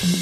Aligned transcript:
Herzlich 0.00 0.16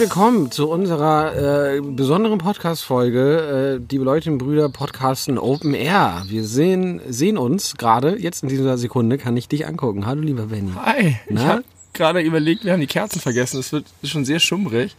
willkommen 0.00 0.50
zu 0.50 0.68
unserer 0.68 1.76
äh, 1.76 1.80
besonderen 1.80 2.36
Podcast-Folge, 2.36 3.80
äh, 3.80 3.86
die 3.86 3.98
Beleuchteten 3.98 4.36
Brüder 4.36 4.68
podcasten 4.68 5.38
Open 5.38 5.72
Air. 5.72 6.24
Wir 6.26 6.44
sehen, 6.44 7.00
sehen 7.08 7.38
uns 7.38 7.78
gerade, 7.78 8.18
jetzt 8.18 8.42
in 8.42 8.50
dieser 8.50 8.76
Sekunde 8.76 9.16
kann 9.16 9.34
ich 9.38 9.48
dich 9.48 9.66
angucken. 9.66 10.04
Hallo 10.04 10.20
lieber 10.20 10.48
Benny. 10.48 10.72
Hi, 10.76 11.16
Na? 11.30 11.62
Habe 11.98 12.14
gerade 12.14 12.20
überlegt, 12.20 12.64
wir 12.64 12.72
haben 12.72 12.80
die 12.80 12.86
Kerzen 12.86 13.20
vergessen. 13.20 13.58
Es 13.60 13.72
wird 13.72 13.86
ist 14.02 14.10
schon 14.10 14.24
sehr 14.24 14.40
schummrig. 14.40 14.94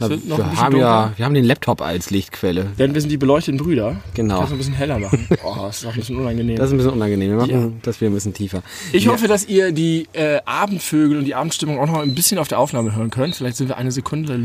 Es 0.00 0.08
wird 0.08 0.26
noch 0.26 0.38
ein 0.38 0.50
wir, 0.50 0.56
haben 0.56 0.70
dunkler. 0.72 0.88
ja, 0.88 1.12
wir 1.16 1.24
haben 1.24 1.34
den 1.34 1.44
Laptop 1.44 1.80
als 1.80 2.10
Lichtquelle. 2.10 2.72
Denn 2.78 2.92
wir 2.94 3.00
sind 3.00 3.10
die 3.10 3.16
beleuchteten 3.18 3.58
Brüder. 3.58 4.00
Genau. 4.14 4.34
Ich 4.34 4.38
kann 4.40 4.46
es 4.46 4.52
ein 4.52 4.58
bisschen 4.58 4.74
heller 4.74 4.98
machen. 4.98 5.28
Oh, 5.44 5.54
das 5.62 5.78
ist 5.78 5.86
auch 5.86 5.90
ein 5.92 5.96
bisschen 5.96 6.16
unangenehm. 6.16 6.56
Das 6.56 6.66
ist 6.66 6.72
ein 6.72 6.78
bisschen 6.78 6.92
unangenehm. 6.92 7.30
Wir 7.30 7.36
machen 7.36 7.50
Ja. 7.50 7.68
das 7.82 8.00
wir 8.00 8.10
ein 8.10 8.14
bisschen 8.14 8.34
tiefer. 8.34 8.62
ich 8.92 9.06
hoffe, 9.06 9.28
dass 9.28 9.46
ihr 9.46 9.70
die 9.70 10.08
äh, 10.12 10.40
Abendvögel 10.44 11.18
und 11.18 11.24
die 11.24 11.34
Abendstimmung 11.34 11.78
auch 11.78 11.86
noch 11.86 12.00
ein 12.00 12.14
bisschen 12.14 12.38
auf 12.38 12.48
der 12.48 12.58
Aufnahme 12.58 12.96
hören 12.96 13.10
könnt. 13.10 13.36
Vielleicht 13.36 13.56
sind 13.56 13.68
wir 13.68 13.76
eine 13.76 13.92
Sekunde 13.92 14.40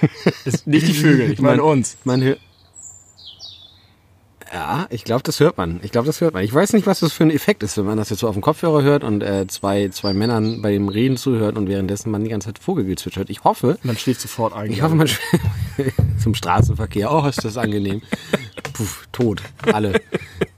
ist 0.44 0.66
nicht 0.66 0.88
die 0.88 0.92
Vögel, 0.94 1.30
ich 1.30 1.40
meine 1.40 1.62
uns. 1.62 1.96
Man 2.04 2.22
hört. 2.22 2.40
Ja, 4.52 4.86
ich 4.90 5.04
glaube, 5.04 5.22
das 5.22 5.40
hört 5.40 5.56
man. 5.56 5.80
Ich 5.82 5.90
glaube, 5.90 6.06
das 6.06 6.20
hört 6.20 6.34
man. 6.34 6.44
Ich 6.44 6.54
weiß 6.54 6.72
nicht, 6.72 6.86
was 6.86 7.00
das 7.00 7.12
für 7.12 7.24
ein 7.24 7.30
Effekt 7.30 7.62
ist, 7.62 7.76
wenn 7.76 7.84
man 7.84 7.96
das 7.98 8.10
jetzt 8.10 8.20
so 8.20 8.28
auf 8.28 8.34
dem 8.34 8.42
Kopfhörer 8.42 8.82
hört 8.82 9.02
und 9.02 9.22
äh, 9.22 9.46
zwei, 9.48 9.88
zwei 9.88 10.12
Männern 10.12 10.62
bei 10.62 10.70
dem 10.72 10.88
Reden 10.88 11.16
zuhört 11.16 11.56
und 11.56 11.68
währenddessen 11.68 12.10
man 12.10 12.22
die 12.22 12.30
ganze 12.30 12.48
Zeit 12.48 12.58
Vogelgezwitscher 12.60 13.20
hört. 13.20 13.30
Ich 13.30 13.42
hoffe, 13.44 13.76
Man 13.82 13.96
schläft 13.96 14.20
sofort 14.20 14.54
ein. 14.54 14.70
ich 14.70 14.82
hoffe, 14.82 14.94
man 14.94 15.08
zum 16.22 16.34
Straßenverkehr. 16.34 17.10
Oh, 17.12 17.26
ist 17.26 17.44
das 17.44 17.56
angenehm. 17.56 18.02
Puh, 18.72 18.84
tot. 19.10 19.42
Alle. 19.72 20.00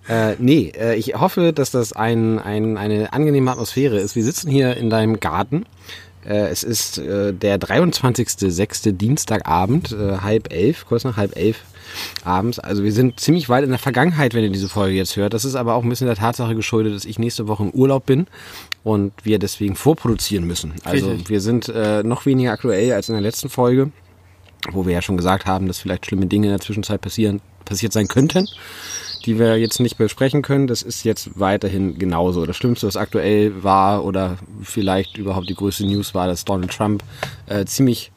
Äh, 0.09 0.37
nee, 0.39 0.73
äh, 0.77 0.97
ich 0.97 1.15
hoffe, 1.15 1.53
dass 1.53 1.71
das 1.71 1.93
ein, 1.93 2.39
ein, 2.39 2.77
eine 2.77 3.13
angenehme 3.13 3.51
Atmosphäre 3.51 3.99
ist. 3.99 4.17
Wir 4.17 4.25
sitzen 4.25 4.51
hier 4.51 4.77
in 4.77 4.91
deinem 4.91 5.21
Garten. 5.21 5.65
Äh, 6.27 6.49
es 6.49 6.63
ist 6.63 6.99
äh, 6.99 7.33
der 7.33 7.59
23.06. 7.59 8.93
Dienstagabend, 8.93 9.93
äh, 9.93 10.19
halb 10.19 10.53
elf, 10.53 10.87
kurz 10.87 11.05
nach 11.05 11.17
halb 11.17 11.37
elf 11.37 11.63
abends. 12.25 12.59
Also 12.59 12.85
wir 12.85 12.93
sind 12.93 13.21
ziemlich 13.21 13.49
weit 13.49 13.65
in 13.65 13.71
der 13.71 13.79
Vergangenheit, 13.79 14.35
wenn 14.35 14.45
ihr 14.45 14.51
diese 14.51 14.69
Folge 14.69 14.97
jetzt 14.97 15.17
hört. 15.17 15.35
Das 15.35 15.45
ist 15.45 15.55
aber 15.55 15.75
auch 15.75 15.83
ein 15.83 15.89
bisschen 15.89 16.07
der 16.07 16.17
Tatsache 16.17 16.55
geschuldet, 16.55 16.95
dass 16.95 17.05
ich 17.05 17.19
nächste 17.19 17.49
Woche 17.49 17.65
im 17.65 17.71
Urlaub 17.71 18.07
bin 18.07 18.27
und 18.85 19.13
wir 19.25 19.39
deswegen 19.39 19.77
vorproduzieren 19.77 20.47
müssen. 20.47 20.75
Also 20.85 21.11
Richtig. 21.11 21.29
wir 21.29 21.41
sind 21.41 21.69
äh, 21.69 22.03
noch 22.03 22.27
weniger 22.27 22.53
aktuell 22.53 22.93
als 22.93 23.09
in 23.09 23.15
der 23.15 23.23
letzten 23.23 23.49
Folge 23.49 23.91
wo 24.73 24.87
wir 24.87 24.93
ja 24.93 25.03
schon 25.03 25.17
gesagt 25.17 25.47
haben, 25.47 25.67
dass 25.67 25.79
vielleicht 25.79 26.07
schlimme 26.07 26.27
Dinge 26.27 26.47
in 26.47 26.53
der 26.53 26.61
Zwischenzeit 26.61 27.01
passieren, 27.01 27.41
passiert 27.65 27.93
sein 27.93 28.09
könnten, 28.09 28.49
die 29.25 29.39
wir 29.39 29.59
jetzt 29.59 29.81
nicht 29.81 29.99
besprechen 29.99 30.43
können. 30.43 30.67
Das 30.67 30.83
ist 30.83 31.05
jetzt 31.05 31.39
weiterhin 31.39 31.99
genauso. 31.99 32.47
Das 32.47 32.57
Schlimmste, 32.57 32.87
was 32.87 32.97
aktuell 32.97 33.63
war 33.63 34.05
oder 34.05 34.39
vielleicht 34.63 35.17
überhaupt 35.17 35.49
die 35.49 35.55
größte 35.55 35.87
News 35.87 36.15
war, 36.15 36.27
dass 36.27 36.45
Donald 36.45 36.73
Trump 36.73 37.03
äh, 37.47 37.65
ziemlich 37.65 38.11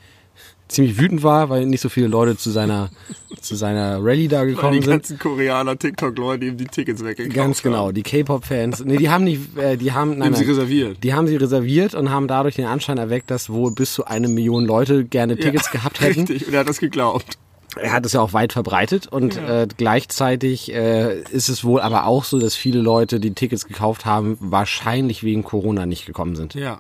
ziemlich 0.72 1.00
wütend 1.00 1.24
war, 1.24 1.50
weil 1.50 1.66
nicht 1.66 1.82
so 1.82 1.90
viele 1.90 2.08
Leute 2.08 2.38
zu 2.38 2.50
seiner 2.50 2.90
zu 3.42 3.56
seiner 3.56 3.98
Rallye 4.04 4.28
da 4.28 4.44
gekommen 4.44 4.82
sind. 4.82 5.20
Koreaner, 5.20 5.78
TikTok-Leute 5.78 6.46
ihm 6.46 6.58
die 6.58 6.66
Tickets 6.66 7.04
weggekauft 7.04 7.36
Ganz 7.36 7.62
genau, 7.64 7.92
die 7.92 8.04
K-Pop-Fans. 8.04 8.84
Nee, 8.86 8.98
die 8.98 9.10
haben 9.10 9.24
nicht, 9.24 9.58
äh, 9.58 9.78
die 9.78 9.92
haben, 9.92 10.12
nein, 10.18 10.28
Haben 10.28 10.36
sie 10.36 10.42
nein, 10.42 10.50
reserviert. 10.52 11.04
die 11.04 11.14
haben 11.14 11.28
sie 11.28 11.36
reserviert 11.38 11.96
und 11.96 12.10
haben 12.10 12.28
dadurch 12.28 12.56
den 12.56 12.66
Anschein 12.66 12.98
erweckt, 12.98 13.32
dass 13.32 13.50
wohl 13.50 13.72
bis 13.72 13.94
zu 13.94 14.06
eine 14.06 14.28
Million 14.28 14.66
Leute 14.66 15.06
gerne 15.06 15.38
Tickets 15.38 15.72
gehabt 15.72 16.02
hätten. 16.02 16.22
Richtig, 16.22 16.48
und 16.48 16.54
er 16.54 16.62
hat 16.62 16.70
das 16.70 16.80
geglaubt. 16.80 17.38
Er 17.78 17.94
hat 17.94 18.06
es 18.06 18.14
ja 18.14 18.20
auch 18.20 18.34
weit 18.34 18.52
verbreitet 18.52 19.08
und 19.08 19.38
äh, 19.38 19.66
gleichzeitig 19.78 20.74
äh, 20.74 21.22
ist 21.22 21.48
es 21.48 21.64
wohl 21.64 21.80
aber 21.80 22.06
auch 22.06 22.26
so, 22.26 22.38
dass 22.38 22.54
viele 22.54 22.81
Leute, 22.81 23.22
die 23.22 23.31
Tickets 23.31 23.66
gekauft 23.66 24.06
haben, 24.06 24.38
wahrscheinlich 24.42 25.24
wegen 25.24 25.44
Corona 25.44 25.86
nicht 25.86 26.06
gekommen 26.06 26.36
sind. 26.36 26.54
Ja. 26.54 26.80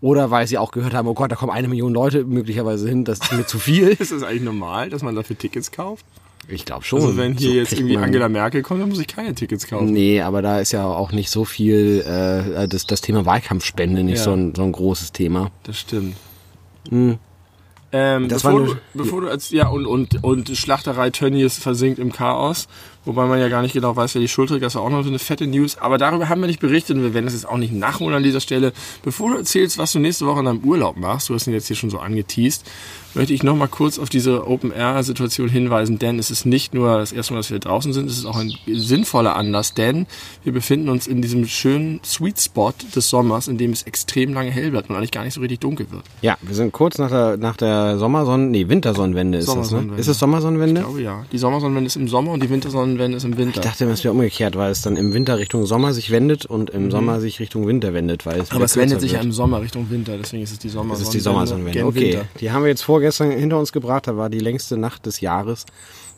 Oder 0.00 0.30
weil 0.30 0.46
sie 0.46 0.58
auch 0.58 0.70
gehört 0.70 0.94
haben, 0.94 1.08
oh 1.08 1.14
Gott, 1.14 1.32
da 1.32 1.36
kommen 1.36 1.50
eine 1.50 1.66
Million 1.68 1.92
Leute 1.92 2.24
möglicherweise 2.24 2.88
hin, 2.88 3.04
das 3.04 3.18
ist 3.18 3.32
mir 3.32 3.46
zu 3.46 3.58
viel. 3.58 3.88
Ist 3.98 4.12
das 4.12 4.22
eigentlich 4.22 4.42
normal, 4.42 4.90
dass 4.90 5.02
man 5.02 5.14
dafür 5.16 5.36
Tickets 5.36 5.72
kauft? 5.72 6.04
Ich 6.46 6.64
glaube 6.64 6.84
schon. 6.84 7.00
Also 7.02 7.16
wenn 7.16 7.36
hier 7.36 7.50
So 7.50 7.56
jetzt 7.56 7.72
irgendwie 7.72 7.96
Angela 7.98 8.28
Merkel 8.28 8.62
kommt, 8.62 8.80
dann 8.80 8.88
muss 8.88 9.00
ich 9.00 9.08
keine 9.08 9.34
Tickets 9.34 9.66
kaufen. 9.66 9.92
Nee, 9.92 10.20
aber 10.22 10.40
da 10.40 10.60
ist 10.60 10.72
ja 10.72 10.86
auch 10.86 11.12
nicht 11.12 11.30
so 11.30 11.44
viel, 11.44 12.00
äh, 12.06 12.68
das, 12.68 12.86
das 12.86 13.00
Thema 13.00 13.26
Wahlkampfspende 13.26 14.02
nicht 14.04 14.18
Ja. 14.18 14.22
so, 14.24 14.32
ein, 14.32 14.54
so 14.54 14.62
ein 14.62 14.72
großes 14.72 15.12
Thema. 15.12 15.50
Das 15.64 15.78
stimmt. 15.80 16.16
Hm. 16.88 17.18
Ähm, 17.90 18.28
Das 18.28 18.42
bevor, 18.42 18.60
war 18.60 18.66
du, 18.66 18.72
eine- 18.72 18.80
bevor 18.94 19.20
du 19.22 19.28
als, 19.28 19.50
ja, 19.50 19.68
und, 19.68 19.84
und, 19.86 20.22
und 20.22 20.48
Schlachterei 20.56 21.10
Tönnies 21.10 21.58
versinkt 21.58 21.98
im 21.98 22.12
Chaos, 22.12 22.68
wobei 23.08 23.26
man 23.26 23.40
ja 23.40 23.48
gar 23.48 23.62
nicht 23.62 23.72
genau 23.72 23.96
weiß, 23.96 24.14
wer 24.14 24.20
die 24.20 24.28
Schuld 24.28 24.50
trägt, 24.50 24.62
das 24.62 24.74
war 24.74 24.82
auch 24.82 24.90
noch 24.90 25.02
so 25.02 25.08
eine 25.08 25.18
fette 25.18 25.46
News, 25.46 25.78
aber 25.78 25.96
darüber 25.96 26.28
haben 26.28 26.42
wir 26.42 26.46
nicht 26.46 26.60
berichtet 26.60 26.96
und 26.96 27.02
wir 27.02 27.14
werden 27.14 27.24
das 27.24 27.32
jetzt 27.32 27.48
auch 27.48 27.56
nicht 27.56 27.72
nachholen 27.72 28.14
an 28.14 28.22
dieser 28.22 28.40
Stelle. 28.40 28.72
Bevor 29.02 29.30
du 29.30 29.38
erzählst, 29.38 29.78
was 29.78 29.92
du 29.92 29.98
nächste 29.98 30.26
Woche 30.26 30.40
in 30.40 30.44
deinem 30.44 30.62
Urlaub 30.62 30.98
machst, 30.98 31.30
du 31.30 31.34
hast 31.34 31.46
ihn 31.46 31.54
jetzt 31.54 31.68
hier 31.68 31.76
schon 31.76 31.88
so 31.88 31.98
angeteased, 31.98 32.64
möchte 33.14 33.32
ich 33.32 33.42
noch 33.42 33.56
mal 33.56 33.66
kurz 33.66 33.98
auf 33.98 34.10
diese 34.10 34.46
Open-Air-Situation 34.46 35.48
hinweisen, 35.48 35.98
denn 35.98 36.18
es 36.18 36.30
ist 36.30 36.44
nicht 36.44 36.74
nur 36.74 36.98
das 36.98 37.12
erste 37.12 37.32
Mal, 37.32 37.38
dass 37.38 37.50
wir 37.50 37.58
draußen 37.58 37.94
sind, 37.94 38.10
es 38.10 38.18
ist 38.18 38.26
auch 38.26 38.36
ein 38.36 38.52
sinnvoller 38.66 39.34
Anlass, 39.36 39.72
denn 39.72 40.06
wir 40.44 40.52
befinden 40.52 40.90
uns 40.90 41.06
in 41.06 41.22
diesem 41.22 41.46
schönen 41.46 42.00
Sweet 42.04 42.38
Spot 42.38 42.74
des 42.94 43.08
Sommers, 43.08 43.48
in 43.48 43.56
dem 43.56 43.72
es 43.72 43.84
extrem 43.84 44.34
lange 44.34 44.50
hell 44.50 44.70
bleibt 44.70 44.90
und 44.90 44.96
eigentlich 44.96 45.12
gar 45.12 45.24
nicht 45.24 45.32
so 45.32 45.40
richtig 45.40 45.60
dunkel 45.60 45.90
wird. 45.90 46.02
Ja, 46.20 46.36
wir 46.42 46.54
sind 46.54 46.72
kurz 46.72 46.98
nach 46.98 47.08
der, 47.08 47.38
nach 47.38 47.56
der 47.56 47.98
Sommersonnen, 47.98 48.50
nee, 48.50 48.68
Wintersonnenwende 48.68 49.38
ist 49.38 49.48
das, 49.48 49.72
ne? 49.72 49.88
Ist 49.96 50.08
es 50.08 50.18
Sommersonnenwende? 50.18 50.82
Ich 50.82 50.86
glaube 50.86 51.02
ja. 51.02 51.24
Die 51.32 51.38
Sommersonnenwende 51.38 51.86
ist 51.86 51.96
im 51.96 52.08
Sommer 52.08 52.32
und 52.32 52.42
die 52.42 52.50
Wintersonnenwende 52.50 52.97
ist 53.14 53.24
im 53.24 53.36
Winter. 53.36 53.60
Ich 53.60 53.66
dachte, 53.66 53.84
es 53.86 54.04
wäre 54.04 54.12
umgekehrt, 54.12 54.56
weil 54.56 54.70
es 54.70 54.82
dann 54.82 54.96
im 54.96 55.12
Winter 55.14 55.38
Richtung 55.38 55.66
Sommer 55.66 55.92
sich 55.92 56.10
wendet 56.10 56.46
und 56.46 56.70
im 56.70 56.90
Sommer 56.90 57.20
sich 57.20 57.40
Richtung 57.40 57.66
Winter 57.66 57.94
wendet, 57.94 58.26
weil 58.26 58.40
es 58.40 58.50
Mhm. 58.50 58.56
Aber 58.56 58.64
es 58.64 58.76
wendet 58.76 59.00
sich 59.00 59.12
ja 59.12 59.20
im 59.20 59.32
Sommer 59.32 59.60
Richtung 59.60 59.88
Winter, 59.90 60.16
deswegen 60.18 60.42
ist 60.42 60.52
es 60.52 60.58
die 60.58 60.68
Das 60.68 60.74
Sommersonnenwende. 60.74 61.08
ist 61.08 61.14
die 61.14 61.20
Sommersonnenwende. 61.20 61.78
gen 61.78 61.86
Okay, 61.88 62.12
Winter. 62.14 62.24
die 62.40 62.50
haben 62.50 62.62
wir 62.62 62.68
jetzt 62.70 62.82
vorgestern 62.82 63.30
hinter 63.30 63.58
uns 63.58 63.72
gebracht. 63.72 64.06
Da 64.06 64.16
war 64.16 64.28
die 64.30 64.40
längste 64.40 64.76
Nacht 64.76 65.06
des 65.06 65.20
Jahres. 65.20 65.64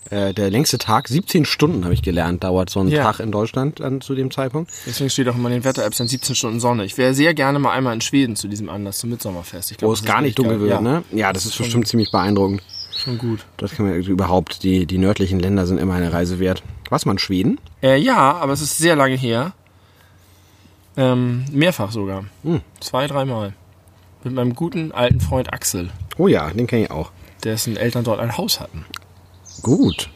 Äh, 0.09 0.33
der 0.33 0.49
längste 0.51 0.79
Tag, 0.79 1.09
17 1.09 1.45
Stunden 1.45 1.85
habe 1.85 1.93
ich 1.93 2.01
gelernt, 2.01 2.43
dauert 2.43 2.71
so 2.71 2.81
ein 2.81 2.89
Ja. 2.89 3.03
Tag 3.03 3.21
in 3.21 3.31
Deutschland 3.31 3.81
dann 3.81 4.01
zu 4.01 4.15
dem 4.15 4.31
Zeitpunkt. 4.31 4.71
Deswegen 4.87 5.11
steht 5.11 5.29
auch 5.29 5.35
immer 5.35 5.51
in 5.51 5.57
den 5.57 5.65
Wetter-Apps 5.65 5.99
dann 5.99 6.09
17 6.09 6.35
Stunden 6.35 6.59
Sonne. 6.59 6.87
Ich 6.87 6.97
wäre 6.97 7.13
sehr 7.15 7.35
gerne 7.35 7.59
mal 7.59 7.73
einmal 7.73 7.93
in 7.95 8.01
Schweden 8.01 8.35
zu 8.35 8.49
diesem 8.49 8.71
Anlass, 8.71 8.99
zum 9.01 9.11
Mitsommerfest. 9.11 9.77
Glaub, 9.77 9.91
Wo 9.91 9.93
das 9.93 10.01
es 10.01 10.07
gar 10.07 10.23
nicht 10.23 10.39
dunkel 10.39 10.59
wird, 10.61 10.71
ja, 10.71 10.81
ne? 10.81 11.03
Ja, 11.13 11.33
das 11.35 11.45
ist 11.45 11.57
bestimmt 11.59 11.87
ziemlich 11.87 12.11
beeindruckend. 12.11 12.63
Schon 13.03 13.19
gut. 13.19 13.47
Das 13.57 13.73
kann 13.73 13.87
man 13.87 13.95
überhaupt, 14.03 14.63
die, 14.63 14.85
die 14.87 14.99
nördlichen 14.99 15.41
Länder 15.41 15.67
sind 15.67 15.79
immer 15.79 15.95
eine 15.95 16.13
Reise 16.13 16.39
wert. 16.39 16.63
Was 16.91 17.07
man 17.07 17.19
Schweden? 17.19 17.59
Äh, 17.83 17.97
ja, 17.99 18.37
aber 18.37 18.53
es 18.53 18.61
ist 18.61 18.77
sehr 18.79 18.95
lange 18.97 19.15
her. 19.17 19.53
Ähm, 20.97 21.45
mehrfach 21.51 21.93
sogar. 21.93 22.25
Hm. 22.43 22.61
Zwei, 22.81 23.07
dreimal. 23.07 23.55
Mit 24.23 24.35
meinem 24.35 24.55
guten 24.55 24.93
alten 24.93 25.21
Freund 25.21 25.53
Axel, 25.53 25.89
Oh 26.19 26.29
ja, 26.29 26.51
den 26.51 26.67
kenne 26.67 26.85
ich 26.85 26.91
auch. 26.91 27.11
dessen 27.43 27.79
Eltern 27.79 28.05
dort 28.05 28.21
ein 28.21 28.37
Haus 28.37 28.61
hatten. 28.61 28.85
Gut. 29.63 30.11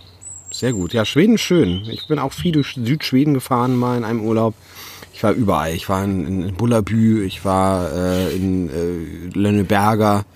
Sehr 0.51 0.75
gut. 0.75 0.93
Ja, 0.93 1.07
Schweden 1.07 1.39
schön. 1.39 1.85
Ich 1.91 2.07
bin 2.07 2.19
auch 2.19 2.33
viel 2.33 2.53
durch 2.53 2.75
Südschweden 2.75 3.33
gefahren, 3.33 3.77
mal 3.77 3.97
in 3.97 4.05
einem 4.05 4.21
Urlaub. 4.21 4.55
Ich 5.15 5.23
war 5.23 5.33
überall. 5.33 5.73
Ich 5.73 5.89
war 5.89 6.05
in, 6.05 6.27
in, 6.27 6.49
in 6.49 6.55
Bullabü, 6.55 7.25
ich 7.25 7.45
war 7.47 7.91
äh, 7.93 8.37
in 8.37 8.69
äh, 8.69 9.31
Lönneberger, 9.39 10.27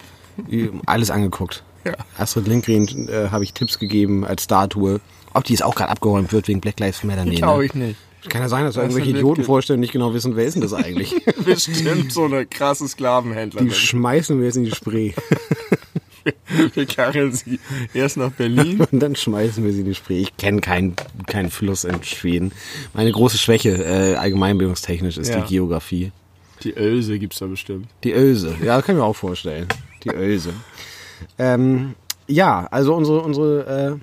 alles 0.87 1.11
angeguckt. 1.11 1.63
Ja. 1.89 2.05
Astrid 2.19 2.47
Lindgren 2.47 3.09
äh, 3.09 3.29
habe 3.31 3.45
ich 3.45 3.53
Tipps 3.53 3.79
gegeben 3.79 4.25
als 4.25 4.45
Statue. 4.45 5.01
Ob 5.35 5.45
die 5.45 5.53
jetzt 5.53 5.63
auch 5.63 5.75
gerade 5.75 5.91
abgeräumt 5.91 6.33
wird 6.33 6.49
wegen 6.49 6.61
Black 6.61 6.81
Lives 6.81 7.05
Matter? 7.05 7.25
Nee, 7.25 7.37
Glaube 7.37 7.61
ne? 7.61 7.65
ich 7.67 7.75
nicht. 7.75 7.97
Kann 8.29 8.43
ja 8.43 8.49
sein, 8.49 8.65
dass 8.65 8.75
da 8.75 8.83
irgendwelche 8.83 9.11
Idioten 9.11 9.45
vorstellen, 9.45 9.81
nicht 9.81 9.93
genau 9.93 10.13
wissen, 10.13 10.35
wer 10.37 10.45
ist 10.45 10.55
denn 10.55 10.63
das 10.63 10.73
eigentlich? 10.75 11.15
Bestimmt 11.45 12.13
so 12.13 12.25
eine 12.25 12.47
krasse 12.47 12.85
Die 12.85 12.91
Sklavenhändlerin. 12.91 13.71
schmeißen 13.71 14.39
wir 14.39 14.47
jetzt 14.47 14.57
in 14.57 14.65
die 14.65 14.73
Spree. 14.73 15.13
Wir 16.75 16.85
kacheln 16.85 17.33
sie 17.33 17.59
erst 17.95 18.19
nach 18.19 18.33
Berlin. 18.33 18.81
Und 18.93 19.01
dann 19.01 19.17
schmeißen 19.17 19.65
wir 19.65 19.73
sie 19.73 19.81
in 19.81 19.87
die 19.87 19.95
Spree. 19.95 20.21
Ich 20.21 20.37
kenne 20.37 20.61
keinen 20.61 20.95
keinen 21.27 21.51
Fluss 21.51 21.85
in 21.85 22.03
Schweden. 22.03 22.53
Meine 22.93 23.11
große 23.13 23.39
Schwäche, 23.39 23.71
äh, 23.71 24.15
allgemeinbildungstechnisch, 24.17 25.17
ist 25.17 25.29
Ja. 25.29 25.41
die 25.41 25.49
Geografie. 25.55 26.13
Die 26.65 26.73
Ölse 26.75 27.19
gibt's 27.19 27.39
da 27.39 27.47
bestimmt. 27.47 27.87
Die 28.05 28.13
Ölse. 28.13 28.57
Ja, 28.63 28.83
kann 28.83 28.97
ich 28.97 29.01
mir 29.01 29.07
auch 29.07 29.17
vorstellen. 29.17 29.69
Die 30.05 30.11
Ölse. 30.11 30.53
Ähm, 31.39 31.95
ja, 32.27 32.67
also 32.71 32.95
unsere, 32.95 33.21
unsere 33.23 33.99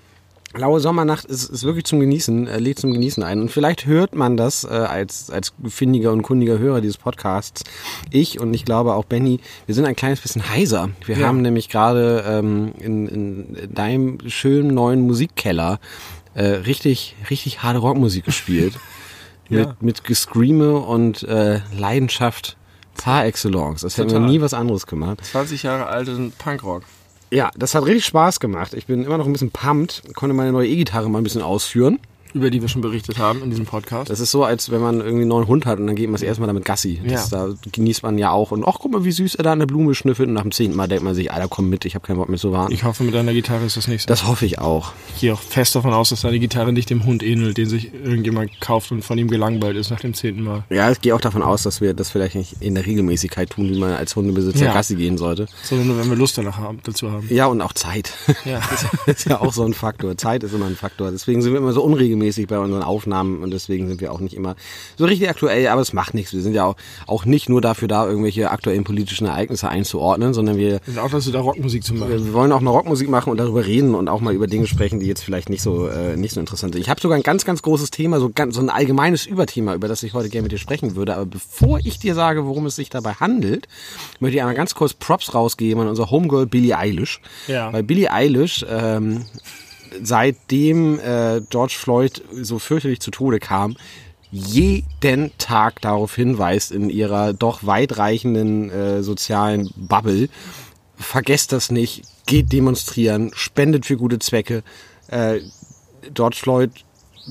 äh, 0.56 0.60
laue 0.60 0.80
Sommernacht 0.80 1.26
ist, 1.26 1.50
ist 1.50 1.64
wirklich 1.64 1.86
zum 1.86 2.00
Genießen, 2.00 2.48
äh, 2.48 2.60
lädt 2.60 2.80
zum 2.80 2.92
Genießen 2.94 3.22
ein. 3.24 3.42
Und 3.42 3.52
vielleicht 3.52 3.86
hört 3.86 4.16
man 4.16 4.38
das 4.38 4.64
äh, 4.64 4.68
als, 4.70 5.30
als 5.30 5.54
findiger 5.68 6.12
und 6.12 6.22
kundiger 6.24 6.58
Hörer 6.58 6.82
dieses 6.82 6.98
Podcasts. 6.98 7.64
Ich 8.10 8.40
und 8.40 8.54
ich 8.54 8.66
glaube 8.66 8.94
auch 8.94 9.06
Benny, 9.06 9.40
wir 9.66 9.76
sind 9.76 9.86
ein 9.86 9.96
kleines 9.96 10.22
bisschen 10.22 10.50
heiser. 10.50 10.90
Wir 11.06 11.18
Ja. 11.18 11.28
haben 11.28 11.42
nämlich 11.42 11.70
gerade 11.70 12.24
ähm, 12.28 12.72
in, 12.80 13.08
in 13.08 13.74
deinem 13.74 14.18
schönen 14.28 14.74
neuen 14.74 15.02
Musikkeller 15.02 15.80
äh, 16.34 16.46
richtig, 16.46 17.16
richtig 17.30 17.62
harte 17.64 17.80
Rockmusik 17.80 18.26
gespielt. 18.26 18.74
Ja. 19.48 19.60
Mit, 19.68 19.84
mit 19.84 20.04
Gescreame 20.06 20.76
und 20.80 21.22
äh, 21.22 21.60
Leidenschaft 21.78 22.58
Par 22.98 23.28
excellence. 23.28 23.82
Das 23.82 23.96
hätten 23.96 24.10
wir 24.10 24.16
Total. 24.16 24.28
nie 24.32 24.42
was 24.42 24.56
anderes 24.56 24.88
gemacht. 24.88 25.24
20 25.24 25.62
Jahre 25.62 25.86
alten 25.86 26.32
Punkrock. 26.32 26.82
Ja, 27.32 27.52
das 27.56 27.76
hat 27.76 27.86
richtig 27.86 28.06
Spaß 28.06 28.40
gemacht. 28.40 28.74
Ich 28.74 28.86
bin 28.86 29.04
immer 29.04 29.18
noch 29.18 29.26
ein 29.26 29.34
bisschen 29.34 29.52
pumped, 29.52 30.04
konnte 30.14 30.34
meine 30.36 30.52
neue 30.52 30.68
E-Gitarre 30.68 31.10
mal 31.10 31.20
ein 31.20 31.24
bisschen 31.24 31.42
ausführen. 31.42 32.00
Über 32.36 32.50
die 32.50 32.62
wir 32.62 32.68
schon 32.68 32.82
berichtet 32.82 33.18
haben 33.18 33.42
in 33.44 33.50
diesem 33.50 33.66
Podcast. 33.66 34.10
Das 34.10 34.20
ist 34.20 34.30
so, 34.30 34.44
als 34.44 34.70
wenn 34.70 34.82
man 34.82 34.96
irgendwie 35.00 35.22
einen 35.22 35.30
neuen 35.30 35.48
Hund 35.48 35.66
hat 35.66 35.80
und 35.80 35.88
dann 35.88 35.96
geht 35.96 36.08
man 36.08 36.16
das 36.16 36.22
erste 36.22 36.42
Mal 36.42 36.48
damit 36.48 36.66
Gassi. 36.66 37.00
Das, 37.08 37.30
Da 37.30 37.48
genießt 37.72 38.04
man 38.04 38.18
ja 38.18 38.32
auch. 38.32 38.52
Und 38.52 38.66
ach, 38.68 38.76
guck 38.82 38.92
mal, 38.92 39.06
wie 39.06 39.12
süß 39.14 39.36
er 39.36 39.44
da 39.46 39.54
eine 39.54 39.66
Blume 39.66 39.96
schnüffelt. 39.96 40.28
Und 40.28 40.34
nach 40.34 40.42
dem 40.42 40.52
zehnten 40.52 40.76
Mal 40.76 40.88
denkt 40.88 41.06
man 41.06 41.16
sich, 41.16 41.32
Alter, 41.32 41.48
komm 41.48 41.70
mit, 41.70 41.86
ich 41.86 41.96
habe 41.96 42.06
keinen 42.06 42.18
Bock 42.18 42.28
mehr 42.28 42.38
zu 42.38 42.52
warten. 42.52 42.74
Ich 42.74 42.84
hoffe, 42.84 43.04
mit 43.04 43.16
deiner 43.16 43.32
Gitarre 43.34 43.64
ist 43.66 43.78
das 43.78 43.88
nicht 43.88 44.02
so. 44.02 44.08
Das 44.08 44.28
hoffe 44.28 44.46
ich 44.46 44.60
auch. 44.60 44.92
Ich 45.16 45.22
gehe 45.22 45.34
auch 45.34 45.40
fest 45.42 45.76
davon 45.76 45.94
aus, 45.94 46.10
dass 46.10 46.22
deine 46.22 46.38
Gitarre 46.40 46.74
nicht 46.74 46.90
dem 46.90 47.06
Hund 47.06 47.24
ähnelt, 47.24 47.56
den 47.58 47.70
sich 47.70 47.94
irgendjemand 47.94 48.60
kauft 48.60 48.92
und 48.92 49.02
von 49.02 49.18
ihm 49.18 49.30
gelangweilt 49.30 49.78
ist 49.78 49.90
nach 49.90 50.02
dem 50.02 50.14
zehnten 50.14 50.44
Mal. 50.44 50.66
Ja, 50.70 50.92
ich 50.92 51.00
gehe 51.00 51.16
auch 51.16 51.22
davon 51.22 51.42
aus, 51.42 51.64
dass 51.64 51.80
wir 51.80 51.94
das 51.94 52.10
vielleicht 52.10 52.36
nicht 52.36 52.58
in 52.60 52.76
der 52.76 52.86
Regelmäßigkeit 52.86 53.50
tun, 53.50 53.70
wie 53.70 53.80
man 53.80 53.92
als 53.94 54.14
Hundebesitzer 54.18 54.66
Ja. 54.66 54.74
Gassi 54.74 54.96
gehen 54.96 55.18
sollte. 55.18 55.48
Sondern 55.64 55.88
nur, 55.88 55.98
wenn 56.00 56.10
wir 56.10 56.18
Lust 56.18 56.38
danach 56.38 56.58
haben, 56.58 56.80
dazu 56.84 57.10
haben. 57.12 57.28
Ja, 57.30 57.46
und 57.46 57.62
auch 57.62 57.72
Zeit. 57.72 58.12
Ja. 58.44 58.60
Das 59.06 59.18
ist 59.20 59.30
ja 59.30 59.40
auch 59.40 59.54
so 59.54 59.64
ein 59.64 59.74
Faktor. 59.74 60.18
Zeit 60.18 60.44
ist 60.44 60.54
immer 60.54 60.66
ein 60.66 60.76
Faktor. 60.76 61.12
Deswegen 61.12 61.42
sind 61.42 61.54
wir 61.54 61.60
immer 61.60 61.72
so 61.72 61.82
unregelmäßig 61.84 62.25
bei 62.48 62.60
unseren 62.60 62.84
Aufnahmen 62.84 63.44
und 63.44 63.52
deswegen 63.52 63.88
sind 63.88 64.02
wir 64.02 64.12
auch 64.12 64.20
nicht 64.20 64.36
immer 64.36 64.56
so 64.98 65.06
richtig 65.06 65.30
aktuell, 65.30 65.68
aber 65.68 65.82
es 65.82 65.94
macht 65.94 66.14
nichts. 66.14 66.34
Wir 66.34 66.42
sind 66.42 66.54
ja 66.54 66.66
auch, 66.66 66.76
auch 67.08 67.26
nicht 67.26 67.50
nur 67.50 67.62
dafür 67.62 67.88
da, 67.88 68.06
irgendwelche 68.06 68.52
aktuellen 68.52 68.84
politischen 68.84 69.28
Ereignisse 69.28 69.70
einzuordnen, 69.70 70.34
sondern 70.34 70.58
wir, 70.58 70.80
Und 70.88 71.00
auch 71.00 71.10
dazu 71.10 71.32
da 71.32 71.40
Rockmusik 71.40 71.84
zu 71.84 71.94
machen. 71.94 72.10
wir 72.10 72.34
wollen 72.34 72.52
auch 72.52 72.62
mal 72.62 72.72
Rockmusik 72.72 73.10
machen 73.10 73.30
und 73.30 73.38
darüber 73.38 73.66
reden 73.66 73.96
und 73.96 74.10
auch 74.10 74.22
mal 74.22 74.34
über 74.34 74.48
Dinge 74.48 74.68
sprechen, 74.68 75.00
die 75.00 75.08
jetzt 75.08 75.24
vielleicht 75.24 75.50
nicht 75.50 75.62
so, 75.62 75.88
äh, 75.88 76.18
nicht 76.18 76.34
so 76.34 76.40
interessant 76.40 76.74
sind. 76.74 76.82
Ich 76.82 76.90
habe 76.90 77.00
sogar 77.00 77.18
ein 77.18 77.24
ganz, 77.24 77.46
ganz 77.46 77.62
großes 77.62 77.92
Thema, 77.92 78.20
so, 78.20 78.30
ganz, 78.34 78.56
so 78.56 78.62
ein 78.62 78.70
allgemeines 78.70 79.26
Überthema, 79.26 79.76
über 79.76 79.88
das 79.88 80.04
ich 80.04 80.14
heute 80.14 80.30
gerne 80.30 80.44
mit 80.44 80.52
dir 80.52 80.58
sprechen 80.58 80.96
würde. 80.96 81.16
Aber 81.16 81.26
bevor 81.26 81.80
ich 81.84 82.00
dir 82.00 82.16
sage, 82.16 82.46
worum 82.46 82.66
es 82.66 82.76
sich 82.76 82.90
dabei 82.90 83.14
handelt, 83.14 83.68
möchte 84.20 84.36
ich 84.38 84.42
einmal 84.42 84.56
ganz 84.56 84.76
kurz 84.76 84.94
Props 84.94 85.34
rausgeben 85.34 85.82
an 85.82 85.88
unser 85.88 86.10
Homegirl 86.10 86.46
Billie 86.46 86.78
Eilish. 86.78 87.22
Ja. 87.48 87.72
Weil 87.72 87.84
Billie 87.84 88.12
Eilish 88.12 88.66
ähm, 88.70 89.26
seitdem 90.02 91.00
äh, 91.00 91.42
George 91.50 91.76
Floyd 91.78 92.22
so 92.32 92.60
fürchterlich 92.60 93.00
zu 93.00 93.12
Tode 93.12 93.40
kam, 93.40 93.76
jeden 94.32 95.32
Tag 95.38 95.82
darauf 95.82 96.16
hinweist 96.16 96.72
in 96.72 96.90
ihrer 96.90 97.34
doch 97.34 97.66
weitreichenden 97.66 98.70
äh, 98.70 99.04
sozialen 99.04 99.70
Bubble, 99.76 100.30
vergesst 100.98 101.52
das 101.52 101.72
nicht, 101.72 102.04
geht 102.26 102.52
demonstrieren, 102.52 103.32
spendet 103.34 103.86
für 103.86 103.98
gute 103.98 104.20
Zwecke. 104.20 104.64
Äh, 105.08 105.40
George 106.14 106.38
Floyd 106.40 106.72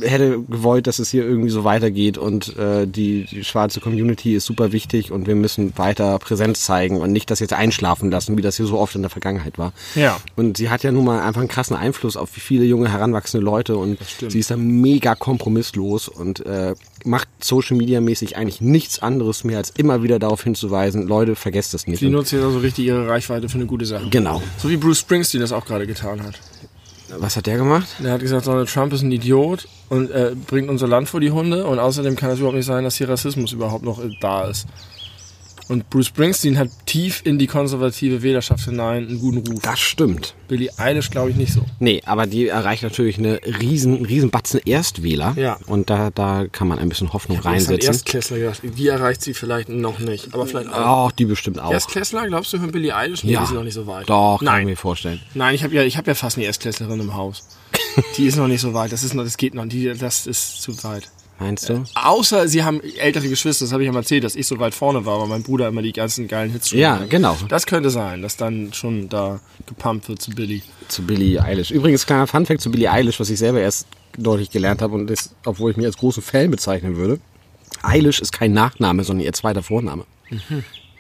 hätte 0.01 0.41
gewollt, 0.43 0.87
dass 0.87 0.99
es 0.99 1.11
hier 1.11 1.25
irgendwie 1.25 1.51
so 1.51 1.65
weitergeht 1.65 2.19
und 2.19 2.57
äh, 2.57 2.87
die, 2.87 3.25
die 3.25 3.45
schwarze 3.45 3.81
Community 3.81 4.35
ist 4.35 4.47
super 4.47 4.73
wichtig 4.73 5.13
und 5.13 5.27
wir 5.27 5.35
müssen 5.35 5.77
weiter 5.77 6.19
Präsenz 6.19 6.63
zeigen 6.63 7.01
und 7.01 7.13
nicht 7.13 7.31
das 7.31 7.41
jetzt 7.41 7.53
einschlafen 7.53 8.11
lassen, 8.11 8.37
wie 8.37 8.43
das 8.43 8.57
hier 8.57 8.67
so 8.67 8.79
oft 8.79 8.95
in 8.95 9.03
der 9.03 9.11
Vergangenheit 9.11 9.59
war. 9.59 9.73
Ja. 9.95 10.19
Und 10.37 10.57
sie 10.57 10.71
hat 10.71 10.83
ja 10.83 10.93
nun 10.93 11.05
mal 11.05 11.23
einfach 11.23 11.41
einen 11.41 11.49
krassen 11.49 11.77
Einfluss 11.77 12.17
auf 12.17 12.31
viele 12.31 12.65
junge, 12.65 12.91
heranwachsende 12.91 13.45
Leute 13.45 13.77
und 13.77 13.99
sie 14.29 14.39
ist 14.39 14.51
da 14.51 14.57
mega 14.57 15.15
kompromisslos 15.15 16.09
und 16.09 16.45
äh, 16.47 16.75
macht 17.05 17.29
Social 17.41 17.77
Media 17.77 18.01
mäßig 18.01 18.37
eigentlich 18.37 18.61
nichts 18.61 18.99
anderes 19.01 19.45
mehr, 19.45 19.59
als 19.59 19.71
immer 19.71 20.03
wieder 20.03 20.19
darauf 20.19 20.43
hinzuweisen, 20.43 21.07
Leute, 21.07 21.37
vergesst 21.37 21.75
das 21.75 21.87
nicht. 21.87 22.01
Die 22.01 22.09
nutzt 22.09 22.33
jetzt 22.33 22.45
also 22.45 22.59
richtig 22.59 22.87
ihre 22.87 23.07
Reichweite 23.07 23.49
für 23.49 23.57
eine 23.57 23.67
gute 23.67 23.87
Sache. 23.87 24.09
genau. 24.11 24.43
So 24.59 24.69
wie 24.69 24.77
Bruce 24.77 25.01
Springsteen 25.01 25.41
das 25.41 25.53
auch 25.53 25.65
gerade 25.65 25.87
getan 25.87 26.23
hat. 26.23 26.41
Was 27.09 27.37
hat 27.37 27.47
der 27.47 27.59
gemacht? 27.59 27.87
Der 28.03 28.13
hat 28.13 28.21
gesagt, 28.21 28.47
Donald 28.47 28.69
Trump 28.69 28.93
ist 28.93 29.03
ein 29.03 29.13
Idiot 29.13 29.69
und 29.89 30.11
äh, 30.11 30.35
bringt 30.47 30.69
unser 30.69 30.89
Land 30.89 31.09
vor 31.09 31.21
die 31.21 31.31
Hunde 31.31 31.67
und 31.67 31.79
außerdem 31.79 32.17
kann 32.17 32.31
es 32.31 32.39
überhaupt 32.39 32.57
nicht 32.57 32.67
sein, 32.67 32.85
dass 32.85 32.97
hier 32.97 33.09
Rassismus 33.09 33.53
überhaupt 33.53 33.85
noch 33.85 34.01
da 34.21 34.45
ist. 34.45 34.67
Und 35.69 35.89
Bruce 35.91 36.09
Springsteen 36.09 36.59
hat 36.59 36.69
tief 36.87 37.23
in 37.25 37.39
die 37.39 37.47
konservative 37.47 38.23
Wählerschaft 38.23 38.65
hinein 38.65 39.09
einen 39.09 39.19
guten 39.19 39.39
Ruf. 39.39 39.63
Das 39.63 39.81
stimmt. 39.81 40.35
Billie 40.49 40.71
Eilish 40.77 41.11
glaube 41.11 41.31
ich 41.31 41.37
nicht 41.37 41.53
so. 41.53 41.65
Nee, 41.79 42.03
aber 42.05 42.27
die 42.27 42.49
erreicht 42.49 42.83
natürlich 42.83 43.19
eine 43.19 43.41
riesen, 43.61 44.05
riesen 44.05 44.31
Batzen 44.31 44.61
Erstwähler. 44.65 45.35
Ja. 45.37 45.59
Und 45.67 45.89
da, 45.89 46.11
da 46.11 46.47
kann 46.51 46.69
man 46.69 46.79
ein 46.79 46.89
bisschen 46.89 47.13
Hoffnung 47.13 47.39
hat 47.39 47.47
reinsetzen. 47.47 47.89
Erstklässler 47.89 48.39
gedacht. 48.39 48.61
Die 48.63 48.89
erreicht 48.89 49.23
sie 49.23 49.35
vielleicht 49.35 49.69
noch 49.69 49.99
nicht, 49.99 50.35
aber 50.35 50.47
vielleicht 50.47 50.73
auch. 50.73 51.05
Auch 51.05 51.13
die 51.13 51.25
bestimmt 51.25 51.59
auch. 51.59 51.73
Erstklässler, 51.73 52.27
glaubst 52.27 52.53
du, 52.53 52.59
hören 52.59 52.73
Billie 52.73 52.95
Eilish? 52.95 53.25
Nee, 53.25 53.33
ja. 53.33 53.41
die 53.41 53.47
sind 53.47 53.57
noch 53.57 53.65
nicht 53.65 53.75
so 53.75 53.87
weit. 53.87 54.09
Doch, 54.09 54.39
kann 54.39 54.47
ich 54.47 54.53
Nein, 54.53 54.67
mir 54.67 54.77
vorstellen. 54.77 55.21
nein, 55.35 55.55
ich 55.55 55.65
habe 55.65 55.75
ja, 55.75 55.83
ich 55.83 55.97
habe 55.97 56.11
ja 56.11 56.15
fast 56.15 56.37
eine 56.37 56.47
Erstklässlerin 56.47 57.01
im 57.01 57.15
Haus. 57.15 57.47
Die 58.17 58.27
ist 58.27 58.37
noch 58.37 58.49
nicht 58.49 58.61
so 58.61 58.75
weit. 58.75 58.93
Das 58.93 59.03
ist 59.03 59.15
noch, 59.15 59.25
das 59.25 59.37
geht 59.37 59.55
noch. 59.55 59.67
Die, 59.67 59.93
das 59.95 60.27
ist 60.27 60.63
zu 60.63 60.83
weit. 60.85 61.11
Meinst 61.45 61.69
du? 61.69 61.85
Außer 61.95 62.49
sie 62.49 62.65
haben 62.65 62.81
ältere 62.99 63.29
Geschwister, 63.29 63.67
das 63.67 63.73
habe 63.73 63.83
ich 63.83 63.87
ja 63.87 63.93
mal 63.93 63.99
erzählt, 64.01 64.25
dass 64.25 64.35
ich 64.35 64.47
so 64.47 64.59
weit 64.59 64.75
vorne 64.75 65.05
war, 65.05 65.21
weil 65.21 65.29
mein 65.29 65.43
Bruder 65.43 65.69
immer 65.69 65.83
die 65.83 65.93
ganzen 65.93 66.27
geilen 66.27 66.51
Hits 66.53 66.71
schon 66.71 66.79
Ja, 66.79 66.97
hatte. 66.97 67.09
genau. 67.09 67.37
Das 67.49 67.67
könnte 67.67 67.91
sein, 67.91 68.23
dass 68.23 68.39
dann 68.39 68.73
schon 68.73 69.11
da 69.11 69.41
gepumpt 69.67 70.09
wird 70.09 70.23
zu 70.23 70.31
Billy. 70.31 70.63
Zu 70.89 71.03
Billie 71.03 71.43
Eilish. 71.43 71.71
Übrigens, 71.71 72.07
kleiner 72.07 72.27
Funfact 72.27 72.63
zu 72.63 72.71
Billie 72.71 72.91
Eilish, 72.91 73.21
was 73.21 73.29
ich 73.29 73.39
selber 73.39 73.61
erst 73.61 73.87
deutlich 74.17 74.51
gelernt 74.51 74.81
habe 74.81 74.95
und 74.95 75.09
das, 75.09 75.35
obwohl 75.45 75.71
ich 75.71 75.77
mich 75.77 75.85
als 75.87 75.99
großen 75.99 76.23
Fan 76.23 76.51
bezeichnen 76.51 76.97
würde. 76.97 77.21
Eilish 77.83 78.21
ist 78.21 78.33
kein 78.33 78.53
Nachname, 78.53 79.05
sondern 79.05 79.27
ihr 79.27 79.33
zweiter 79.35 79.63
Vorname. 79.63 80.05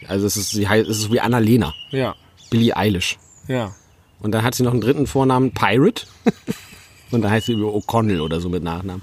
Also 0.06 0.26
es 0.26 0.36
ist, 0.36 0.50
sie 0.50 0.68
heißt, 0.68 0.86
es 0.88 0.98
ist 0.98 1.12
wie 1.12 1.20
Annalena. 1.20 1.72
Ja, 1.90 2.14
Billie 2.50 2.76
Eilish. 2.76 3.16
ja. 3.48 3.74
Und 4.20 4.32
dann 4.32 4.42
hat 4.42 4.54
sie 4.54 4.62
noch 4.62 4.72
einen 4.72 4.80
dritten 4.80 5.06
Vornamen, 5.06 5.52
Pirate. 5.52 6.06
und 7.10 7.20
dann 7.22 7.30
heißt 7.30 7.46
sie 7.46 7.54
O'Connell 7.56 8.20
oder 8.20 8.40
so 8.40 8.48
mit 8.48 8.62
Nachnamen. 8.62 9.02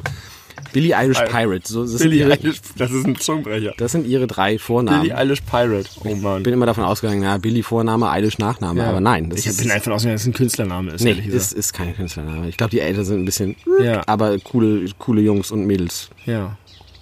Billie 0.73 0.95
Eilish 0.95 1.19
Pirate. 1.25 1.68
So, 1.68 1.83
das, 1.83 1.97
Billy 1.97 2.19
ihre, 2.19 2.31
Eilish, 2.33 2.62
das 2.77 2.91
ist 2.91 3.06
ein 3.06 3.15
Zungenbrecher. 3.18 3.73
das 3.77 3.91
sind 3.91 4.07
ihre 4.07 4.27
drei 4.27 4.57
Vornamen. 4.57 5.01
Billy 5.01 5.13
Eilish 5.13 5.41
Pirate. 5.41 5.89
Oh 6.03 6.15
Mann. 6.15 6.38
Ich 6.38 6.44
bin 6.44 6.53
immer 6.53 6.65
davon 6.65 6.83
ausgegangen, 6.83 7.23
ja, 7.23 7.38
Billy 7.38 7.63
Vorname, 7.63 8.09
Eilish 8.09 8.38
Nachname. 8.38 8.83
Aber 8.85 9.00
nein, 9.01 9.31
ich 9.35 9.45
ist, 9.45 9.62
bin 9.62 9.71
einfach 9.71 9.91
ausgegangen, 9.91 10.15
dass 10.15 10.21
es 10.21 10.27
ein 10.27 10.33
Künstlername 10.33 10.91
ist, 10.91 11.03
nee, 11.03 11.12
ist, 11.12 11.53
ist 11.53 11.73
kein 11.73 11.95
Künstlername. 11.95 12.47
Ich 12.50 12.57
glaube, 12.57 12.71
die 12.71 12.79
Eltern 12.79 13.06
sind 13.06 13.19
ein 13.21 13.25
bisschen, 13.25 13.56
Ja. 13.81 14.01
aber 14.07 14.38
coole, 14.39 14.85
coole 14.97 15.21
Jungs 15.21 15.51
und 15.51 15.65
Mädels, 15.65 16.09
Ja, 16.25 16.57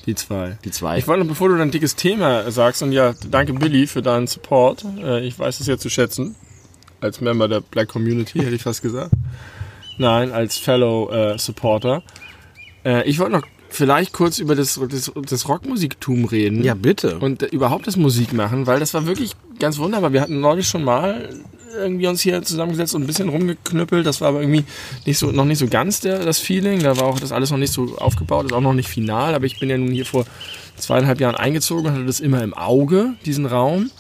die 0.06 0.16
zwei. 0.16 0.58
die 0.66 0.72
zwei. 0.72 0.98
Ich 0.98 1.08
wollte 1.08 1.22
noch, 1.24 1.30
bevor 1.30 1.50
du 1.50 1.58
dein 1.58 1.72
dickes 1.72 1.96
Thema 1.96 2.50
sagst, 2.52 2.82
und 2.82 2.92
ja, 2.92 3.14
danke 3.30 3.54
Billy 3.54 3.86
für 3.88 4.02
deinen 4.02 4.28
Support. 4.28 4.86
Äh, 5.04 5.28
Ich 5.28 5.38
weiß 5.38 5.60
es 5.60 5.68
ja 5.68 5.78
zu 5.78 5.90
schätzen. 5.90 6.36
Als 7.02 7.22
Member 7.22 7.48
der 7.48 7.62
Black 7.62 7.88
Community, 7.88 8.40
hätte 8.40 8.56
ich 8.56 8.64
fast 8.64 8.82
gesagt. 8.82 9.12
Nein, 9.98 10.32
als 10.32 10.58
Fellow 10.58 11.10
äh, 11.12 11.38
Supporter. 11.38 12.04
Äh, 12.84 13.08
ich 13.08 13.20
wollte 13.20 13.34
noch 13.34 13.44
vielleicht 13.70 14.14
kurz 14.14 14.40
über 14.40 14.56
das, 14.56 14.80
das, 14.90 15.12
das 15.30 15.48
Rockmusiktum 15.48 16.26
reden. 16.26 16.64
ja, 16.64 16.74
bitte. 16.74 17.20
Und 17.20 17.44
äh, 17.44 17.48
überhaupt 17.48 17.88
das 17.88 17.96
Musik 17.96 18.34
machen, 18.34 18.68
weil 18.68 18.80
das 18.80 18.94
war 18.94 19.06
wirklich 19.06 19.36
ganz 19.60 19.78
wunderbar. 19.78 20.14
Wir 20.14 20.22
hatten 20.22 20.40
neulich 20.40 20.68
schon 20.68 20.84
mal 20.84 21.30
irgendwie 21.76 22.08
uns 22.08 22.22
hier 22.22 22.42
zusammengesetzt 22.42 22.96
und 22.96 23.04
ein 23.04 23.08
bisschen 23.08 23.30
rumgeknüppelt. 23.30 24.06
Das 24.06 24.22
war 24.22 24.30
aber 24.30 24.42
irgendwie 24.42 24.66
nicht 25.06 25.18
so, 25.18 25.32
noch 25.32 25.46
nicht 25.46 25.60
so 25.60 25.68
ganz 25.68 26.00
der, 26.02 26.20
das 26.20 26.40
Feeling. 26.40 26.82
Da 26.82 26.98
war 26.98 27.06
auch 27.06 27.20
das 27.20 27.32
alles 27.32 27.52
noch 27.52 27.58
nicht 27.58 27.74
so 27.74 27.98
aufgebaut, 27.98 28.46
ist 28.46 28.54
auch 28.54 28.62
noch 28.62 28.74
nicht 28.74 28.90
final. 28.90 29.36
Aber 29.36 29.46
ich 29.46 29.60
bin 29.60 29.70
ja 29.70 29.78
nun 29.78 29.92
hier 29.92 30.06
vor 30.06 30.26
zweieinhalb 30.78 31.20
Jahren 31.20 31.36
eingezogen 31.36 31.86
und 31.86 31.94
hatte 31.94 32.06
das 32.06 32.20
immer 32.20 32.44
im 32.44 32.54
Auge, 32.54 33.14
diesen 33.26 33.46
Raum. 33.46 33.92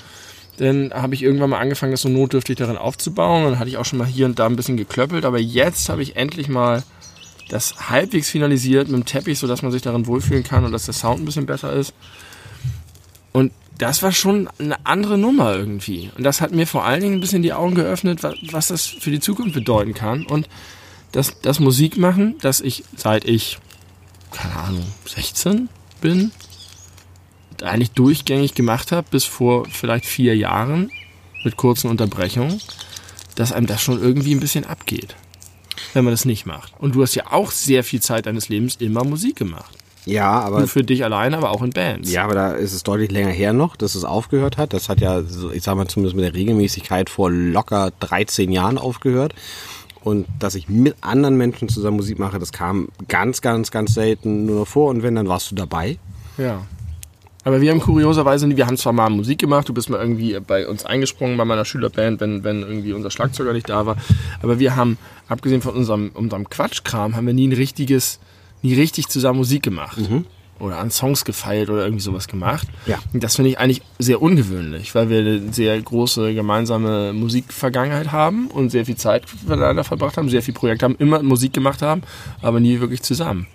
Dann 0.57 0.91
habe 0.93 1.15
ich 1.15 1.23
irgendwann 1.23 1.51
mal 1.51 1.59
angefangen, 1.59 1.91
das 1.91 2.01
so 2.01 2.09
notdürftig 2.09 2.57
darin 2.57 2.77
aufzubauen. 2.77 3.45
Dann 3.45 3.59
hatte 3.59 3.69
ich 3.69 3.77
auch 3.77 3.85
schon 3.85 3.99
mal 3.99 4.07
hier 4.07 4.25
und 4.25 4.39
da 4.39 4.45
ein 4.45 4.55
bisschen 4.55 4.75
geklöppelt. 4.75 5.23
Aber 5.23 5.39
jetzt 5.39 5.89
habe 5.89 6.01
ich 6.01 6.17
endlich 6.17 6.49
mal 6.49 6.83
das 7.49 7.89
halbwegs 7.89 8.29
finalisiert 8.29 8.87
mit 8.87 9.01
dem 9.01 9.05
Teppich, 9.05 9.37
sodass 9.39 9.61
man 9.61 9.71
sich 9.71 9.81
darin 9.81 10.07
wohlfühlen 10.07 10.43
kann 10.43 10.63
und 10.63 10.71
dass 10.71 10.85
der 10.85 10.93
Sound 10.93 11.21
ein 11.21 11.25
bisschen 11.25 11.45
besser 11.45 11.73
ist. 11.73 11.93
Und 13.33 13.51
das 13.77 14.01
war 14.03 14.11
schon 14.11 14.49
eine 14.59 14.85
andere 14.85 15.17
Nummer 15.17 15.55
irgendwie. 15.55 16.09
Und 16.17 16.23
das 16.23 16.41
hat 16.41 16.51
mir 16.51 16.67
vor 16.67 16.85
allen 16.85 17.01
Dingen 17.01 17.15
ein 17.15 17.21
bisschen 17.21 17.41
die 17.43 17.53
Augen 17.53 17.75
geöffnet, 17.75 18.23
wa- 18.23 18.33
was 18.51 18.67
das 18.67 18.85
für 18.85 19.11
die 19.11 19.19
Zukunft 19.19 19.53
bedeuten 19.53 19.93
kann. 19.93 20.25
Und 20.25 20.47
das, 21.11 21.39
das 21.41 21.59
Musikmachen, 21.59 22.35
das 22.41 22.59
ich 22.61 22.83
seit 22.95 23.25
ich, 23.25 23.57
keine 24.31 24.55
Ahnung, 24.55 24.85
16 25.05 25.69
bin, 26.01 26.31
eigentlich 27.63 27.91
durchgängig 27.91 28.53
gemacht 28.53 28.91
habe, 28.91 29.07
bis 29.09 29.25
vor 29.25 29.65
vielleicht 29.69 30.05
vier 30.05 30.35
Jahren, 30.37 30.91
mit 31.43 31.55
kurzen 31.57 31.89
Unterbrechungen, 31.89 32.61
dass 33.35 33.51
einem 33.53 33.65
das 33.65 33.81
schon 33.81 34.01
irgendwie 34.01 34.35
ein 34.35 34.39
bisschen 34.41 34.65
abgeht, 34.65 35.15
wenn 35.93 36.03
man 36.03 36.13
das 36.13 36.25
nicht 36.25 36.45
macht. 36.45 36.73
Und 36.79 36.95
du 36.95 37.01
hast 37.01 37.15
ja 37.15 37.23
auch 37.31 37.51
sehr 37.51 37.83
viel 37.83 38.01
Zeit 38.01 38.25
deines 38.25 38.49
Lebens 38.49 38.75
immer 38.77 39.03
Musik 39.03 39.35
gemacht. 39.35 39.75
ja, 40.05 40.31
aber 40.31 40.59
Nur 40.59 40.67
für 40.67 40.83
dich 40.83 41.03
alleine, 41.03 41.37
aber 41.37 41.51
auch 41.51 41.61
in 41.61 41.71
Bands. 41.71 42.11
Ja, 42.11 42.23
aber 42.23 42.33
da 42.33 42.51
ist 42.53 42.73
es 42.73 42.83
deutlich 42.83 43.11
länger 43.11 43.29
her 43.31 43.53
noch, 43.53 43.75
dass 43.75 43.95
es 43.95 44.03
aufgehört 44.03 44.57
hat. 44.57 44.73
Das 44.73 44.89
hat 44.89 45.01
ja, 45.01 45.21
ich 45.53 45.63
sag 45.63 45.75
mal 45.75 45.87
zumindest 45.87 46.15
mit 46.15 46.25
der 46.25 46.33
Regelmäßigkeit 46.33 47.09
vor 47.09 47.31
locker 47.31 47.91
13 47.99 48.51
Jahren 48.51 48.77
aufgehört. 48.77 49.33
Und 50.01 50.27
dass 50.39 50.55
ich 50.55 50.69
mit 50.69 50.95
anderen 51.01 51.35
Menschen 51.35 51.67
zusammen 51.67 51.97
Musik 51.97 52.19
mache, 52.19 52.39
das 52.39 52.53
kam 52.53 52.87
ganz, 53.09 53.41
ganz, 53.41 53.69
ganz 53.69 53.93
selten 53.93 54.45
nur 54.45 54.61
noch 54.61 54.67
vor. 54.67 54.89
Und 54.89 55.03
wenn, 55.03 55.15
dann 55.15 55.27
warst 55.27 55.51
du 55.51 55.55
dabei. 55.55 55.97
Ja. 56.37 56.61
Aber 57.43 57.61
wir 57.61 57.71
haben 57.71 57.79
kurioserweise, 57.79 58.55
wir 58.55 58.67
haben 58.67 58.77
zwar 58.77 58.93
mal 58.93 59.09
Musik 59.09 59.39
gemacht, 59.39 59.69
du 59.69 59.73
bist 59.73 59.89
mal 59.89 59.99
irgendwie 59.99 60.37
bei 60.39 60.67
uns 60.67 60.85
eingesprungen 60.85 61.37
bei 61.37 61.45
meiner 61.45 61.65
Schülerband, 61.65 62.19
wenn, 62.19 62.43
wenn 62.43 62.61
irgendwie 62.61 62.93
unser 62.93 63.11
Schlagzeuger 63.11 63.53
nicht 63.53 63.69
da 63.69 63.85
war. 63.85 63.95
Aber 64.41 64.59
wir 64.59 64.75
haben, 64.75 64.97
abgesehen 65.27 65.61
von 65.61 65.73
unserem, 65.73 66.11
unserem 66.13 66.49
Quatschkram, 66.49 67.15
haben 67.15 67.25
wir 67.25 67.33
nie 67.33 67.47
ein 67.47 67.53
richtiges, 67.53 68.19
nie 68.61 68.73
richtig 68.73 69.07
zusammen 69.07 69.37
Musik 69.37 69.63
gemacht. 69.63 69.97
oder 70.59 70.77
an 70.77 70.91
Songs 70.91 71.25
gefeilt 71.25 71.69
oder 71.69 71.83
irgendwie 71.83 72.03
sowas 72.03 72.27
gemacht. 72.27 72.67
Ja. 72.85 72.99
Und 73.13 73.23
das 73.23 73.35
finde 73.35 73.51
ich 73.51 73.59
eigentlich 73.59 73.81
sehr 73.97 74.21
ungewöhnlich, 74.21 74.93
weil 74.93 75.09
wir 75.09 75.19
eine 75.19 75.53
sehr 75.53 75.81
große 75.81 76.33
gemeinsame 76.33 77.13
Musikvergangenheit 77.13 78.11
haben 78.11 78.47
und 78.47 78.69
sehr 78.69 78.85
viel 78.85 78.97
Zeit 78.97 79.23
miteinander 79.47 79.83
verbracht 79.83 80.17
haben, 80.17 80.29
sehr 80.29 80.43
viel 80.43 80.53
Projekte 80.53 80.83
haben, 80.85 80.95
immer 80.99 81.23
Musik 81.23 81.53
gemacht 81.53 81.81
haben, 81.81 82.01
aber 82.41 82.59
nie 82.59 82.79
wirklich 82.79 83.01
zusammen. 83.01 83.47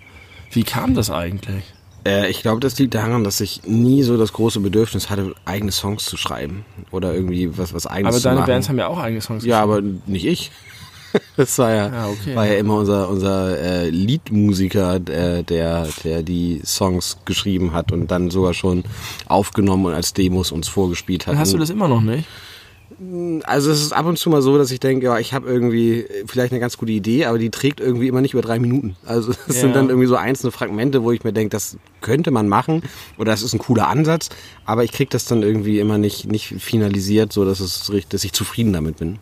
Wie 0.51 0.63
kam 0.63 0.95
das 0.95 1.11
eigentlich? 1.11 1.74
Äh, 2.05 2.29
ich 2.29 2.41
glaube, 2.41 2.59
das 2.61 2.77
liegt 2.77 2.93
daran, 2.93 3.23
dass 3.23 3.41
ich 3.41 3.61
nie 3.65 4.03
so 4.03 4.17
das 4.17 4.33
große 4.33 4.59
Bedürfnis 4.59 5.09
hatte, 5.09 5.33
eigene 5.45 5.71
Songs 5.71 6.05
zu 6.05 6.17
schreiben 6.17 6.65
oder 6.91 7.13
irgendwie 7.13 7.57
was, 7.57 7.73
was 7.73 7.87
eigenes 7.87 8.13
Aber 8.15 8.21
zu 8.21 8.23
deine 8.23 8.39
machen. 8.41 8.47
Bands 8.47 8.69
haben 8.69 8.77
ja 8.77 8.87
auch 8.87 8.99
eigene 8.99 9.21
Songs 9.21 9.43
ja, 9.45 9.61
aber 9.61 9.81
nicht 9.81 10.25
ich. 10.25 10.51
Das 11.37 11.57
war 11.59 11.73
ja, 11.73 11.87
Ah, 11.87 12.09
okay. 12.09 12.35
war 12.35 12.45
ja 12.45 12.55
immer 12.55 12.75
unser, 12.75 13.07
unser 13.07 13.57
äh, 13.57 13.89
Liedmusiker, 13.89 14.95
äh, 14.95 15.43
der, 15.43 15.87
der 16.03 16.23
die 16.23 16.61
Songs 16.65 17.19
geschrieben 17.23 17.71
hat 17.71 17.93
und 17.93 18.11
dann 18.11 18.29
sogar 18.31 18.53
schon 18.53 18.83
aufgenommen 19.25 19.85
und 19.85 19.93
als 19.93 20.13
Demos 20.13 20.51
uns 20.51 20.67
vorgespielt 20.67 21.25
hat. 21.25 21.33
Dann 21.35 21.39
hast 21.39 21.53
du 21.53 21.57
das 21.57 21.69
immer 21.69 21.87
noch 21.87 22.01
nicht? 22.01 22.27
Also 23.43 23.71
es 23.71 23.81
ist 23.81 23.91
ab 23.91 24.05
und 24.05 24.17
zu 24.17 24.29
mal 24.29 24.41
so, 24.41 24.57
dass 24.57 24.71
ich 24.71 24.79
denke, 24.79 25.05
ja, 25.07 25.19
ich 25.19 25.33
habe 25.33 25.47
irgendwie 25.49 26.01
äh, 26.01 26.23
vielleicht 26.27 26.53
eine 26.53 26.61
ganz 26.61 26.77
gute 26.77 26.93
Idee, 26.93 27.25
aber 27.25 27.37
die 27.37 27.49
trägt 27.49 27.79
irgendwie 27.79 28.07
immer 28.07 28.21
nicht 28.21 28.33
über 28.33 28.41
drei 28.41 28.57
Minuten. 28.59 28.95
Also 29.05 29.31
es 29.47 29.55
Ja. 29.55 29.61
sind 29.61 29.75
dann 29.75 29.89
irgendwie 29.89 30.07
so 30.07 30.15
einzelne 30.15 30.51
Fragmente, 30.51 31.03
wo 31.03 31.11
ich 31.11 31.23
mir 31.23 31.33
denke, 31.33 31.49
das 31.49 31.77
könnte 32.01 32.31
man 32.31 32.47
machen 32.47 32.83
oder 33.17 33.31
das 33.31 33.41
ist 33.41 33.53
ein 33.53 33.59
cooler 33.59 33.87
Ansatz, 33.89 34.29
aber 34.65 34.83
ich 34.83 34.91
krieg 34.93 35.09
das 35.09 35.25
dann 35.25 35.43
irgendwie 35.43 35.79
immer 35.79 35.97
nicht, 35.97 36.31
nicht 36.31 36.47
finalisiert, 36.59 37.33
so 37.33 37.43
dass 37.43 37.59
es 37.59 37.91
dass 38.09 38.23
ich 38.23 38.31
zufrieden 38.31 38.71
damit 38.71 38.97
bin. 38.97 39.19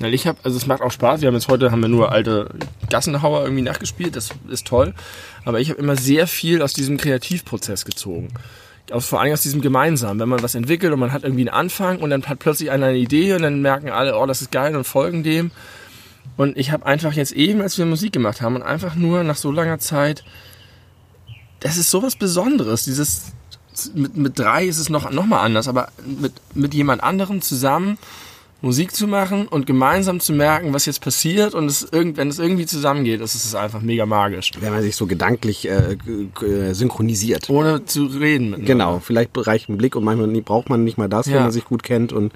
Weil 0.00 0.14
ich 0.14 0.26
habe, 0.26 0.38
also 0.42 0.56
es 0.56 0.66
macht 0.66 0.80
auch 0.80 0.90
Spaß. 0.90 1.20
Wir 1.20 1.28
haben 1.28 1.34
jetzt 1.34 1.46
heute 1.48 1.70
haben 1.70 1.80
wir 1.82 1.88
nur 1.88 2.10
alte 2.10 2.50
Gassenhauer 2.90 3.42
irgendwie 3.44 3.62
nachgespielt. 3.62 4.16
Das 4.16 4.30
ist 4.48 4.66
toll. 4.66 4.94
Aber 5.44 5.60
ich 5.60 5.70
habe 5.70 5.78
immer 5.78 5.96
sehr 5.96 6.26
viel 6.26 6.60
aus 6.62 6.72
diesem 6.72 6.96
Kreativprozess 6.96 7.84
gezogen. 7.84 8.28
Aus, 8.92 9.06
vor 9.06 9.20
allem 9.20 9.32
aus 9.32 9.42
diesem 9.42 9.60
gemeinsamen. 9.60 10.20
Wenn 10.20 10.28
man 10.28 10.42
was 10.42 10.54
entwickelt 10.54 10.92
und 10.92 11.00
man 11.00 11.12
hat 11.12 11.24
irgendwie 11.24 11.48
einen 11.48 11.56
Anfang 11.56 11.98
und 11.98 12.10
dann 12.10 12.22
hat 12.24 12.38
plötzlich 12.38 12.70
einer 12.70 12.86
eine 12.86 12.98
Idee 12.98 13.34
und 13.34 13.42
dann 13.42 13.62
merken 13.62 13.90
alle, 13.90 14.16
oh, 14.18 14.26
das 14.26 14.42
ist 14.42 14.52
geil 14.52 14.76
und 14.76 14.84
folgen 14.84 15.22
dem. 15.22 15.50
Und 16.36 16.56
ich 16.56 16.70
habe 16.70 16.86
einfach 16.86 17.12
jetzt 17.12 17.32
eben, 17.32 17.60
als 17.60 17.78
wir 17.78 17.86
Musik 17.86 18.12
gemacht 18.12 18.40
haben 18.40 18.56
und 18.56 18.62
einfach 18.62 18.94
nur 18.94 19.22
nach 19.22 19.36
so 19.36 19.50
langer 19.50 19.78
Zeit, 19.78 20.24
das 21.60 21.76
ist 21.76 21.90
sowas 21.90 22.16
Besonderes. 22.16 22.84
Dieses 22.84 23.32
mit, 23.94 24.16
mit 24.16 24.38
drei 24.38 24.64
ist 24.66 24.78
es 24.78 24.88
noch, 24.88 25.10
noch 25.10 25.26
mal 25.26 25.42
anders, 25.42 25.68
aber 25.68 25.88
mit, 26.04 26.32
mit 26.54 26.74
jemand 26.74 27.02
anderem 27.02 27.40
zusammen 27.40 27.98
Musik 28.62 28.94
zu 28.94 29.06
machen 29.08 29.48
und 29.48 29.66
gemeinsam 29.66 30.20
zu 30.20 30.32
merken, 30.32 30.72
was 30.72 30.86
jetzt 30.86 31.00
passiert 31.00 31.52
und 31.54 31.66
es 31.66 31.82
irgend, 31.90 32.16
wenn 32.16 32.28
es 32.28 32.38
irgendwie 32.38 32.64
zusammengeht, 32.64 33.20
ist 33.20 33.34
es 33.34 33.54
einfach 33.54 33.80
mega 33.82 34.06
magisch. 34.06 34.52
Wenn 34.60 34.72
man 34.72 34.82
sich 34.82 34.94
so 34.96 35.06
gedanklich 35.06 35.68
äh, 35.68 35.96
äh, 36.42 36.72
synchronisiert. 36.72 37.50
Ohne 37.50 37.84
zu 37.84 38.04
reden. 38.06 38.64
Genau, 38.64 39.00
vielleicht 39.00 39.30
reicht 39.34 39.68
ein 39.68 39.76
Blick 39.76 39.96
und 39.96 40.04
manchmal 40.04 40.28
braucht 40.42 40.70
man 40.70 40.84
nicht 40.84 40.96
mal 40.96 41.08
das, 41.08 41.26
wenn 41.26 41.34
Ja. 41.34 41.40
man 41.42 41.50
sich 41.52 41.64
gut 41.64 41.82
kennt 41.82 42.12
und 42.12 42.32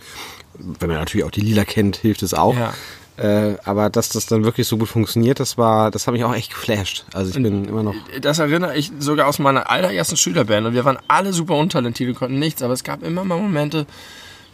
wenn 0.58 0.88
man 0.88 0.98
natürlich 0.98 1.24
auch 1.24 1.30
die 1.30 1.40
Lila 1.42 1.64
kennt, 1.64 1.96
hilft 1.96 2.22
es 2.22 2.34
auch. 2.34 2.56
Ja. 2.56 2.74
Äh, 3.18 3.56
aber 3.64 3.88
dass 3.88 4.10
das 4.10 4.26
dann 4.26 4.44
wirklich 4.44 4.66
so 4.66 4.76
gut 4.76 4.88
funktioniert, 4.88 5.40
das 5.40 5.56
war, 5.56 5.90
das 5.90 6.06
hat 6.06 6.12
mich 6.12 6.24
auch 6.24 6.34
echt 6.34 6.50
geflasht. 6.52 7.06
Also 7.14 7.30
ich 7.30 7.42
bin 7.42 7.64
immer 7.66 7.82
noch. 7.82 7.94
Das 8.20 8.38
erinnere 8.40 8.76
ich 8.76 8.90
sogar 8.98 9.26
aus 9.28 9.38
meiner 9.38 9.70
allerersten 9.70 10.16
Schülerband 10.18 10.66
und 10.66 10.74
wir 10.74 10.84
waren 10.84 10.98
alle 11.08 11.32
super 11.32 11.54
untalentiert 11.54 12.10
und 12.10 12.16
konnten 12.16 12.38
nichts, 12.38 12.62
aber 12.62 12.74
es 12.74 12.84
gab 12.84 13.02
immer 13.02 13.24
mal 13.24 13.38
Momente 13.38 13.86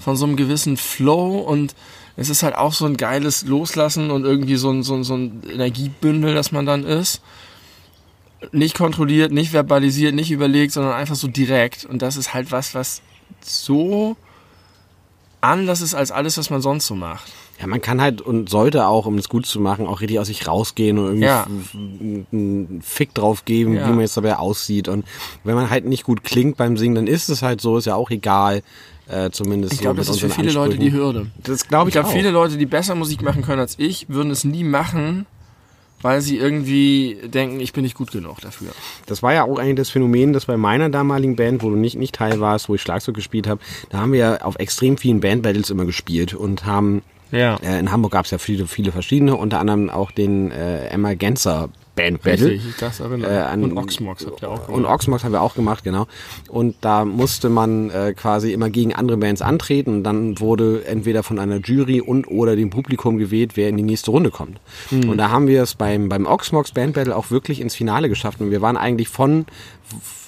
von 0.03 0.17
so 0.17 0.25
einem 0.27 0.37
gewissen 0.37 0.77
Flow 0.77 1.39
und 1.39 1.75
es 2.17 2.29
ist 2.29 2.43
halt 2.43 2.55
auch 2.57 2.73
so 2.75 2.85
ein 2.85 2.97
geiles 2.97 3.45
Loslassen 3.47 4.11
und 4.11 4.25
irgendwie 4.25 4.57
so 4.57 4.71
ein, 4.71 4.83
so 4.83 4.95
ein, 4.95 5.05
so 5.05 5.15
ein 5.15 5.43
Energiebündel, 5.51 6.35
das 6.35 6.53
man 6.53 6.67
dann 6.67 6.85
ist. 6.85 7.23
Nicht 8.51 8.77
kontrolliert, 8.77 9.33
nicht 9.33 9.51
verbalisiert, 9.53 10.15
nicht 10.15 10.31
überlegt, 10.31 10.73
sondern 10.73 10.93
einfach 10.95 11.15
so 11.15 11.29
direkt. 11.29 11.85
Und 11.85 12.03
das 12.03 12.17
ist 12.17 12.35
halt 12.35 12.51
was, 12.51 12.75
was 12.75 13.01
so 13.41 14.17
anders 15.41 15.81
ist 15.81 15.95
als 15.95 16.11
alles, 16.11 16.39
was 16.39 16.51
man 16.51 16.61
sonst 16.61 16.87
so 16.87 16.95
macht. 16.95 17.31
Ja, 17.61 17.67
man 17.67 17.81
kann 17.81 18.01
halt 18.01 18.21
und 18.21 18.49
sollte 18.49 18.87
auch, 18.87 19.07
um 19.07 19.19
es 19.19 19.29
gut 19.29 19.47
zu 19.47 19.61
machen, 19.61 19.87
auch 19.87 20.01
richtig 20.01 20.19
aus 20.19 20.27
sich 20.27 20.47
rausgehen 20.49 20.99
und 20.99 21.05
irgendwie 21.07 21.25
Ja. 21.27 21.47
einen 22.33 22.81
Fick 22.83 23.15
drauf 23.15 23.45
geben, 23.45 23.75
Ja. 23.75 23.87
wie 23.87 23.91
man 23.91 24.01
jetzt 24.01 24.17
dabei 24.17 24.37
aussieht. 24.37 24.89
Und 24.89 25.05
wenn 25.45 25.55
man 25.55 25.71
halt 25.71 25.85
nicht 25.85 26.05
gut 26.05 26.25
klingt 26.25 26.57
beim 26.57 26.77
Singen, 26.77 26.95
dann 26.97 27.07
ist 27.07 27.29
es 27.29 27.43
halt 27.43 27.61
so, 27.61 27.77
ist 27.79 27.87
ja 27.87 27.95
auch 27.95 28.11
egal. 28.11 28.63
Äh, 29.09 29.31
zumindest 29.31 29.75
Ich 29.75 29.81
glaube, 29.81 30.03
so 30.03 30.13
das 30.13 30.17
ist 30.17 30.23
für 30.23 30.31
viele 30.41 30.53
Leute 30.53 30.79
die 30.79 30.87
Ansprüchen. 30.87 31.05
Hürde. 31.05 31.27
Das 31.43 31.67
glaube 31.69 31.91
Ich 31.91 31.97
ich, 31.97 32.01
glaube, 32.01 32.15
viele 32.17 32.31
Leute, 32.31 32.57
die 32.57 32.67
besser 32.67 32.95
Musik 32.95 33.23
machen 33.23 33.43
können 33.43 33.61
als 33.61 33.75
ich, 33.79 34.09
würden 34.09 34.31
es 34.31 34.45
nie 34.45 34.65
machen, 34.65 35.27
weil 36.03 36.21
sie 36.21 36.37
irgendwie 36.39 37.19
denken, 37.25 37.61
ich 37.61 37.73
bin 37.73 37.83
nicht 37.83 37.97
gut 37.97 38.11
genug 38.13 38.41
dafür. 38.41 38.69
Das 39.07 39.23
war 39.23 39.33
ja 39.35 39.45
auch 39.45 39.59
eigentlich 39.59 39.77
das 39.77 39.91
Phänomen, 39.91 40.33
dass 40.33 40.47
bei 40.47 40.57
meiner 40.57 40.89
damaligen 40.89 41.37
Band, 41.37 41.63
wo 41.63 41.71
du 41.71 41.77
nicht, 41.77 41.97
nicht 41.97 42.15
Teil 42.15 42.41
warst, 42.41 42.69
wo 42.69 42.75
ich 42.75 42.83
Schlagzeug 42.83 43.15
gespielt 43.15 43.47
habe, 43.47 43.61
da 43.91 43.99
haben 43.99 44.13
wir 44.13 44.19
ja 44.19 44.37
auf 44.43 44.57
extrem 44.59 44.97
vielen 44.97 45.21
Bandbattles 45.21 45.71
immer 45.71 45.85
gespielt 45.85 46.35
und 46.35 46.65
haben 46.65 47.03
Ja. 47.33 47.57
Äh, 47.57 47.79
in 47.81 47.91
Hamburg 47.93 48.13
gab 48.13 48.25
es 48.25 48.31
ja 48.31 48.39
viele, 48.39 48.67
viele 48.67 48.93
verschiedene, 48.93 49.37
unter 49.37 49.59
anderem 49.61 49.91
auch 49.91 50.11
den 50.11 50.51
äh, 50.51 50.87
Emma 50.89 51.15
Genzer 51.15 51.69
Band 51.95 52.23
Battle. 52.23 52.47
Richtig, 52.51 52.71
ich 52.71 52.77
das 52.77 53.01
erinnere. 53.01 53.31
Äh, 53.31 53.39
an- 53.43 53.63
Und 53.65 53.77
Oxmox 53.77 54.25
habt 54.27 54.43
ihr 54.43 54.49
auch 54.51 54.69
Und 54.69 54.87
Oxmox 54.87 55.25
haben 55.25 55.33
wir 55.33 55.43
auch 55.43 55.55
gemacht, 55.55 55.85
genau. 55.85 56.07
Und 56.49 56.77
da 56.81 57.05
musste 57.05 57.51
man 57.51 57.91
äh, 57.91 58.15
quasi 58.17 58.53
immer 58.53 58.71
gegen 58.71 58.95
andere 58.95 59.19
Bands 59.19 59.43
antreten 59.43 59.97
und 59.97 60.05
dann 60.05 60.41
wurde 60.41 60.85
entweder 60.87 61.23
von 61.23 61.39
einer 61.39 61.57
Jury 61.59 62.01
und 62.01 62.27
oder 62.29 62.57
dem 62.57 62.71
Publikum 62.71 63.19
gewählt, 63.19 63.53
wer 63.57 63.69
in 63.69 63.77
die 63.77 63.83
nächste 63.83 64.11
Runde 64.11 64.31
kommt. 64.31 64.59
Und 64.91 65.17
da 65.19 65.31
haben 65.31 65.47
wir 65.49 65.63
es 65.63 65.75
beim, 65.75 66.09
beim 66.09 66.25
Oxmox 66.27 66.73
Band 66.73 66.95
Battle 66.95 67.15
auch 67.17 67.31
wirklich 67.31 67.61
ins 67.61 67.75
Finale 67.75 68.09
geschafft 68.09 68.41
und 68.41 68.51
wir 68.51 68.63
waren 68.63 68.77
eigentlich 68.79 69.09
von, 69.09 69.45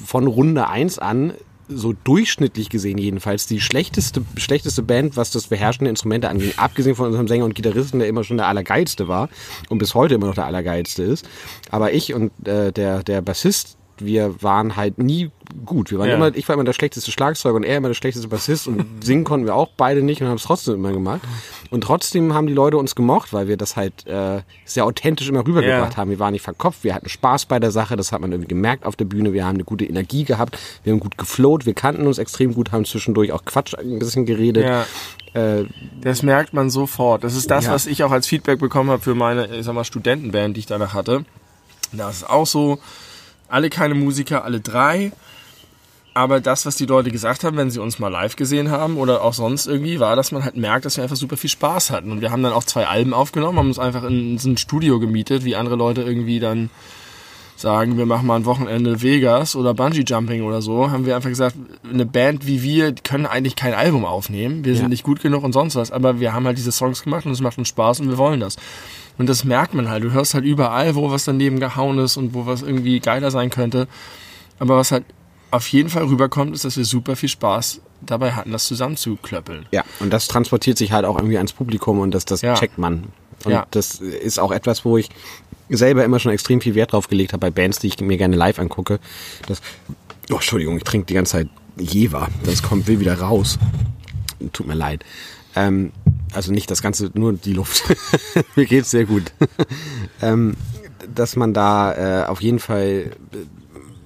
von 0.04 0.26
Runde 0.26 0.68
1 0.68 0.99
an 0.99 1.33
so 1.68 1.92
durchschnittlich 1.92 2.68
gesehen 2.68 2.99
jedenfalls 2.99 3.47
die 3.47 3.61
schlechteste 3.61 4.23
schlechteste 4.37 4.83
Band, 4.83 5.16
was 5.16 5.30
das 5.30 5.49
Beherrschen 5.49 5.85
der 5.85 5.90
Instrumente 5.90 6.28
anging, 6.28 6.52
abgesehen 6.56 6.97
von 6.97 7.06
unserem 7.06 7.28
Sänger 7.28 7.44
und 7.44 7.54
Gitarristen, 7.54 7.99
der 7.99 8.09
immer 8.09 8.25
schon 8.25 8.37
der 8.37 8.49
allergeilste 8.49 9.09
war 9.09 9.28
und 9.68 9.78
bis 9.78 9.94
heute 9.94 10.14
immer 10.14 10.26
noch 10.26 10.35
der 10.35 10.47
allergeilste 10.47 11.02
ist. 11.02 11.28
Aber 11.71 11.92
ich 11.92 12.14
und 12.14 12.33
äh, 12.47 12.73
der 12.73 13.02
der 13.02 13.23
Bassist, 13.23 13.76
wir 13.99 14.43
waren 14.43 14.77
halt 14.77 14.99
nie 14.99 15.31
gut. 15.65 15.91
Wir 15.91 15.99
waren 15.99 16.09
Ja. 16.09 16.15
immer, 16.17 16.35
ich 16.35 16.49
war 16.49 16.55
immer 16.55 16.65
der 16.65 16.73
schlechteste 16.73 17.11
Schlagzeuger 17.13 17.55
und 17.57 17.63
er 17.65 17.77
immer 17.77 17.89
der 17.89 17.95
schlechteste 17.95 18.29
Bassist 18.29 18.67
und 18.67 18.85
singen 19.05 19.25
konnten 19.25 19.47
wir 19.47 19.55
auch 19.55 19.71
beide 19.77 20.03
nicht 20.03 20.21
und 20.21 20.29
haben 20.29 20.37
es 20.37 20.43
trotzdem 20.45 20.75
immer 20.75 20.93
gemacht. 20.93 21.21
Und 21.71 21.83
trotzdem 21.83 22.35
haben 22.35 22.47
die 22.47 22.53
Leute 22.55 22.77
uns 22.77 22.95
gemocht, 22.95 23.33
weil 23.33 23.49
wir 23.49 23.57
das 23.57 23.77
halt 23.77 24.07
äh, 24.07 24.43
sehr 24.65 24.85
authentisch 24.85 25.29
immer 25.29 25.47
rübergebracht 25.47 25.93
Ja. 25.93 25.97
haben. 25.97 26.11
Wir 26.11 26.19
waren 26.19 26.33
nicht 26.33 26.43
verkopft, 26.43 26.85
wir 26.85 26.95
hatten 26.95 27.09
Spaß 27.09 27.47
bei 27.47 27.59
der 27.61 27.71
Sache, 27.71 27.97
das 27.97 28.13
hat 28.13 28.21
man 28.21 28.33
irgendwie 28.33 28.49
gemerkt 28.49 28.85
auf 28.87 28.97
der 28.97 29.05
Bühne. 29.05 29.33
Wir 29.33 29.45
haben 29.45 29.55
eine 29.57 29.65
gute 29.65 29.85
Energie 29.85 30.25
gehabt, 30.25 30.59
wir 30.83 30.93
haben 30.93 31.01
gut 31.01 31.17
geflowt, 31.19 31.67
wir 31.67 31.75
kannten 31.75 32.07
uns 32.07 32.19
extrem 32.19 32.55
gut, 32.55 32.73
haben 32.73 32.85
zwischendurch 32.85 33.33
auch 33.33 33.45
Quatsch 33.45 33.75
ein 33.75 33.99
bisschen 33.99 34.27
geredet. 34.27 34.65
Ja, 34.65 34.85
Äh, 35.35 35.65
das 36.01 36.23
merkt 36.23 36.53
man 36.55 36.71
sofort. 36.71 37.25
Das 37.25 37.35
ist 37.35 37.51
das, 37.51 37.69
was 37.69 37.87
ich 37.87 38.05
auch 38.05 38.13
als 38.13 38.27
Feedback 38.29 38.61
bekommen 38.61 38.91
habe 38.91 39.03
für 39.03 39.17
meine, 39.17 39.47
ich 39.57 39.65
sag 39.65 39.75
mal, 39.75 39.83
Studentenband, 39.85 40.55
die 40.57 40.61
ich 40.61 40.67
danach 40.67 40.95
hatte. 40.95 41.25
Da 41.93 42.09
ist 42.11 42.19
es 42.19 42.25
auch 42.25 42.47
so, 42.47 42.79
alle 43.49 43.71
keine 43.71 43.95
Musiker, 43.95 44.45
alle 44.45 44.61
drei. 44.61 45.13
Aber 46.17 46.41
das, 46.41 46.65
was 46.65 46.77
die 46.77 46.87
Leute 46.87 47.11
gesagt 47.11 47.43
haben, 47.43 47.57
wenn 47.57 47.71
sie 47.73 47.81
uns 47.81 47.99
mal 47.99 48.09
live 48.09 48.37
gesehen 48.37 48.71
haben 48.71 48.97
oder 48.99 49.23
auch 49.23 49.35
sonst 49.35 49.67
irgendwie, 49.67 49.99
war, 49.99 50.15
dass 50.15 50.31
man 50.31 50.45
halt 50.45 50.57
merkt, 50.57 50.85
dass 50.85 50.97
wir 50.97 51.03
einfach 51.03 51.17
super 51.17 51.37
viel 51.37 51.51
Spaß 51.51 51.91
hatten. 51.91 52.13
Und 52.13 52.21
wir 52.21 52.31
haben 52.31 52.43
dann 52.43 52.53
auch 52.53 52.63
zwei 52.63 52.87
Alben 52.87 53.13
aufgenommen, 53.13 53.59
haben 53.59 53.67
uns 53.67 53.81
einfach 53.81 54.05
in 54.05 54.39
so 54.39 54.49
ein 54.49 54.57
Studio 54.57 55.01
gemietet, 55.01 55.45
wie 55.45 55.57
andere 55.57 55.75
Leute 55.75 56.03
irgendwie 56.03 56.39
dann 56.39 56.71
sagen, 57.57 57.99
wir 57.99 58.07
machen 58.07 58.27
mal 58.27 58.37
ein 58.37 58.45
Wochenende 58.47 59.03
Vegas 59.03 59.55
oder 59.57 59.75
Bungee 59.75 60.05
Jumping 60.07 60.43
oder 60.43 60.61
so, 60.61 60.91
haben 60.91 61.07
wir 61.07 61.15
einfach 61.17 61.29
gesagt, 61.29 61.57
eine 61.89 62.05
Band 62.05 62.47
wie 62.47 62.63
wir 62.63 62.93
die 62.93 63.03
können 63.03 63.27
eigentlich 63.27 63.55
kein 63.57 63.75
Album 63.75 64.05
aufnehmen. 64.05 64.65
Wir 64.65 64.75
sind 64.75 64.85
Ja. 64.85 64.89
nicht 64.89 65.05
gut 65.05 65.21
genug 65.21 65.45
und 65.45 65.53
sonst 65.53 65.77
was, 65.77 65.93
aber 65.93 66.19
wir 66.21 66.33
haben 66.33 66.47
halt 66.47 66.59
diese 66.59 66.73
Songs 66.73 67.03
gemacht 67.03 67.27
und 67.27 67.33
es 67.33 67.41
macht 67.41 67.59
uns 67.59 67.69
Spaß 67.69 68.01
und 68.01 68.09
wir 68.09 68.19
wollen 68.19 68.41
das. 68.41 68.57
Und 69.18 69.28
das 69.28 69.44
merkt 69.44 69.75
man 69.75 69.88
halt. 69.88 70.02
Du 70.04 70.11
hörst 70.12 70.35
halt 70.35 70.44
überall, 70.44 70.94
wo 70.97 71.11
was 71.11 71.25
daneben 71.25 71.61
gehauen 71.61 71.99
ist 71.99 72.16
und 72.16 72.35
wo 72.35 72.47
was 72.47 72.62
irgendwie 72.62 72.99
geiler 73.00 73.30
sein 73.30 73.50
könnte. 73.50 73.87
Aber 74.59 74.76
was 74.76 74.90
halt 74.92 75.04
auf 75.50 75.68
jeden 75.68 75.88
Fall 75.88 76.04
rüberkommt, 76.04 76.54
ist, 76.54 76.64
dass 76.64 76.76
wir 76.76 76.85
super 76.85 77.14
viel 77.14 77.28
Spaß 77.28 77.80
dabei 78.00 78.33
hatten, 78.33 78.50
das 78.50 78.66
zusammenzuklöppeln. 78.66 79.66
ja, 79.71 79.83
und 80.00 80.12
das 80.12 80.26
transportiert 80.28 80.76
sich 80.78 80.92
halt 80.92 81.04
auch 81.06 81.16
irgendwie 81.16 81.37
ans 81.38 81.52
Publikum 81.52 82.00
und 82.00 82.12
das, 82.12 82.25
das 82.25 82.42
Ja. 82.42 82.54
checkt 82.54 82.76
man. 82.76 83.04
Und 83.44 83.52
Ja. 83.52 83.66
das 83.71 83.94
ist 84.00 84.38
auch 84.38 84.50
etwas, 84.52 84.85
wo 84.85 84.99
ich 84.99 85.09
selber 85.71 86.04
immer 86.04 86.18
schon 86.18 86.33
extrem 86.33 86.61
viel 86.61 86.75
Wert 86.75 86.92
drauf 86.92 87.09
gelegt 87.09 87.33
habe 87.33 87.40
bei 87.40 87.50
Bands, 87.50 87.78
die 87.78 87.87
ich 87.87 87.99
mir 88.00 88.16
gerne 88.18 88.37
live 88.37 88.59
angucke. 88.59 88.99
Das, 89.47 89.62
oh, 90.30 90.35
Entschuldigung, 90.35 90.76
ich 90.76 90.85
trinke 90.85 91.06
die 91.06 91.14
ganze 91.14 91.33
Zeit 91.33 91.49
Jever. 91.78 92.28
Das 92.44 92.62
kommt, 92.62 92.87
will 92.88 93.00
wieder 93.00 93.18
raus. 93.18 93.59
Tut 94.52 94.66
mir 94.66 94.75
leid. 94.75 95.04
Ähm, 95.56 95.92
also 96.35 96.53
nicht 96.53 96.71
das 96.71 96.83
Ganze, 96.83 97.11
nur 97.14 97.33
die 97.33 97.53
Luft. 97.53 97.85
mir 98.57 98.67
geht's 98.67 98.91
sehr 98.91 99.05
gut. 99.05 99.33
ähm, 100.23 100.55
dass 101.14 101.37
man 101.37 101.53
da 101.55 102.23
äh, 102.23 102.26
auf 102.26 102.41
jeden 102.43 102.59
Fall 102.59 103.12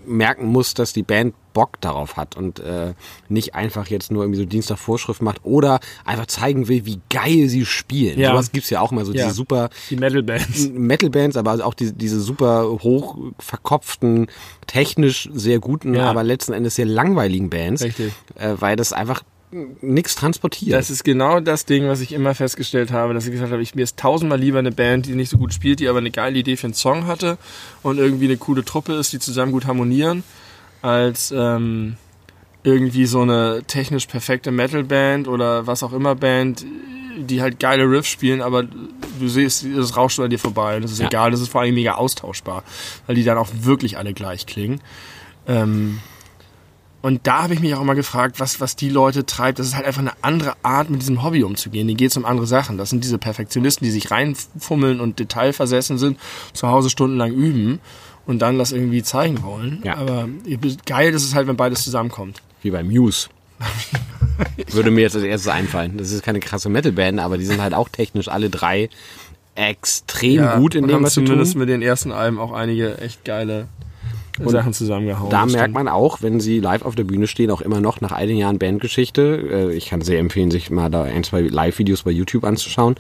merken 0.06 0.47
muss, 0.47 0.75
dass 0.75 0.92
die 0.92 1.02
Band 1.02 1.35
Bock 1.52 1.80
darauf 1.80 2.16
hat 2.16 2.37
und 2.37 2.61
äh, 2.61 2.94
nicht 3.28 3.54
einfach 3.54 3.88
jetzt 3.88 4.11
nur 4.11 4.23
irgendwie 4.23 4.40
so 4.40 4.47
Dienst 4.47 4.70
nach 4.70 4.78
Vorschrift 4.78 5.20
macht 5.23 5.40
oder 5.44 5.80
einfach 6.04 6.26
zeigen 6.26 6.68
will, 6.68 6.87
wie 6.87 7.00
geil 7.11 7.49
sie 7.49 7.66
spielen. 7.66 8.18
Ja. 8.18 8.30
Sowas 8.30 8.52
gibt's 8.52 8.70
ja 8.70 8.80
auch 8.80 8.92
immer, 8.92 9.04
so 9.04 9.12
Ja. 9.12 9.25
diese 9.25 9.35
super 9.35 9.68
Die 9.90 9.97
Metal-Bands. 9.97 10.68
Metal-Bands, 10.73 11.37
aber 11.37 11.64
auch 11.66 11.75
diese, 11.75 11.92
diese 11.92 12.20
super 12.20 12.78
hoch 12.82 13.18
verkopften, 13.38 14.28
technisch 14.66 15.28
sehr 15.32 15.58
guten, 15.58 15.94
Ja. 15.94 16.08
aber 16.08 16.23
letzten 16.25 16.52
Endes 16.52 16.76
sehr 16.76 16.87
langweiligen 16.87 17.50
Bands. 17.50 17.82
Richtig. 17.82 18.12
Äh, 18.37 18.54
weil 18.58 18.76
das 18.76 18.92
einfach 18.92 19.23
nichts 19.50 20.14
transportiert. 20.14 20.75
Das 20.78 20.90
ist 20.90 21.05
genau 21.05 21.40
das 21.40 21.64
Ding, 21.64 21.88
was 21.88 22.00
ich 22.00 22.12
immer 22.12 22.35
festgestellt 22.35 22.93
habe, 22.93 23.14
dass 23.14 23.25
ich 23.26 23.33
gesagt 23.33 23.50
habe, 23.52 23.62
ich 23.62 23.75
mir 23.75 23.83
ist 23.83 23.97
tausendmal 23.99 24.38
lieber 24.38 24.59
eine 24.59 24.73
Band, 24.73 25.07
die 25.07 25.14
nicht 25.14 25.31
so 25.31 25.38
gut 25.38 25.55
spielt, 25.55 25.81
die 25.81 25.88
aber 25.88 25.99
eine 25.99 26.11
geile 26.11 26.38
Idee 26.38 26.57
für 26.57 26.67
einen 26.67 26.75
Song 26.75 27.07
hatte 27.07 27.38
und 27.83 27.99
irgendwie 27.99 28.26
eine 28.26 28.37
coole 28.37 28.64
Truppe 28.64 28.95
ist, 28.95 29.12
die 29.12 29.19
zusammen 29.19 29.52
gut 29.52 29.67
harmonieren, 29.67 30.23
als 30.83 31.33
ähm, 31.35 31.97
irgendwie 32.62 33.07
so 33.07 33.23
eine 33.23 33.62
technisch 33.67 34.07
perfekte 34.07 34.50
Metal-Band 34.50 35.28
oder 35.28 35.67
was 35.67 35.83
auch 35.83 35.93
immer 35.93 36.14
Band, 36.14 36.67
die 37.17 37.40
halt 37.40 37.59
geile 37.59 37.85
Riffs 37.85 38.09
spielen, 38.09 38.43
aber 38.43 38.64
du 38.64 39.28
siehst, 39.28 39.64
das 39.76 39.97
rauscht 39.97 40.21
an 40.21 40.31
dir 40.31 40.38
vorbei 40.38 40.76
und 40.76 40.83
das 40.83 40.93
ist 40.93 41.00
Ja. 41.00 41.07
egal, 41.07 41.31
das 41.31 41.40
ist 41.40 41.49
vor 41.49 41.62
allem 41.62 41.75
mega 41.75 41.95
austauschbar, 41.95 42.62
weil 43.07 43.17
die 43.17 43.25
dann 43.25 43.38
auch 43.38 43.49
wirklich 43.62 43.97
alle 43.97 44.12
gleich 44.12 44.47
klingen. 44.47 44.81
Ähm, 45.47 46.00
und 47.00 47.26
da 47.26 47.45
habe 47.45 47.55
ich 47.55 47.61
mich 47.61 47.75
auch 47.75 47.81
immer 47.81 47.95
gefragt, 47.95 48.40
was, 48.40 48.61
was 48.61 48.75
die 48.75 48.88
Leute 48.88 49.25
treibt. 49.25 49.59
Das 49.59 49.67
ist 49.69 49.76
halt 49.76 49.87
einfach 49.87 50.00
eine 50.00 50.12
andere 50.23 50.55
Art, 50.62 50.90
mit 50.90 51.00
diesem 51.00 51.23
Hobby 51.23 51.45
umzugehen. 51.45 51.87
Die 51.87 51.95
geht 51.95 52.17
um 52.17 52.25
andere 52.25 52.47
Sachen. 52.47 52.76
Das 52.76 52.90
sind 52.90 53.05
diese 53.05 53.19
Perfektionisten, 53.19 53.85
die 53.85 53.90
sich 53.93 54.11
reinfummeln 54.11 55.00
und 55.00 55.19
detailversessen 55.21 55.99
sind, 55.99 56.19
zu 56.52 56.69
Hause 56.69 56.90
stundenlang 56.90 57.33
üben 57.33 57.78
und 58.26 58.40
dann 58.40 58.59
das 58.59 58.73
irgendwie 58.73 59.02
zeigen 59.05 59.43
wollen. 59.45 59.81
Ja. 59.85 59.97
Aber 59.97 60.28
geil 60.87 61.14
ist 61.14 61.25
es 61.25 61.35
halt, 61.35 61.47
wenn 61.47 61.57
beides 61.57 61.85
zusammenkommt. 61.85 62.43
Wie 62.62 62.71
bei 62.71 62.83
Muse. 62.83 63.28
Würde 64.73 64.90
mir 64.90 65.02
jetzt 65.02 65.14
als 65.14 65.25
erstes 65.25 65.49
einfallen. 65.50 65.99
Das 65.99 66.11
ist 66.11 66.23
keine 66.25 66.40
krasse 66.40 66.69
Metal-Band, 66.69 67.21
aber 67.21 67.38
die 67.38 67.45
sind 67.45 67.61
halt 67.61 67.75
auch 67.75 67.88
technisch 67.88 68.28
alle 68.28 68.50
drei 68.50 68.90
extrem 69.55 70.61
gut 70.61 70.76
in 70.76 70.87
dem, 70.87 71.02
was 71.02 71.14
sie 71.14 71.25
zumindest 71.25 71.52
tun. 71.52 71.61
mit 71.61 71.69
den 71.69 71.83
ersten 71.83 72.12
Alben 72.12 72.38
auch 72.38 72.52
einige 72.52 72.99
echt 72.99 73.25
geile 73.25 73.67
Und 74.47 74.50
Sachen 74.50 74.73
zusammengehauen. 74.73 75.30
Da 75.30 75.47
merkt 75.47 75.75
man 75.75 75.88
auch, 75.88 76.23
wenn 76.23 76.40
sie 76.40 76.61
live 76.61 76.83
auf 76.83 76.95
der 76.95 77.04
Bühne 77.04 77.26
stehen, 77.26 77.50
auch 77.50 77.61
immer 77.61 77.80
noch 77.80 78.00
nach 78.00 78.12
all 78.12 78.26
den 78.26 78.37
Jahren 78.37 78.59
Bandgeschichte. 78.59 79.71
äh, 79.71 79.75
Ich 79.75 79.87
kann 79.88 80.00
sehr 80.00 80.18
empfehlen, 80.18 80.50
sich 80.50 80.71
mal 80.71 80.88
da 80.90 81.02
ein, 81.02 81.25
zwei 81.25 81.40
Live-Videos 81.42 82.02
bei 82.02 82.11
YouTube 82.11 82.45
anzuschauen. 82.45 82.97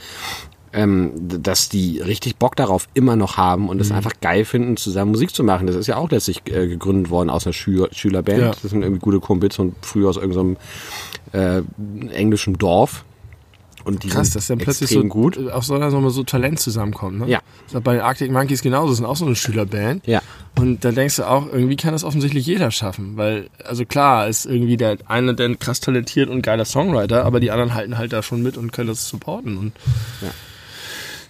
Ähm, 0.70 1.12
dass 1.16 1.70
die 1.70 1.98
richtig 1.98 2.36
Bock 2.36 2.54
darauf 2.54 2.88
immer 2.92 3.16
noch 3.16 3.38
haben 3.38 3.70
und 3.70 3.80
es 3.80 3.90
einfach 3.90 4.12
geil 4.20 4.44
finden, 4.44 4.76
zusammen 4.76 5.12
Musik 5.12 5.34
zu 5.34 5.42
machen. 5.42 5.66
Das 5.66 5.76
ist 5.76 5.86
ja 5.86 5.96
auch 5.96 6.10
letztlich 6.10 6.42
äh, 6.44 6.68
gegründet 6.68 7.08
worden 7.10 7.30
aus 7.30 7.46
einer 7.46 7.54
Schüler, 7.54 7.88
Schülerband. 7.90 8.38
Ja. 8.38 8.50
Das 8.50 8.70
sind 8.70 8.82
irgendwie 8.82 9.00
gute 9.00 9.18
Kumpels 9.18 9.58
und 9.58 9.74
früher 9.80 10.10
aus 10.10 10.18
irgendeinem 10.18 10.58
äh, 11.32 11.62
englischen 12.12 12.58
Dorf. 12.58 13.06
Und 13.88 14.02
die 14.02 14.08
Krass, 14.08 14.30
dass 14.30 14.46
dann 14.48 14.58
plötzlich 14.58 14.90
so, 14.90 15.02
gut. 15.04 15.38
auf 15.50 15.64
so 15.64 15.74
einer 15.74 15.90
so, 15.90 16.06
so 16.10 16.22
Talent 16.22 16.60
zusammenkommt. 16.60 17.20
Ne? 17.20 17.28
Ja. 17.28 17.40
Bei 17.82 17.94
den 17.94 18.02
Arctic 18.02 18.30
Monkeys 18.30 18.60
genauso, 18.60 18.88
das 18.88 18.98
sind 18.98 19.06
auch 19.06 19.16
so 19.16 19.24
eine 19.24 19.34
Schülerband. 19.34 20.06
Ja. 20.06 20.20
Und 20.56 20.84
dann 20.84 20.94
denkst 20.94 21.16
du 21.16 21.24
auch, 21.24 21.46
irgendwie 21.50 21.76
kann 21.76 21.92
das 21.92 22.04
offensichtlich 22.04 22.44
jeder 22.44 22.70
schaffen. 22.70 23.16
Weil, 23.16 23.48
also 23.64 23.86
klar, 23.86 24.28
ist 24.28 24.44
irgendwie 24.44 24.76
der 24.76 24.98
eine 25.06 25.34
der 25.34 25.54
krass 25.56 25.80
talentiert 25.80 26.28
und 26.28 26.42
geiler 26.42 26.66
Songwriter, 26.66 27.24
aber 27.24 27.40
die 27.40 27.50
anderen 27.50 27.72
halten 27.72 27.96
halt 27.96 28.12
da 28.12 28.22
schon 28.22 28.42
mit 28.42 28.58
und 28.58 28.72
können 28.72 28.88
das 28.88 29.08
supporten. 29.08 29.56
Und 29.56 29.72
Ja. 30.20 30.28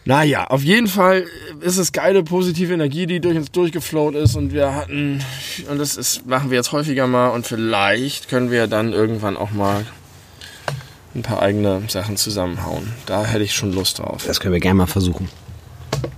Naja, 0.05 0.47
auf 0.47 0.63
jeden 0.63 0.87
Fall 0.87 1.27
ist 1.61 1.77
es 1.77 1.93
geile, 1.93 2.23
positive 2.23 2.73
Energie, 2.73 3.05
die 3.05 3.21
durch 3.21 3.37
uns 3.37 3.53
durchgeflowt 3.53 4.15
ist 4.15 4.37
und 4.37 4.55
wir 4.55 4.75
hatten, 4.75 5.23
und 5.71 5.79
das 5.79 5.99
ist, 5.99 6.27
machen 6.27 6.49
wir 6.49 6.57
jetzt 6.57 6.73
häufiger 6.73 7.07
mal 7.07 7.29
und 7.29 7.47
vielleicht 7.47 8.31
können 8.31 8.51
wir 8.51 8.69
dann 8.69 8.95
irgendwann 8.95 9.37
auch 9.37 9.51
mal 9.51 9.85
ein 11.15 11.23
paar 11.23 11.41
eigene 11.43 11.83
Sachen 11.89 12.17
zusammenhauen. 12.17 12.93
Da 13.07 13.25
hätte 13.25 13.45
ich 13.45 13.55
schon 13.55 13.73
Lust 13.73 13.99
drauf. 13.99 14.25
Das 14.27 14.41
können 14.41 14.53
wir 14.53 14.61
gerne 14.61 14.77
mal 14.79 14.87
versuchen. 14.87 15.29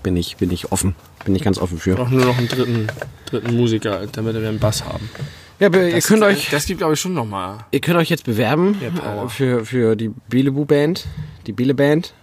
Bin 0.03 0.17
ich, 0.17 0.37
bin 0.37 0.51
ich 0.51 0.73
offen. 0.73 0.95
Bin 1.25 1.35
ich 1.35 1.43
ganz 1.43 1.59
offen 1.59 1.79
für. 1.79 1.99
Auch 1.99 2.09
nur 2.09 2.25
noch 2.25 2.39
einen 2.39 2.49
dritten, 2.49 2.87
dritten 3.27 3.57
Musiker, 3.57 4.07
damit 4.13 4.35
wir 4.35 4.49
einen 4.49 4.59
Bass 4.59 4.85
haben. 4.85 5.09
Ja, 5.59 5.67
aber 5.67 5.83
ihr 5.89 5.95
Das 5.97 6.07
könnt 6.07 6.23
euch, 6.23 6.49
Das 6.51 6.65
gibt, 6.67 6.79
glaube 6.79 6.95
ich, 6.95 7.01
schon 7.01 7.13
nochmal. 7.13 7.59
ihr 7.71 7.81
könnt 7.81 7.99
euch 7.99 8.09
jetzt 8.09 8.25
bewerben 8.25 8.77
Ja, 8.81 9.29
für, 9.29 9.65
für 9.67 9.95
die 9.97 10.11
Bielebu 10.29 10.65
Band, 10.65 11.07
die 11.47 11.53
Biele 11.53 11.75
Band, 11.75 12.15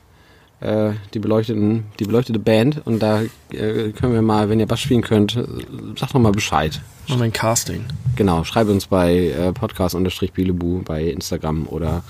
äh, 0.60 0.92
die 1.14 1.20
beleuchteten, 1.20 1.86
die 2.00 2.06
beleuchtete 2.06 2.40
Band. 2.40 2.82
Und 2.86 3.00
da 3.00 3.22
äh, 3.52 3.92
können 3.92 4.14
wir 4.14 4.22
mal, 4.22 4.50
wenn 4.50 4.60
ihr 4.60 4.66
Bass 4.68 4.80
spielen 4.82 5.02
könnt, 5.02 5.32
sagt 5.98 6.14
noch 6.14 6.22
mal 6.22 6.32
Bescheid. 6.32 6.82
Noch 7.08 7.22
ein 7.22 7.32
Casting. 7.32 7.86
Genau, 8.16 8.44
schreibt 8.44 8.70
uns 8.70 8.88
bei 8.88 9.28
äh, 9.30 9.54
podcast-bielebu 9.54 10.82
bei 10.84 11.04
Instagram 11.06 11.68
oder 11.68 12.04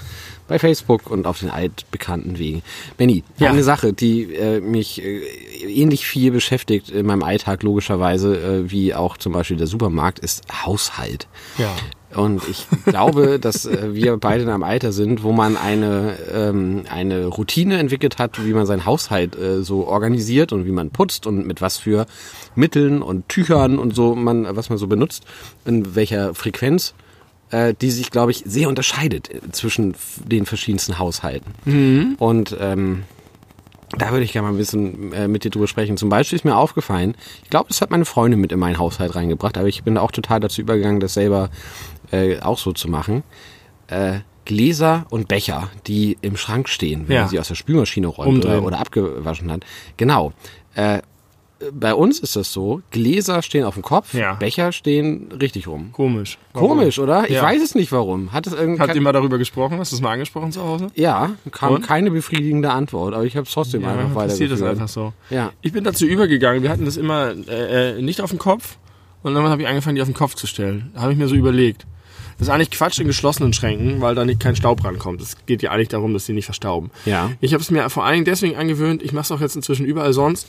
bei 0.48 0.58
Facebook 0.60 1.12
und 1.12 1.28
auf 1.28 1.42
den 1.42 1.50
altbekannten 1.50 2.40
Wegen. 2.40 2.62
Benny, 2.96 3.24
Ja. 3.38 3.50
eine 3.50 3.64
Sache, 3.64 3.92
die 3.94 4.34
äh, 4.34 4.62
mich 4.62 5.04
äh, 5.04 5.20
ähnlich 5.68 6.08
viel 6.08 6.32
beschäftigt 6.32 6.90
in 6.90 7.06
meinem 7.06 7.22
Alltag 7.24 7.64
logischerweise, 7.64 8.38
äh, 8.38 8.72
wie 8.72 8.96
auch 8.96 9.18
zum 9.18 9.34
Beispiel 9.34 9.58
der 9.58 9.68
Supermarkt, 9.68 10.20
ist 10.20 10.44
Haushalt. 10.66 11.28
Ja. 11.58 11.76
Und 12.16 12.48
ich 12.48 12.68
glaube, 12.86 13.40
dass 13.42 13.66
äh, 13.66 13.94
wir 13.94 14.18
beide 14.18 14.44
in 14.44 14.50
einem 14.50 14.64
Alter 14.64 14.92
sind, 14.92 15.24
wo 15.24 15.32
man 15.32 15.58
eine, 15.58 16.18
ähm, 16.34 16.84
eine 16.90 17.26
Routine 17.28 17.78
entwickelt 17.78 18.18
hat, 18.18 18.44
wie 18.44 18.54
man 18.54 18.66
seinen 18.66 18.86
Haushalt 18.86 19.38
äh, 19.38 19.62
so 19.62 19.88
organisiert 19.88 20.54
und 20.54 20.66
wie 20.66 20.72
man 20.72 20.90
putzt 20.90 21.28
und 21.28 21.46
mit 21.46 21.62
was 21.62 21.78
für 21.78 22.06
Mitteln 22.56 23.02
und 23.02 23.28
Tüchern 23.30 23.78
und 23.78 23.94
so 23.94 24.16
man, 24.16 24.48
was 24.56 24.70
man 24.70 24.78
so 24.78 24.88
benutzt, 24.88 25.26
in 25.66 25.96
welcher 25.96 26.34
Frequenz, 26.34 26.94
äh, 27.52 27.74
die 27.80 27.92
sich, 27.92 28.12
glaube 28.12 28.32
ich, 28.32 28.44
sehr 28.46 28.70
unterscheidet 28.70 29.30
äh, 29.30 29.42
zwischen 29.52 29.96
den 30.26 30.46
verschiedensten 30.46 31.00
Haushalten. 31.00 31.54
Und 32.20 32.56
ähm, 32.60 33.04
da 33.98 34.12
würde 34.12 34.26
ich 34.26 34.34
gerne 34.34 34.48
mal 34.48 34.54
ein 34.54 34.58
bisschen 34.58 35.14
äh, 35.14 35.28
mit 35.28 35.44
dir 35.46 35.50
drüber 35.50 35.68
sprechen. 35.68 35.96
Zum 35.96 36.10
Beispiel 36.10 36.36
ist 36.36 36.44
mir 36.44 36.58
aufgefallen, 36.58 37.16
ich 37.44 37.50
glaube, 37.50 37.70
das 37.70 37.80
hat 37.80 37.90
meine 37.90 38.04
Freundin 38.04 38.42
mit 38.42 38.52
in 38.52 38.60
meinen 38.60 38.78
Haushalt 38.78 39.16
reingebracht, 39.16 39.58
aber 39.58 39.68
ich 39.68 39.84
bin 39.84 39.98
auch 39.98 40.12
total 40.12 40.42
dazu 40.42 40.62
übergegangen, 40.62 41.00
das 41.00 41.14
selber 41.14 41.50
äh, 42.12 42.40
auch 42.40 42.58
so 42.58 42.72
zu 42.74 42.90
machen. 42.90 43.24
Äh, 43.88 44.20
Gläser 44.46 45.06
und 45.10 45.28
Becher, 45.28 45.70
die 45.88 46.18
im 46.22 46.38
Schrank 46.38 46.70
stehen, 46.70 47.08
wenn 47.08 47.16
Ja. 47.16 47.22
man 47.24 47.30
sie 47.30 47.40
aus 47.40 47.50
der 47.50 47.56
Spülmaschine 47.56 48.08
räumt 48.08 48.46
oder, 48.46 48.64
oder 48.64 48.80
abgewaschen 48.80 49.52
hat. 49.52 49.66
Genau. 49.98 50.32
Äh, 50.76 51.02
bei 51.74 51.94
uns 51.96 52.20
ist 52.20 52.36
das 52.36 52.54
so, 52.54 52.82
Gläser 52.92 53.42
stehen 53.42 53.64
auf 53.66 53.74
dem 53.74 53.82
Kopf, 53.84 54.14
Ja. 54.14 54.36
Becher 54.36 54.72
stehen 54.72 55.32
richtig 55.42 55.68
rum. 55.68 55.92
Komisch. 55.92 56.38
Warum? 56.54 56.70
Komisch, 56.78 57.00
oder? 57.00 57.24
Ich 57.26 57.32
Ja. 57.32 57.42
weiß 57.44 57.62
es 57.64 57.74
nicht 57.76 57.92
warum. 57.92 58.32
Hat 58.32 58.46
es 58.48 58.54
irgendein 58.54 58.88
Habt 58.88 58.96
ihr 58.96 59.02
mal 59.02 59.12
darüber 59.12 59.38
gesprochen? 59.40 59.80
Hast 59.80 59.92
du 59.92 59.96
es 59.96 60.02
mal 60.02 60.12
angesprochen 60.12 60.52
zu 60.52 60.64
Hause? 60.64 60.88
Ja, 60.94 61.32
kam 61.52 61.74
Und? 61.74 61.82
keine 61.88 62.12
befriedigende 62.12 62.70
Antwort, 62.70 63.16
aber 63.16 63.26
ich 63.26 63.36
habe 63.36 63.48
es 63.48 63.52
trotzdem 63.54 63.84
einfach 63.86 64.04
manchmal 64.04 64.28
passiert 64.28 64.52
weitergeführt. 64.52 64.72
einfach 64.82 64.88
so. 64.88 65.14
Ja. 65.32 65.52
Ich 65.62 65.74
bin 65.74 65.84
dazu 65.84 66.06
übergegangen, 66.06 66.62
wir 66.62 66.70
hatten 66.70 66.86
das 66.86 66.96
immer 66.96 67.32
äh, 67.50 67.98
äh, 67.98 68.02
nicht 68.04 68.22
auf 68.22 68.30
dem 68.30 68.40
Kopf 68.40 68.78
und 69.24 69.34
dann 69.34 69.44
habe 69.46 69.62
ich 69.64 69.68
angefangen, 69.68 69.96
die 69.96 70.02
auf 70.04 70.08
den 70.08 70.14
Kopf 70.16 70.36
zu 70.36 70.46
stellen. 70.48 70.92
Habe 70.96 71.12
ich 71.12 71.18
mir 71.18 71.28
so 71.28 71.36
überlegt. 71.36 71.88
Das 72.38 72.48
ist 72.48 72.54
eigentlich 72.54 72.72
Quatsch 72.72 73.00
in 73.00 73.08
geschlossenen 73.08 73.52
Schränken, 73.54 74.00
weil 74.00 74.14
da 74.14 74.24
nicht 74.24 74.40
kein 74.40 74.56
Staub 74.56 74.84
rankommt. 74.84 75.22
Es 75.22 75.38
geht 75.48 75.64
ja 75.64 75.72
eigentlich 75.72 75.88
darum, 75.88 76.14
dass 76.14 76.26
die 76.26 76.34
nicht 76.34 76.46
verstauben. 76.46 76.92
Ja. 77.06 77.32
Ich 77.42 77.54
habe 77.54 77.64
es 77.64 77.72
mir 77.72 77.90
vor 77.90 78.06
allen 78.06 78.14
Dingen 78.14 78.26
deswegen 78.26 78.56
angewöhnt, 78.56 79.02
ich 79.02 79.12
mache 79.12 79.24
es 79.24 79.32
auch 79.32 79.42
jetzt 79.42 79.56
inzwischen 79.56 79.86
überall 79.86 80.14
sonst. 80.14 80.48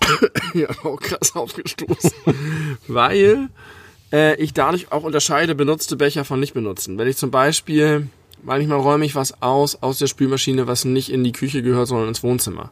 ja, 0.54 0.68
auch 0.82 1.00
krass 1.00 1.36
aufgestoßen. 1.36 2.12
weil 2.88 3.48
äh, 4.12 4.34
ich 4.42 4.52
dadurch 4.52 4.90
auch 4.90 5.04
unterscheide 5.04 5.54
benutzte 5.54 5.96
Becher 5.96 6.24
von 6.24 6.40
nicht 6.40 6.54
benutzten. 6.54 6.98
Wenn 6.98 7.08
ich 7.08 7.16
zum 7.16 7.30
Beispiel, 7.30 8.08
manchmal 8.42 8.80
räume 8.80 9.04
ich 9.04 9.14
was 9.14 9.40
aus 9.40 9.82
aus 9.82 9.98
der 9.98 10.08
Spülmaschine, 10.08 10.66
was 10.66 10.84
nicht 10.84 11.10
in 11.10 11.22
die 11.22 11.32
Küche 11.32 11.62
gehört, 11.62 11.88
sondern 11.88 12.08
ins 12.08 12.22
Wohnzimmer. 12.24 12.70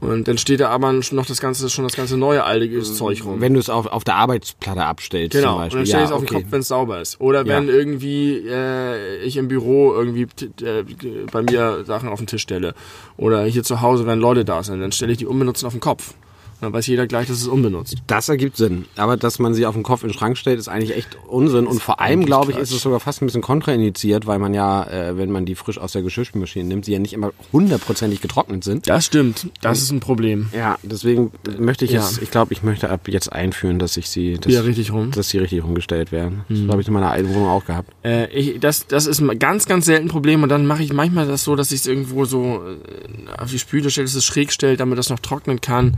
Und 0.00 0.28
dann 0.28 0.36
steht 0.36 0.60
da 0.60 0.68
aber 0.68 0.92
noch 0.92 1.26
das 1.26 1.40
ganze, 1.40 1.70
schon 1.70 1.84
das 1.84 1.96
ganze 1.96 2.16
neue 2.18 2.44
alte 2.44 2.82
Zeug 2.82 3.24
rum. 3.24 3.40
Wenn 3.40 3.54
du 3.54 3.60
es 3.60 3.70
auf, 3.70 3.86
auf 3.86 4.04
der 4.04 4.16
Arbeitsplatte 4.16 4.82
abstellst 4.84 5.32
Genau, 5.32 5.48
zum 5.48 5.54
und 5.56 5.60
Beispiel. 5.62 5.78
dann 5.80 5.86
stelle 5.86 6.02
ich 6.02 6.04
es 6.04 6.10
ja, 6.10 6.16
auf 6.16 6.22
den 6.22 6.28
okay. 6.28 6.42
Kopf, 6.42 6.52
wenn 6.52 6.60
es 6.60 6.68
sauber 6.68 7.00
ist. 7.00 7.20
Oder 7.20 7.46
wenn 7.46 7.66
Ja. 7.68 7.74
irgendwie 7.74 8.46
äh, 8.46 9.16
ich 9.24 9.36
im 9.38 9.48
Büro 9.48 9.94
irgendwie 9.94 10.26
äh, 10.62 10.84
bei 11.32 11.42
mir 11.42 11.84
Sachen 11.84 12.08
auf 12.10 12.18
den 12.18 12.26
Tisch 12.26 12.42
stelle. 12.42 12.74
Oder 13.16 13.44
hier 13.44 13.62
zu 13.64 13.80
Hause, 13.80 14.06
wenn 14.06 14.20
Leute 14.20 14.44
da 14.44 14.62
sind, 14.62 14.80
dann 14.80 14.92
stelle 14.92 15.12
ich 15.12 15.18
die 15.18 15.26
unbenutzt 15.26 15.64
auf 15.64 15.72
den 15.72 15.80
Kopf. 15.80 16.12
Dann 16.60 16.72
weiß 16.72 16.86
jeder 16.86 17.06
gleich, 17.06 17.26
dass 17.28 17.36
es 17.38 17.48
unbenutzt. 17.48 17.96
Das 18.06 18.28
ergibt 18.30 18.56
Sinn. 18.56 18.86
Aber 18.96 19.16
dass 19.18 19.38
man 19.38 19.52
sie 19.52 19.66
auf 19.66 19.74
den 19.74 19.82
Kopf 19.82 20.02
in 20.02 20.08
den 20.08 20.14
Schrank 20.14 20.38
stellt, 20.38 20.58
ist 20.58 20.68
eigentlich 20.68 20.96
echt 20.96 21.18
Unsinn. 21.28 21.66
Und 21.66 21.82
vor 21.82 22.00
allem, 22.00 22.24
glaube 22.24 22.52
ich, 22.52 22.58
ist 22.58 22.72
es 22.72 22.80
sogar 22.80 22.98
fast 22.98 23.20
ein 23.20 23.26
bisschen 23.26 23.42
kontraindiziert, 23.42 24.26
weil 24.26 24.38
man 24.38 24.54
ja, 24.54 24.84
äh, 24.84 25.18
wenn 25.18 25.30
man 25.30 25.44
die 25.44 25.54
frisch 25.54 25.76
aus 25.78 25.92
der 25.92 26.00
Geschirrspülmaschine 26.02 26.64
nimmt, 26.66 26.86
sie 26.86 26.92
ja 26.92 26.98
nicht 26.98 27.12
immer 27.12 27.32
hundertprozentig 27.52 28.22
getrocknet 28.22 28.64
sind. 28.64 28.88
Das 28.88 29.04
stimmt. 29.04 29.48
Das 29.60 29.82
ist 29.82 29.90
ein 29.90 30.00
Problem. 30.00 30.48
Ja, 30.56 30.78
deswegen 30.82 31.30
möchte 31.58 31.84
ich 31.84 31.90
Ja. 31.90 32.00
jetzt, 32.00 32.22
ich 32.22 32.30
glaube, 32.30 32.54
ich 32.54 32.62
möchte 32.62 32.88
ab 32.88 33.06
jetzt 33.08 33.30
einführen, 33.30 33.78
dass 33.78 33.96
ich 33.98 34.08
sie, 34.08 34.34
dass, 34.38 34.50
Ja, 34.52 34.62
richtig 34.62 34.92
rum. 34.92 35.10
dass 35.10 35.28
sie 35.28 35.38
richtig 35.38 35.62
rumgestellt 35.62 36.10
werden. 36.10 36.44
Das 36.48 36.58
Mhm. 36.58 36.70
habe 36.70 36.80
ich 36.80 36.88
in 36.88 36.94
meiner 36.94 37.10
alten 37.10 37.28
Wohnung 37.34 37.48
auch 37.48 37.66
gehabt. 37.66 37.90
Äh, 38.02 38.28
ich, 38.30 38.60
das, 38.60 38.86
das 38.86 39.06
ist 39.06 39.20
ein 39.20 39.38
ganz, 39.38 39.66
ganz 39.66 39.84
selten 39.84 40.06
ein 40.06 40.08
Problem. 40.08 40.42
Und 40.42 40.48
dann 40.48 40.66
mache 40.66 40.82
ich 40.82 40.92
manchmal 40.92 41.26
das 41.26 41.44
so, 41.44 41.54
dass 41.56 41.72
ich 41.72 41.80
es 41.80 41.86
irgendwo 41.86 42.24
so 42.24 42.62
äh, 42.64 43.40
auf 43.42 43.50
die 43.50 43.58
Spüle 43.58 43.90
stelle, 43.90 44.06
dass 44.06 44.14
es 44.14 44.24
schräg 44.24 44.52
stellt, 44.52 44.80
damit 44.80 44.98
das 44.98 45.10
noch 45.10 45.18
trocknen 45.18 45.60
kann. 45.60 45.96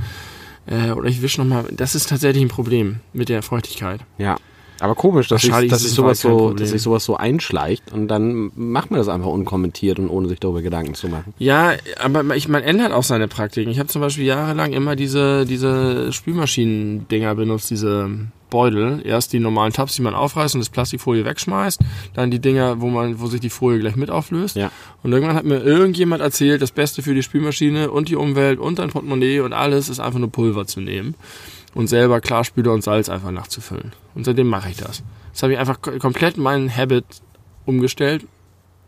Äh, 0.68 0.90
oder 0.90 1.09
ich 1.09 1.22
wische 1.22 1.40
nochmal. 1.40 1.64
Das 1.72 1.94
ist 1.94 2.09
tatsächlich 2.09 2.44
ein 2.44 2.48
Problem 2.48 3.00
mit 3.12 3.28
der 3.28 3.42
Feuchtigkeit. 3.42 4.00
Ja. 4.18 4.37
Aber 4.80 4.94
komisch, 4.94 5.28
dass, 5.28 5.42
sich, 5.42 5.50
Wahrscheinlich 5.50 5.72
dass, 5.72 5.82
sich 5.82 5.92
sowas 5.92 6.20
so, 6.20 6.28
Problem. 6.28 6.56
dass 6.58 6.70
sich 6.70 6.82
sowas 6.82 7.04
so 7.04 7.16
einschleicht 7.16 7.92
und 7.92 8.08
dann 8.08 8.50
macht 8.54 8.90
man 8.90 8.98
das 8.98 9.08
einfach 9.08 9.28
unkommentiert 9.28 9.98
und 9.98 10.08
ohne 10.08 10.28
sich 10.28 10.40
darüber 10.40 10.62
Gedanken 10.62 10.94
zu 10.94 11.08
machen. 11.08 11.34
Ja, 11.38 11.72
aber 12.00 12.36
ich, 12.36 12.48
man 12.48 12.62
ändert 12.62 12.92
auch 12.92 13.02
seine 13.02 13.28
Praktiken. 13.28 13.70
Ich 13.70 13.78
habe 13.78 13.88
zum 13.88 14.00
Beispiel 14.00 14.24
jahrelang 14.24 14.72
immer 14.72 14.96
diese, 14.96 15.46
diese 15.46 16.12
Spülmaschinen-Dinger 16.12 17.34
benutzt, 17.34 17.70
diese 17.70 18.10
Beutel. 18.50 19.02
Erst 19.04 19.32
die 19.32 19.40
normalen 19.40 19.72
Tabs, 19.72 19.96
die 19.96 20.02
man 20.02 20.14
aufreißt 20.14 20.54
und 20.54 20.60
das 20.60 20.70
Plastikfolie 20.70 21.24
wegschmeißt. 21.24 21.80
Dann 22.14 22.30
die 22.30 22.38
Dinger, 22.38 22.80
wo 22.80 22.86
man, 22.88 23.20
wo 23.20 23.26
sich 23.26 23.40
die 23.40 23.50
Folie 23.50 23.80
gleich 23.80 23.96
mit 23.96 24.10
auflöst. 24.10 24.56
Ja. 24.56 24.70
Und 25.02 25.12
irgendwann 25.12 25.36
hat 25.36 25.44
mir 25.44 25.58
irgendjemand 25.58 26.22
erzählt, 26.22 26.62
das 26.62 26.70
Beste 26.70 27.02
für 27.02 27.14
die 27.14 27.22
Spülmaschine 27.22 27.90
und 27.90 28.08
die 28.08 28.16
Umwelt 28.16 28.58
und 28.58 28.78
dein 28.78 28.88
Portemonnaie 28.90 29.40
und 29.40 29.52
alles 29.52 29.88
ist 29.88 30.00
einfach 30.00 30.18
nur 30.18 30.30
Pulver 30.30 30.66
zu 30.66 30.80
nehmen 30.80 31.14
und 31.78 31.86
selber 31.86 32.20
Klarspüler 32.20 32.72
und 32.72 32.82
Salz 32.82 33.08
einfach 33.08 33.30
nachzufüllen. 33.30 33.92
Und 34.16 34.24
seitdem 34.24 34.48
mache 34.48 34.68
ich 34.70 34.76
das. 34.76 35.04
Das 35.32 35.44
habe 35.44 35.52
ich 35.52 35.58
einfach 35.60 35.80
ko- 35.80 35.96
komplett 35.98 36.36
meinen 36.36 36.74
Habit 36.76 37.04
umgestellt. 37.66 38.26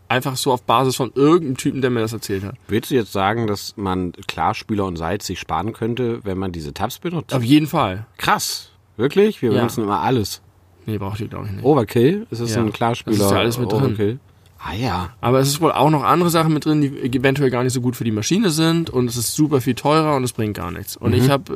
Einfach 0.09 0.37
so 0.37 0.53
auf 0.53 0.63
Basis 0.65 0.97
von 0.97 1.13
irgendeinem 1.15 1.57
Typen, 1.57 1.83
der 1.83 1.91
mir 1.91 2.01
das 2.01 2.13
erzählt 2.13 2.43
hat. 2.43 2.57
Willst 2.67 2.91
du 2.91 2.97
jetzt 2.97 3.13
sagen, 3.13 3.47
dass 3.47 3.77
man 3.77 4.11
Klarspüler 4.27 4.85
und 4.87 4.97
Salz 4.97 5.25
sich 5.25 5.39
sparen 5.39 5.73
könnte, 5.73 6.19
wenn 6.25 6.37
man 6.37 6.51
diese 6.51 6.75
Tabs 6.75 6.99
benutzt? 6.99 7.33
Auf 7.33 7.45
jeden 7.45 7.69
Fall. 7.69 8.07
Krass. 8.19 8.71
Wirklich? 8.97 9.41
Wir 9.41 9.51
Ja. 9.53 9.59
benutzen 9.59 9.85
immer 9.85 10.01
alles. 10.01 10.43
Nee, 10.87 10.99
braucht 10.99 11.21
ihr 11.21 11.29
glaube 11.29 11.47
ich 11.47 11.53
nicht. 11.53 11.65
Overkill? 11.65 12.27
Ist 12.31 12.41
das 12.43 12.53
Ja. 12.57 12.61
ein 12.61 12.73
Klarspüler? 12.73 13.17
Das 13.19 13.27
ist 13.27 13.33
ja 13.33 13.39
alles 13.39 13.59
mit 13.59 13.71
drin. 13.71 13.85
Overkill? 13.85 14.19
Ah 14.63 14.75
ja. 14.75 15.11
Aber 15.23 15.41
es 15.41 15.49
ist 15.49 15.61
wohl 15.61 15.73
auch 15.73 15.89
noch 15.91 16.03
andere 16.05 16.29
Sachen 16.29 16.53
mit 16.53 16.65
drin, 16.67 16.83
die 16.83 16.89
eventuell 17.17 17.51
gar 17.51 17.65
nicht 17.65 17.73
so 17.73 17.81
gut 17.81 17.97
für 17.97 18.05
die 18.05 18.11
Maschine 18.11 18.51
sind 18.51 18.91
und 18.91 19.09
es 19.09 19.17
ist 19.17 19.35
super 19.35 19.61
viel 19.63 19.75
teurer 19.75 20.17
und 20.17 20.25
es 20.25 20.33
bringt 20.35 20.55
gar 20.57 20.71
nichts. 20.71 20.97
Und 20.97 21.15
ich 21.15 21.31
hab, 21.31 21.49
äh, 21.49 21.55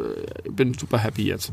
bin 0.50 0.72
super 0.74 0.98
happy 0.98 1.24
jetzt. 1.24 1.52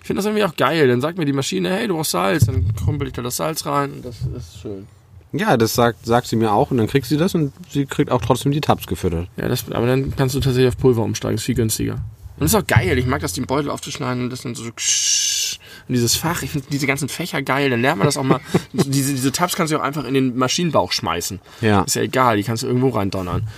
Ich 0.00 0.06
finde 0.06 0.18
das 0.20 0.24
irgendwie 0.26 0.44
auch 0.44 0.56
geil. 0.56 0.88
Dann 0.88 1.02
sagt 1.02 1.18
mir 1.18 1.26
die 1.26 1.34
Maschine, 1.34 1.68
hey, 1.70 1.86
du 1.86 1.94
brauchst 1.96 2.12
Salz, 2.12 2.46
dann 2.46 2.64
kumpel 2.82 3.08
ich 3.08 3.12
da 3.12 3.20
das 3.20 3.36
Salz 3.36 3.66
rein 3.66 3.92
und 3.92 4.04
das 4.04 4.16
ist 4.34 4.60
schön. 4.62 4.86
Ja, 5.32 5.56
das 5.58 5.74
sagt, 5.74 6.06
sagt 6.06 6.26
sie 6.26 6.34
mir 6.36 6.50
auch 6.52 6.70
und 6.72 6.78
dann 6.78 6.86
kriegt 6.88 7.06
sie 7.06 7.16
das 7.18 7.34
und 7.34 7.52
sie 7.68 7.84
kriegt 7.86 8.10
auch 8.10 8.20
trotzdem 8.22 8.50
die 8.50 8.60
Tabs 8.62 8.86
gefüttert. 8.86 9.28
Ja, 9.36 9.46
das, 9.48 9.70
aber 9.70 9.86
dann 9.86 10.16
kannst 10.16 10.34
du 10.34 10.40
tatsächlich 10.40 10.68
auf 10.68 10.78
Pulver 10.78 11.02
umsteigen, 11.02 11.36
ist 11.36 11.44
viel 11.44 11.54
günstiger. 11.54 11.94
Und 11.94 12.00
das 12.40 12.52
ist 12.54 12.58
auch 12.58 12.66
geil. 12.66 12.98
Ich 12.98 13.06
mag 13.06 13.20
das, 13.20 13.34
den 13.34 13.46
Beutel 13.46 13.70
aufzuschneiden 13.70 14.24
und 14.24 14.30
das 14.30 14.40
dann 14.42 14.54
so 14.56 14.64
ksch- 14.70 15.58
und 15.90 15.94
dieses 15.94 16.14
Fach. 16.14 16.42
Ich 16.42 16.50
finde 16.50 16.68
diese 16.70 16.86
ganzen 16.86 17.08
Fächer 17.08 17.42
geil. 17.42 17.68
Dann 17.68 17.82
lernt 17.82 17.98
man 17.98 18.06
das 18.06 18.16
auch 18.16 18.22
mal. 18.22 18.38
diese, 18.72 19.12
diese 19.12 19.32
Tabs 19.32 19.56
kannst 19.56 19.72
du 19.72 19.76
auch 19.76 19.82
einfach 19.82 20.04
in 20.04 20.14
den 20.14 20.36
Maschinenbauch 20.36 20.92
schmeißen. 20.92 21.40
Ja. 21.60 21.82
Ist 21.82 21.96
ja 21.96 22.02
egal, 22.02 22.36
die 22.36 22.44
kannst 22.44 22.62
du 22.62 22.68
irgendwo 22.68 22.90
reindonnern. 22.90 23.48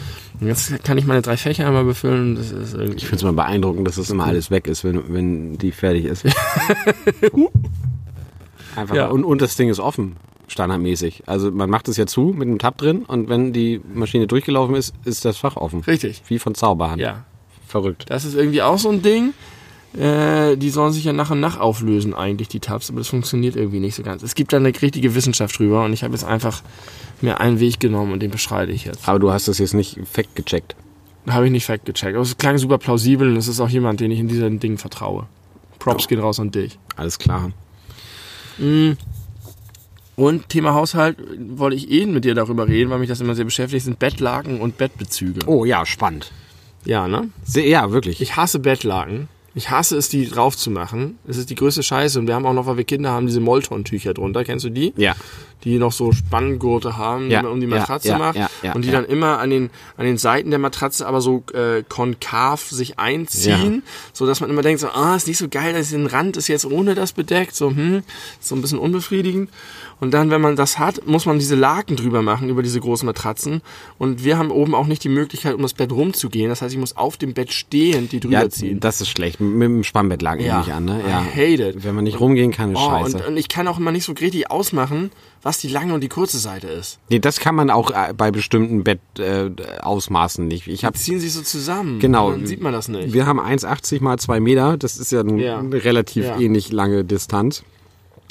Und 0.40 0.46
jetzt 0.46 0.82
kann 0.82 0.96
ich 0.96 1.04
meine 1.04 1.20
drei 1.20 1.36
Fächer 1.36 1.66
einmal 1.66 1.84
befüllen. 1.84 2.36
Das 2.36 2.50
ist 2.50 2.72
irgendwie. 2.72 2.96
Ich 2.96 3.04
finde 3.04 3.16
es 3.16 3.22
mal 3.22 3.34
beeindruckend, 3.34 3.86
dass 3.86 3.96
das 3.96 4.08
immer 4.08 4.24
alles 4.24 4.50
weg 4.50 4.66
ist, 4.66 4.82
wenn, 4.82 5.12
wenn 5.12 5.58
die 5.58 5.72
fertig 5.72 6.06
ist. 6.06 6.24
Einfach. 8.74 8.94
Ja. 8.94 9.08
Und, 9.08 9.24
und 9.24 9.42
das 9.42 9.56
Ding 9.56 9.68
ist 9.68 9.78
offen, 9.78 10.16
standardmäßig. 10.48 11.24
Also 11.26 11.50
man 11.50 11.68
macht 11.68 11.86
es 11.88 11.98
ja 11.98 12.06
zu 12.06 12.32
mit 12.34 12.48
einem 12.48 12.58
Tab 12.58 12.78
drin 12.78 13.02
und 13.02 13.28
wenn 13.28 13.52
die 13.52 13.82
Maschine 13.92 14.26
durchgelaufen 14.26 14.74
ist, 14.74 14.94
ist 15.04 15.26
das 15.26 15.36
Fach 15.36 15.56
offen. 15.56 15.80
Richtig. 15.80 16.22
Wie 16.28 16.38
von 16.38 16.54
Zauberhand. 16.54 17.02
Ja. 17.02 17.26
Verrückt. 17.68 18.06
Das 18.08 18.24
ist 18.24 18.34
irgendwie 18.34 18.62
auch 18.62 18.78
so 18.78 18.88
ein 18.88 19.02
Ding. 19.02 19.34
Äh, 19.96 20.56
die 20.56 20.70
sollen 20.70 20.92
sich 20.92 21.04
ja 21.04 21.12
nach 21.12 21.30
und 21.30 21.40
nach 21.40 21.60
auflösen, 21.60 22.14
eigentlich, 22.14 22.48
die 22.48 22.60
Tabs, 22.60 22.88
aber 22.88 23.00
das 23.00 23.08
funktioniert 23.08 23.56
irgendwie 23.56 23.80
nicht 23.80 23.94
so 23.94 24.02
ganz. 24.02 24.22
Es 24.22 24.34
gibt 24.34 24.52
da 24.52 24.56
eine 24.56 24.68
richtige 24.68 25.14
Wissenschaft 25.14 25.58
drüber 25.58 25.84
und 25.84 25.92
ich 25.92 26.02
habe 26.02 26.14
jetzt 26.14 26.24
einfach 26.24 26.62
mir 27.20 27.40
einen 27.40 27.60
Weg 27.60 27.78
genommen 27.78 28.12
und 28.12 28.20
den 28.20 28.30
beschreite 28.30 28.72
ich 28.72 28.84
jetzt. 28.84 29.06
Aber 29.06 29.18
du 29.18 29.30
hast 29.30 29.48
das 29.48 29.58
jetzt 29.58 29.74
nicht 29.74 29.98
fact 30.10 30.34
gecheckt. 30.34 30.76
Habe 31.28 31.46
ich 31.46 31.52
nicht 31.52 31.66
fact 31.66 31.84
gecheckt. 31.84 32.14
Aber 32.14 32.22
es 32.22 32.38
klang 32.38 32.58
super 32.58 32.78
plausibel 32.78 33.28
und 33.28 33.36
es 33.36 33.48
ist 33.48 33.60
auch 33.60 33.68
jemand, 33.68 34.00
den 34.00 34.10
ich 34.10 34.18
in 34.18 34.28
diesen 34.28 34.60
Dingen 34.60 34.78
vertraue. 34.78 35.26
Props 35.78 36.08
geht 36.08 36.20
raus 36.20 36.40
an 36.40 36.50
dich. 36.50 36.78
Alles 36.96 37.18
klar. 37.18 37.52
Und 40.16 40.48
Thema 40.48 40.74
Haushalt 40.74 41.16
wollte 41.56 41.76
ich 41.76 41.90
eh 41.90 42.06
mit 42.06 42.24
dir 42.24 42.34
darüber 42.34 42.66
reden, 42.68 42.90
weil 42.90 42.98
mich 42.98 43.08
das 43.08 43.20
immer 43.20 43.34
sehr 43.34 43.44
beschäftigt, 43.44 43.84
sind 43.84 43.98
Bettlaken 43.98 44.60
und 44.60 44.78
Bettbezüge. 44.78 45.40
Oh 45.46 45.64
ja, 45.64 45.84
spannend. 45.86 46.32
Ja, 46.84 47.08
ne? 47.08 47.30
Sehr, 47.44 47.66
ja, 47.66 47.92
wirklich. 47.92 48.20
Ich 48.20 48.36
hasse 48.36 48.58
Bettlaken. 48.58 49.28
Ich 49.54 49.70
hasse 49.70 49.96
es, 49.98 50.08
die 50.08 50.26
drauf 50.28 50.56
zu 50.56 50.70
machen. 50.70 51.18
Es 51.26 51.36
ist 51.36 51.50
die 51.50 51.54
größte 51.54 51.82
Scheiße. 51.82 52.18
Und 52.18 52.26
wir 52.26 52.34
haben 52.34 52.46
auch 52.46 52.54
noch, 52.54 52.66
weil 52.66 52.78
wir 52.78 52.84
Kinder 52.84 53.10
haben, 53.10 53.26
diese 53.26 53.40
Molton-Tücher 53.40 54.14
drunter. 54.14 54.44
Kennst 54.44 54.64
du 54.64 54.70
die? 54.70 54.92
ja. 54.96 55.14
Die 55.64 55.78
noch 55.78 55.92
so 55.92 56.10
Spanngurte 56.10 56.96
haben, 56.96 57.30
Ja, 57.30 57.38
die 57.38 57.44
man 57.44 57.52
um 57.52 57.60
die 57.60 57.68
Matratze 57.68 58.08
ja, 58.08 58.18
macht. 58.18 58.34
ja, 58.34 58.50
ja, 58.64 58.72
und 58.72 58.84
die 58.84 58.90
dann 58.90 59.04
immer 59.04 59.38
an 59.38 59.48
den, 59.50 59.70
an 59.96 60.04
den 60.04 60.18
Seiten 60.18 60.50
der 60.50 60.58
Matratze 60.58 61.06
aber 61.06 61.20
so 61.20 61.44
äh, 61.54 61.84
konkav 61.88 62.68
sich 62.68 62.98
einziehen. 62.98 63.84
So 64.12 64.26
dass 64.26 64.40
man 64.40 64.50
immer 64.50 64.62
denkt, 64.62 64.80
so, 64.80 64.88
ah, 64.88 65.14
ist 65.14 65.28
nicht 65.28 65.38
so 65.38 65.48
geil, 65.48 65.72
dass 65.72 65.90
den 65.90 66.06
Rand 66.06 66.36
ist 66.36 66.48
jetzt 66.48 66.64
ohne 66.66 66.96
das 66.96 67.12
bedeckt. 67.12 67.54
So, 67.54 67.70
hm, 67.70 68.02
ist 68.40 68.48
so 68.48 68.56
ein 68.56 68.60
bisschen 68.60 68.80
unbefriedigend. 68.80 69.50
Und 70.02 70.10
dann, 70.12 70.30
wenn 70.30 70.40
man 70.40 70.56
das 70.56 70.80
hat, 70.80 71.06
muss 71.06 71.26
man 71.26 71.38
diese 71.38 71.54
Laken 71.54 71.94
drüber 71.94 72.22
machen, 72.22 72.48
über 72.48 72.64
diese 72.64 72.80
großen 72.80 73.06
Matratzen. 73.06 73.62
Und 73.98 74.24
wir 74.24 74.36
haben 74.36 74.50
oben 74.50 74.74
auch 74.74 74.88
nicht 74.88 75.04
die 75.04 75.08
Möglichkeit, 75.08 75.54
um 75.54 75.62
das 75.62 75.74
Bett 75.74 75.92
rumzugehen. 75.92 76.48
Das 76.48 76.60
heißt, 76.60 76.74
ich 76.74 76.80
muss 76.80 76.96
auf 76.96 77.16
dem 77.18 77.34
Bett 77.34 77.52
stehend 77.52 78.10
die 78.10 78.18
drüber 78.18 78.42
Ja, 78.42 78.50
ziehen. 78.50 78.80
das 78.80 79.00
ist 79.00 79.10
schlecht. 79.10 79.38
Mit 79.40 79.62
dem 79.62 79.84
Spannbett 79.84 80.20
lag 80.20 80.40
Ja. 80.40 80.56
nämlich 80.56 80.74
an, 80.74 80.86
ne? 80.86 81.00
Ja. 81.08 81.22
I 81.22 81.24
hate 81.54 81.68
it. 81.68 81.84
Wenn 81.84 81.94
man 81.94 82.02
nicht 82.02 82.18
rumgehen 82.18 82.50
kann, 82.50 82.72
ist 82.72 82.80
Oh, 82.80 82.90
scheiße. 82.90 83.16
und, 83.18 83.26
und 83.28 83.36
ich 83.36 83.48
kann 83.48 83.68
auch 83.68 83.78
immer 83.78 83.92
nicht 83.92 84.02
so 84.04 84.10
richtig 84.12 84.50
ausmachen, 84.50 85.12
was 85.40 85.58
die 85.58 85.68
lange 85.68 85.94
und 85.94 86.00
die 86.00 86.08
kurze 86.08 86.38
Seite 86.38 86.66
ist. 86.66 86.98
nee, 87.08 87.20
das 87.20 87.38
kann 87.38 87.54
man 87.54 87.70
auch 87.70 87.92
äh, 87.92 88.12
bei 88.12 88.32
bestimmten 88.32 88.82
Bettausmaßen 88.82 89.56
äh, 89.78 89.78
Ausmaßen 89.82 90.48
nicht. 90.48 90.66
Ich 90.66 90.84
habe 90.84 90.96
Die 90.96 91.02
ziehen 91.04 91.20
sich 91.20 91.32
so 91.32 91.42
zusammen. 91.42 92.00
Genau. 92.00 92.32
Dann 92.32 92.46
sieht 92.46 92.60
man 92.60 92.72
das 92.72 92.88
nicht. 92.88 93.12
Wir 93.12 93.26
haben 93.26 93.38
1,80 93.38 94.02
mal 94.02 94.18
2 94.18 94.40
Meter. 94.40 94.76
Das 94.76 94.96
ist 94.98 95.12
ja, 95.12 95.24
Ja. 95.24 95.60
eine 95.60 95.84
relativ 95.84 96.24
Ja. 96.24 96.40
ähnlich 96.40 96.72
lange 96.72 97.04
Distanz. 97.04 97.62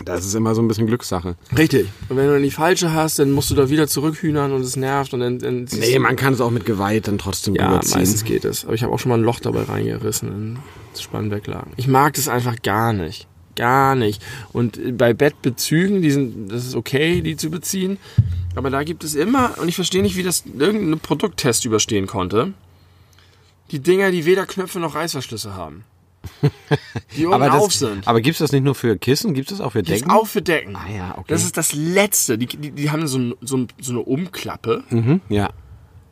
Das 0.06 0.26
ist 0.26 0.34
immer 0.36 0.56
so 0.56 0.62
ein 0.62 0.68
bisschen 0.68 0.88
Glückssache. 0.88 1.36
Richtig. 1.58 1.88
Und 2.10 2.18
wenn 2.18 2.28
du 2.28 2.34
dann 2.34 2.44
die 2.44 2.52
falsche 2.52 2.94
hast, 2.94 3.20
dann 3.20 3.32
musst 3.32 3.50
du 3.52 3.56
da 3.56 3.70
wieder 3.70 3.88
zurückhühnern 3.88 4.52
und 4.52 4.62
es 4.62 4.76
nervt 4.76 5.14
und 5.14 5.20
dann, 5.20 5.40
dann 5.40 5.68
Nee, 5.72 6.00
man 6.00 6.16
kann 6.16 6.34
es 6.34 6.42
auch 6.42 6.52
mit 6.52 6.66
Gewalt 6.66 7.08
dann 7.08 7.18
trotzdem 7.18 7.56
ja, 7.56 7.70
rüberziehen. 7.70 8.00
meistens 8.00 8.24
geht 8.24 8.46
es. 8.46 8.66
Aber 8.66 8.74
ich 8.74 8.84
habe 8.84 8.94
auch 8.94 9.00
schon 9.00 9.10
mal 9.10 9.18
ein 9.18 9.24
Loch 9.24 9.40
dabei 9.40 9.64
reingerissen 9.64 10.30
in 10.30 10.60
das 10.92 11.02
Spannbecklagen. 11.02 11.74
Ich 11.78 11.88
mag 11.88 12.14
das 12.16 12.28
einfach 12.28 12.62
gar 12.62 12.94
nicht. 12.94 13.28
Gar 13.56 13.96
nicht. 13.96 14.22
Und 14.54 14.98
bei 14.98 15.14
Bettbezügen, 15.14 16.02
die 16.02 16.12
sind, 16.12 16.52
das 16.52 16.66
ist 16.66 16.76
okay, 16.76 17.22
die 17.22 17.36
zu 17.36 17.50
beziehen. 17.50 17.98
Aber 18.56 18.70
da 18.70 18.84
gibt 18.84 19.04
es 19.04 19.16
immer, 19.16 19.58
und 19.60 19.68
ich 19.68 19.76
verstehe 19.76 20.02
nicht, 20.02 20.16
wie 20.16 20.24
das 20.24 20.44
irgendeinen 20.58 21.00
Produkttest 21.00 21.66
überstehen 21.66 22.08
konnte, 22.08 22.54
die 23.72 23.80
Dinger, 23.80 24.12
die 24.12 24.26
weder 24.26 24.46
Knöpfe 24.46 24.80
noch 24.80 24.96
Reißverschlüsse 24.96 25.56
haben. 25.56 25.84
Die 27.18 27.26
oben 27.28 27.34
aber 27.34 27.54
auf 27.54 27.74
sind. 27.74 28.08
aber 28.08 28.22
gibt's 28.22 28.40
das 28.40 28.52
nicht 28.52 28.64
nur 28.64 28.76
für 28.76 28.98
Kissen? 28.98 29.34
Gibt's 29.34 29.52
das 29.52 29.62
auch 29.62 29.72
für 29.72 29.84
Decken? 29.84 30.12
auch 30.12 30.28
für 30.28 30.42
Decken. 30.42 30.76
Ah 30.76 30.90
ja, 30.90 31.12
okay. 31.18 31.26
Das 31.28 31.44
ist 31.44 31.58
das 31.58 31.74
Letzte. 31.74 32.38
Die, 32.38 32.48
die, 32.48 32.72
die 32.72 32.92
haben 32.92 33.08
so, 33.08 33.18
ein, 33.18 33.34
so, 33.42 33.58
ein, 33.58 33.68
so 33.80 33.92
eine 33.92 34.02
Umklappe 34.02 34.84
mhm, 34.90 35.22
ja. 35.30 35.50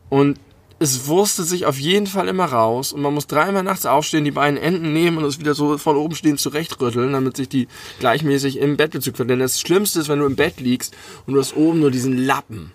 und 0.09 0.39
es 0.79 1.07
wurstet 1.07 1.45
sich 1.45 1.65
auf 1.65 1.77
jeden 1.77 2.07
Fall 2.07 2.29
immer 2.29 2.45
raus 2.45 2.93
und 2.93 3.01
man 3.01 3.13
muss 3.13 3.27
dreimal 3.27 3.63
nachts 3.63 3.85
aufstehen, 3.85 4.23
die 4.23 4.31
beiden 4.31 4.57
Enden 4.57 4.93
nehmen 4.93 5.17
und 5.17 5.25
es 5.25 5.39
wieder 5.39 5.53
so 5.53 5.77
von 5.77 5.97
oben 5.97 6.15
stehen 6.15 6.37
zurechtrütteln, 6.37 7.11
damit 7.11 7.35
sich 7.35 7.49
die 7.49 7.67
gleichmäßig 7.99 8.59
im 8.59 8.77
Bettbezug. 8.77 9.15
Denn 9.27 9.39
das 9.39 9.59
Schlimmste 9.59 9.99
ist, 9.99 10.07
wenn 10.07 10.19
du 10.19 10.25
im 10.25 10.37
Bett 10.37 10.61
liegst 10.61 10.95
und 11.27 11.33
du 11.33 11.39
hast 11.39 11.55
oben 11.55 11.81
nur 11.81 11.91
diesen 11.91 12.17
Lappen. 12.17 12.71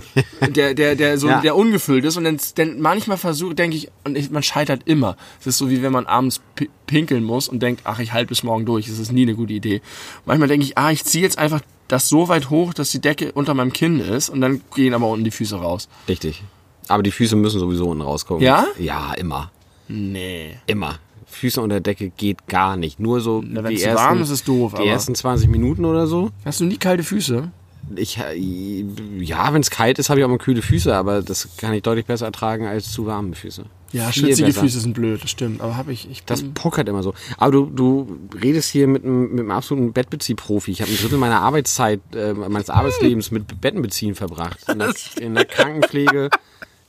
der, 0.54 0.74
der, 0.74 0.94
der 0.96 1.18
so, 1.18 1.28
Ja. 1.28 1.40
der 1.40 1.56
ungefüllt 1.56 2.04
ist 2.04 2.16
und 2.16 2.24
dann, 2.24 2.38
dann 2.56 2.80
manchmal 2.80 3.16
versuche, 3.18 3.54
denke 3.54 3.76
ich, 3.76 3.88
und 4.04 4.16
ich, 4.16 4.30
man 4.30 4.42
scheitert 4.42 4.82
immer. 4.86 5.16
Es 5.40 5.46
ist 5.46 5.58
so 5.58 5.70
wie 5.70 5.82
wenn 5.82 5.92
man 5.92 6.06
abends 6.06 6.40
pi- 6.54 6.70
pinkeln 6.86 7.24
muss 7.24 7.48
und 7.48 7.60
denkt, 7.62 7.82
ach, 7.84 7.98
ich 7.98 8.12
halte 8.12 8.28
bis 8.28 8.42
morgen 8.42 8.64
durch. 8.64 8.86
Das 8.86 8.98
ist 8.98 9.12
nie 9.12 9.22
eine 9.22 9.34
gute 9.34 9.52
Idee. 9.52 9.82
Manchmal 10.24 10.48
denke 10.48 10.64
ich, 10.64 10.78
ah, 10.78 10.90
ich 10.90 11.04
ziehe 11.04 11.22
jetzt 11.22 11.38
einfach 11.38 11.60
das 11.88 12.08
so 12.08 12.28
weit 12.28 12.48
hoch, 12.50 12.72
dass 12.74 12.90
die 12.90 13.00
Decke 13.00 13.32
unter 13.32 13.54
meinem 13.54 13.72
Kinn 13.72 14.00
ist 14.00 14.28
und 14.30 14.40
dann 14.40 14.62
gehen 14.74 14.94
aber 14.94 15.08
unten 15.08 15.24
die 15.24 15.30
Füße 15.30 15.56
raus. 15.56 15.88
Richtig. 16.08 16.42
Aber 16.88 17.02
die 17.02 17.10
Füße 17.10 17.36
müssen 17.36 17.60
sowieso 17.60 17.88
unten 17.90 18.02
rauskommen. 18.02 18.42
Ja? 18.42 18.66
Ja, 18.78 19.12
immer. 19.14 19.50
Nee. 19.88 20.56
Immer. 20.66 20.98
Füße 21.26 21.60
unter 21.62 21.80
Decke 21.80 22.10
geht 22.10 22.46
gar 22.46 22.76
nicht. 22.76 22.98
Nur 23.00 23.20
so 23.20 23.42
Na, 23.46 23.62
die 23.62 23.68
wenn's 23.68 23.82
ersten, 23.82 24.04
warm 24.04 24.22
ist, 24.22 24.30
ist 24.30 24.46
doof, 24.48 24.74
die 24.82 24.86
ersten 24.86 25.14
20 25.14 25.48
Minuten 25.48 25.84
oder 25.84 26.06
so. 26.06 26.30
Hast 26.44 26.60
du 26.60 26.64
nie 26.64 26.76
kalte 26.76 27.04
Füße? 27.04 27.50
Ich, 27.96 28.18
äh, 28.18 28.84
ja, 29.18 29.52
wenn 29.52 29.60
es 29.60 29.70
kalt 29.70 29.98
ist, 29.98 30.08
habe 30.08 30.20
ich 30.20 30.24
auch 30.24 30.30
mal 30.30 30.38
kühle 30.38 30.62
Füße, 30.62 30.94
aber 30.94 31.22
das 31.22 31.56
kann 31.56 31.72
ich 31.74 31.82
deutlich 31.82 32.06
besser 32.06 32.26
ertragen 32.26 32.66
als 32.66 32.90
zu 32.92 33.06
warme 33.06 33.34
Füße. 33.34 33.64
Ja, 33.92 34.08
Viel 34.10 34.24
schwitzige 34.24 34.48
besser. 34.48 34.60
Füße 34.60 34.80
sind 34.80 34.94
blöd, 34.94 35.22
das 35.22 35.30
stimmt. 35.30 35.60
Aber 35.60 35.76
habe 35.76 35.92
ich, 35.92 36.10
ich 36.10 36.24
Das 36.24 36.42
puckert 36.42 36.88
immer 36.88 37.02
so. 37.02 37.12
Aber 37.36 37.52
du, 37.52 37.66
du 37.66 38.18
redest 38.40 38.70
hier 38.70 38.86
mit 38.86 39.04
einem, 39.04 39.30
mit 39.30 39.40
einem 39.40 39.50
absoluten 39.50 39.92
Bettbeziehprofi. 39.92 40.70
Ich 40.70 40.80
habe 40.80 40.90
ein 40.90 40.96
Drittel 40.96 41.18
meiner 41.18 41.40
Arbeitszeit, 41.40 42.00
äh, 42.14 42.32
meines 42.32 42.70
Arbeitslebens 42.70 43.30
mit 43.30 43.60
Bettenbeziehen 43.60 44.14
verbracht. 44.14 44.58
In 44.68 44.78
der, 44.78 44.94
in 45.20 45.34
der 45.34 45.44
Krankenpflege 45.44 46.30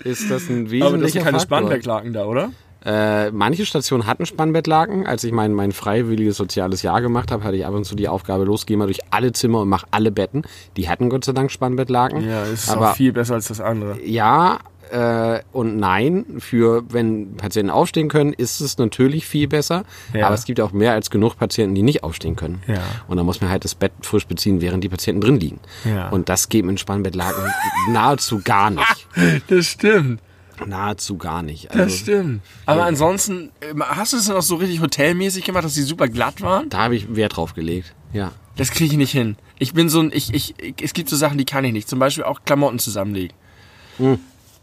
ist 0.03 0.31
das 0.31 0.49
ein 0.49 0.71
wesentlicher 0.71 0.85
aber 0.85 0.97
das 0.99 1.11
sind 1.11 1.23
keine 1.23 1.39
Faktor. 1.39 1.57
Spannbecklaken 1.57 2.13
da, 2.13 2.25
oder? 2.25 2.51
Äh, 2.85 3.31
manche 3.31 3.65
Stationen 3.65 4.05
hatten 4.05 4.25
Spannbettlaken. 4.25 5.05
Als 5.05 5.23
ich 5.23 5.31
mein, 5.31 5.53
mein 5.53 5.71
freiwilliges 5.71 6.37
soziales 6.37 6.81
Jahr 6.81 7.01
gemacht 7.01 7.31
habe, 7.31 7.43
hatte 7.43 7.55
ich 7.55 7.65
ab 7.65 7.73
und 7.73 7.85
zu 7.85 7.95
die 7.95 8.07
Aufgabe, 8.07 8.43
los, 8.43 8.65
geh 8.65 8.75
mal 8.75 8.85
durch 8.85 8.99
alle 9.11 9.31
Zimmer 9.31 9.61
und 9.61 9.69
mach 9.69 9.85
alle 9.91 10.11
Betten. 10.11 10.43
Die 10.77 10.89
hatten 10.89 11.09
Gott 11.09 11.25
sei 11.25 11.33
Dank 11.33 11.51
Spannbettlaken. 11.51 12.27
Ja, 12.27 12.43
ist 12.43 12.69
aber 12.69 12.91
auch 12.91 12.95
viel 12.95 13.13
besser 13.13 13.35
als 13.35 13.47
das 13.47 13.61
andere. 13.61 14.01
ja 14.03 14.59
äh, 14.91 15.41
und 15.51 15.77
nein. 15.77 16.25
Für 16.39 16.83
wenn 16.89 17.35
Patienten 17.35 17.71
aufstehen 17.71 18.09
können, 18.09 18.33
ist 18.33 18.61
es 18.61 18.77
natürlich 18.77 19.25
viel 19.25 19.47
besser. 19.47 19.83
Ja. 20.13 20.27
Aber 20.27 20.35
es 20.35 20.45
gibt 20.45 20.59
auch 20.61 20.71
mehr 20.71 20.93
als 20.93 21.09
genug 21.09 21.35
Patienten, 21.37 21.75
die 21.75 21.81
nicht 21.81 22.03
aufstehen 22.03 22.35
können. 22.35 22.61
Ja. 22.67 22.81
Und 23.07 23.17
da 23.17 23.23
muss 23.23 23.41
man 23.41 23.49
halt 23.49 23.63
das 23.63 23.75
Bett 23.75 23.91
frisch 24.01 24.27
beziehen, 24.27 24.61
während 24.61 24.83
die 24.83 24.89
Patienten 24.89 25.21
drin 25.21 25.39
liegen. 25.39 25.59
Ja. 25.83 26.09
Und 26.09 26.29
das 26.29 26.49
geht 26.49 26.65
mit 26.65 26.79
Spannbettlaken 26.79 27.43
nahezu 27.91 28.41
gar 28.43 28.69
nicht. 28.69 29.07
Das 29.47 29.65
stimmt. 29.65 30.21
Nahezu 30.65 31.17
gar 31.17 31.41
nicht. 31.43 31.69
Das 31.71 31.79
Also, 31.79 31.95
stimmt. 31.97 32.41
Aber 32.65 32.85
ansonsten, 32.85 33.51
äh, 33.61 33.73
hast 33.79 34.13
du 34.13 34.17
es 34.17 34.25
denn 34.25 34.35
auch 34.35 34.41
so 34.41 34.55
richtig 34.55 34.81
hotelmäßig 34.81 35.43
gemacht, 35.43 35.65
dass 35.65 35.73
die 35.73 35.81
super 35.81 36.07
glatt 36.07 36.41
waren? 36.41 36.69
da 36.69 36.79
habe 36.79 36.95
ich 36.95 37.15
Wert 37.15 37.35
drauf 37.37 37.53
gelegt. 37.53 37.93
Ja. 38.13 38.31
Das 38.55 38.71
kriege 38.71 38.91
ich 38.91 38.97
nicht 38.97 39.11
hin. 39.11 39.35
Ich 39.57 39.73
bin 39.73 39.89
so 39.89 39.99
ein, 39.99 40.11
ich, 40.13 40.33
ich, 40.33 40.53
es 40.81 40.93
gibt 40.93 41.09
so 41.09 41.15
Sachen, 41.15 41.37
die 41.37 41.45
kann 41.45 41.65
ich 41.65 41.73
nicht. 41.73 41.89
Zum 41.89 41.99
Beispiel 41.99 42.23
auch 42.23 42.41
Klamotten 42.45 42.79
zusammenlegen. 42.79 43.35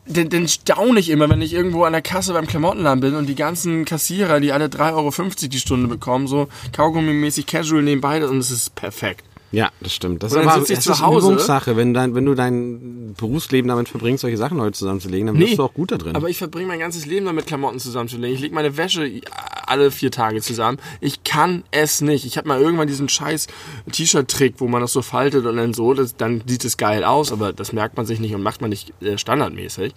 Den, 0.06 0.28
den 0.28 0.48
staune 0.48 0.98
ich 0.98 1.10
immer, 1.10 1.28
wenn 1.28 1.42
ich 1.42 1.52
irgendwo 1.52 1.84
an 1.84 1.92
der 1.92 2.02
Kasse 2.02 2.32
beim 2.32 2.46
Klamottenladen 2.46 3.00
bin 3.00 3.14
und 3.14 3.26
die 3.26 3.34
ganzen 3.34 3.84
Kassierer, 3.84 4.40
die 4.40 4.52
alle 4.52 4.66
3,50 4.66 4.92
Euro 4.94 5.48
die 5.48 5.58
Stunde 5.58 5.88
bekommen, 5.88 6.26
so 6.26 6.48
Kaugummi-mäßig 6.72 7.46
casual 7.46 7.82
nebenbei 7.82 8.24
und 8.26 8.38
es 8.38 8.50
ist 8.50 8.74
perfekt. 8.74 9.24
Ja, 9.52 9.70
das 9.80 9.92
stimmt. 9.94 10.22
Das 10.22 10.32
Und 10.32 10.42
ist 10.42 10.46
aber 10.46 10.60
sitze 10.60 10.72
ich 10.74 10.80
zu 10.80 11.00
Hause. 11.00 11.26
Übungssache. 11.26 11.76
Wenn, 11.76 11.92
dein, 11.92 12.14
wenn 12.14 12.24
du 12.24 12.34
dein 12.34 13.14
Berufsleben 13.16 13.68
damit 13.68 13.88
verbringst, 13.88 14.22
solche 14.22 14.36
Sachen 14.36 14.60
heute 14.60 14.78
zusammenzulegen, 14.78 15.26
dann 15.26 15.38
bist 15.38 15.58
du 15.58 15.64
auch 15.64 15.74
gut 15.74 15.90
da 15.90 15.98
drin. 15.98 16.14
Aber 16.14 16.28
ich 16.28 16.38
verbringe 16.38 16.68
mein 16.68 16.78
ganzes 16.78 17.06
Leben 17.06 17.26
damit, 17.26 17.46
Klamotten 17.46 17.80
zusammenzulegen. 17.80 18.34
Ich 18.34 18.40
lege 18.40 18.54
meine 18.54 18.76
Wäsche 18.76 19.10
alle 19.66 19.90
vier 19.90 20.10
Tage 20.10 20.40
zusammen. 20.40 20.78
Ich 21.00 21.24
kann 21.24 21.64
es 21.70 22.00
nicht. 22.00 22.24
Ich 22.24 22.36
habe 22.36 22.48
mal 22.48 22.60
irgendwann 22.60 22.86
diesen 22.86 23.08
scheiß 23.08 23.48
T-Shirt-Trick, 23.90 24.54
wo 24.58 24.68
man 24.68 24.80
das 24.80 24.92
so 24.92 25.02
faltet 25.02 25.46
und 25.46 25.56
dann 25.56 25.74
so, 25.74 25.94
das, 25.94 26.16
dann 26.16 26.42
sieht 26.46 26.64
es 26.64 26.76
geil 26.76 27.04
aus, 27.04 27.32
aber 27.32 27.52
das 27.52 27.72
merkt 27.72 27.96
man 27.96 28.06
sich 28.06 28.20
nicht 28.20 28.34
und 28.34 28.42
macht 28.42 28.60
man 28.60 28.70
nicht 28.70 28.92
äh, 29.02 29.18
standardmäßig. 29.18 29.94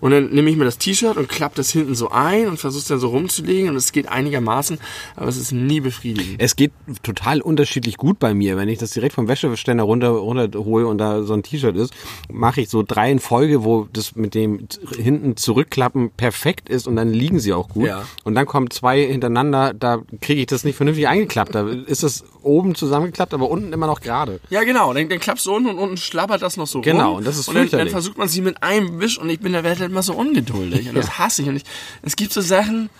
Und 0.00 0.10
dann 0.10 0.30
nehme 0.30 0.50
ich 0.50 0.56
mir 0.56 0.64
das 0.64 0.78
T-Shirt 0.78 1.16
und 1.16 1.28
klappe 1.28 1.56
das 1.56 1.70
hinten 1.70 1.94
so 1.94 2.10
ein 2.10 2.48
und 2.48 2.58
versuche 2.58 2.80
es 2.80 2.88
dann 2.88 2.98
so 2.98 3.08
rumzulegen 3.08 3.70
und 3.70 3.76
es 3.76 3.92
geht 3.92 4.08
einigermaßen, 4.08 4.78
aber 5.16 5.28
es 5.28 5.36
ist 5.36 5.52
nie 5.52 5.80
befriedigend. 5.80 6.36
es 6.38 6.56
geht 6.56 6.72
total 7.02 7.40
unterschiedlich 7.40 7.96
gut 7.96 8.18
bei 8.18 8.34
mir. 8.34 8.56
Wenn 8.56 8.68
ich 8.68 8.78
das 8.78 8.89
direkt 8.94 9.14
vom 9.14 9.28
Wäscheständer 9.28 9.84
runter, 9.84 10.08
runterhole 10.10 10.86
und 10.86 10.98
da 10.98 11.22
so 11.22 11.32
ein 11.34 11.42
T-Shirt 11.42 11.76
ist, 11.76 11.92
mache 12.30 12.60
ich 12.60 12.68
so 12.68 12.82
drei 12.86 13.10
in 13.10 13.18
Folge, 13.18 13.64
wo 13.64 13.86
das 13.92 14.14
mit 14.16 14.34
dem 14.34 14.66
hinten 14.96 15.36
zurückklappen 15.36 16.10
perfekt 16.10 16.68
ist 16.68 16.86
und 16.86 16.96
dann 16.96 17.12
liegen 17.12 17.40
sie 17.40 17.52
auch 17.52 17.68
gut. 17.68 17.86
Ja. 17.86 18.04
Und 18.24 18.34
dann 18.34 18.46
kommen 18.46 18.70
zwei 18.70 19.02
hintereinander, 19.04 19.74
da 19.74 19.98
kriege 20.20 20.40
ich 20.40 20.46
das 20.46 20.64
nicht 20.64 20.76
vernünftig 20.76 21.08
eingeklappt. 21.08 21.54
Da 21.54 21.68
ist 21.68 22.02
es 22.02 22.24
oben 22.42 22.74
zusammengeklappt, 22.74 23.34
aber 23.34 23.50
unten 23.50 23.72
immer 23.72 23.86
noch 23.86 24.00
gerade. 24.00 24.40
Ja, 24.50 24.64
genau. 24.64 24.92
Dann, 24.94 25.08
dann 25.08 25.20
klappst 25.20 25.46
du 25.46 25.54
unten 25.54 25.70
und 25.70 25.78
unten 25.78 25.96
schlabbert 25.96 26.42
das 26.42 26.56
noch 26.56 26.66
so 26.66 26.80
Genau, 26.80 27.08
rum. 27.10 27.16
und 27.18 27.26
das 27.26 27.38
ist 27.38 27.48
und 27.48 27.54
dann, 27.56 27.68
dann 27.68 27.88
versucht 27.88 28.18
man 28.18 28.28
sie 28.28 28.40
mit 28.40 28.62
einem 28.62 29.00
Wisch 29.00 29.18
und 29.18 29.28
ich 29.30 29.40
bin 29.40 29.52
da 29.52 29.62
werde 29.64 29.80
halt 29.80 29.90
immer 29.90 30.02
so 30.02 30.14
ungeduldig. 30.14 30.88
Und 30.88 30.94
das 30.96 31.18
hasse 31.18 31.42
ich. 31.42 31.48
Und 31.48 31.56
ich, 31.56 31.64
es 32.02 32.16
gibt 32.16 32.32
so 32.32 32.40
Sachen, 32.40 32.90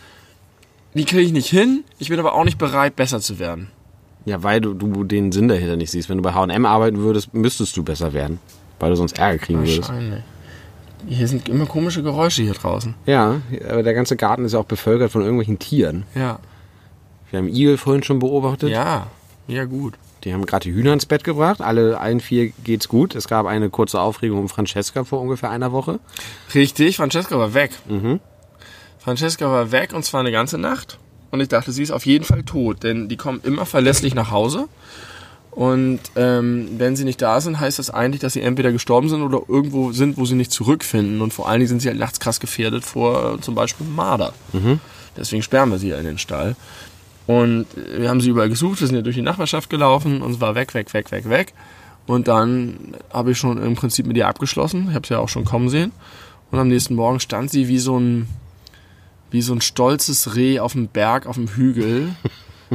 die 0.94 1.04
kriege 1.04 1.22
ich 1.22 1.32
nicht 1.32 1.48
hin. 1.48 1.84
Ich 1.98 2.08
bin 2.08 2.18
aber 2.18 2.34
auch 2.34 2.44
nicht 2.44 2.58
bereit, 2.58 2.96
besser 2.96 3.20
zu 3.20 3.38
werden. 3.38 3.68
Ja, 4.24 4.42
weil 4.42 4.60
du, 4.60 4.74
du 4.74 5.04
den 5.04 5.32
Sinn 5.32 5.48
dahinter 5.48 5.76
nicht 5.76 5.90
siehst. 5.90 6.08
Wenn 6.08 6.18
du 6.18 6.22
bei 6.22 6.34
H&M 6.34 6.66
arbeiten 6.66 6.98
würdest, 6.98 7.32
müsstest 7.34 7.76
du 7.76 7.82
besser 7.82 8.12
werden. 8.12 8.38
Weil 8.78 8.90
du 8.90 8.96
sonst 8.96 9.18
Ärger 9.18 9.38
kriegen 9.38 9.60
würdest. 9.60 9.80
Wahrscheinlich. 9.88 10.22
Hier 11.06 11.28
sind 11.28 11.48
immer 11.48 11.66
komische 11.66 12.02
Geräusche 12.02 12.42
hier 12.42 12.52
draußen. 12.52 12.94
Ja, 13.06 13.40
aber 13.68 13.82
der 13.82 13.94
ganze 13.94 14.16
Garten 14.16 14.44
ist 14.44 14.52
ja 14.52 14.58
auch 14.58 14.66
bevölkert 14.66 15.10
von 15.10 15.22
irgendwelchen 15.22 15.58
Tieren. 15.58 16.04
Ja. 16.14 16.38
Wir 17.30 17.38
haben 17.38 17.48
Igel 17.48 17.78
vorhin 17.78 18.02
schon 18.02 18.18
beobachtet. 18.18 18.70
Ja. 18.70 19.06
Ja, 19.48 19.64
gut. 19.64 19.94
Die 20.24 20.34
haben 20.34 20.44
gerade 20.44 20.64
die 20.64 20.74
Hühner 20.74 20.92
ins 20.92 21.06
Bett 21.06 21.24
gebracht. 21.24 21.62
Alle, 21.62 21.98
allen 21.98 22.20
vier 22.20 22.50
geht's 22.64 22.88
gut. 22.88 23.14
Es 23.14 23.26
gab 23.26 23.46
eine 23.46 23.70
kurze 23.70 24.00
Aufregung 24.00 24.38
um 24.40 24.48
Francesca 24.48 25.04
vor 25.04 25.20
ungefähr 25.20 25.50
einer 25.50 25.72
Woche. 25.72 25.98
Richtig, 26.54 26.98
Francesca 26.98 27.38
war 27.38 27.54
weg. 27.54 27.70
Francesca 28.98 29.46
war 29.50 29.72
weg 29.72 29.94
und 29.94 30.04
zwar 30.04 30.20
eine 30.20 30.32
ganze 30.32 30.58
Nacht. 30.58 30.98
Und 31.30 31.40
ich 31.40 31.48
dachte, 31.48 31.72
sie 31.72 31.82
ist 31.82 31.90
auf 31.90 32.06
jeden 32.06 32.24
Fall 32.24 32.42
tot, 32.42 32.82
denn 32.82 33.08
die 33.08 33.16
kommen 33.16 33.40
immer 33.44 33.66
verlässlich 33.66 34.14
nach 34.14 34.30
Hause. 34.30 34.68
Und 35.50 36.00
ähm, 36.16 36.68
wenn 36.78 36.94
sie 36.96 37.04
nicht 37.04 37.20
da 37.20 37.40
sind, 37.40 37.58
heißt 37.58 37.78
das 37.78 37.90
eigentlich, 37.90 38.20
dass 38.20 38.34
sie 38.34 38.40
entweder 38.40 38.70
gestorben 38.72 39.08
sind 39.08 39.22
oder 39.22 39.42
irgendwo 39.48 39.92
sind, 39.92 40.16
wo 40.16 40.24
sie 40.24 40.36
nicht 40.36 40.52
zurückfinden. 40.52 41.20
Und 41.20 41.32
vor 41.32 41.48
allen 41.48 41.60
Dingen 41.60 41.68
sind 41.68 41.82
sie 41.82 41.88
halt 41.88 41.98
nachts 41.98 42.20
krass 42.20 42.40
gefährdet 42.40 42.84
vor 42.84 43.34
äh, 43.34 43.40
zum 43.40 43.54
Beispiel 43.54 43.86
Marder. 43.86 44.32
Deswegen 45.16 45.42
sperren 45.42 45.70
wir 45.70 45.78
sie 45.78 45.88
ja 45.88 45.98
in 45.98 46.04
den 46.04 46.18
Stall. 46.18 46.54
Und 47.26 47.66
äh, 47.76 48.02
wir 48.02 48.08
haben 48.08 48.20
sie 48.20 48.30
überall 48.30 48.48
gesucht, 48.48 48.80
wir 48.80 48.86
sind 48.86 48.96
ja 48.96 49.02
durch 49.02 49.16
die 49.16 49.22
Nachbarschaft 49.22 49.70
gelaufen 49.70 50.22
und 50.22 50.32
es 50.32 50.40
war 50.40 50.54
weg, 50.54 50.74
weg, 50.74 50.92
weg, 50.94 51.10
weg, 51.10 51.28
weg. 51.28 51.52
Und 52.06 52.28
dann 52.28 52.94
habe 53.12 53.32
ich 53.32 53.38
schon 53.38 53.62
im 53.62 53.74
Prinzip 53.74 54.06
mit 54.06 54.16
ihr 54.16 54.28
abgeschlossen. 54.28 54.86
Ich 54.88 54.94
habe 54.94 55.06
sie 55.06 55.14
ja 55.14 55.20
auch 55.20 55.28
schon 55.28 55.44
kommen 55.44 55.68
sehen. 55.68 55.92
Und 56.50 56.58
am 56.58 56.68
nächsten 56.68 56.94
Morgen 56.94 57.20
stand 57.20 57.50
sie 57.50 57.68
wie 57.68 57.78
so 57.78 57.98
ein, 57.98 58.26
wie 59.30 59.42
so 59.42 59.52
ein 59.52 59.60
stolzes 59.60 60.34
Reh 60.36 60.60
auf 60.60 60.72
dem 60.72 60.88
Berg, 60.88 61.26
auf 61.26 61.36
dem 61.36 61.48
Hügel. 61.48 62.14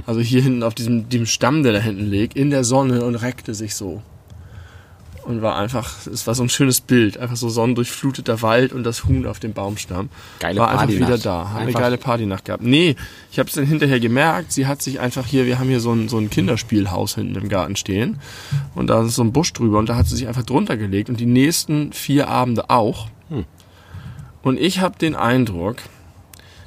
Also 0.05 0.19
hier 0.19 0.41
hinten 0.41 0.61
auf 0.61 0.75
diesem, 0.75 1.07
diesem 1.07 1.25
Stamm, 1.25 1.63
der 1.63 1.71
da 1.71 1.79
hinten 1.79 2.03
liegt, 2.03 2.35
in 2.35 2.49
der 2.49 2.65
Sonne 2.65 3.05
und 3.05 3.15
reckte 3.15 3.53
sich 3.53 3.75
so. 3.75 4.01
Und 5.23 5.41
war 5.41 5.55
einfach, 5.55 6.05
es 6.05 6.27
war 6.27 6.35
so 6.35 6.43
ein 6.43 6.49
schönes 6.49 6.81
Bild. 6.81 7.17
Einfach 7.17 7.37
so 7.37 7.47
sonnendurchfluteter 7.47 8.41
Wald 8.41 8.73
und 8.73 8.83
das 8.83 9.05
Huhn 9.05 9.25
auf 9.25 9.39
dem 9.39 9.53
Baumstamm. 9.53 10.09
Geile 10.39 10.59
war 10.59 10.69
einfach 10.69 10.89
wieder 10.89 11.17
da. 11.17 11.49
Hat 11.49 11.61
eine 11.61 11.71
geile 11.71 11.97
Partynacht 11.97 12.45
gehabt. 12.45 12.61
Nee, 12.61 12.97
ich 13.31 13.39
habe 13.39 13.47
es 13.47 13.55
dann 13.55 13.65
hinterher 13.65 13.99
gemerkt. 13.99 14.51
Sie 14.51 14.67
hat 14.67 14.81
sich 14.81 14.99
einfach 14.99 15.25
hier, 15.25 15.45
wir 15.45 15.57
haben 15.57 15.69
hier 15.69 15.79
so 15.79 15.93
ein, 15.93 16.09
so 16.09 16.17
ein 16.17 16.29
Kinderspielhaus 16.29 17.15
hinten 17.15 17.35
im 17.35 17.47
Garten 17.47 17.77
stehen. 17.77 18.19
Und 18.75 18.87
da 18.87 19.03
ist 19.03 19.15
so 19.15 19.23
ein 19.23 19.31
Busch 19.31 19.53
drüber 19.53 19.79
und 19.79 19.87
da 19.87 19.95
hat 19.95 20.07
sie 20.07 20.17
sich 20.17 20.27
einfach 20.27 20.43
drunter 20.43 20.77
gelegt. 20.77 21.09
Und 21.09 21.21
die 21.21 21.25
nächsten 21.25 21.93
vier 21.93 22.27
Abende 22.27 22.69
auch. 22.69 23.07
Und 24.43 24.59
ich 24.59 24.79
habe 24.79 24.99
den 24.99 25.15
Eindruck, 25.15 25.77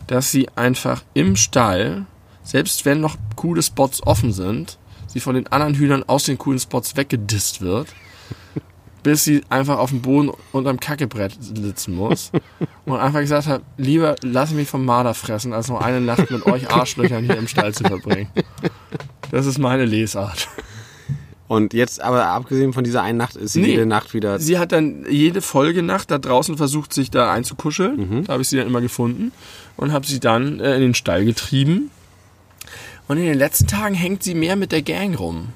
dass 0.09 0.33
sie 0.33 0.49
einfach 0.57 1.03
im 1.14 1.37
Stall, 1.37 2.07
selbst 2.42 2.85
wenn 2.85 3.01
noch 3.01 3.16
coole 3.37 3.62
Spots 3.62 4.03
offen 4.05 4.33
sind, 4.33 4.79
sie 5.07 5.21
von 5.21 5.35
den 5.37 5.47
anderen 5.47 5.75
Hühnern 5.75 6.03
aus 6.07 6.25
den 6.25 6.37
coolen 6.38 6.59
Spots 6.59 6.97
weggedisst 6.97 7.61
wird, 7.61 7.88
bis 9.03 9.25
sie 9.25 9.42
einfach 9.49 9.79
auf 9.79 9.90
dem 9.90 10.03
Boden 10.03 10.31
unterm 10.53 10.81
Kackebrett 10.81 11.37
sitzen 11.40 11.94
muss 11.94 12.33
und 12.85 12.97
einfach 12.99 13.21
gesagt 13.21 13.47
hat, 13.47 13.62
lieber 13.77 14.16
lass 14.23 14.51
mich 14.53 14.68
vom 14.68 14.85
Marder 14.85 15.14
fressen, 15.14 15.53
als 15.53 15.68
noch 15.68 15.81
eine 15.81 16.01
Nacht 16.01 16.31
mit 16.31 16.44
euch 16.47 16.71
Arschlöchern 16.75 17.25
hier 17.25 17.37
im 17.38 17.47
Stall 17.49 17.73
zu 17.75 17.85
verbringen. 17.85 18.29
Das 19.31 19.47
ist 19.47 19.59
meine 19.59 19.85
Lesart. 19.85 20.49
Und 21.49 21.73
jetzt, 21.73 22.03
aber 22.03 22.27
abgesehen 22.27 22.75
von 22.75 22.85
dieser 22.85 23.03
einen 23.03 23.16
Nacht, 23.16 23.35
ist 23.37 23.55
sie 23.55 23.62
Nee. 23.62 23.68
jede 23.68 23.87
Nacht 23.87 24.12
wieder. 24.12 24.38
Sie 24.38 24.59
hat 24.59 24.73
dann 24.73 25.07
jede 25.09 25.40
Folgenacht 25.40 26.11
da 26.11 26.18
draußen 26.18 26.59
versucht, 26.59 26.92
sich 26.92 27.11
da 27.11 27.33
einzukuscheln. 27.33 28.25
Da 28.25 28.35
habe 28.35 28.42
ich 28.42 28.49
sie 28.51 28.59
dann 28.59 28.66
immer 28.66 28.83
gefunden 28.83 29.33
und 29.79 29.93
habe 29.93 30.07
sie 30.07 30.21
dann 30.21 30.61
äh, 30.61 30.75
in 30.75 30.83
den 30.83 30.95
Stall 30.95 31.25
getrieben. 31.25 31.91
Und 33.07 33.17
in 33.17 33.25
den 33.25 33.38
letzten 33.38 33.67
Tagen 33.67 33.95
hängt 33.95 34.23
sie 34.23 34.35
mehr 34.35 34.55
mit 34.57 34.71
der 34.73 34.83
Gang 34.83 35.19
rum. 35.19 35.49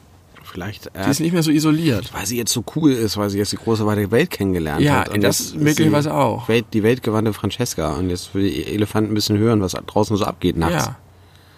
Vielleicht, 0.43 0.85
Sie 0.85 1.11
ist 1.11 1.21
äh, 1.21 1.23
nicht 1.23 1.33
mehr 1.33 1.43
so 1.43 1.51
isoliert. 1.51 2.13
weil 2.13 2.27
sie 2.27 2.37
jetzt 2.37 2.53
so 2.53 2.63
cool 2.77 2.93
ist, 2.93 3.17
weil 3.17 3.31
sie 3.31 3.39
jetzt 3.39 3.53
die 3.53 3.57
große 3.57 3.87
weite 3.87 4.11
Welt 4.11 4.31
kennengelernt 4.31 4.83
Ja, 4.83 5.01
hat. 5.01 5.09
Und 5.09 5.23
das 5.23 5.55
möglicherweise 5.55 6.13
auch. 6.15 6.47
Welt, 6.49 6.67
die 6.75 6.83
weltgewandte 6.83 7.33
Francesca. 7.33 7.95
Und 7.95 8.11
jetzt 8.11 8.35
will 8.35 8.43
die 8.51 8.67
Elefant 8.67 9.11
ein 9.11 9.15
bisschen 9.15 9.39
hören, 9.39 9.61
was 9.63 9.73
draußen 9.73 10.17
so 10.17 10.25
abgeht 10.25 10.57
nachts. 10.59 10.87
Ja. 10.87 10.97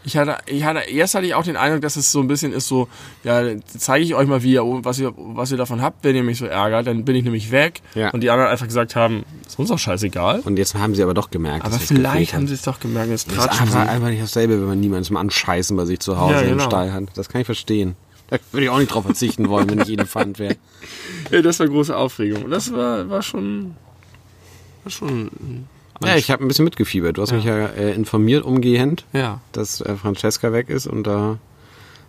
Ich 0.06 0.16
hatte, 0.18 0.36
ich 0.46 0.64
hatte, 0.64 0.80
erst 0.80 1.14
hatte 1.14 1.24
ich 1.26 1.34
auch 1.34 1.44
den 1.44 1.56
Eindruck, 1.56 1.80
dass 1.80 1.96
es 1.96 2.12
so 2.12 2.20
ein 2.20 2.28
bisschen 2.28 2.52
ist 2.52 2.68
so, 2.68 2.88
ja, 3.22 3.42
zeige 3.66 4.04
ich 4.04 4.14
euch 4.14 4.26
mal, 4.28 4.42
wie 4.42 4.52
ihr, 4.52 4.62
was 4.62 4.98
ihr, 4.98 5.14
was 5.16 5.50
ihr 5.50 5.56
davon 5.56 5.80
habt, 5.80 6.04
wenn 6.04 6.14
ihr 6.14 6.22
mich 6.22 6.36
so 6.38 6.44
ärgert, 6.44 6.86
dann 6.86 7.04
bin 7.06 7.16
ich 7.16 7.24
nämlich 7.24 7.50
weg. 7.50 7.80
Ja. 7.94 8.10
Und 8.10 8.20
die 8.20 8.28
anderen 8.30 8.50
einfach 8.50 8.66
gesagt 8.66 8.96
haben, 8.96 9.24
ist 9.46 9.58
uns 9.58 9.70
doch 9.70 9.78
scheißegal. 9.78 10.40
Und 10.44 10.58
jetzt 10.58 10.74
haben 10.74 10.94
sie 10.94 11.02
aber 11.02 11.14
doch 11.14 11.30
gemerkt. 11.30 11.64
Aber 11.64 11.78
vielleicht 11.78 12.34
haben 12.34 12.46
sie 12.46 12.54
es 12.54 12.62
doch 12.62 12.80
gemerkt, 12.80 13.08
jetzt 13.10 13.28
Das 13.30 13.46
ist 13.46 13.60
einfach, 13.62 13.84
sie. 13.84 13.88
einfach 13.88 14.08
nicht 14.08 14.22
dasselbe, 14.22 14.60
wenn 14.60 14.68
man 14.68 14.80
niemanden 14.80 15.04
zum 15.04 15.16
Anscheißen 15.16 15.74
bei 15.76 15.86
sich 15.86 16.00
zu 16.00 16.18
Hause 16.20 16.34
Ja, 16.34 16.40
im 16.42 16.48
genau. 16.50 16.64
Stall 16.64 16.92
hat. 16.92 17.04
Das 17.14 17.30
kann 17.30 17.40
ich 17.40 17.46
verstehen. 17.46 17.96
Da 18.28 18.38
würde 18.52 18.64
ich 18.64 18.70
auch 18.70 18.78
nicht 18.78 18.88
drauf 18.92 19.04
verzichten 19.04 19.48
wollen, 19.48 19.68
wenn 19.70 19.80
ich 19.80 19.88
Elefant 19.90 20.38
wäre. 20.38 20.56
Ja, 21.30 21.40
das 21.40 21.58
war 21.60 21.66
große 21.68 21.96
Aufregung. 21.96 22.42
Und 22.44 22.50
das 22.50 22.70
war, 22.72 23.08
war 23.08 23.22
schon, 23.22 23.74
war 24.82 24.90
schon, 24.90 25.30
Ja, 26.02 26.16
ich 26.16 26.30
habe 26.30 26.44
ein 26.44 26.48
bisschen 26.48 26.64
mitgefiebert. 26.64 27.18
Du 27.18 27.22
hast 27.22 27.32
mich 27.32 27.44
ja 27.44 27.66
äh, 27.66 27.94
informiert 27.94 28.44
umgehend, 28.44 29.04
ja. 29.12 29.40
dass 29.52 29.80
äh, 29.80 29.94
Francesca 29.96 30.52
weg 30.52 30.68
ist 30.68 30.86
und 30.86 31.04
da 31.06 31.38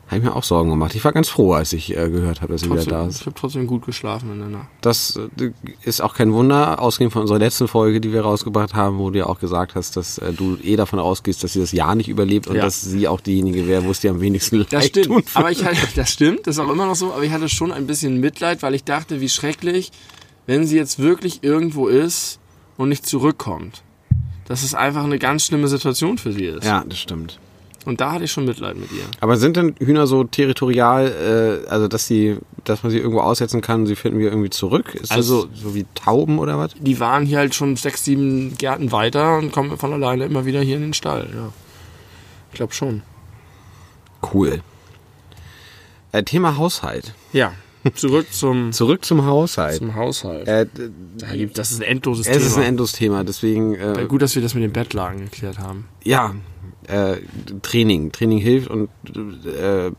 habe 0.08 0.18
ich 0.20 0.24
mir 0.24 0.36
auch 0.36 0.44
Sorgen 0.44 0.70
gemacht. 0.70 0.94
Ich 0.94 1.04
war 1.04 1.14
ganz 1.14 1.30
froh, 1.30 1.54
als 1.54 1.74
ich 1.74 1.98
äh, 1.98 2.10
gehört 2.10 2.42
habe, 2.42 2.54
dass 2.54 2.62
sie 2.62 2.70
wieder 2.70 2.86
da 2.86 3.08
ist. 3.08 3.22
ich 3.22 3.26
habe 3.26 3.36
trotzdem 3.36 3.66
gut 3.66 3.86
geschlafen 3.88 4.32
in 4.34 4.40
der 4.40 4.50
Nacht. 4.50 4.68
Das 4.82 5.20
äh, 5.40 5.52
ist 5.84 6.02
auch 6.02 6.14
kein 6.14 6.32
Wunder, 6.32 6.80
ausgehend 6.80 7.12
von 7.12 7.24
unserer 7.24 7.40
letzten 7.40 7.68
Folge, 7.68 8.00
die 8.00 8.14
wir 8.14 8.22
rausgebracht 8.22 8.76
haben, 8.76 9.00
wo 9.00 9.10
du 9.10 9.18
ja 9.18 9.26
auch 9.26 9.40
gesagt 9.40 9.74
hast, 9.74 9.98
dass 9.98 10.20
äh, 10.20 10.32
du 10.32 10.58
eh 10.64 10.76
davon 10.76 11.00
ausgehst, 11.00 11.44
dass 11.44 11.54
sie 11.54 11.60
das 11.60 11.72
Jahr 11.72 11.96
nicht 11.96 12.08
überlebt 12.08 12.46
und 12.48 12.56
Ja. 12.56 12.62
dass 12.62 12.82
sie 12.84 13.08
auch 13.08 13.20
diejenige 13.20 13.68
wäre, 13.68 13.84
wo 13.84 13.90
es 13.92 14.00
dir 14.02 14.12
am 14.12 14.22
wenigsten 14.22 14.58
leid 14.58 14.68
Das 14.74 14.86
stimmt. 14.86 15.10
würde. 15.10 15.28
Aber 15.34 15.50
ich 15.50 15.66
hatte, 15.66 15.78
das 15.96 16.12
stimmt, 16.12 16.46
das 16.46 16.58
ist 16.58 16.60
auch 16.64 16.70
immer 16.72 16.86
noch 16.86 16.96
so, 16.96 17.12
aber 17.12 17.24
ich 17.24 17.32
hatte 17.32 17.50
schon 17.50 17.72
ein 17.72 17.88
bisschen 17.88 18.20
Mitleid, 18.20 18.62
weil 18.62 18.76
ich 18.76 18.84
dachte, 18.84 19.22
wie 19.22 19.30
schrecklich, 19.30 19.92
wenn 20.46 20.68
sie 20.68 20.76
jetzt 20.78 21.00
wirklich 21.00 21.44
irgendwo 21.44 21.88
ist 21.88 22.40
und 22.78 22.90
nicht 22.90 23.06
zurückkommt. 23.06 23.82
dass 24.48 24.62
es 24.62 24.76
einfach 24.76 25.04
eine 25.04 25.18
ganz 25.18 25.44
schlimme 25.46 25.68
Situation 25.68 26.20
für 26.20 26.32
sie 26.32 26.46
ist. 26.46 26.66
Ja, 26.66 26.84
das 26.88 27.00
stimmt. 27.00 27.40
Und 27.86 28.00
da 28.00 28.12
hatte 28.12 28.26
ich 28.26 28.32
schon 28.32 28.46
Mitleid 28.46 28.78
mit 28.78 28.92
ihr. 28.92 29.04
Aber 29.20 29.38
sind 29.38 29.58
denn 29.58 29.76
Hühner 29.80 30.06
so 30.06 30.24
territorial, 30.24 31.64
äh, 31.66 31.68
also 31.70 31.88
dass 31.88 32.06
sie, 32.06 32.38
dass 32.64 32.84
man 32.84 32.92
sie 32.92 33.00
irgendwo 33.00 33.22
aussetzen 33.22 33.62
kann 33.62 33.88
sie 33.88 33.96
finden 33.96 34.20
wir 34.20 34.30
irgendwie 34.30 34.52
zurück? 34.52 34.94
Ist 34.94 35.12
Also- 35.12 35.46
das 35.46 35.60
so 35.62 35.74
wie 35.74 35.86
Tauben 35.96 36.38
oder 36.38 36.60
was? 36.60 36.74
Die 36.80 37.00
waren 37.00 37.26
hier 37.26 37.40
halt 37.40 37.56
schon 37.56 37.76
sechs, 37.76 38.04
sieben 38.06 38.56
Gärten 38.58 38.92
weiter 38.92 39.38
und 39.40 39.52
kommen 39.52 39.76
von 39.80 39.94
alleine 39.94 40.26
immer 40.26 40.46
wieder 40.46 40.62
hier 40.62 40.76
in 40.76 40.82
den 40.84 40.94
Stall. 40.94 41.28
Ja. 41.34 41.52
Ich 42.52 42.56
glaube 42.58 42.74
schon. 42.74 43.02
Cool. 44.34 44.62
Äh, 46.12 46.24
Thema 46.24 46.58
Haushalt. 46.58 47.14
Ja. 47.34 47.54
Zurück 47.94 48.28
zum, 48.32 48.72
Zurück 48.72 49.06
zum 49.06 49.26
Haushalt. 49.26 49.78
zum 49.78 49.94
Haushalt. 49.96 50.48
Äh, 50.48 50.66
Da 51.18 51.28
gibt- 51.36 51.58
das 51.58 51.72
ist 51.72 51.82
ein 51.82 51.88
endloses 51.88 52.26
es 52.28 52.34
Thema. 52.38 52.46
ist 52.48 52.58
ein 52.58 52.64
Endlos-Thema, 52.64 53.24
deswegen 53.24 53.76
äh, 53.76 54.06
Gut, 54.08 54.22
dass 54.22 54.34
wir 54.36 54.42
das 54.42 54.54
mit 54.56 54.64
den 54.64 54.74
Bettlagen 54.74 55.22
geklärt 55.26 55.60
haben. 55.60 55.88
ja, 56.04 56.34
äh, 56.88 57.16
Training. 57.64 58.12
Training 58.12 58.38
hilft 58.38 58.70
und 58.70 58.90
äh, 59.48 59.90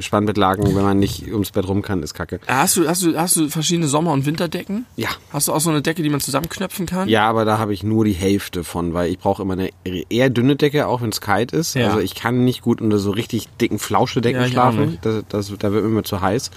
Spannbettlagen, 0.00 0.64
wenn 0.74 0.82
man 0.82 0.98
nicht 0.98 1.30
ums 1.30 1.50
Bett 1.50 1.68
rum 1.68 1.82
kann, 1.82 2.02
ist 2.02 2.14
kacke. 2.14 2.40
Hast 2.46 2.76
du, 2.78 2.88
hast 2.88 3.02
du, 3.02 3.18
hast 3.18 3.36
du 3.36 3.48
verschiedene 3.50 3.86
Sommer- 3.86 4.12
und 4.12 4.24
Winterdecken? 4.24 4.86
Ja. 4.96 5.08
Hast 5.30 5.48
du 5.48 5.52
auch 5.52 5.60
so 5.60 5.68
eine 5.68 5.82
Decke, 5.82 6.02
die 6.02 6.08
man 6.08 6.20
zusammenknöpfen 6.20 6.86
kann? 6.86 7.08
Ja, 7.10 7.28
aber 7.28 7.44
da 7.44 7.58
habe 7.58 7.74
ich 7.74 7.82
nur 7.82 8.06
die 8.06 8.12
Hälfte 8.14 8.64
von, 8.64 8.94
weil 8.94 9.10
ich 9.10 9.18
brauche 9.18 9.42
immer 9.42 9.52
eine 9.54 9.68
eher 9.84 10.30
dünne 10.30 10.56
Decke, 10.56 10.86
auch 10.86 11.02
wenn 11.02 11.10
es 11.10 11.20
kalt 11.20 11.52
ist. 11.52 11.74
Ja. 11.74 11.88
Also 11.88 12.00
ich 12.00 12.14
kann 12.14 12.44
nicht 12.44 12.62
gut 12.62 12.80
unter 12.80 12.98
so 12.98 13.10
richtig 13.10 13.48
dicken 13.60 13.78
Flauschedecken 13.78 14.40
Ja, 14.40 14.48
schlafen. 14.48 14.96
Das, 15.02 15.22
das, 15.28 15.52
da 15.58 15.70
wird 15.72 15.84
mir 15.84 15.90
immer 15.90 16.04
zu 16.04 16.22
heiß. 16.22 16.50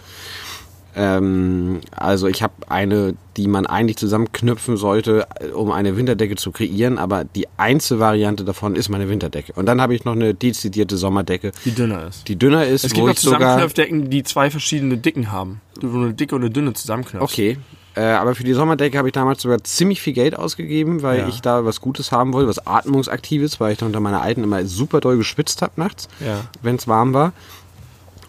Ähm, 1.02 1.80
also 1.96 2.28
ich 2.28 2.44
habe 2.44 2.54
eine, 2.68 3.16
die 3.38 3.48
man 3.48 3.66
eigentlich 3.66 3.96
zusammenknüpfen 3.98 4.76
sollte, 4.76 5.26
um 5.54 5.72
eine 5.72 5.96
Winterdecke 5.96 6.36
zu 6.36 6.52
kreieren, 6.52 6.98
aber 6.98 7.24
die 7.24 7.48
einzige 7.56 8.02
Variante 8.02 8.44
davon 8.44 8.76
ist 8.76 8.90
meine 8.90 9.08
Winterdecke. 9.08 9.54
Und 9.56 9.66
dann 9.66 9.80
habe 9.82 9.96
ich 9.96 10.04
noch 10.04 10.12
eine 10.12 10.34
dezidierte 10.34 10.98
Sommerdecke, 10.98 11.54
Die 11.64 11.72
dünner 11.72 12.08
ist. 12.08 12.28
die 12.28 12.36
dünner 12.36 12.66
ist, 12.66 12.84
Es 12.84 12.94
gibt 12.94 13.08
auch. 13.08 13.14
Zusammenknöpfdecken, 13.16 14.10
die 14.10 14.24
zwei 14.24 14.52
verschiedene 14.52 14.98
Dicken 14.98 15.32
haben. 15.32 15.62
Wo 15.80 15.88
du 15.88 16.04
eine 16.04 16.14
dicke 16.14 16.36
und 16.36 16.42
eine 16.42 16.52
dünne 16.52 16.74
zusammenknöpfst. 16.74 17.24
Okay. 17.34 17.58
Äh, 17.96 18.02
aber 18.04 18.36
für 18.36 18.44
die 18.44 18.54
Sommerdecke 18.54 18.98
habe 18.98 19.08
ich 19.08 19.14
damals 19.14 19.42
sogar 19.42 19.64
ziemlich 19.64 20.02
viel 20.02 20.14
Geld 20.14 20.38
ausgegeben, 20.38 21.02
weil 21.02 21.20
Ja. 21.20 21.28
ich 21.30 21.42
da 21.42 21.64
was 21.66 21.80
Gutes 21.82 22.12
haben 22.12 22.34
wollte, 22.34 22.48
was 22.50 22.68
Atmungsaktives, 22.68 23.60
weil 23.60 23.72
ich 23.74 23.78
da 23.80 23.86
unter 23.86 24.00
meiner 24.00 24.22
alten 24.22 24.44
immer 24.44 24.64
super 24.66 25.00
doll 25.00 25.18
geschwitzt 25.18 25.62
habe 25.62 25.74
nachts, 25.78 26.08
Ja. 26.20 26.42
wenn 26.62 26.76
es 26.76 26.88
warm 26.88 27.14
war. 27.14 27.32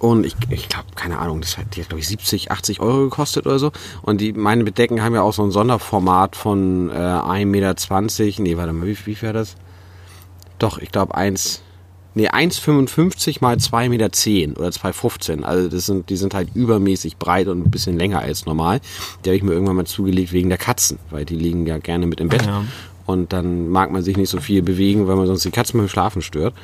Und 0.00 0.24
ich, 0.24 0.34
ich 0.48 0.70
glaube, 0.70 0.86
keine 0.96 1.18
Ahnung, 1.18 1.42
das 1.42 1.58
hat, 1.58 1.76
die 1.76 1.82
hat, 1.82 1.90
glaube 1.90 2.00
ich, 2.00 2.08
70, 2.08 2.50
80 2.50 2.80
Euro 2.80 3.04
gekostet 3.04 3.44
oder 3.46 3.58
so. 3.58 3.70
Und 4.00 4.22
die, 4.22 4.32
meine 4.32 4.64
Bedecken 4.64 5.02
haben 5.02 5.14
ja 5.14 5.20
auch 5.20 5.34
so 5.34 5.42
ein 5.42 5.50
Sonderformat 5.50 6.36
von 6.36 6.88
äh, 6.88 6.94
1,20 6.94 7.44
Meter. 7.44 8.42
Nee, 8.42 8.56
warte 8.56 8.72
mal, 8.72 8.86
wie, 8.86 8.96
wie 9.04 9.14
viel 9.14 9.28
war 9.28 9.34
das? 9.34 9.56
Doch, 10.58 10.78
ich 10.78 10.90
glaube 10.90 11.14
1, 11.14 11.60
nee, 12.14 12.30
1,55 12.30 13.38
mal 13.42 13.56
2,10 13.56 13.88
Meter 13.90 14.06
oder 14.58 14.70
2,15. 14.70 15.42
Also 15.42 15.68
das 15.68 15.84
sind, 15.84 16.08
die 16.08 16.16
sind 16.16 16.32
halt 16.32 16.48
übermäßig 16.54 17.18
breit 17.18 17.48
und 17.48 17.66
ein 17.66 17.70
bisschen 17.70 17.98
länger 17.98 18.20
als 18.20 18.46
normal. 18.46 18.80
Die 19.24 19.28
habe 19.28 19.36
ich 19.36 19.42
mir 19.42 19.52
irgendwann 19.52 19.76
mal 19.76 19.86
zugelegt 19.86 20.32
wegen 20.32 20.48
der 20.48 20.58
Katzen, 20.58 20.98
weil 21.10 21.26
die 21.26 21.36
liegen 21.36 21.66
ja 21.66 21.76
gerne 21.76 22.06
mit 22.06 22.20
im 22.20 22.30
Bett. 22.30 22.46
Ja. 22.46 22.64
Und 23.04 23.34
dann 23.34 23.68
mag 23.68 23.90
man 23.90 24.02
sich 24.02 24.16
nicht 24.16 24.30
so 24.30 24.40
viel 24.40 24.62
bewegen, 24.62 25.08
weil 25.08 25.16
man 25.16 25.26
sonst 25.26 25.44
die 25.44 25.50
Katzen 25.50 25.78
beim 25.78 25.90
Schlafen 25.90 26.22
stört. 26.22 26.54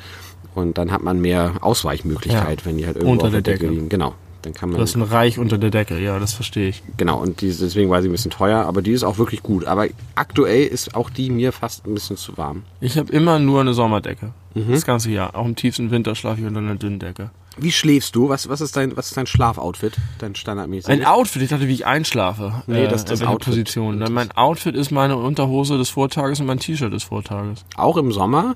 Und 0.57 0.77
dann 0.79 0.91
hat 0.91 1.03
man 1.03 1.19
mehr 1.21 1.53
Ausweichmöglichkeit, 1.61 2.61
Ja. 2.61 2.65
wenn 2.65 2.77
die 2.77 2.85
halt 2.87 2.95
irgendwo 2.97 3.13
Unter 3.13 3.29
der 3.29 3.41
der 3.41 3.53
Decke 3.53 3.65
Decke. 3.65 3.73
liegen. 3.75 3.89
Genau. 3.89 4.15
Dann 4.41 4.53
kann 4.53 4.69
man 4.69 4.79
Das 4.79 4.91
ist 4.91 4.95
ein 4.95 5.01
Reich 5.03 5.37
unter 5.39 5.57
der 5.57 5.69
Decke, 5.71 5.99
ja, 5.99 6.17
das 6.19 6.33
verstehe 6.33 6.69
ich. 6.69 6.81
Genau, 6.95 7.19
und 7.19 7.41
die, 7.41 7.47
deswegen 7.49 7.89
war 7.89 8.01
sie 8.01 8.07
ein 8.09 8.11
bisschen 8.11 8.31
teuer, 8.31 8.65
aber 8.65 8.81
die 8.81 8.91
ist 8.91 9.03
auch 9.03 9.17
wirklich 9.17 9.43
gut. 9.43 9.65
Aber 9.65 9.87
aktuell 10.15 10.65
ist 10.65 10.95
auch 10.95 11.09
die 11.09 11.29
mir 11.29 11.51
fast 11.51 11.85
ein 11.85 11.93
bisschen 11.93 12.17
zu 12.17 12.37
warm. 12.37 12.63
Ich 12.79 12.97
habe 12.97 13.11
immer 13.11 13.39
nur 13.39 13.61
eine 13.61 13.73
Sommerdecke. 13.73 14.31
Mhm. 14.55 14.71
Das 14.71 14.85
ganze 14.85 15.11
Jahr. 15.11 15.35
Auch 15.35 15.45
im 15.45 15.55
tiefsten 15.55 15.91
Winter 15.91 16.15
schlafe 16.15 16.41
ich 16.41 16.47
unter 16.47 16.59
einer 16.59 16.75
dünnen 16.75 16.99
Decke. 16.99 17.29
Wie 17.59 17.71
schläfst 17.71 18.15
du? 18.15 18.29
Was, 18.29 18.47
was, 18.49 18.61
ist, 18.61 18.75
dein, 18.77 18.95
was 18.95 19.07
ist 19.07 19.17
dein 19.17 19.25
Schlafoutfit? 19.27 19.97
Dein 20.19 20.35
standardmäßig? 20.35 20.89
Ein 20.91 21.05
Outfit, 21.05 21.41
ich 21.41 21.49
dachte, 21.49 21.67
wie 21.67 21.73
ich 21.73 21.85
einschlafe. 21.87 22.63
Nee, 22.67 22.87
das- 22.87 23.01
in 23.03 23.09
das 23.09 23.19
welcher 23.21 23.31
Outfit. 23.33 23.53
Position. 23.53 23.99
Dann 23.99 24.13
mein 24.13 24.31
Outfit 24.33 24.75
ist 24.75 24.91
meine 24.91 25.17
Unterhose 25.17 25.77
des 25.79 25.89
Vortages 25.89 26.39
und 26.39 26.45
mein 26.45 26.59
T-Shirt 26.59 26.93
des 26.93 27.03
Vortages. 27.03 27.65
auch 27.75 27.97
im 27.97 28.11
Sommer? 28.11 28.55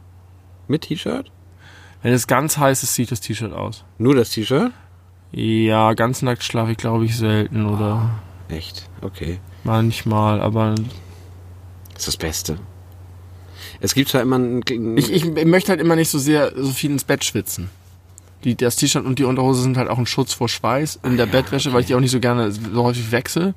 Mit 0.67 0.83
T-Shirt? 0.83 1.31
Wenn 2.03 2.13
es 2.13 2.27
ganz 2.27 2.57
heiß 2.57 2.83
ist, 2.83 2.95
zieht 2.95 3.11
das 3.11 3.21
T-Shirt 3.21 3.53
aus. 3.53 3.83
Nur 3.97 4.15
das 4.15 4.31
T-Shirt? 4.31 4.71
Ja, 5.31 5.93
ganz 5.93 6.21
nackt 6.21 6.43
schlafe 6.43 6.71
ich, 6.71 6.77
glaube 6.77 7.05
ich, 7.05 7.15
selten 7.15 7.65
oder 7.65 8.09
Echt? 8.49 8.89
Okay. 9.01 9.39
manchmal, 9.63 10.41
aber 10.41 10.75
Das 11.93 11.99
ist 11.99 12.07
das 12.07 12.17
Beste. 12.17 12.57
Es 13.79 13.93
gibt 13.93 14.09
zwar 14.09 14.21
immer 14.21 14.37
ein, 14.37 14.61
ich, 14.97 15.11
ich 15.11 15.25
möchte 15.45 15.69
halt 15.69 15.79
immer 15.81 15.95
nicht 15.95 16.09
so 16.09 16.19
sehr 16.19 16.51
so 16.55 16.71
viel 16.71 16.91
ins 16.91 17.03
Bett 17.03 17.23
schwitzen. 17.23 17.69
Die, 18.43 18.55
das 18.55 18.75
T-Shirt 18.75 19.05
und 19.05 19.19
die 19.19 19.23
Unterhose 19.23 19.61
sind 19.61 19.77
halt 19.77 19.89
auch 19.89 19.99
ein 19.99 20.07
Schutz 20.07 20.33
vor 20.33 20.49
Schweiß 20.49 20.99
in 21.03 21.17
der 21.17 21.27
Bettwäsche, 21.27 21.73
weil 21.73 21.81
ich 21.81 21.87
die 21.87 21.95
auch 21.95 21.99
nicht 21.99 22.11
so 22.11 22.19
gerne 22.19 22.51
so 22.51 22.83
häufig 22.83 23.11
wechsle. 23.11 23.53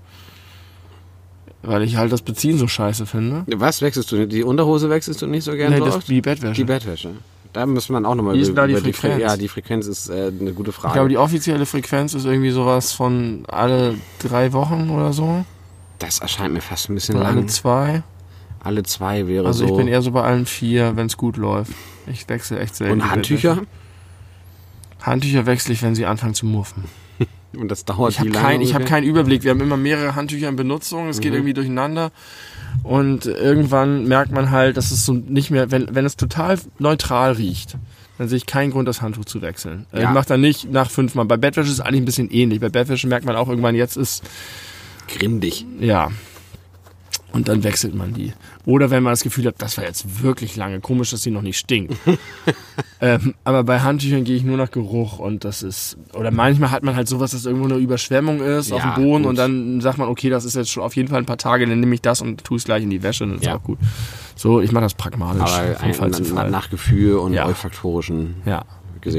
Weil 1.63 1.83
ich 1.83 1.97
halt 1.97 2.13
das 2.13 2.21
Beziehen 2.21 2.59
so 2.59 2.69
scheiße 2.69 3.07
finde. 3.07 3.45
Was 3.57 3.81
wechselst 3.81 4.13
du? 4.13 4.27
Die 4.27 4.45
Unterhose 4.45 4.91
wechselst 4.91 5.23
du 5.23 5.27
nicht 5.27 5.45
so 5.45 5.53
gerne 5.53 5.79
Nee, 5.79 5.85
das, 5.85 6.05
die 6.05 6.21
Bettwäsche. 6.21 6.55
Die 6.55 6.65
Bettwäsche. 6.65 7.13
Da 7.55 7.65
müsste 7.67 7.93
man 7.93 8.05
auch 8.05 8.15
nochmal 8.17 8.35
Wie 8.35 8.41
ist 8.41 8.49
denn 8.49 8.57
da 8.57 8.67
die 8.67 8.75
Fre- 8.75 8.93
Frequenz? 8.93 9.23
Ja, 9.23 9.37
die 9.37 9.49
Frequenz 9.49 9.87
ist 9.87 10.09
äh, 10.11 10.31
eine 10.41 10.53
gute 10.53 10.73
Frage. 10.73 10.89
ich 10.89 10.95
glaube, 10.95 11.09
die 11.09 11.17
offizielle 11.19 11.65
Frequenz 11.67 12.13
ist 12.13 12.25
irgendwie 12.27 12.51
sowas 12.51 12.93
von 12.93 13.45
alle 13.49 13.95
drei 14.19 14.53
Wochen 14.53 14.91
oder 14.91 15.13
so. 15.13 15.45
das 16.01 16.19
erscheint 16.19 16.53
mir 16.53 16.61
fast 16.61 16.91
ein 16.91 16.95
bisschen 16.95 17.15
Oder 17.17 17.27
alle 17.29 17.37
lang. 17.37 17.49
zwei. 17.49 18.03
Alle 18.61 18.83
zwei 18.83 19.27
wäre 19.29 19.47
Also 19.47 19.67
so. 19.67 19.73
ich 19.73 19.77
bin 19.79 19.89
eher 19.89 20.03
so 20.03 20.11
bei 20.11 20.23
allen 20.23 20.47
vier, 20.47 20.97
wenn 20.97 21.07
es 21.07 21.17
gut 21.17 21.37
läuft. 21.37 21.73
Ich 22.07 22.29
wechsle 22.29 22.59
echt 22.59 22.75
selten. 22.77 22.95
Und 22.95 22.99
die 23.05 23.11
Handtücher? 23.11 23.55
Bettwäsche. 23.55 23.69
Handtücher 25.03 25.47
wechsle 25.47 25.75
ich, 25.75 25.83
wenn 25.83 25.95
sie 25.95 26.07
anfangen 26.07 26.35
zu 26.35 26.47
muffen. 26.47 26.85
Und 27.57 27.69
das 27.71 27.85
dauert 27.85 28.11
Ich 28.13 28.19
habe 28.19 28.31
wie 28.31 28.35
lange 28.35 28.47
kein, 28.47 28.61
ich 28.63 28.75
hab 28.75 28.81
ungefähr? 28.81 28.97
keinen 28.99 29.07
Überblick. 29.07 29.45
Wir 29.45 29.51
haben 29.53 29.61
immer 29.61 29.77
mehrere 29.77 30.17
Handtücher 30.17 30.49
in 30.49 30.57
Benutzung. 30.57 31.09
Es 31.09 31.21
geht 31.21 31.31
Mhm. 31.33 31.37
irgendwie 31.39 31.55
durcheinander. 31.55 32.11
Und 32.83 33.27
irgendwann 33.27 34.07
merkt 34.07 34.33
man 34.33 34.51
halt, 34.51 34.77
dass 34.77 34.91
es 34.91 35.07
so 35.07 35.13
nicht 35.15 35.51
mehr, 35.51 35.71
wenn, 35.71 35.95
wenn 35.95 36.05
es 36.05 36.17
total 36.17 36.59
neutral 36.79 37.33
riecht, 37.33 37.77
dann 38.19 38.29
sehe 38.29 38.37
ich 38.37 38.47
keinen 38.47 38.71
Grund, 38.71 38.87
das 38.87 39.01
Handtuch 39.03 39.25
zu 39.25 39.41
wechseln. 39.43 39.87
Äh, 39.93 40.03
Ja. 40.03 40.09
Ich 40.09 40.15
mache 40.15 40.27
dann 40.29 40.41
nicht 40.41 40.71
nach 40.71 40.91
fünfmal. 40.91 41.25
Bei 41.25 41.37
Bettwäsche 41.37 41.69
ist 41.69 41.75
es 41.75 41.81
eigentlich 41.81 42.03
ein 42.03 42.05
bisschen 42.05 42.31
ähnlich. 42.31 42.61
Bei 42.61 42.69
Bettwäsche 42.69 43.07
merkt 43.07 43.25
man 43.27 43.37
auch 43.37 43.49
irgendwann, 43.49 43.75
jetzt 43.75 43.97
ist, 43.97 44.23
Grindig. 45.09 45.67
ja. 45.81 46.11
Und 47.33 47.49
dann 47.49 47.65
wechselt 47.65 47.95
man 47.97 48.15
die. 48.15 48.33
Oder 48.67 48.91
wenn 48.91 49.03
man 49.03 49.13
das 49.13 49.23
Gefühl 49.23 49.47
hat, 49.47 49.57
das 49.59 49.77
war 49.77 49.85
jetzt 49.85 50.23
wirklich 50.23 50.57
lange. 50.57 50.81
Komisch, 50.81 51.11
dass 51.11 51.21
die 51.21 51.31
noch 51.31 51.43
nicht 51.43 51.59
stinkt. 51.59 51.95
ähm, 53.01 53.35
aber 53.45 53.63
bei 53.65 53.81
Handtüchern 53.81 54.25
gehe 54.25 54.37
ich 54.37 54.43
nur 54.43 54.57
nach 54.57 54.71
Geruch 54.71 55.19
und 55.19 55.45
das 55.45 55.63
ist. 55.63 55.99
Oder 56.15 56.31
manchmal 56.31 56.71
hat 56.71 56.83
man 56.83 56.97
halt 56.97 57.07
sowas, 57.09 57.33
dass 57.33 57.45
irgendwo 57.45 57.67
eine 57.67 57.77
Überschwemmung 57.77 58.41
ist 58.41 58.73
auf 58.73 58.81
Ja, 58.83 58.95
dem 58.95 59.05
Boden 59.05 59.23
gut. 59.25 59.31
und 59.31 59.37
dann 59.39 59.81
sagt 59.83 59.99
man, 59.99 60.09
okay, 60.09 60.31
das 60.31 60.45
ist 60.47 60.57
jetzt 60.57 60.71
schon 60.71 60.83
auf 60.83 60.97
jeden 60.97 61.09
Fall 61.09 61.19
ein 61.19 61.27
paar 61.27 61.37
Tage, 61.37 61.67
dann 61.67 61.79
nehme 61.81 61.95
ich 61.95 62.01
das 62.01 62.23
und 62.23 62.43
tue 62.45 62.57
es 62.57 62.65
gleich 62.65 62.83
in 62.83 62.91
die 62.91 63.03
Wäsche 63.03 63.25
und 63.25 63.35
das 63.37 63.43
Ja. 63.45 63.53
ist 63.53 63.59
auch 63.59 63.63
gut. 63.65 63.79
So, 64.37 64.61
ich 64.61 64.73
mache 64.73 64.85
das 64.85 64.95
pragmatisch. 64.95 65.43
Aber 65.43 65.75
von 65.75 65.93
Fall 65.95 66.11
zu 66.13 66.23
nach, 66.23 66.31
Fall. 66.31 66.51
nach 66.51 66.71
Gefühl 66.71 67.17
und 67.19 67.33
Ja. 67.35 67.47
olfaktorischen 67.47 68.37
ja, 68.47 68.65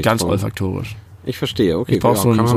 ganz 0.02 0.22
olfaktorisch. 0.22 0.96
Ich 1.24 1.38
verstehe, 1.38 1.78
okay, 1.78 1.94
Ich 1.94 2.00
brauche 2.00 2.16
ja, 2.16 2.22
so, 2.22 2.30
einen- 2.30 2.46
so 2.46 2.56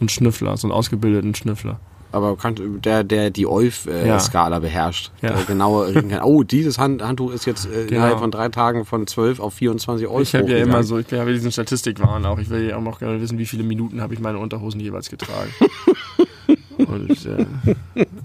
einen 0.00 0.08
Schnüffler, 0.08 0.56
so 0.56 0.66
einen 0.68 0.72
ausgebildeten 0.72 1.34
Schnüffler. 1.34 1.78
Aber 2.12 2.36
der, 2.84 3.04
der 3.04 3.30
die 3.30 3.42
Ja. 3.42 3.48
Olf-Skala 3.48 4.58
beherrscht, 4.58 5.12
Ja. 5.22 5.32
der 5.32 5.44
genau 5.44 5.82
reden 5.82 6.08
kann. 6.10 6.22
Oh, 6.22 6.42
dieses 6.42 6.78
Hand, 6.78 7.02
Handtuch 7.02 7.32
ist 7.32 7.44
jetzt 7.46 7.66
äh, 7.66 7.84
Genau. 7.86 7.88
innerhalb 8.00 8.18
von 8.18 8.30
drei 8.32 8.48
Tagen 8.48 8.84
von 8.84 9.06
12 9.06 9.38
auf 9.38 9.54
24 9.54 10.08
Olf 10.08 10.22
Ich 10.28 10.34
habe 10.34 10.50
ja 10.50 10.58
immer 10.58 10.82
so, 10.82 10.98
ich 10.98 11.06
habe 11.06 11.16
ja 11.18 11.24
diesen 11.26 11.52
Statistikwahn 11.52 12.24
auch. 12.26 12.38
Ich 12.38 12.50
will 12.50 12.68
ja 12.68 12.76
auch 12.76 12.98
gerne 12.98 13.20
wissen, 13.20 13.38
wie 13.38 13.46
viele 13.46 13.62
Minuten 13.62 14.00
habe 14.00 14.14
ich 14.14 14.20
meine 14.20 14.38
Unterhosen 14.38 14.80
jeweils 14.80 15.08
getragen. 15.08 15.50
und, 16.78 17.26
äh, 17.26 17.46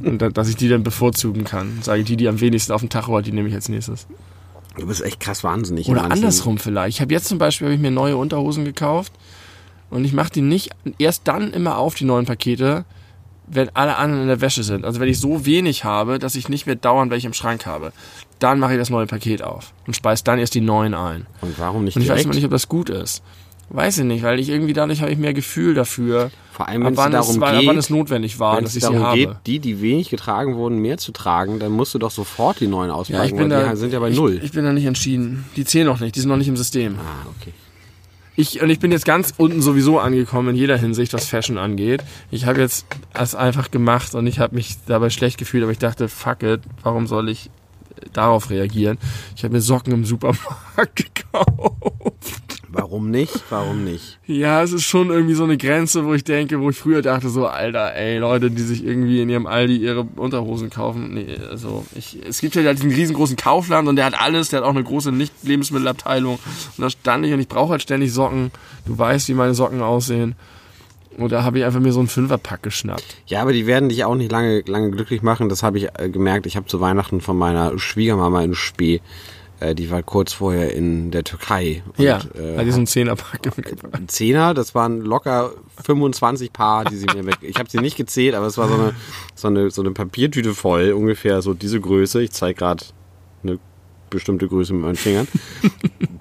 und 0.03 0.21
da, 0.21 0.29
dass 0.29 0.49
ich 0.49 0.55
die 0.55 0.69
dann 0.69 0.83
bevorzugen 0.83 1.43
kann. 1.43 1.79
Sage 1.81 2.01
ich, 2.01 2.07
die, 2.07 2.17
die 2.17 2.27
am 2.27 2.39
wenigsten 2.41 2.71
auf 2.73 2.81
dem 2.81 2.89
Tacho 2.89 3.15
hat, 3.17 3.25
die 3.27 3.31
nehme 3.31 3.49
ich 3.49 3.55
als 3.55 3.69
nächstes. 3.69 4.07
Du 4.77 4.87
bist 4.87 5.03
echt 5.03 5.19
krass 5.19 5.43
wahnsinnig. 5.43 5.87
in 5.87 5.93
Oder 5.93 6.11
andersrum 6.11 6.57
vielleicht. 6.57 6.97
Ich 6.97 7.01
habe 7.01 7.13
jetzt 7.13 7.27
zum 7.27 7.37
Beispiel 7.37 7.69
ich 7.71 7.79
mir 7.79 7.91
neue 7.91 8.17
Unterhosen 8.17 8.65
gekauft 8.65 9.13
und 9.89 10.03
ich 10.05 10.11
mache 10.13 10.31
die 10.31 10.41
nicht 10.41 10.71
erst 10.97 11.27
dann 11.27 11.51
immer 11.53 11.77
auf, 11.77 11.95
die 11.95 12.03
neuen 12.05 12.25
Pakete, 12.25 12.83
wenn 13.47 13.69
alle 13.75 13.97
anderen 13.97 14.23
in 14.23 14.27
der 14.27 14.41
Wäsche 14.41 14.63
sind. 14.63 14.85
Also 14.85 14.99
wenn 14.99 15.07
ich 15.07 15.19
so 15.19 15.45
wenig 15.45 15.83
habe, 15.83 16.19
dass 16.19 16.35
ich 16.35 16.49
nicht 16.49 16.65
mehr 16.65 16.75
dauernd 16.75 17.11
welche 17.11 17.27
im 17.27 17.33
Schrank 17.33 17.65
habe, 17.65 17.91
dann 18.39 18.59
mache 18.59 18.73
ich 18.73 18.79
das 18.79 18.89
neue 18.89 19.05
Paket 19.05 19.43
auf 19.43 19.73
und 19.87 19.95
speise 19.95 20.23
dann 20.23 20.39
erst 20.39 20.55
die 20.55 20.61
neuen 20.61 20.93
ein. 20.93 21.25
Und 21.41 21.57
warum 21.59 21.83
nicht 21.83 21.95
Und 21.95 22.01
ich 22.01 22.09
weiß 22.09 22.15
direkt? 22.15 22.25
immer 22.25 22.35
nicht, 22.35 22.45
ob 22.45 22.51
das 22.51 22.67
gut 22.67 22.89
ist. 22.89 23.23
Weiß 23.69 23.97
ich 23.97 24.03
nicht, 24.03 24.21
weil 24.23 24.39
ich 24.39 24.49
irgendwie 24.49 24.73
dadurch 24.73 25.01
habe 25.01 25.11
ich 25.11 25.17
mehr 25.17 25.33
Gefühl 25.33 25.73
dafür, 25.73 26.29
Vor 26.51 26.67
allem, 26.67 26.83
wenn 26.83 26.93
es 26.93 26.97
wann, 26.99 27.13
es, 27.13 27.25
darum 27.25 27.41
war, 27.41 27.53
ab 27.53 27.59
geht, 27.59 27.67
wann 27.67 27.77
es 27.77 27.89
notwendig 27.89 28.39
war, 28.39 28.57
wenn 28.57 28.63
dass 28.63 28.73
es 28.73 28.77
ich 28.77 28.83
sie 28.83 28.91
darum 28.91 29.07
habe. 29.07 29.17
geht, 29.17 29.29
die, 29.47 29.59
die 29.59 29.81
wenig 29.81 30.09
getragen 30.09 30.55
wurden, 30.55 30.77
mehr 30.77 30.99
zu 30.99 31.11
tragen, 31.11 31.57
dann 31.57 31.71
musst 31.71 31.93
du 31.95 31.97
doch 31.97 32.11
sofort 32.11 32.59
die 32.59 32.67
neuen 32.67 32.89
ja, 32.89 32.95
auspacken, 32.95 33.25
ich 33.25 33.31
bin 33.31 33.49
weil 33.49 33.63
da, 33.63 33.71
die 33.71 33.77
sind 33.77 33.91
ja 33.91 33.99
bei 33.99 34.09
ich, 34.09 34.17
null. 34.17 34.39
Ich 34.43 34.51
bin 34.51 34.65
da 34.65 34.71
nicht 34.71 34.85
entschieden. 34.85 35.45
Die 35.55 35.65
zählen 35.65 35.87
noch 35.87 35.99
nicht, 35.99 36.15
die 36.15 36.19
sind 36.19 36.29
noch 36.29 36.37
nicht 36.37 36.47
im 36.47 36.57
System. 36.57 36.97
ah, 36.99 37.27
okay. 37.39 37.53
Ich, 38.35 38.61
und 38.61 38.69
ich 38.69 38.79
bin 38.79 38.91
jetzt 38.91 39.05
ganz 39.05 39.33
unten 39.37 39.61
sowieso 39.61 39.99
angekommen 39.99 40.49
in 40.49 40.55
jeder 40.55 40.77
Hinsicht, 40.77 41.13
was 41.13 41.25
Fashion 41.25 41.57
angeht. 41.57 42.03
Ich 42.31 42.45
habe 42.45 42.59
jetzt 42.59 42.85
das 43.13 43.33
einfach 43.33 43.71
gemacht 43.71 44.13
und 44.13 44.27
ich 44.27 44.39
habe 44.39 44.55
mich 44.55 44.77
dabei 44.85 45.09
schlecht 45.09 45.37
gefühlt, 45.37 45.63
aber 45.63 45.71
ich 45.71 45.79
dachte, 45.79 46.09
fuck 46.09 46.43
it, 46.43 46.61
warum 46.83 47.07
soll 47.07 47.29
ich 47.29 47.49
darauf 48.11 48.49
reagieren. 48.49 48.97
Ich 49.35 49.43
habe 49.43 49.53
mir 49.53 49.61
Socken 49.61 49.93
im 49.93 50.05
Supermarkt 50.05 50.95
gekauft. 51.15 52.44
Warum 52.77 53.09
nicht? 53.09 53.31
Warum 53.49 53.85
nicht? 53.85 54.19
Ja, 54.27 54.61
es 54.61 54.73
ist 54.73 54.83
schon 54.83 55.09
irgendwie 55.09 55.33
so 55.33 55.45
eine 55.45 55.55
Grenze, 55.55 56.05
wo 56.05 56.13
ich 56.13 56.25
denke, 56.25 56.59
wo 56.59 56.69
ich 56.69 56.77
früher 56.77 57.01
dachte, 57.01 57.29
so, 57.29 57.47
Alter, 57.47 57.95
ey, 57.95 58.17
Leute, 58.17 58.51
die 58.51 58.63
sich 58.63 58.85
irgendwie 58.85 59.21
in 59.21 59.29
ihrem 59.29 59.47
Aldi 59.47 59.77
ihre 59.77 60.01
Unterhosen 60.17 60.69
kaufen. 60.69 61.13
Nee, 61.13 61.37
also, 61.49 61.85
ich, 61.95 62.19
es 62.27 62.41
gibt 62.41 62.55
ja 62.55 62.73
diesen 62.73 62.91
riesengroßen 62.91 63.37
Kaufland 63.37 63.87
und 63.87 63.95
der 63.95 64.03
hat 64.03 64.19
alles, 64.19 64.49
der 64.49 64.59
hat 64.59 64.65
auch 64.65 64.71
eine 64.71 64.83
große 64.83 65.13
Nicht-Lebensmittelabteilung. 65.13 66.35
Und 66.35 66.81
da 66.81 66.89
stand 66.89 67.25
ich 67.25 67.31
und 67.31 67.39
ich 67.39 67.47
brauche 67.47 67.71
halt 67.71 67.81
ständig 67.81 68.11
Socken. 68.11 68.51
Du 68.85 68.97
weißt, 68.97 69.29
wie 69.29 69.35
meine 69.35 69.53
Socken 69.53 69.81
aussehen. 69.81 70.35
Und 71.17 71.31
da 71.31 71.43
habe 71.43 71.59
ich 71.59 71.63
einfach 71.63 71.79
mir 71.79 71.93
so 71.93 71.99
einen 71.99 72.09
Fünferpack 72.09 72.61
geschnappt. 72.61 73.05
Ja, 73.27 73.41
aber 73.41 73.53
die 73.53 73.67
werden 73.67 73.87
dich 73.87 74.03
auch 74.03 74.15
nicht 74.15 74.31
lange, 74.31 74.63
lange 74.67 74.91
glücklich 74.91 75.21
machen. 75.21 75.47
Das 75.47 75.63
habe 75.63 75.77
ich 75.77 75.87
äh, 75.97 76.09
gemerkt. 76.09 76.45
Ich 76.45 76.57
habe 76.57 76.65
zu 76.65 76.81
Weihnachten 76.81 77.21
von 77.21 77.37
meiner 77.37 77.79
Schwiegermama 77.79 78.43
in 78.43 78.53
Spee, 78.53 78.99
die 79.73 79.89
war 79.89 80.03
kurz 80.03 80.33
vorher 80.33 80.73
in 80.73 81.11
der 81.11 81.23
Türkei. 81.23 81.83
Und, 81.97 82.03
ja, 82.03 82.17
äh, 82.17 82.57
hat 82.57 82.65
die 82.65 82.71
so 82.71 82.77
einen 82.77 82.87
Zehnerpack 82.87 83.57
mitgebracht. 83.57 83.93
ein 83.93 84.07
Zehner, 84.07 84.53
das 84.53 84.75
waren 84.75 85.01
locker 85.01 85.51
25 85.83 86.51
Paar, 86.51 86.85
die 86.85 86.97
sie 86.97 87.07
mir 87.13 87.25
weg. 87.25 87.37
Ich 87.41 87.57
habe 87.57 87.69
sie 87.69 87.79
nicht 87.79 87.97
gezählt, 87.97 88.35
aber 88.35 88.47
es 88.47 88.57
war 88.57 88.67
so 88.67 88.75
eine, 88.75 88.93
so 89.35 89.47
eine, 89.47 89.71
so 89.71 89.81
eine 89.81 89.91
Papiertüte 89.91 90.53
voll, 90.53 90.91
ungefähr 90.91 91.41
so 91.41 91.53
diese 91.53 91.79
Größe. 91.79 92.21
Ich 92.21 92.31
zeige 92.31 92.55
gerade 92.59 92.83
eine 93.43 93.59
bestimmte 94.09 94.47
Größe 94.47 94.73
mit 94.73 94.81
meinen 94.83 94.95
Fingern, 94.95 95.27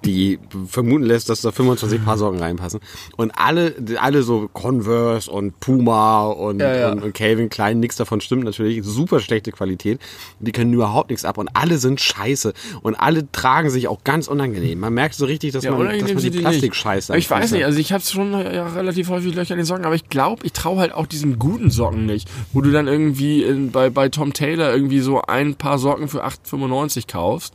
die 0.05 0.39
vermuten 0.68 1.05
lässt, 1.05 1.28
dass 1.28 1.41
da 1.41 1.51
25 1.53 2.05
Paar 2.05 2.18
Socken 2.18 2.39
reinpassen. 2.41 2.80
Und 3.16 3.32
alle, 3.37 3.74
alle 4.01 4.22
so 4.22 4.49
Converse 4.53 5.30
und 5.30 5.59
Puma 5.61 6.26
und, 6.26 6.61
Ja, 6.61 6.76
ja. 6.76 6.93
und, 6.93 7.03
und 7.03 7.14
Calvin 7.14 7.49
Klein, 7.49 7.80
nichts 7.80 7.97
davon 7.97 8.20
stimmt 8.20 8.45
natürlich. 8.45 8.85
Super 8.85 9.20
schlechte 9.20 9.53
Qualität. 9.53 10.01
Die 10.41 10.53
können 10.53 10.72
überhaupt 10.72 11.11
nichts 11.11 11.24
ab 11.24 11.39
und 11.39 11.49
alle 11.55 11.78
sind 11.78 12.01
scheiße. 12.01 12.53
Und 12.82 12.95
alle 12.97 13.30
tragen 13.32 13.70
sich 13.70 13.89
auch 13.89 14.05
ganz 14.05 14.28
unangenehm. 14.28 14.80
Man 14.80 14.95
merkt 14.95 15.14
so 15.14 15.24
richtig, 15.26 15.53
dass 15.53 15.64
Ja, 15.64 15.72
man, 15.72 15.89
dass 15.99 16.12
man 16.12 16.22
die. 16.22 16.30
Plastikscheiße 16.30 17.16
ich 17.16 17.30
weiß 17.30 17.53
nicht, 17.53 17.64
also 17.64 17.78
ich 17.78 17.93
habe 17.93 18.03
schon 18.05 18.32
ja, 18.32 18.68
relativ 18.68 19.09
häufig 19.09 19.35
Löcher 19.35 19.55
in 19.55 19.59
den 19.59 19.66
Socken, 19.66 19.85
aber 19.85 19.95
ich 19.95 20.09
glaube, 20.09 20.45
ich 20.45 20.53
traue 20.53 20.78
halt 20.80 20.93
auch 20.93 21.07
diesen 21.07 21.39
guten 21.39 21.70
Socken 21.70 22.07
nicht, 22.07 22.28
wo 22.53 22.61
du 22.61 22.70
dann 22.70 22.87
irgendwie 22.87 23.43
in, 23.43 23.70
bei, 23.70 23.91
bei 23.91 24.09
Tom 24.09 24.32
Taylor 24.32 24.72
irgendwie 24.72 25.01
so 25.01 25.22
ein 25.22 25.55
paar 25.55 25.78
Socken 25.78 26.09
für 26.09 26.24
8,95 26.24 27.11
kaufst. 27.11 27.55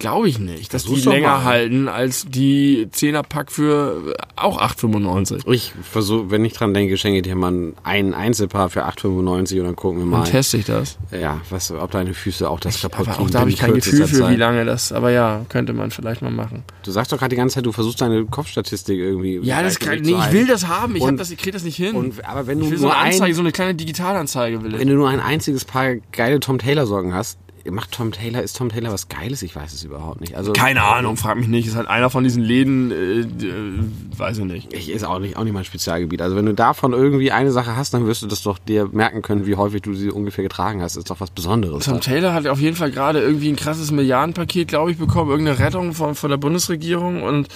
Glaube 0.00 0.28
ich 0.30 0.38
nicht, 0.38 0.72
dass 0.72 0.82
die 0.82 0.88
Versuch's 0.88 1.04
doch 1.04 1.12
länger 1.12 1.28
mal. 1.28 1.44
halten 1.44 1.86
als 1.86 2.24
die 2.26 2.88
10er 2.90 3.22
Pack 3.22 3.52
für 3.52 4.14
äh, 4.16 4.22
auch 4.34 4.60
8,95. 4.60 5.46
Ich 5.52 5.74
versuche, 5.82 6.30
wenn 6.30 6.42
ich 6.44 6.54
dran 6.54 6.72
denke, 6.72 6.96
schenke 6.96 7.18
ich 7.18 7.22
dir 7.22 7.36
mal 7.36 7.74
ein 7.84 8.14
Einzelpaar 8.14 8.70
für 8.70 8.86
8,95 8.86 9.60
und 9.60 9.66
dann 9.66 9.76
gucken 9.76 9.98
wir 10.00 10.06
mal, 10.06 10.22
Dann 10.22 10.30
teste 10.30 10.56
ich 10.56 10.64
das. 10.64 10.96
ja, 11.12 11.40
was, 11.50 11.70
ob 11.70 11.90
deine 11.90 12.14
Füße 12.14 12.48
auch 12.48 12.58
das 12.58 12.80
kaputt 12.80 13.08
Aber 13.08 13.20
auch 13.20 13.30
da 13.30 13.40
habe 13.40 13.50
ich 13.50 13.58
kein 13.58 13.74
Gefühl 13.74 14.06
für, 14.06 14.30
wie 14.30 14.36
lange 14.36 14.64
das, 14.64 14.90
aber 14.90 15.10
ja, 15.10 15.44
könnte 15.50 15.74
man 15.74 15.90
vielleicht 15.90 16.22
mal 16.22 16.30
machen. 16.30 16.64
Du 16.82 16.90
sagst 16.90 17.12
doch 17.12 17.18
gerade 17.18 17.30
die 17.30 17.36
ganze 17.36 17.56
Zeit, 17.56 17.66
du 17.66 17.72
versuchst 17.72 18.00
deine 18.00 18.24
Kopfstatistik 18.24 18.98
irgendwie. 18.98 19.38
Ja, 19.42 19.62
das 19.62 19.78
kann, 19.78 20.00
nee, 20.00 20.12
ich 20.12 20.32
will 20.32 20.46
das 20.46 20.66
haben, 20.66 20.96
ich, 20.96 21.06
hab 21.06 21.18
das, 21.18 21.30
ich 21.30 21.36
kriege 21.36 21.52
das 21.52 21.62
nicht 21.62 21.76
hin. 21.76 21.94
Und, 21.94 22.24
aber 22.24 22.46
wenn 22.46 22.58
du, 22.58 22.64
ich 22.64 22.70
will 22.70 22.78
so 22.78 22.86
nur 22.86 22.96
eine 22.96 23.10
Anzeige, 23.10 23.32
ein, 23.32 23.34
so 23.34 23.40
eine 23.42 23.52
kleine 23.52 23.74
Digitalanzeige 23.74 24.62
will 24.62 24.72
ich. 24.72 24.80
wenn 24.80 24.88
du 24.88 24.94
nur 24.94 25.10
ein 25.10 25.20
einziges 25.20 25.66
Paar 25.66 25.96
geile 26.12 26.40
Tom 26.40 26.58
Taylor 26.58 26.86
Socken 26.86 27.12
hast, 27.12 27.38
macht 27.70 27.92
Tom 27.92 28.12
Taylor, 28.12 28.42
ist 28.42 28.56
Tom 28.56 28.68
Taylor 28.68 28.92
was 28.92 29.08
Geiles? 29.08 29.42
Ich 29.42 29.54
weiß 29.54 29.72
es 29.72 29.84
überhaupt 29.84 30.20
nicht. 30.20 30.36
Also, 30.36 30.52
Keine 30.52 30.82
Ahnung, 30.82 31.16
frag 31.16 31.36
mich 31.36 31.48
nicht. 31.48 31.66
Ist 31.66 31.76
halt 31.76 31.88
einer 31.88 32.10
von 32.10 32.24
diesen 32.24 32.42
Läden, 32.42 32.90
äh, 32.90 33.20
äh, 33.20 34.18
weiß 34.18 34.38
ich 34.38 34.44
nicht. 34.44 34.72
ich 34.72 34.90
ist 34.90 35.04
auch 35.04 35.18
nicht, 35.18 35.36
auch 35.36 35.44
nicht 35.44 35.52
mein 35.52 35.64
Spezialgebiet. 35.64 36.22
Also 36.22 36.36
wenn 36.36 36.46
du 36.46 36.54
davon 36.54 36.92
irgendwie 36.92 37.32
eine 37.32 37.52
Sache 37.52 37.76
hast, 37.76 37.94
dann 37.94 38.06
wirst 38.06 38.22
du 38.22 38.26
das 38.26 38.42
doch 38.42 38.58
dir 38.58 38.88
merken 38.92 39.22
können, 39.22 39.46
wie 39.46 39.56
häufig 39.56 39.82
du 39.82 39.94
sie 39.94 40.10
ungefähr 40.10 40.42
getragen 40.42 40.82
hast. 40.82 40.96
ist 40.96 41.10
doch 41.10 41.20
was 41.20 41.30
Besonderes. 41.30 41.84
Tom 41.84 42.00
Taylor 42.00 42.32
hat 42.32 42.46
auf 42.46 42.60
jeden 42.60 42.76
Fall 42.76 42.90
gerade 42.90 43.20
irgendwie 43.20 43.48
ein 43.48 43.56
krasses 43.56 43.90
Milliardenpaket, 43.90 44.68
glaube 44.68 44.90
ich, 44.90 44.98
bekommen, 44.98 45.30
irgendeine 45.30 45.58
Rettung 45.58 45.92
von, 45.92 46.14
von 46.14 46.30
der 46.30 46.38
Bundesregierung 46.38 47.22
und 47.22 47.48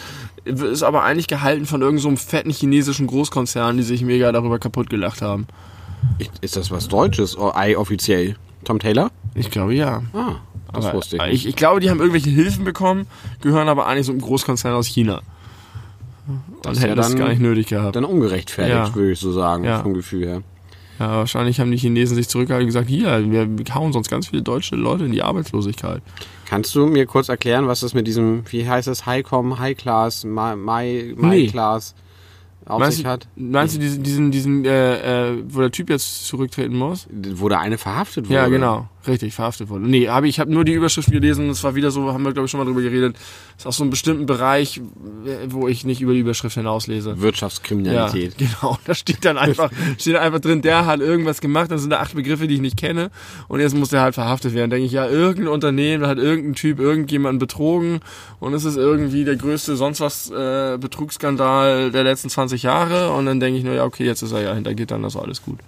ist 0.45 0.83
aber 0.83 1.05
eigentlich 1.05 1.27
gehalten 1.27 1.67
von 1.67 1.81
irgendeinem 1.81 2.03
so 2.03 2.09
einem 2.09 2.17
fetten 2.19 2.51
chinesischen 2.51 3.07
Großkonzern, 3.07 3.77
die 3.77 3.83
sich 3.83 4.03
mega 4.03 4.31
darüber 4.33 4.59
kaputt 4.59 4.91
gelacht 4.91 5.23
haben. 5.23 5.47
Ist 6.41 6.57
das 6.57 6.71
was 6.71 6.89
Deutsches? 6.89 7.37
Oh, 7.39 7.53
ei, 7.55 7.77
offiziell. 7.77 8.37
Tom 8.65 8.79
Taylor? 8.79 9.11
Ich 9.35 9.51
glaube 9.51 9.75
ja. 9.75 10.03
Ah, 10.12 10.37
das 10.73 10.87
aber 10.87 10.97
wusste 10.99 11.17
ich. 11.17 11.33
ich, 11.33 11.47
ich 11.49 11.57
glaube, 11.57 11.81
die 11.81 11.91
haben 11.91 11.99
irgendwelche 12.01 12.31
Hilfen 12.31 12.65
bekommen, 12.65 13.07
gehören 13.41 13.69
aber 13.69 13.87
eigentlich 13.87 14.07
so 14.07 14.12
einem 14.12 14.21
Großkonzern 14.21 14.75
aus 14.75 14.87
China. 14.87 15.23
Ist 16.71 16.79
hätte 16.79 16.89
ja 16.89 16.95
das 16.95 17.11
dann- 17.11 17.19
gar 17.19 17.29
nicht 17.29 17.41
nötig 17.41 17.67
gehabt. 17.69 17.97
Dann 17.97 18.05
ungerechtfertigt, 18.05 18.75
Ja. 18.77 18.95
würde 18.95 19.12
ich 19.12 19.19
so 19.21 19.33
sagen, 19.33 19.65
Ja. 19.65 19.83
vom 19.83 19.93
Gefühl 19.95 20.27
her. 20.27 20.43
Ja, 20.99 21.17
wahrscheinlich 21.17 21.59
haben 21.61 21.71
die 21.73 21.77
Chinesen 21.77 22.15
sich 22.15 22.29
zurückgehalten 22.29 22.65
und 22.65 22.69
gesagt, 22.69 22.89
hier, 22.89 23.31
wir 23.31 23.75
hauen 23.75 23.93
sonst 23.93 24.09
ganz 24.09 24.29
viele 24.29 24.43
deutsche 24.43 24.77
Leute 24.77 25.05
in 25.05 25.12
die 25.12 25.23
Arbeitslosigkeit. 25.23 26.03
Kannst 26.49 26.75
du 26.77 26.87
mir 26.87 27.05
kurz 27.07 27.29
erklären, 27.29 27.67
was 27.67 27.81
das 27.81 27.95
mit 27.95 28.07
diesem, 28.07 28.45
wie 28.51 28.67
heißt 28.69 28.87
das, 28.87 29.05
High-Com, 29.05 29.59
High-Class, 29.59 30.25
My, 30.25 30.55
My, 30.57 31.15
My 31.17 31.27
Nee. 31.29 31.47
Class 31.49 31.95
auf 32.67 32.81
Meinst 32.81 32.97
sich 32.97 33.05
du, 33.05 33.11
hat? 33.11 33.29
meinst 33.37 33.77
du 33.77 33.81
diesen, 33.81 34.03
diesen, 34.03 34.31
diesen 34.31 34.65
äh, 34.65 35.33
äh, 35.33 35.45
wo 35.49 35.61
der 35.61 35.71
Typ 35.71 35.91
jetzt 35.91 36.27
zurücktreten 36.27 36.77
muss? 36.77 37.07
Wo 37.11 37.49
da 37.49 37.61
eine 37.61 37.79
verhaftet 37.79 38.27
wurde? 38.27 38.35
Ja, 38.35 38.49
genau. 38.49 38.89
Richtig, 39.07 39.35
verhaftet 39.35 39.69
wurde. 39.69 39.87
Nee, 39.87 40.09
hab 40.09 40.25
ich, 40.25 40.41
habe 40.41 40.51
nur 40.51 40.65
die 40.65 40.73
Überschrift 40.73 41.11
gelesen, 41.11 41.51
es 41.51 41.62
war 41.62 41.75
wieder 41.75 41.91
so, 41.91 42.12
haben 42.12 42.25
wir 42.25 42.33
glaube 42.33 42.47
ich 42.47 42.51
schon 42.51 42.59
mal 42.59 42.65
drüber 42.65 42.81
geredet, 42.81 43.17
ist 43.57 43.67
aus 43.67 43.77
so 43.77 43.85
einem 43.85 43.91
bestimmten 43.91 44.25
Bereich, 44.25 44.79
äh, 45.27 45.47
wo 45.49 45.69
ich 45.69 45.85
nicht 45.85 46.01
über 46.01 46.15
die 46.15 46.21
Überschrift 46.21 46.55
hinauslese. 46.55 47.11
Ja, 47.11 47.21
Wirtschaftskriminalität. 47.21 48.39
genau. 48.39 48.79
Da 48.87 48.95
steht 48.95 49.25
dann 49.25 49.37
einfach, 49.37 49.71
steht 49.99 50.17
einfach 50.17 50.41
drin, 50.41 50.62
der 50.62 50.87
hat 50.87 51.01
irgendwas 51.01 51.43
gemacht, 51.43 51.71
das 51.71 51.83
sind 51.83 51.91
da 51.91 52.01
acht 52.01 52.15
Begriffe, 52.15 52.49
die 52.49 52.55
ich 52.55 52.61
nicht 52.62 52.79
kenne 52.79 53.11
und 53.49 53.61
jetzt 53.61 53.77
muss 53.77 53.91
der 53.91 54.01
halt 54.01 54.15
verhaftet 54.15 54.55
werden. 54.55 54.71
Denke 54.71 54.87
ich, 54.87 54.93
ja, 54.93 55.07
irgendein 55.07 55.53
Unternehmen 55.53 56.07
hat 56.07 56.17
irgendein 56.17 56.55
Typ 56.55 56.81
irgendjemanden 56.81 57.39
betrogen 57.39 58.01
und 58.41 58.55
es 58.55 58.65
ist 58.65 58.77
irgendwie 58.77 59.25
der 59.25 59.37
größte 59.37 59.77
sonst 59.77 60.01
was 60.01 60.31
äh, 60.31 60.79
Betrugsskandal 60.79 61.91
der 61.91 62.05
letzten 62.05 62.31
20 62.31 62.54
Jahre 62.63 63.13
und 63.13 63.27
dann 63.27 63.41
denke 63.41 63.59
ich 63.59 63.65
nur, 63.65 63.75
ja, 63.75 63.85
okay, 63.85 64.05
jetzt 64.05 64.23
ist 64.23 64.33
er 64.33 64.43
ja 64.43 64.55
hinter 64.55 64.75
Gittern, 64.75 65.03
das 65.03 65.15
ist 65.15 65.21
alles 65.21 65.43
gut. 65.43 65.59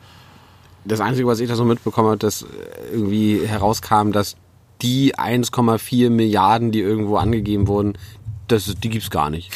Das 0.85 1.01
Einzige, 1.01 1.27
was 1.27 1.41
ich 1.41 1.49
da 1.49 1.57
so 1.57 1.65
mitbekommen 1.65 2.09
habe, 2.09 2.19
dass 2.19 2.47
irgendwie 2.93 3.41
herauskam, 3.45 4.13
dass 4.13 4.37
die 4.83 5.15
1,4 5.15 6.11
Milliarden, 6.11 6.71
die 6.71 6.81
irgendwo 6.81 7.17
angegeben 7.17 7.67
wurden, 7.67 7.99
das, 8.49 8.75
die 8.77 8.89
gibt's 8.89 9.11
gar 9.11 9.31
nicht. 9.31 9.51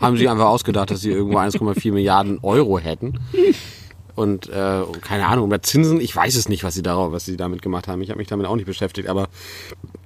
Haben 0.00 0.18
sie 0.18 0.28
einfach 0.28 0.46
ausgedacht, 0.46 0.90
dass 0.90 1.00
sie 1.00 1.10
irgendwo 1.10 1.38
1,4 1.38 1.92
Milliarden 1.92 2.38
Euro 2.42 2.78
hätten. 2.78 3.18
Und 4.16 4.48
äh, 4.48 4.82
keine 5.02 5.26
Ahnung, 5.26 5.46
über 5.46 5.62
Zinsen, 5.62 6.00
ich 6.00 6.16
weiß 6.16 6.34
es 6.36 6.48
nicht, 6.48 6.64
was 6.64 6.74
sie 6.74 6.82
darauf, 6.82 7.12
was 7.12 7.26
sie 7.26 7.36
damit 7.36 7.60
gemacht 7.60 7.86
haben. 7.86 8.00
Ich 8.00 8.08
habe 8.08 8.18
mich 8.18 8.28
damit 8.28 8.46
auch 8.46 8.56
nicht 8.56 8.64
beschäftigt, 8.64 9.08
aber 9.08 9.28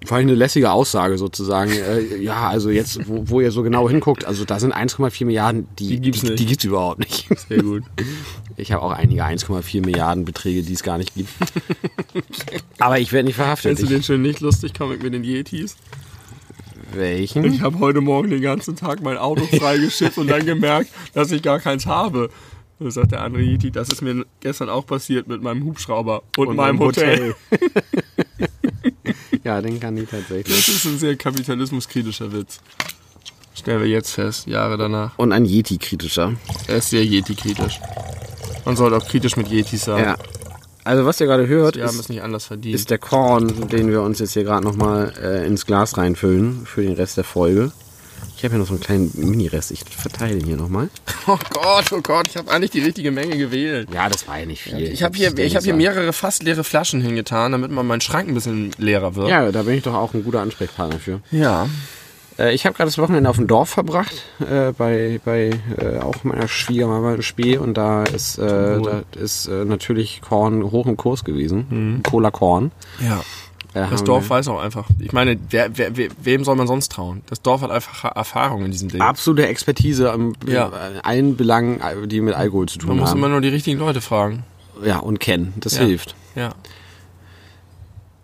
war 0.08 0.18
eine 0.18 0.34
lässige 0.34 0.72
Aussage 0.72 1.16
sozusagen. 1.16 1.70
Äh, 1.70 2.16
ja, 2.16 2.48
also 2.48 2.70
jetzt, 2.70 3.08
wo, 3.08 3.28
wo 3.28 3.40
ihr 3.40 3.52
so 3.52 3.62
genau 3.62 3.88
hinguckt, 3.88 4.24
also 4.24 4.44
da 4.44 4.58
sind 4.58 4.74
1,4 4.74 5.24
Milliarden, 5.24 5.68
die, 5.78 5.88
Die 5.88 6.00
gibt's 6.00 6.20
die, 6.20 6.26
nicht. 6.26 6.40
die 6.40 6.46
gibt's 6.46 6.64
überhaupt 6.64 6.98
nicht. 6.98 7.28
Sehr 7.48 7.62
gut. 7.62 7.84
Ich 8.56 8.72
habe 8.72 8.82
auch 8.82 8.90
einige 8.90 9.24
1,4 9.24 9.86
Milliarden 9.86 10.24
Beträge, 10.24 10.62
die 10.62 10.72
es 10.72 10.82
gar 10.82 10.98
nicht 10.98 11.14
gibt. 11.14 11.30
Aber 12.78 12.98
ich 12.98 13.12
werde 13.12 13.26
nicht 13.26 13.36
verhaftet. 13.36 13.76
Findest 13.76 13.90
du 13.90 13.94
den 13.94 14.02
schön 14.02 14.22
nicht 14.22 14.40
lustig, 14.40 14.74
Comic 14.74 15.02
mit 15.02 15.14
den 15.14 15.24
Yetis? 15.24 15.76
welchen? 16.92 17.44
Ich 17.44 17.60
habe 17.60 17.78
heute 17.78 18.00
Morgen 18.00 18.30
den 18.30 18.42
ganzen 18.42 18.76
Tag 18.76 19.02
mein 19.02 19.16
Auto 19.16 19.44
freigeschifft 19.46 20.18
und 20.18 20.28
dann 20.28 20.44
gemerkt, 20.44 20.90
dass 21.14 21.30
ich 21.30 21.42
gar 21.42 21.60
keins 21.60 21.86
habe. 21.86 22.30
Und 22.80 22.90
sagt 22.90 23.12
der 23.12 23.20
andere 23.20 23.42
Yeti, 23.42 23.70
das 23.70 23.90
ist 23.90 24.00
mir 24.00 24.24
gestern 24.40 24.70
auch 24.70 24.86
passiert 24.86 25.28
mit 25.28 25.42
meinem 25.42 25.64
Hubschrauber 25.64 26.22
und, 26.38 26.56
meinem 26.56 26.78
Hotel. 26.78 27.34
ja, 29.44 29.60
den 29.60 29.78
kann 29.78 29.98
ich 29.98 30.08
tatsächlich. 30.08 30.56
Das 30.56 30.68
ist 30.68 30.86
ein 30.86 30.98
sehr 30.98 31.14
kapitalismuskritischer 31.14 32.32
Witz. 32.32 32.60
Stellen 33.54 33.82
wir 33.82 33.88
jetzt 33.88 34.12
fest, 34.12 34.46
Jahre 34.46 34.78
danach. 34.78 35.18
Und 35.18 35.32
ein 35.32 35.44
Yeti-kritischer. 35.44 36.34
Er 36.68 36.76
ist 36.76 36.88
sehr 36.88 37.04
Yeti-kritisch. 37.04 37.80
Man 38.64 38.76
sollte 38.76 38.96
auch 38.96 39.06
kritisch 39.06 39.36
mit 39.36 39.48
Yetis 39.48 39.84
sein. 39.84 40.02
Ja. 40.02 40.16
Also 40.82 41.04
was 41.04 41.20
ihr 41.20 41.26
gerade 41.26 41.46
hört, 41.46 41.76
ist, 41.76 42.08
nicht 42.08 42.22
anders 42.22 42.46
verdient. 42.46 42.74
ist 42.74 42.88
der 42.88 42.96
Korn, 42.96 43.68
den 43.68 43.90
wir 43.90 44.00
uns 44.00 44.20
jetzt 44.20 44.32
hier 44.32 44.44
gerade 44.44 44.64
nochmal 44.64 45.12
äh, 45.22 45.46
ins 45.46 45.66
Glas 45.66 45.98
reinfüllen 45.98 46.64
für 46.64 46.82
den 46.82 46.94
Rest 46.94 47.18
der 47.18 47.24
Folge. 47.24 47.72
Ich 48.40 48.44
habe 48.44 48.54
hier 48.54 48.60
noch 48.60 48.68
so 48.68 48.72
einen 48.72 48.80
kleinen 48.80 49.10
Mini-Rest. 49.16 49.70
Ich 49.70 49.84
verteile 49.84 50.38
ihn 50.38 50.46
hier 50.46 50.56
nochmal. 50.56 50.88
oh 51.26 51.36
Gott, 51.50 51.92
oh 51.92 52.00
Gott, 52.00 52.26
ich 52.26 52.38
habe 52.38 52.50
eigentlich 52.50 52.70
die 52.70 52.80
richtige 52.80 53.10
Menge 53.10 53.36
gewählt. 53.36 53.90
Ja, 53.92 54.08
das 54.08 54.26
war 54.26 54.38
ja 54.38 54.46
nicht 54.46 54.62
viel. 54.62 54.80
Ich 54.80 55.02
habe 55.02 55.14
hier, 55.14 55.36
ich 55.36 55.56
hab 55.56 55.62
hier 55.62 55.74
mehrere 55.74 56.10
fast 56.14 56.42
leere 56.42 56.64
Flaschen 56.64 57.02
hingetan, 57.02 57.52
damit 57.52 57.70
mal 57.70 57.82
mein 57.82 58.00
Schrank 58.00 58.28
ein 58.28 58.34
bisschen 58.34 58.70
leerer 58.78 59.14
wird. 59.14 59.28
Ja, 59.28 59.52
da 59.52 59.64
bin 59.64 59.74
ich 59.74 59.82
doch 59.82 59.92
auch 59.92 60.14
ein 60.14 60.24
guter 60.24 60.40
Ansprechpartner 60.40 60.98
für. 60.98 61.20
Ja. 61.30 61.68
Äh, 62.38 62.54
ich 62.54 62.64
habe 62.64 62.74
gerade 62.74 62.88
das 62.88 62.96
Wochenende 62.96 63.28
auf 63.28 63.36
dem 63.36 63.46
Dorf 63.46 63.68
verbracht, 63.68 64.22
äh, 64.40 64.72
bei, 64.72 65.20
bei 65.22 65.50
äh, 65.76 65.98
auch 65.98 66.24
meiner 66.24 66.48
Schwiegermama 66.48 67.16
in 67.16 67.22
Spee 67.22 67.58
und 67.58 67.74
da 67.74 68.04
ist, 68.04 68.38
äh, 68.38 68.80
da 68.80 69.02
ist 69.20 69.48
äh, 69.48 69.66
natürlich 69.66 70.22
Korn 70.22 70.62
hoch 70.70 70.86
im 70.86 70.96
Kurs 70.96 71.24
gewesen. 71.24 72.00
Cola 72.08 72.30
Korn. 72.30 72.72
Ja. 73.06 73.22
Äh, 73.72 73.86
Das 73.90 74.02
Dorf 74.02 74.24
wir- 74.24 74.30
weiß 74.30 74.48
auch 74.48 74.60
einfach. 74.60 74.88
Ich 74.98 75.12
meine, 75.12 75.38
wer, 75.50 75.70
wer, 75.78 75.92
wem 76.22 76.44
soll 76.44 76.56
man 76.56 76.66
sonst 76.66 76.90
trauen? 76.90 77.22
Das 77.26 77.40
Dorf 77.40 77.60
hat 77.62 77.70
einfach 77.70 78.04
Erfahrung 78.16 78.64
in 78.64 78.72
diesem 78.72 78.88
Ding. 78.88 79.00
absolute 79.00 79.46
Expertise 79.46 80.10
an 80.12 80.32
Ja. 80.46 80.70
allen 81.04 81.36
Belangen, 81.36 81.80
die 82.08 82.20
mit 82.20 82.34
Alkohol 82.34 82.66
zu 82.68 82.78
Man 82.78 82.86
tun 82.88 82.96
muss 82.98 83.10
haben. 83.10 83.18
immer 83.18 83.28
nur 83.28 83.40
die 83.40 83.48
richtigen 83.48 83.78
Leute 83.78 84.00
fragen. 84.00 84.42
Ja, 84.84 84.98
und 84.98 85.20
kennen. 85.20 85.52
Das 85.58 85.76
Ja. 85.76 85.84
hilft. 85.84 86.14
Ja. 86.34 86.50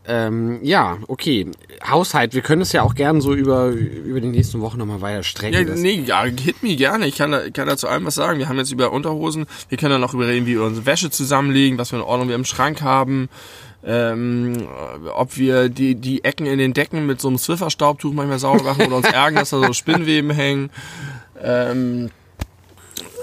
Ähm, 0.08 0.60
ja, 0.62 0.98
okay. 1.08 1.46
Haushalt, 1.84 2.32
wir 2.32 2.40
können 2.42 2.62
es 2.62 2.70
ja 2.72 2.82
auch 2.82 2.94
gern 2.94 3.20
so 3.20 3.34
über, 3.34 3.70
über 3.70 4.20
die 4.20 4.28
nächsten 4.28 4.60
Wochen 4.60 4.78
nochmal 4.78 5.00
weiter 5.00 5.24
strecken. 5.24 5.66
Ja, 5.66 5.74
nee, 5.74 6.00
ja, 6.06 6.22
hit 6.24 6.62
me 6.62 6.76
gerne. 6.76 7.08
Ich 7.08 7.16
kann, 7.16 7.32
da, 7.32 7.50
kann 7.50 7.66
da 7.66 7.76
zu 7.76 7.88
allem 7.88 8.04
was 8.04 8.14
sagen. 8.14 8.38
Wir 8.38 8.48
haben 8.48 8.56
jetzt 8.56 8.70
über 8.70 8.92
Unterhosen, 8.92 9.46
wir 9.68 9.76
können 9.78 9.90
dann 9.90 10.00
noch 10.00 10.14
über 10.14 10.28
reden, 10.28 10.46
wie 10.46 10.54
wir 10.54 10.62
unsere 10.62 10.86
Wäsche 10.86 11.10
zusammenlegen, 11.10 11.76
was 11.76 11.90
für 11.90 11.96
eine 11.96 12.06
Ordnung 12.06 12.28
wir 12.28 12.36
im 12.36 12.44
Schrank 12.44 12.82
haben, 12.82 13.28
ähm, 13.84 14.66
ob 15.14 15.36
wir 15.36 15.68
die, 15.68 15.94
die 15.94 16.24
Ecken 16.24 16.46
in 16.46 16.58
den 16.58 16.72
Decken 16.72 17.06
mit 17.06 17.20
so 17.20 17.28
einem 17.28 17.38
Swiffer-Staubtuch 17.38 18.12
manchmal 18.12 18.38
sauber 18.38 18.62
machen 18.64 18.86
oder 18.86 18.96
uns 18.96 19.06
ärgern, 19.06 19.36
dass 19.40 19.50
da 19.50 19.60
so 19.64 19.72
Spinnweben 19.72 20.30
hängen. 20.30 20.70
Ähm, 21.42 22.10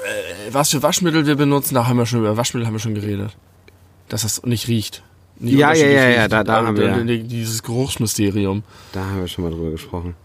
äh, 0.06 0.54
was 0.54 0.70
für 0.70 0.82
Waschmittel 0.84 1.26
wir 1.26 1.36
benutzen, 1.36 1.76
da 1.76 1.88
haben 1.88 1.98
wir 1.98 2.06
schon 2.06 2.20
über 2.20 2.38
Waschmittel 2.38 2.66
haben 2.68 2.74
wir 2.76 2.80
schon 2.80 2.96
geredet. 2.96 3.36
Dass 4.10 4.22
das 4.24 4.44
nicht 4.44 4.68
riecht. 4.68 5.02
Nicht 5.40 5.58
Ja, 5.58 5.74
ja, 5.74 5.88
ja, 5.88 6.10
ja, 6.10 6.20
riecht. 6.22 6.32
da- 6.34 6.44
da 6.44 6.56
Also 6.58 6.68
haben 6.68 6.78
wir- 6.78 7.04
die- 7.06 7.24
Dieses 7.24 7.64
Geruchsmysterium. 7.64 8.64
Da 8.94 9.02
haben 9.06 9.20
wir 9.20 9.28
schon 9.28 9.44
mal 9.46 9.52
drüber 9.52 9.72
gesprochen. 9.72 10.16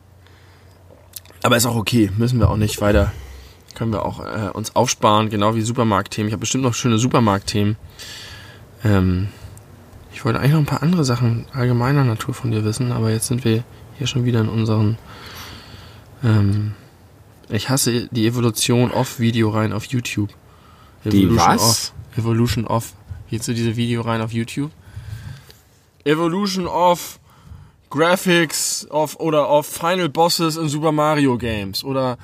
Aber 1.43 1.57
ist 1.57 1.67
auch 1.67 1.77
okay, 1.77 2.11
müssen 2.17 2.39
wir 2.41 2.51
auch 2.51 2.57
nicht 2.57 2.81
weiter. 2.81 3.13
Können 3.75 3.93
wir 3.93 4.05
auch 4.05 4.21
äh, 4.21 4.51
uns 4.53 4.75
aufsparen, 4.77 5.31
genau 5.31 5.55
wie 5.55 5.63
Supermarktthemen. 5.63 6.29
Ich 6.29 6.33
habe 6.33 6.41
bestimmt 6.41 6.65
noch 6.65 6.75
schöne 6.75 6.99
Supermarktthemen. 6.99 7.77
Ähm, 8.85 9.29
ich 10.19 10.25
wollte 10.25 10.41
eigentlich 10.41 10.51
noch 10.51 10.59
ein 10.59 10.67
paar 10.67 10.83
andere 10.83 11.05
Sachen 11.05 11.47
allgemeiner 11.53 12.03
Natur 12.03 12.35
von 12.35 12.51
dir 12.51 12.65
wissen, 12.65 12.91
aber 12.91 13.13
jetzt 13.13 13.29
sind 13.29 13.45
wir 13.45 13.63
hier 13.99 14.09
schon 14.09 14.25
wieder 14.25 14.41
in 14.41 14.49
unseren. 14.49 14.99
Ähm, 16.25 16.75
ich 17.49 17.69
hasse 17.69 18.09
die 18.09 18.27
Evolution 18.27 18.91
of 18.91 19.21
Video 19.21 19.49
rein 19.51 19.73
auf 19.73 19.85
YouTube. 19.85 20.31
Die 21.05 21.23
Evolution 21.23 21.47
was? 21.47 21.63
Of. 21.63 22.19
Evolution 22.19 22.67
of. 22.67 22.95
Kennst 23.31 23.47
du 23.47 23.55
diese 23.55 23.77
Video 23.77 24.01
rein 24.01 24.21
auf 24.21 24.33
YouTube? 24.33 24.73
Evolution 26.03 26.67
of 26.67 27.21
Graphics 27.89 28.89
of 28.91 29.21
oder 29.21 29.49
of 29.49 29.69
Final 29.69 30.09
Bosses 30.09 30.57
in 30.57 30.69
Super 30.69 30.91
Mario 30.91 31.39
Games 31.39 31.85
oder 31.85 32.19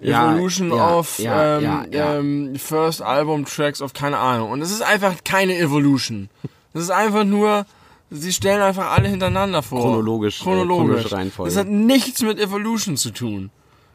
Evolution 0.00 0.70
ja, 0.70 0.96
of 0.96 1.18
ja, 1.18 1.58
ähm, 1.58 1.62
ja, 1.62 1.84
ja. 1.90 2.16
Ähm, 2.16 2.56
First 2.56 3.02
Album 3.02 3.44
Tracks 3.44 3.82
of 3.82 3.92
keine 3.92 4.16
Ahnung. 4.16 4.52
Und 4.52 4.62
es 4.62 4.70
ist 4.70 4.80
einfach 4.80 5.16
keine 5.22 5.58
Evolution. 5.58 6.30
Das 6.76 6.84
ist 6.84 6.90
einfach 6.90 7.24
nur, 7.24 7.64
sie 8.10 8.34
stellen 8.34 8.60
einfach 8.60 8.90
alle 8.90 9.08
hintereinander 9.08 9.62
vor. 9.62 9.80
Chronologisch, 9.80 10.40
äh, 10.40 10.44
Chronologisch. 10.44 10.76
chronologische 10.76 11.12
Reihenfolge. 11.12 11.54
Das 11.54 11.58
hat 11.58 11.68
nichts 11.68 12.20
mit 12.20 12.38
Evolution 12.38 12.98
zu 12.98 13.12
tun. 13.12 13.48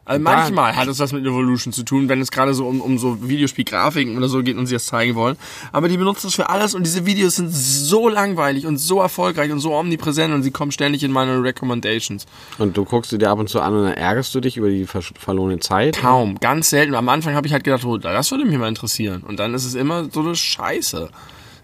Also 0.04 0.24
manchmal 0.24 0.76
hat 0.76 0.88
es 0.88 0.98
was 0.98 1.14
mit 1.14 1.24
Evolution 1.24 1.72
zu 1.72 1.84
tun, 1.84 2.10
wenn 2.10 2.22
es 2.22 2.32
gerade 2.32 2.56
so 2.56 2.66
um, 2.66 2.82
um 2.82 2.98
so 2.98 3.30
Videospielgrafiken 3.30 4.18
oder 4.18 4.30
so 4.30 4.42
geht 4.42 4.58
und 4.58 4.66
sie 4.66 4.74
das 4.74 4.88
zeigen 4.88 5.14
wollen. 5.14 5.38
Aber 5.72 5.90
die 5.90 5.98
benutzen 5.98 6.26
das 6.26 6.34
für 6.34 6.50
alles 6.50 6.74
und 6.74 6.84
diese 6.88 7.06
Videos 7.06 7.36
sind 7.36 7.52
so 7.52 8.10
langweilig 8.10 8.66
und 8.66 8.80
so 8.80 9.00
erfolgreich 9.00 9.52
und 9.52 9.60
so 9.60 9.76
omnipräsent 9.76 10.34
und 10.34 10.42
sie 10.42 10.50
kommen 10.50 10.72
ständig 10.72 11.04
in 11.04 11.12
meine 11.12 11.44
Recommendations. 11.44 12.26
Und 12.58 12.76
du 12.76 12.84
guckst 12.84 13.12
sie 13.12 13.20
dir 13.20 13.30
ab 13.30 13.38
und 13.38 13.48
zu 13.48 13.62
an 13.62 13.76
und 13.76 13.84
dann 13.84 13.94
ärgerst 13.94 14.34
du 14.34 14.40
dich 14.40 14.58
über 14.58 14.70
die 14.70 14.88
ver 14.88 15.04
verlorene 15.04 15.60
Zeit. 15.60 16.00
Kaum, 16.00 16.40
ganz 16.40 16.72
selten. 16.72 16.96
Am 16.96 17.08
Anfang 17.10 17.36
habe 17.36 17.46
ich 17.46 17.54
halt 17.54 17.64
gedacht, 17.64 17.86
oh, 17.86 18.00
das 18.00 18.32
würde 18.32 18.46
mich 18.46 18.58
mal 18.58 18.70
interessieren. 18.70 19.22
Und 19.22 19.40
dann 19.40 19.54
ist 19.54 19.66
es 19.66 19.76
immer 19.76 20.10
so 20.12 20.22
eine 20.22 20.36
Scheiße. 20.36 21.12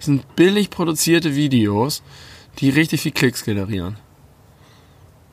Sind 0.08 0.38
billig 0.38 0.70
produzierte 0.70 1.36
Videos, 1.36 2.02
die 2.60 2.70
richtig 2.70 3.02
viel 3.02 3.12
Klicks 3.12 3.44
generieren. 3.44 3.98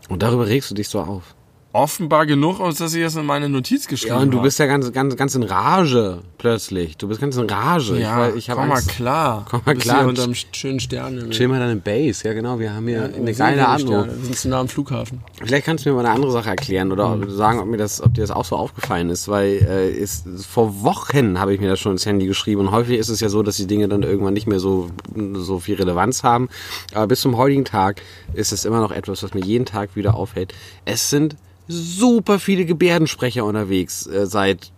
Und 0.09 0.25
darüber 0.25 0.49
regst 0.49 0.69
du 0.73 0.75
dich 0.75 0.89
so 0.89 1.01
auf. 1.01 1.37
Offenbar 1.75 2.25
genug, 2.25 2.61
als 2.61 2.79
dass 2.79 2.95
ich 2.95 3.03
das 3.03 3.17
in 3.17 3.27
meine 3.27 3.49
Notiz 3.49 3.89
geschrieben 3.89 4.15
Ja, 4.15 4.21
und 4.23 4.31
du 4.31 4.37
habe. 4.39 4.47
bist 4.47 4.61
ja 4.61 4.67
ganz, 4.67 4.93
ganz, 4.93 5.17
ganz 5.17 5.35
in 5.35 5.43
Rage 5.43 6.21
plötzlich. 6.39 6.97
Du 6.99 7.09
bist 7.09 7.21
ganz 7.21 7.37
in 7.37 7.51
Rage. 7.51 7.99
ja, 7.99 8.29
ich, 8.29 8.37
ich 8.37 8.47
komm 8.49 8.69
mal 8.69 8.77
Angst. 8.77 8.91
klar. 8.91 9.45
Komm 9.51 9.63
mal 9.67 9.75
klar. 9.75 9.99
Hier 10.03 10.09
unterm 10.09 10.35
schönen 10.53 10.79
Stern. 10.79 11.33
Chill 11.33 11.49
mal 11.49 11.59
deine 11.59 11.75
Base. 11.75 12.29
Ja, 12.29 12.33
genau. 12.33 12.61
Wir 12.61 12.73
haben 12.73 12.87
hier 12.87 13.13
eine 13.13 13.35
geile 13.35 13.67
Atmung. 13.67 14.07
Wir 14.07 14.25
sind 14.25 14.37
zu 14.37 14.49
nah 14.51 14.61
am 14.61 14.69
Flughafen. 14.69 15.21
Vielleicht 15.43 15.67
kannst 15.67 15.85
du 15.85 15.89
mir 15.91 15.97
mal 15.97 16.07
eine 16.07 16.15
andere 16.15 16.31
Sache 16.31 16.51
erklären 16.51 16.93
oder 16.93 17.19
sagen, 17.29 17.59
ob 17.59 17.67
mir 17.67 17.77
das, 17.77 18.01
ob 18.01 18.15
dir 18.15 18.21
das 18.21 18.31
auch 18.31 18.45
so 18.45 18.55
aufgefallen 18.55 19.11
ist, 19.11 19.27
weil 19.27 19.67
äh, 19.69 19.91
ist, 19.91 20.27
vor 20.49 20.85
Wochen 20.85 21.41
habe 21.41 21.53
ich 21.55 21.61
mir 21.61 21.69
das 21.71 21.81
schon 21.81 21.91
ins 21.91 22.07
Handy 22.07 22.27
geschrieben 22.29 22.61
und 22.61 22.71
häufig 22.71 23.01
ist 23.01 23.09
es 23.09 23.19
ja 23.19 23.29
so, 23.29 23.43
dass 23.43 23.57
die 23.57 23.67
Dinge 23.67 23.89
dann 23.89 24.05
irgendwann 24.05 24.35
nicht 24.35 24.47
mehr 24.47 24.61
so 24.61 24.91
so 25.35 25.59
viel 25.59 25.75
Relevanz 25.75 26.23
haben. 26.23 26.49
Aber 26.95 27.09
bis 27.09 27.21
zum 27.21 27.37
heutigen 27.37 27.65
Tag 27.65 28.01
ist 28.33 28.53
es 28.53 28.65
immer 28.65 28.79
noch 28.79 28.93
etwas, 28.93 29.25
was 29.25 29.35
mir 29.35 29.45
jeden 29.45 29.65
Tag 29.65 29.97
wieder 29.97 30.15
auffällt. 30.15 30.55
Es 30.85 31.11
sind 31.11 31.35
super 31.69 32.39
viele 32.39 32.65
Gebärdensprecher 32.65 33.45
unterwegs 33.45 34.07
äh, 34.07 34.27
seit 34.27 34.73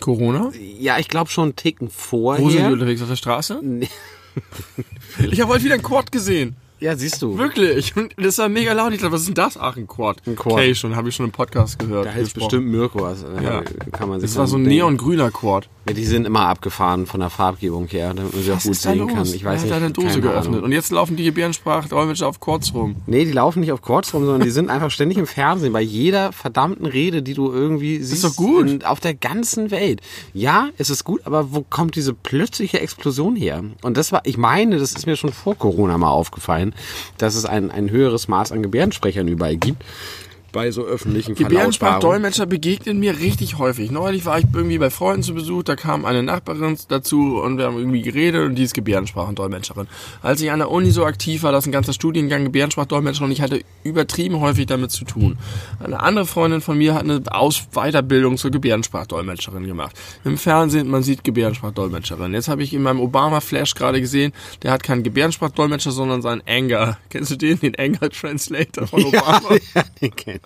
Corona? 0.00 0.52
ja, 0.78 0.98
ich 0.98 1.08
glaube 1.08 1.30
schon 1.30 1.44
einen 1.44 1.56
Ticken 1.56 1.88
vorher. 1.88 2.44
Wo 2.44 2.50
sind 2.50 2.66
die 2.66 2.72
unterwegs 2.72 3.02
auf 3.02 3.08
der 3.08 3.16
Straße? 3.16 3.60
Nee. 3.62 3.88
Ich 5.30 5.40
habe 5.40 5.54
heute 5.54 5.64
wieder 5.64 5.74
einen 5.74 5.82
Quad 5.82 6.12
gesehen. 6.12 6.56
Ja, 6.78 6.94
siehst 6.96 7.22
du. 7.22 7.38
Wirklich. 7.38 7.96
Und 7.96 8.12
das 8.18 8.36
war 8.38 8.48
mega 8.50 8.72
laut. 8.74 8.92
Ich 8.92 9.00
dachte, 9.00 9.12
was 9.12 9.20
ist 9.22 9.28
denn 9.28 9.34
das? 9.34 9.56
Ach, 9.58 9.76
ein 9.76 9.86
Quad. 9.86 10.18
Ein 10.26 10.36
Quad. 10.36 10.52
Okay, 10.52 10.74
schon, 10.74 10.94
habe 10.94 11.08
ich 11.08 11.14
schon 11.14 11.24
im 11.26 11.32
Podcast 11.32 11.78
gehört. 11.78 12.06
Da 12.06 12.10
heißt 12.10 12.34
gesprochen. 12.34 12.44
bestimmt 12.48 12.66
Mirko 12.70 13.00
was. 13.00 13.22
äh, 13.22 13.42
Ja. 13.42 13.62
Kann 13.92 14.08
man 14.10 14.20
sich 14.20 14.28
Das 14.30 14.36
war 14.38 14.46
so 14.46 14.56
ein 14.58 14.62
neongrüner 14.64 15.30
Quad. 15.30 15.68
Ja, 15.88 15.94
die 15.94 16.04
sind 16.04 16.26
immer 16.26 16.40
abgefahren 16.48 17.06
von 17.06 17.20
der 17.20 17.30
Farbgebung 17.30 17.86
her, 17.86 18.12
damit 18.12 18.34
man 18.34 18.42
sie 18.42 18.52
auch 18.52 18.60
gut 18.60 18.72
ist 18.72 18.82
sehen 18.82 19.06
kann. 19.06 19.24
Ich 19.26 19.44
weiß 19.44 19.44
Wer 19.44 19.50
hat 19.52 19.60
nicht. 19.62 19.70
da 19.70 19.76
eine 19.76 19.90
Dose 19.90 20.20
geöffnet? 20.20 20.46
Ahnung. 20.54 20.64
Und 20.64 20.72
jetzt 20.72 20.90
laufen 20.90 21.16
die 21.16 21.24
Gebärdensprachdolmetscher 21.24 22.26
auf 22.28 22.40
Quads 22.40 22.74
rum. 22.74 22.96
Nee, 23.06 23.24
die 23.24 23.32
laufen 23.32 23.60
nicht 23.60 23.72
auf 23.72 23.82
Quads 23.82 24.12
rum, 24.12 24.24
sondern 24.24 24.42
die 24.42 24.50
sind 24.50 24.68
einfach 24.68 24.90
ständig 24.90 25.16
im 25.18 25.26
Fernsehen, 25.26 25.72
bei 25.72 25.80
jeder 25.80 26.32
verdammten 26.32 26.86
Rede, 26.86 27.22
die 27.22 27.34
du 27.34 27.52
irgendwie 27.52 28.02
siehst. 28.02 28.24
doch 28.24 28.36
gut. 28.36 28.68
In, 28.68 28.84
auf 28.84 29.00
der 29.00 29.14
ganzen 29.14 29.70
Welt. 29.70 30.00
Ja, 30.34 30.68
es 30.76 30.90
ist 30.90 31.04
gut, 31.04 31.20
aber 31.24 31.52
wo 31.54 31.62
kommt 31.62 31.94
diese 31.96 32.12
plötzliche 32.12 32.80
Explosion 32.80 33.36
her? 33.36 33.62
Und 33.82 33.96
das 33.96 34.12
war, 34.12 34.22
ich 34.24 34.36
meine, 34.36 34.78
das 34.78 34.92
ist 34.92 35.06
mir 35.06 35.16
schon 35.16 35.32
vor 35.32 35.54
Corona 35.56 35.96
mal 35.98 36.10
aufgefallen, 36.10 36.65
dass 37.18 37.34
es 37.34 37.44
ein, 37.44 37.70
ein 37.70 37.90
höheres 37.90 38.28
Maß 38.28 38.52
an 38.52 38.62
Gebärdensprechern 38.62 39.28
überall 39.28 39.56
gibt. 39.56 39.82
Bei 40.56 40.70
so 40.70 40.86
öffentlichen. 40.86 41.34
Gebärdensprachdolmetscher 41.34 42.46
begegnen 42.46 42.98
mir 42.98 43.18
richtig 43.18 43.58
häufig. 43.58 43.90
Neulich 43.90 44.24
war 44.24 44.38
ich 44.38 44.46
irgendwie 44.54 44.78
bei 44.78 44.88
Freunden 44.88 45.22
zu 45.22 45.34
Besuch, 45.34 45.64
da 45.64 45.76
kam 45.76 46.06
eine 46.06 46.22
Nachbarin 46.22 46.78
dazu 46.88 47.42
und 47.42 47.58
wir 47.58 47.66
haben 47.66 47.76
irgendwie 47.76 48.00
geredet 48.00 48.46
und 48.46 48.54
die 48.54 48.62
ist 48.62 48.72
Gebärdensprachendolmetscherin. 48.72 49.86
Als 50.22 50.40
ich 50.40 50.50
an 50.50 50.60
der 50.60 50.70
Uni 50.70 50.92
so 50.92 51.04
aktiv 51.04 51.42
war, 51.42 51.52
das 51.52 51.64
ist 51.64 51.68
ein 51.68 51.72
ganzer 51.72 51.92
Studiengang 51.92 52.44
Gebärdensprachdolmetscher 52.44 53.24
und 53.24 53.32
ich 53.32 53.42
hatte 53.42 53.60
übertrieben 53.84 54.40
häufig 54.40 54.64
damit 54.64 54.92
zu 54.92 55.04
tun. 55.04 55.36
Eine 55.78 56.00
andere 56.00 56.24
Freundin 56.24 56.62
von 56.62 56.78
mir 56.78 56.94
hat 56.94 57.02
eine 57.02 57.20
Aus 57.30 57.68
Weiterbildung 57.72 58.38
zur 58.38 58.50
Gebärdensprachdolmetscherin 58.50 59.66
gemacht. 59.66 59.94
Im 60.24 60.38
Fernsehen, 60.38 60.88
man 60.88 61.02
sieht 61.02 61.22
Gebärdensprachdolmetscherin. 61.22 62.32
Jetzt 62.32 62.48
habe 62.48 62.62
ich 62.62 62.72
in 62.72 62.80
meinem 62.80 63.00
Obama-Flash 63.00 63.74
gerade 63.74 64.00
gesehen, 64.00 64.32
der 64.62 64.72
hat 64.72 64.82
keinen 64.82 65.02
Gebärdensprachdolmetscher, 65.02 65.90
sondern 65.90 66.22
seinen 66.22 66.40
Anger. 66.46 66.96
Kennst 67.10 67.30
du 67.30 67.36
den? 67.36 67.60
Den 67.60 67.74
Anger-Translator 67.78 68.86
von 68.86 69.04
Obama? 69.04 69.42
ja, 69.74 69.82
den 70.00 70.16
kenn 70.16 70.40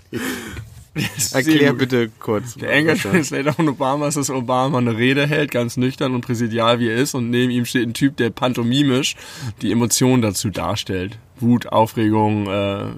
Erklär 1.33 1.73
bitte 1.73 2.11
kurz. 2.19 2.55
Der 2.55 2.73
Anger 2.73 2.97
Translator 2.97 3.53
von 3.53 3.69
Obama 3.69 4.09
ist, 4.09 4.17
dass 4.17 4.29
Obama 4.29 4.79
eine 4.79 4.97
Rede 4.97 5.27
hält, 5.27 5.53
ganz 5.53 5.77
nüchtern 5.77 6.15
und 6.15 6.23
präsidial 6.23 6.81
wie 6.81 6.89
er 6.89 6.97
ist 6.97 7.15
und 7.15 7.31
neben 7.31 7.51
ihm 7.53 7.65
steht 7.65 7.87
ein 7.87 7.95
Typ, 7.95 8.17
der 8.17 8.31
pantomimisch 8.31 9.15
die 9.63 9.71
Emotionen 9.71 10.21
dazu 10.21 10.51
darstellt. 10.51 11.19
Wut, 11.39 11.69
Aufregung, 11.69 12.49
äh, 12.49 12.83
äh, 12.83 12.91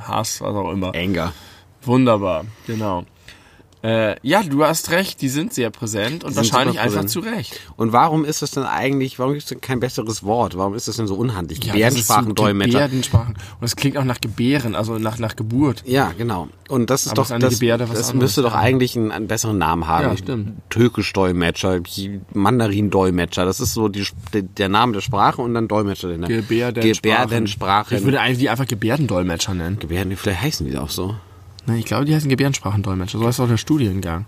Hass, 0.00 0.40
was 0.40 0.54
auch 0.54 0.72
immer. 0.72 0.94
Anger. 0.94 1.32
Wunderbar, 1.82 2.44
genau. 2.66 3.06
Äh, 3.82 4.16
ja, 4.22 4.42
du 4.42 4.62
hast 4.62 4.90
recht, 4.90 5.22
die 5.22 5.30
sind 5.30 5.54
sehr 5.54 5.70
präsent 5.70 6.22
und 6.22 6.36
wahrscheinlich 6.36 6.80
einfach 6.80 7.06
zu 7.06 7.20
Recht. 7.20 7.58
Und 7.76 7.92
warum 7.92 8.26
ist 8.26 8.42
das 8.42 8.50
denn 8.50 8.64
eigentlich, 8.64 9.18
warum 9.18 9.32
gibt 9.32 9.44
es 9.44 9.48
denn 9.48 9.62
kein 9.62 9.80
besseres 9.80 10.22
Wort? 10.22 10.56
Warum 10.58 10.74
ist 10.74 10.86
das 10.86 10.96
denn 10.96 11.06
so 11.06 11.14
unhandlich? 11.14 11.64
Ja, 11.64 11.72
Gebärdensprachendolmetscher. 11.72 12.72
Gebärdensprachen. 12.72 13.36
Und 13.58 13.64
es 13.64 13.76
klingt 13.76 13.96
auch 13.96 14.04
nach 14.04 14.20
Gebären, 14.20 14.74
also 14.74 14.98
nach, 14.98 15.18
nach 15.18 15.34
Geburt. 15.34 15.82
Ja, 15.86 16.12
genau. 16.16 16.48
Und 16.68 16.90
das 16.90 17.06
ist 17.06 17.12
Aber 17.12 17.22
doch, 17.22 17.30
ist 17.30 17.42
das, 17.42 17.54
Gebärde 17.54 17.88
das 17.92 18.12
müsste 18.12 18.42
doch 18.42 18.54
eigentlich 18.54 18.96
einen, 18.96 19.12
einen 19.12 19.28
besseren 19.28 19.56
Namen 19.56 19.86
haben. 19.86 20.04
Ja, 20.04 20.16
stimmt. 20.16 20.52
Türkisch-Dolmetscher, 20.68 21.80
Mandarin-Dolmetscher. 22.34 23.46
Das 23.46 23.60
ist 23.60 23.72
so 23.72 23.88
die, 23.88 24.06
der 24.34 24.68
Name 24.68 24.92
der 24.92 25.00
Sprache 25.00 25.40
und 25.40 25.54
dann 25.54 25.68
Dolmetscher. 25.68 26.08
Den 26.08 26.22
Gebärdensprachen. 26.22 27.22
Gebärdensprache. 27.22 27.96
Ich 27.96 28.04
würde 28.04 28.20
eigentlich 28.20 28.50
einfach 28.50 28.66
Gebärdendolmetscher 28.66 29.54
nennen. 29.54 29.78
Gebärden, 29.78 30.16
vielleicht 30.16 30.42
heißen 30.42 30.66
die 30.66 30.76
auch 30.76 30.90
so. 30.90 31.14
Ne, 31.70 31.78
ich 31.78 31.84
glaube, 31.84 32.04
die 32.04 32.14
heißen 32.14 32.28
Gebärdensprachendolmetscher. 32.28 33.18
So 33.18 33.26
heißt 33.26 33.40
auch 33.40 33.48
der 33.48 33.56
Studiengang. 33.56 34.26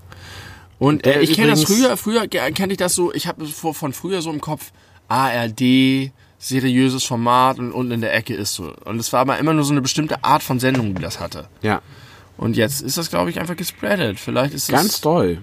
Und 0.78 1.07
äh, 1.07 1.20
ich 1.20 1.34
kenne 1.34 1.51
das 1.51 1.64
früher, 1.64 1.97
früher 1.97 2.26
kenne 2.26 2.72
ich 2.72 2.78
das 2.78 2.95
so, 2.95 3.12
ich 3.14 3.26
habe 3.26 3.47
von 3.47 3.93
früher 3.93 4.20
so 4.20 4.32
im 4.32 4.40
Kopf 4.40 4.72
ARD, 5.09 6.11
seriöses 6.38 7.05
Format 7.05 7.59
und 7.59 7.70
unten 7.70 7.93
in 7.93 8.01
der 8.01 8.14
Ecke 8.14 8.34
ist 8.34 8.55
so. 8.55 8.72
Und 8.84 8.99
es 8.99 9.12
war 9.12 9.20
aber 9.20 9.38
immer 9.38 9.55
nur 9.55 9.64
so 9.64 9.72
eine 9.72 9.80
bestimmte 9.80 10.24
Art 10.24 10.43
von 10.43 10.59
Sendung, 10.59 10.95
die 10.95 11.03
das 11.03 11.20
hatte. 11.20 11.49
Ja, 11.62 11.82
Und 12.36 12.57
jetzt 12.57 12.80
ist 12.80 12.99
das, 12.99 13.11
glaube 13.11 13.30
ich, 13.30 13.38
einfach 13.38 13.57
gespreadet. 13.57 14.18
Vielleicht 14.18 14.55
ist 14.55 14.64
es. 14.64 14.68
ganz 14.68 15.01
toll. 15.01 15.38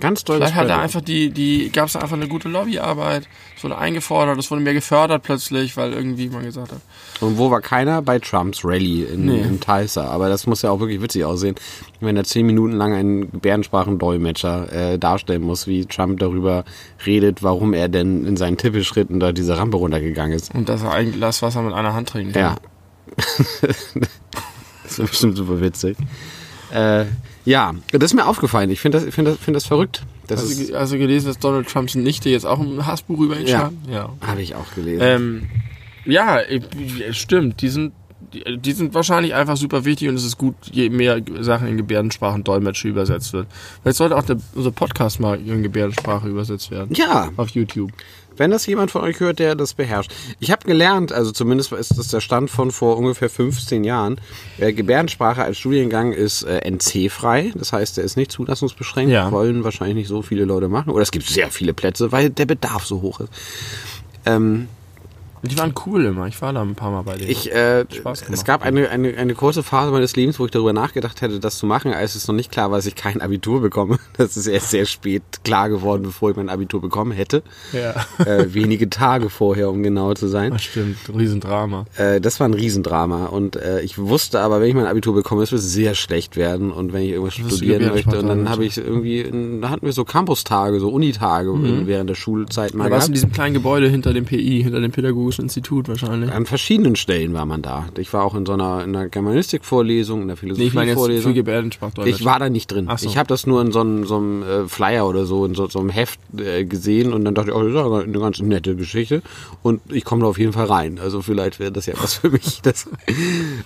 Ganz 0.00 0.24
toll. 0.24 0.36
Vielleicht 0.38 0.54
hat 0.54 0.68
er 0.68 0.80
einfach 0.80 1.00
die, 1.02 1.30
die, 1.30 1.70
gab 1.70 1.86
es 1.88 1.96
einfach 1.96 2.16
eine 2.16 2.26
gute 2.28 2.48
Lobbyarbeit. 2.48 3.28
Es 3.56 3.62
wurde 3.62 3.76
eingefordert, 3.78 4.38
es 4.38 4.50
wurde 4.50 4.62
mehr 4.62 4.72
gefördert 4.74 5.22
plötzlich, 5.22 5.76
weil 5.76 5.92
irgendwie 5.92 6.28
man 6.28 6.42
gesagt 6.42 6.72
hat. 6.72 6.80
Und 7.20 7.36
wo 7.38 7.50
war 7.50 7.60
keiner? 7.60 8.00
Bei 8.00 8.18
Trumps 8.18 8.64
Rallye 8.64 9.04
in, 9.04 9.26
Nee. 9.26 9.40
in 9.42 9.60
Tulsa. 9.60 10.06
Aber 10.06 10.28
das 10.28 10.46
muss 10.46 10.62
ja 10.62 10.70
auch 10.70 10.80
wirklich 10.80 11.02
witzig 11.02 11.24
aussehen, 11.24 11.54
wenn 12.00 12.16
er 12.16 12.24
zehn 12.24 12.46
Minuten 12.46 12.72
lang 12.72 12.94
einen 12.94 13.30
Gebärdensprachendolmetscher 13.30 14.72
äh, 14.72 14.98
darstellen 14.98 15.42
muss, 15.42 15.66
wie 15.66 15.84
Trump 15.84 16.18
darüber 16.20 16.64
redet, 17.04 17.42
warum 17.42 17.74
er 17.74 17.88
denn 17.88 18.24
in 18.24 18.36
seinen 18.36 18.56
Tippelschritten 18.56 19.20
da 19.20 19.32
diese 19.32 19.58
Rampe 19.58 19.76
runtergegangen 19.76 20.32
ist. 20.36 20.54
Und 20.54 20.68
dass 20.68 20.82
er 20.82 20.92
eigentlich 20.92 21.20
das 21.20 21.42
Wasser 21.42 21.62
mit 21.62 21.74
einer 21.74 21.92
Hand 21.92 22.08
trinkt. 22.08 22.36
Ja, 22.36 22.56
das 24.82 24.98
ist 24.98 25.10
bestimmt 25.10 25.36
super 25.36 25.60
witzig. 25.60 25.96
Äh, 26.72 27.04
ja, 27.44 27.74
das 27.92 28.04
ist 28.10 28.14
mir 28.14 28.26
aufgefallen. 28.26 28.70
Ich 28.70 28.80
finde 28.80 28.98
das, 28.98 29.06
ich 29.06 29.14
find 29.14 29.26
das, 29.28 29.38
find 29.38 29.56
das 29.56 29.66
verrückt. 29.66 30.02
Das 30.26 30.42
Hast 30.42 30.68
du, 30.70 30.78
hast 30.78 30.92
du 30.92 30.98
gelesen, 30.98 31.26
dass 31.28 31.38
Donald 31.38 31.68
Trumps 31.68 31.94
Nichte 31.94 32.28
jetzt 32.30 32.46
auch 32.46 32.60
ein 32.60 32.86
Hassbuch 32.86 33.20
über 33.20 33.38
ihn 33.38 33.46
Ja. 33.46 33.58
schreibt? 33.60 33.74
Ja. 33.90 34.10
habe 34.26 34.42
ich 34.42 34.54
auch 34.54 34.74
gelesen. 34.74 35.00
Ähm, 35.02 35.48
ja, 36.04 36.38
stimmt. 37.12 37.60
Die 37.62 37.68
sind, 37.68 37.92
die, 38.32 38.72
sind 38.72 38.94
wahrscheinlich 38.94 39.34
einfach 39.34 39.56
super 39.56 39.84
wichtig 39.84 40.08
und 40.08 40.14
es 40.14 40.24
ist 40.24 40.38
gut, 40.38 40.54
je 40.70 40.88
mehr 40.88 41.20
Sachen 41.40 41.66
in 41.66 41.76
Gebärdensprachen 41.76 42.44
Dolmetsche 42.44 42.88
übersetzt 42.88 43.32
wird. 43.32 43.48
Vielleicht 43.82 43.96
sollte 43.98 44.16
auch 44.16 44.22
der, 44.22 44.36
unser 44.54 44.70
Podcast 44.70 45.18
mal 45.20 45.38
in 45.40 45.62
Gebärdensprache 45.62 46.28
übersetzt 46.28 46.70
werden. 46.70 46.94
ja, 46.94 47.30
Auf 47.36 47.48
YouTube. 47.50 47.90
Wenn 48.40 48.50
das 48.50 48.64
jemand 48.64 48.90
von 48.90 49.02
euch 49.02 49.20
hört, 49.20 49.38
der 49.38 49.54
das 49.54 49.74
beherrscht. 49.74 50.10
Ich 50.38 50.50
habe 50.50 50.64
gelernt, 50.64 51.12
also 51.12 51.30
zumindest 51.30 51.72
ist 51.72 51.98
das 51.98 52.08
der 52.08 52.22
Stand 52.22 52.50
von 52.50 52.70
vor 52.70 52.96
ungefähr 52.96 53.28
15 53.28 53.84
Jahren, 53.84 54.18
äh, 54.58 54.72
Gebärdensprache 54.72 55.42
als 55.42 55.58
Studiengang 55.58 56.12
ist 56.12 56.44
äh, 56.44 56.66
NC-frei. 56.66 57.52
Das 57.54 57.74
heißt, 57.74 57.98
der 57.98 58.04
ist 58.04 58.16
nicht 58.16 58.32
zulassungsbeschränkt. 58.32 59.12
Ja. 59.12 59.30
Wollen 59.30 59.62
wahrscheinlich 59.62 59.96
nicht 59.96 60.08
so 60.08 60.22
viele 60.22 60.46
Leute 60.46 60.68
machen. 60.68 60.90
Oder 60.90 61.02
es 61.02 61.10
gibt 61.10 61.26
sehr 61.26 61.50
viele 61.50 61.74
Plätze, 61.74 62.12
weil 62.12 62.30
der 62.30 62.46
Bedarf 62.46 62.86
so 62.86 63.02
hoch 63.02 63.20
ist. 63.20 63.30
Ähm, 64.24 64.68
Die 65.42 65.58
waren 65.58 65.74
cool 65.86 66.04
immer. 66.04 66.26
Ich 66.26 66.40
war 66.42 66.52
da 66.52 66.60
ein 66.62 66.74
paar 66.74 66.90
Mal 66.90 67.02
bei 67.02 67.16
denen. 67.16 67.30
Ich, 67.30 67.50
äh, 67.52 67.84
Spaß 67.90 68.20
gemacht. 68.22 68.34
es 68.34 68.44
gab 68.44 68.62
eine, 68.62 68.88
eine, 68.90 69.16
eine 69.16 69.34
kurze 69.34 69.62
Phase 69.62 69.90
meines 69.90 70.14
Lebens, 70.16 70.38
wo 70.38 70.44
ich 70.44 70.50
darüber 70.50 70.72
nachgedacht 70.72 71.22
hätte, 71.22 71.40
das 71.40 71.58
zu 71.58 71.66
machen, 71.66 71.92
als 71.92 72.14
es 72.14 72.28
noch 72.28 72.34
nicht 72.34 72.50
klar 72.50 72.70
war, 72.70 72.78
dass 72.78 72.86
ich 72.86 72.94
kein 72.94 73.20
Abitur 73.20 73.60
bekomme. 73.60 73.98
Das 74.16 74.36
ist 74.36 74.46
erst 74.46 74.70
sehr 74.70 74.84
spät 74.84 75.22
klar 75.44 75.70
geworden, 75.70 76.02
bevor 76.02 76.30
ich 76.30 76.36
mein 76.36 76.50
Abitur 76.50 76.80
bekommen 76.82 77.12
hätte. 77.12 77.42
ja. 77.72 77.94
Äh, 78.24 78.52
wenige 78.52 78.90
Tage 78.90 79.30
vorher, 79.30 79.70
um 79.70 79.82
genau 79.82 80.12
zu 80.12 80.28
sein. 80.28 80.50
Das 80.50 80.62
stimmt. 80.62 80.98
Riesendrama. 81.08 81.86
Äh, 81.96 82.20
das 82.20 82.38
war 82.38 82.46
ein 82.48 82.54
Riesendrama. 82.54 83.26
Und 83.26 83.56
äh, 83.56 83.80
ich 83.80 83.96
wusste 83.98 84.40
aber, 84.40 84.60
wenn 84.60 84.68
ich 84.68 84.74
mein 84.74 84.86
Abitur 84.86 85.14
bekomme, 85.14 85.42
es 85.42 85.52
wird 85.52 85.62
sehr 85.62 85.94
schlecht 85.94 86.36
werden. 86.36 86.70
Und 86.70 86.92
wenn 86.92 87.02
ich 87.02 87.10
irgendwas 87.10 87.34
studieren 87.34 87.88
möchte, 87.88 88.18
und 88.18 88.26
dann 88.28 88.48
habe 88.50 88.64
ich 88.64 88.76
irgendwie, 88.76 89.24
da 89.60 89.70
hatten 89.70 89.86
wir 89.86 89.92
so 89.92 90.04
Campustage, 90.04 90.80
so 90.80 90.90
Unitage 90.90 91.50
während 91.86 92.10
der 92.10 92.14
Schulzeit 92.14 92.74
mal 92.74 92.90
Da 92.90 92.96
warst 92.96 93.08
in 93.08 93.14
diesem 93.14 93.32
kleinen 93.32 93.54
Gebäude 93.54 93.88
hinter 93.88 94.12
dem 94.12 94.26
PI, 94.26 94.62
hinter 94.62 94.80
dem 94.80 94.90
Pädagogischen 95.30 95.44
Institut 95.44 95.88
wahrscheinlich. 95.88 96.32
An 96.32 96.46
verschiedenen 96.46 96.96
Stellen 96.96 97.32
war 97.32 97.46
man 97.46 97.62
da. 97.62 97.86
Ich 97.96 98.12
war 98.12 98.24
auch 98.24 98.34
in 98.34 98.46
so 98.46 98.52
einer, 98.52 98.82
in 98.84 98.94
einer 98.94 99.08
Germanistik-Vorlesung, 99.08 100.22
in 100.22 100.28
der 100.28 100.36
Nee, 100.42 100.64
ich 100.64 100.72
Philosophie-Vorlesung. 100.72 101.34
Ich 102.06 102.24
war 102.24 102.38
da 102.38 102.50
nicht 102.50 102.70
drin. 102.70 102.88
So. 102.96 103.06
Ich 103.06 103.16
habe 103.16 103.28
das 103.28 103.46
nur 103.46 103.60
in 103.60 103.72
so 103.72 103.80
einem, 103.80 104.06
so 104.06 104.16
einem 104.16 104.42
äh, 104.42 104.68
Flyer 104.68 105.06
oder 105.06 105.24
so, 105.24 105.44
in 105.44 105.54
so, 105.54 105.68
so 105.68 105.80
einem 105.80 105.90
Heft 105.90 106.18
äh, 106.38 106.64
gesehen 106.64 107.12
und 107.12 107.24
dann 107.24 107.34
dachte 107.34 107.50
ich, 107.50 107.56
oh, 107.56 107.62
das 107.62 107.70
ist 107.70 108.08
eine 108.08 108.18
ganz 108.18 108.40
nette 108.40 108.76
Geschichte 108.76 109.22
und 109.62 109.80
ich 109.92 110.04
komme 110.04 110.22
da 110.22 110.28
auf 110.28 110.38
jeden 110.38 110.52
Fall 110.52 110.66
rein. 110.66 110.98
Also 110.98 111.22
vielleicht 111.22 111.60
wäre 111.60 111.72
das 111.72 111.86
ja 111.86 111.94
was 112.00 112.14
für 112.14 112.30
mich. 112.30 112.60
Das 112.70 112.88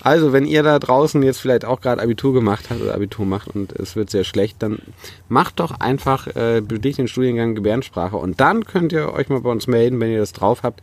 also 0.01 0.33
wenn 0.33 0.47
ihr 0.47 0.63
da 0.63 0.79
draußen 0.79 1.23
jetzt 1.23 1.41
vielleicht 1.41 1.65
auch 1.65 1.81
gerade 1.81 2.01
Abitur 2.01 2.33
gemacht 2.33 2.67
habt 2.71 2.81
oder 2.81 2.95
Abitur 2.95 3.27
macht 3.27 3.55
und 3.55 3.73
es 3.73 3.97
wird 3.97 4.09
sehr 4.09 4.25
schlecht, 4.25 4.63
dann 4.63 4.79
macht 5.29 5.61
doch 5.61 5.81
einfach 5.81 6.29
äh, 6.29 6.61
bedingt 6.61 6.99
den 6.99 7.09
Studiengang 7.09 7.55
Gebärdensprache 7.55 8.17
und 8.17 8.41
dann 8.41 8.65
könnt 8.65 8.93
ihr 8.93 9.13
euch 9.13 9.29
mal 9.29 9.41
bei 9.41 9.51
uns 9.51 9.67
melden, 9.67 9.99
wenn 10.01 10.11
ihr 10.11 10.21
das 10.21 10.33
drauf 10.33 10.63
habt. 10.63 10.81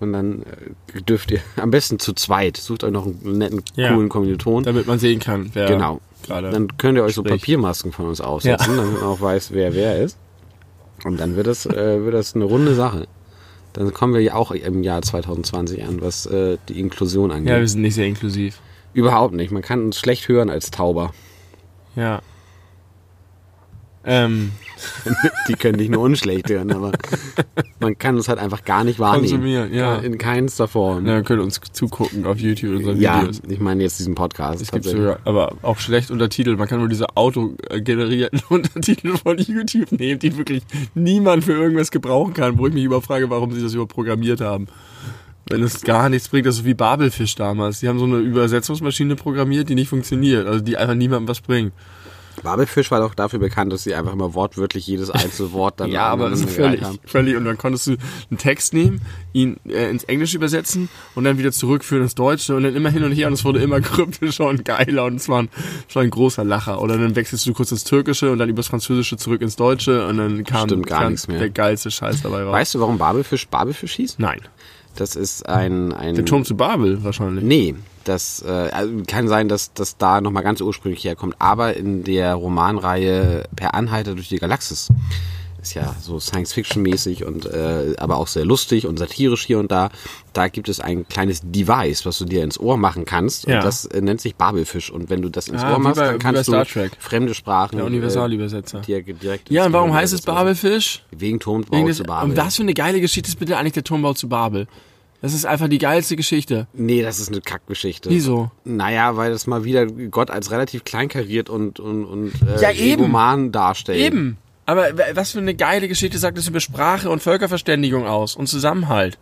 Und 0.00 0.12
dann 0.12 0.42
äh, 0.94 1.00
dürft 1.02 1.30
ihr 1.30 1.40
am 1.56 1.70
besten 1.70 1.98
zu 1.98 2.12
zweit, 2.12 2.56
sucht 2.56 2.84
euch 2.84 2.90
noch 2.92 3.06
einen 3.06 3.38
netten, 3.38 3.62
Ja. 3.76 3.94
coolen 3.94 4.08
Kommilitonen. 4.08 4.64
Damit 4.64 4.86
man 4.86 4.98
sehen 4.98 5.20
kann, 5.20 5.50
wer 5.54 5.66
Genau. 5.68 6.00
gerade. 6.26 6.50
Dann 6.50 6.76
könnt 6.76 6.98
ihr 6.98 7.04
euch 7.04 7.14
so 7.14 7.22
spricht. 7.22 7.40
Papiermasken 7.42 7.92
von 7.92 8.06
uns 8.06 8.20
aufsetzen, 8.20 8.76
damit 8.76 8.92
man 8.94 9.02
auch 9.04 9.20
weiß, 9.20 9.52
wer 9.52 9.74
wer 9.74 10.02
ist. 10.02 10.18
Und 11.04 11.18
dann 11.20 11.36
wird 11.36 11.46
das, 11.46 11.66
äh, 11.66 12.04
wird 12.04 12.14
das 12.14 12.34
eine 12.34 12.44
runde 12.44 12.74
Sache. 12.74 13.06
Dann 13.74 13.92
kommen 13.92 14.14
wir 14.14 14.20
ja 14.22 14.34
auch 14.34 14.50
im 14.52 14.82
Jahr 14.82 15.02
2020 15.02 15.84
an, 15.84 16.00
was 16.00 16.26
äh, 16.26 16.56
die 16.68 16.80
Inklusion 16.80 17.30
angeht. 17.30 17.50
ja, 17.52 17.60
wir 17.60 17.68
sind 17.68 17.82
nicht 17.82 17.94
sehr 17.94 18.06
inklusiv. 18.06 18.58
Überhaupt 18.94 19.34
nicht. 19.34 19.50
Man 19.52 19.60
kann 19.62 19.82
uns 19.84 19.98
schlecht 19.98 20.28
hören 20.28 20.48
als 20.48 20.70
Tauber. 20.70 21.12
Ja. 21.94 22.20
Ähm, 24.06 24.52
Die 25.48 25.54
können 25.54 25.78
dich 25.78 25.88
nur 25.88 26.02
unschlecht 26.02 26.50
hören, 26.50 26.70
aber 26.70 26.92
man 27.80 27.96
kann 27.98 28.16
uns 28.16 28.28
halt 28.28 28.38
einfach 28.38 28.64
gar 28.64 28.84
nicht 28.84 28.98
wahrnehmen. 28.98 29.28
Konsumieren, 29.28 29.72
ja. 29.74 29.96
In 29.96 30.18
keinster 30.18 30.68
Form. 30.68 31.06
ja, 31.06 31.22
könnt 31.22 31.40
ihr 31.40 31.44
uns 31.44 31.60
zugucken 31.72 32.26
auf 32.26 32.38
YouTube 32.38 32.76
unseren 32.76 33.00
Ja, 33.00 33.22
Videos. 33.22 33.42
ich 33.48 33.58
meine 33.58 33.82
jetzt 33.82 33.98
diesen 33.98 34.14
Podcast. 34.14 34.60
Es 34.60 34.70
gibt 34.70 34.84
sogar, 34.84 35.18
aber 35.24 35.54
auch 35.62 35.78
schlecht 35.78 36.10
untertitelt. 36.10 36.58
Man 36.58 36.68
kann 36.68 36.78
nur 36.78 36.88
diese 36.88 37.16
autogenerierten 37.16 38.40
Untertitel 38.48 39.16
von 39.16 39.38
YouTube 39.38 39.92
nehmen, 39.92 40.18
die 40.18 40.36
wirklich 40.36 40.62
niemand 40.94 41.44
für 41.44 41.52
irgendwas 41.52 41.90
gebrauchen 41.90 42.34
kann, 42.34 42.58
wo 42.58 42.66
ich 42.66 42.74
mich 42.74 42.84
überfrage, 42.84 43.30
warum 43.30 43.52
sie 43.52 43.62
das 43.62 43.72
überhaupt 43.72 43.94
programmiert 43.94 44.40
haben. 44.40 44.66
Wenn 45.48 45.62
es 45.62 45.82
gar 45.82 46.08
nichts 46.08 46.28
bringt, 46.28 46.46
das 46.46 46.56
ist 46.56 46.62
so 46.62 46.66
wie 46.66 46.74
Babelfisch 46.74 47.36
damals. 47.36 47.80
Die 47.80 47.88
haben 47.88 47.98
so 48.00 48.04
eine 48.04 48.16
Übersetzungsmaschine 48.18 49.14
programmiert, 49.14 49.68
die 49.68 49.76
nicht 49.76 49.88
funktioniert, 49.88 50.46
also 50.46 50.60
die 50.60 50.76
einfach 50.76 50.94
niemandem 50.96 51.28
was 51.28 51.40
bringt. 51.40 51.72
Babelfisch 52.42 52.90
war 52.90 53.00
doch 53.00 53.14
dafür 53.14 53.38
bekannt, 53.38 53.72
dass 53.72 53.84
sie 53.84 53.94
einfach 53.94 54.12
immer 54.12 54.34
wortwörtlich 54.34 54.86
jedes 54.86 55.10
einzelne 55.10 55.52
Wort 55.52 55.80
dann 55.80 55.90
Ja, 55.90 56.06
aber 56.08 56.30
das 56.30 56.40
ist 56.40 56.50
völlig, 56.50 56.82
haben. 56.82 56.98
völlig. 57.04 57.36
Und 57.36 57.44
dann 57.44 57.58
konntest 57.58 57.86
du 57.86 57.96
einen 58.30 58.38
Text 58.38 58.74
nehmen, 58.74 59.00
ihn 59.32 59.56
äh, 59.68 59.90
ins 59.90 60.04
Englische 60.04 60.36
übersetzen 60.36 60.88
und 61.14 61.24
dann 61.24 61.38
wieder 61.38 61.52
zurückführen 61.52 62.02
ins 62.04 62.14
Deutsche 62.14 62.54
und 62.56 62.62
dann 62.62 62.74
immer 62.76 62.90
hin 62.90 63.04
und 63.04 63.12
her 63.12 63.26
und 63.26 63.32
es 63.34 63.44
wurde 63.44 63.60
immer 63.60 63.80
kryptischer 63.82 64.46
und 64.46 64.64
geiler 64.64 65.04
und 65.04 65.16
es 65.16 65.28
war 65.28 65.42
ein, 65.42 65.48
es 65.88 65.94
war 65.96 66.02
ein 66.02 66.10
großer 66.10 66.44
Lacher. 66.44 66.80
Oder 66.80 66.98
dann 66.98 67.16
wechselst 67.16 67.46
du 67.46 67.52
kurz 67.52 67.70
ins 67.72 67.84
Türkische 67.84 68.30
und 68.30 68.38
dann 68.38 68.48
übers 68.48 68.68
Französische 68.68 69.16
zurück 69.16 69.42
ins 69.42 69.56
Deutsche 69.56 70.06
und 70.06 70.18
dann 70.18 70.44
kam, 70.44 70.68
Stimmt 70.68 70.86
gar 70.86 71.08
nichts 71.10 71.28
mehr. 71.28 71.38
der 71.38 71.50
geilste 71.50 71.90
Scheiß 71.90 72.22
dabei 72.22 72.42
raus. 72.44 72.52
Weißt 72.52 72.74
du, 72.74 72.80
warum 72.80 72.98
Babelfisch 72.98 73.48
Babelfisch 73.48 73.94
hieß? 73.94 74.18
Nein. 74.18 74.40
Das 74.96 75.14
ist 75.14 75.46
ein... 75.46 75.92
ein 75.92 76.14
Der 76.14 76.24
Turm 76.24 76.44
zu 76.44 76.56
Babel 76.56 77.04
wahrscheinlich. 77.04 77.44
Nee, 77.44 77.74
das 78.08 78.42
äh, 78.46 78.50
also 78.50 78.92
kann 79.06 79.28
sein, 79.28 79.48
dass 79.48 79.72
das 79.74 79.96
da 79.98 80.20
nochmal 80.20 80.42
ganz 80.42 80.60
ursprünglich 80.60 81.04
herkommt, 81.04 81.36
aber 81.38 81.76
in 81.76 82.04
der 82.04 82.34
Romanreihe 82.34 83.44
Per 83.56 83.74
Anhalter 83.74 84.14
durch 84.14 84.28
die 84.28 84.38
Galaxis 84.38 84.88
ist 85.62 85.74
ja 85.74 85.96
so 86.00 86.20
Science-Fiction-mäßig 86.20 87.24
und 87.24 87.44
äh, 87.46 87.94
aber 87.98 88.18
auch 88.18 88.28
sehr 88.28 88.44
lustig 88.44 88.86
und 88.86 88.98
satirisch 89.00 89.44
hier 89.44 89.58
und 89.58 89.72
da. 89.72 89.90
Da 90.32 90.46
gibt 90.46 90.68
es 90.68 90.78
ein 90.78 91.08
kleines 91.08 91.40
Device, 91.42 92.06
was 92.06 92.18
du 92.18 92.24
dir 92.24 92.44
ins 92.44 92.60
Ohr 92.60 92.76
machen 92.76 93.04
kannst 93.04 93.48
Ja. 93.48 93.56
und 93.56 93.64
das 93.64 93.84
äh, 93.86 94.00
nennt 94.00 94.20
sich 94.20 94.36
Babelfisch 94.36 94.90
und 94.92 95.10
wenn 95.10 95.22
du 95.22 95.28
das 95.28 95.48
ins 95.48 95.62
Ah, 95.64 95.72
Ohr 95.72 95.78
machst, 95.80 95.96
bei- 96.00 96.06
dann 96.06 96.18
kannst 96.20 96.46
du 96.48 96.64
fremde 97.00 97.34
Sprachen 97.34 97.78
Der 97.78 97.86
Universalübersetzer. 97.86 98.78
äh, 98.78 98.82
dir 98.82 99.02
direkt 99.02 99.50
Ja, 99.50 99.66
und 99.66 99.72
warum 99.72 99.92
heißt 99.92 100.12
es. 100.14 100.20
Babelfisch? 100.22 101.02
Wegen 101.10 101.40
Turmbau 101.40 101.76
Wegen 101.76 101.88
des, 101.88 101.96
zu 101.96 102.04
Babel. 102.04 102.30
und 102.30 102.36
was 102.36 102.54
für 102.54 102.62
eine 102.62 102.74
geile 102.74 103.00
Geschichte 103.00 103.28
ist 103.28 103.36
bitte 103.40 103.56
eigentlich 103.56 103.72
der 103.72 103.82
Turmbau 103.84 104.14
zu 104.14 104.28
Babel? 104.28 104.68
Das 105.26 105.34
ist 105.34 105.44
einfach 105.44 105.66
die 105.66 105.78
geilste 105.78 106.14
Geschichte. 106.14 106.68
Nee, 106.72 107.02
das 107.02 107.18
ist 107.18 107.32
eine 107.32 107.40
Kackgeschichte. 107.40 108.10
Wieso? 108.10 108.52
Naja, 108.64 109.16
weil 109.16 109.32
das 109.32 109.48
mal 109.48 109.64
wieder 109.64 109.86
Gott 109.86 110.30
als 110.30 110.52
relativ 110.52 110.84
kleinkariert 110.84 111.50
und, 111.50 111.80
und, 111.80 112.04
und 112.04 112.32
äh, 112.42 112.62
Ja, 112.62 112.70
eben. 112.70 113.00
egoman 113.02 113.50
darstellt. 113.50 113.98
Eben. 113.98 114.38
Aber 114.66 114.86
was 115.14 115.32
für 115.32 115.40
eine 115.40 115.56
geile 115.56 115.88
Geschichte 115.88 116.16
sagt 116.18 116.38
es 116.38 116.46
über 116.46 116.60
Sprache 116.60 117.10
und 117.10 117.24
Völkerverständigung 117.24 118.06
aus 118.06 118.36
und 118.36 118.46
Zusammenhalt. 118.46 119.18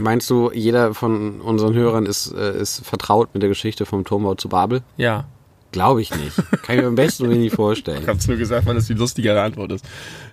Meinst 0.00 0.28
du, 0.30 0.50
jeder 0.52 0.94
von 0.94 1.40
unseren 1.40 1.74
Hörern 1.74 2.06
ist, 2.06 2.32
äh, 2.32 2.60
ist 2.60 2.84
vertraut 2.84 3.28
mit 3.32 3.42
der 3.44 3.48
Geschichte 3.48 3.86
vom 3.86 4.02
Turmbau 4.04 4.34
zu 4.34 4.48
Babel? 4.48 4.82
Ja. 4.96 5.26
Glaube 5.70 6.02
ich 6.02 6.12
nicht. 6.12 6.36
Kann 6.64 6.74
ich 6.74 6.82
mir 6.82 6.88
am 6.88 6.96
besten 6.96 7.30
wenig 7.30 7.52
vorstellen. 7.52 7.98
Ich 8.02 8.08
hab's 8.08 8.26
nur 8.26 8.36
gesagt, 8.36 8.66
weil 8.66 8.74
das 8.74 8.88
die 8.88 8.94
lustigere 8.94 9.40
Antwort 9.42 9.70
ist. 9.70 9.84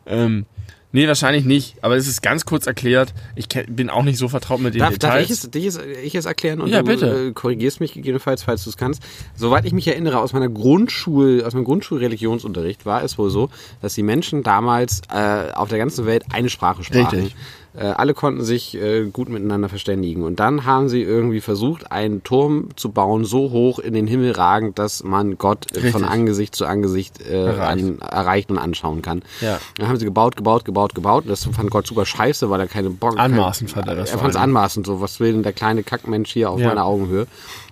Ähm, 0.07 0.47
nee, 0.94 1.08
wahrscheinlich 1.08 1.44
nicht. 1.44 1.76
Aber 1.84 1.98
es 1.98 2.08
ist 2.08 2.22
ganz 2.22 2.46
kurz 2.46 2.66
erklärt. 2.66 3.14
Ich 3.36 3.50
bin 3.68 3.89
auch 3.89 4.04
nicht 4.04 4.18
so 4.18 4.30
vertraut 4.30 4.62
mit 4.62 4.74
den 4.74 4.80
Darf, 4.80 4.98
darf 4.98 5.16
Details. 5.16 5.26
ich, 5.26 5.32
es, 5.32 5.52
dich 5.52 5.66
es, 5.66 5.80
ich 6.04 6.16
es 6.16 6.26
erklären 6.26 6.62
und 6.62 6.70
Ja, 6.70 6.82
du. 6.82 7.28
Äh, 7.28 7.32
korrigierst 7.34 7.82
mich 7.82 7.94
gegebenenfalls, 7.94 8.44
falls 8.44 8.64
du 8.64 8.70
es 8.70 8.78
kannst. 8.78 9.04
Soweit 9.36 9.66
ich 9.66 9.74
mich 9.74 9.88
erinnere, 9.88 10.20
aus 10.20 10.32
meiner 10.32 10.50
Grundschul, 10.50 11.44
aus 11.44 11.54
meinem 11.54 11.66
Grundschulreligionsunterricht 11.66 12.86
war 12.86 13.04
es 13.04 13.18
wohl 13.18 13.30
so, 13.30 13.50
dass 13.82 13.94
die 13.96 14.04
Menschen 14.04 14.44
damals 14.44 15.02
äh, 15.14 15.52
auf 15.54 15.68
der 15.68 15.78
ganzen 15.78 16.06
Welt 16.06 16.24
eine 16.32 16.50
Sprache 16.50 16.84
sprachen. 16.84 17.20
Richtig. 17.20 17.36
Äh, 17.76 17.86
alle 17.86 18.13
konnten 18.13 18.43
sich 18.43 18.76
äh, 18.76 19.05
gut 19.05 19.30
miteinander 19.30 19.67
verständigen. 19.67 20.21
Und 20.24 20.39
dann 20.39 20.65
haben 20.65 20.89
sie 20.89 21.01
irgendwie 21.01 21.41
versucht, 21.41 21.91
einen 21.91 22.24
Turm 22.24 22.69
zu 22.76 22.91
bauen, 22.91 23.26
so 23.26 23.49
hoch 23.49 23.80
in 23.80 23.93
den 23.93 24.05
Himmel 24.05 24.32
ragend, 24.34 24.78
dass 24.78 25.03
man 25.03 25.39
Gott 25.39 25.76
äh, 25.76 25.89
von. 25.91 26.03
Angesicht 26.03 26.55
zu 26.55 26.65
Angesicht 26.67 27.19
äh, 27.21 27.45
Erreicht. 27.45 27.84
an, 27.84 27.99
erreicht 27.99 28.51
und 28.51 28.59
anschauen 28.59 29.01
kann. 29.01 29.24
Ja. 29.41 29.59
Dann 29.78 29.88
haben 29.88 29.97
sie 29.97 30.05
gebaut, 30.05 30.36
gebaut, 30.36 30.65
gebaut, 30.65 30.93
gebaut. 30.93 31.24
Und 31.24 31.30
das 31.32 31.45
fand 31.45 31.71
Gott 31.71 31.88
super 31.88 32.05
scheiße, 32.05 32.49
weil 32.51 32.59
er 32.59 32.67
keine 32.67 32.91
Bock 32.91 33.17
Anmaßend 33.17 33.71
fand 33.71 33.88
er 33.88 33.95
das 33.95 34.11
Er 34.11 34.19
fand 34.19 34.32
es 34.32 34.36
anmaßend, 34.36 34.86
so 34.86 35.01
was 35.01 35.19
will 35.19 35.34
denn 35.34 35.43
der 35.43 35.53
kleine 35.53 35.82
Kackmensch 35.82 36.32
hier 36.32 36.51
auf 36.51 36.59
Ja. 36.59 36.67
meiner 36.69 36.86
Augenhöhe. 36.86 37.26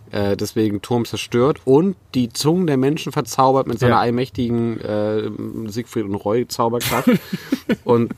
Äh, 0.10 0.36
deswegen 0.36 0.82
Turm 0.82 1.06
zerstört 1.06 1.62
und 1.64 1.95
die 2.16 2.28
Zungen 2.34 2.68
der 2.68 2.76
Menschen 2.78 3.12
verzaubert 3.14 3.68
mit 3.68 3.80
seiner 3.80 3.93
Ja. 3.93 3.99
allmächtigen 3.99 4.82
äh, 4.82 5.30
Siegfried 5.68 6.04
und 6.06 6.16
Roy 6.16 6.47
Zauberkraft. 6.47 7.10
und 7.86 8.12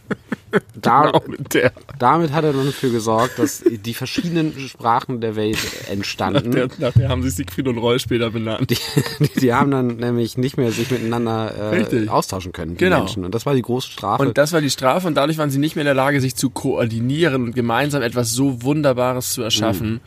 da, 0.76 1.12
der, 1.54 1.72
damit 1.99 2.32
hat 2.32 2.43
er 2.43 2.54
dann 2.54 2.66
dafür 2.66 2.89
gesorgt, 2.91 3.39
dass 3.39 3.64
die 3.68 3.93
verschiedenen 3.93 4.58
Sprachen 4.60 5.22
der 5.22 5.36
Welt 5.36 5.58
entstanden. 5.89 6.51
der, 6.51 6.68
nach 6.80 6.93
der 6.93 7.10
haben 7.10 7.24
sich 7.24 7.36
Siegfried 7.36 7.68
und 7.68 7.78
Roy 7.78 7.99
später 7.99 8.30
benannt. 8.32 8.70
Die, 8.70 8.78
die, 9.20 9.39
die 9.39 9.54
haben 9.54 9.72
dann 9.72 9.88
nämlich 9.97 10.38
nicht 10.38 10.58
mehr 10.58 10.72
sich 10.72 10.89
miteinander 10.91 11.74
äh, 11.74 12.08
austauschen 12.08 12.51
können, 12.51 12.72
die 12.72 12.78
Genau. 12.78 12.99
Menschen. 12.99 13.26
Und 13.26 13.34
das 13.34 13.45
war 13.45 13.54
die 13.56 13.62
große 13.62 13.89
Strafe. 13.91 14.24
Und 14.28 14.38
das 14.38 14.54
war 14.54 14.62
die 14.62 14.70
Strafe 14.70 15.08
und 15.08 15.16
dadurch 15.16 15.38
waren 15.38 15.49
sie 15.49 15.60
nicht 15.60 15.76
mehr 15.76 15.84
in 15.84 15.88
der 15.88 15.95
Lage, 15.95 16.22
sich 16.22 16.36
zu 16.36 16.49
koordinieren 16.49 17.43
und 17.43 17.56
gemeinsam 17.56 18.01
etwas 18.01 18.32
so 18.32 18.62
Wunderbares 18.64 19.34
zu 19.34 19.41
erschaffen. 19.41 20.01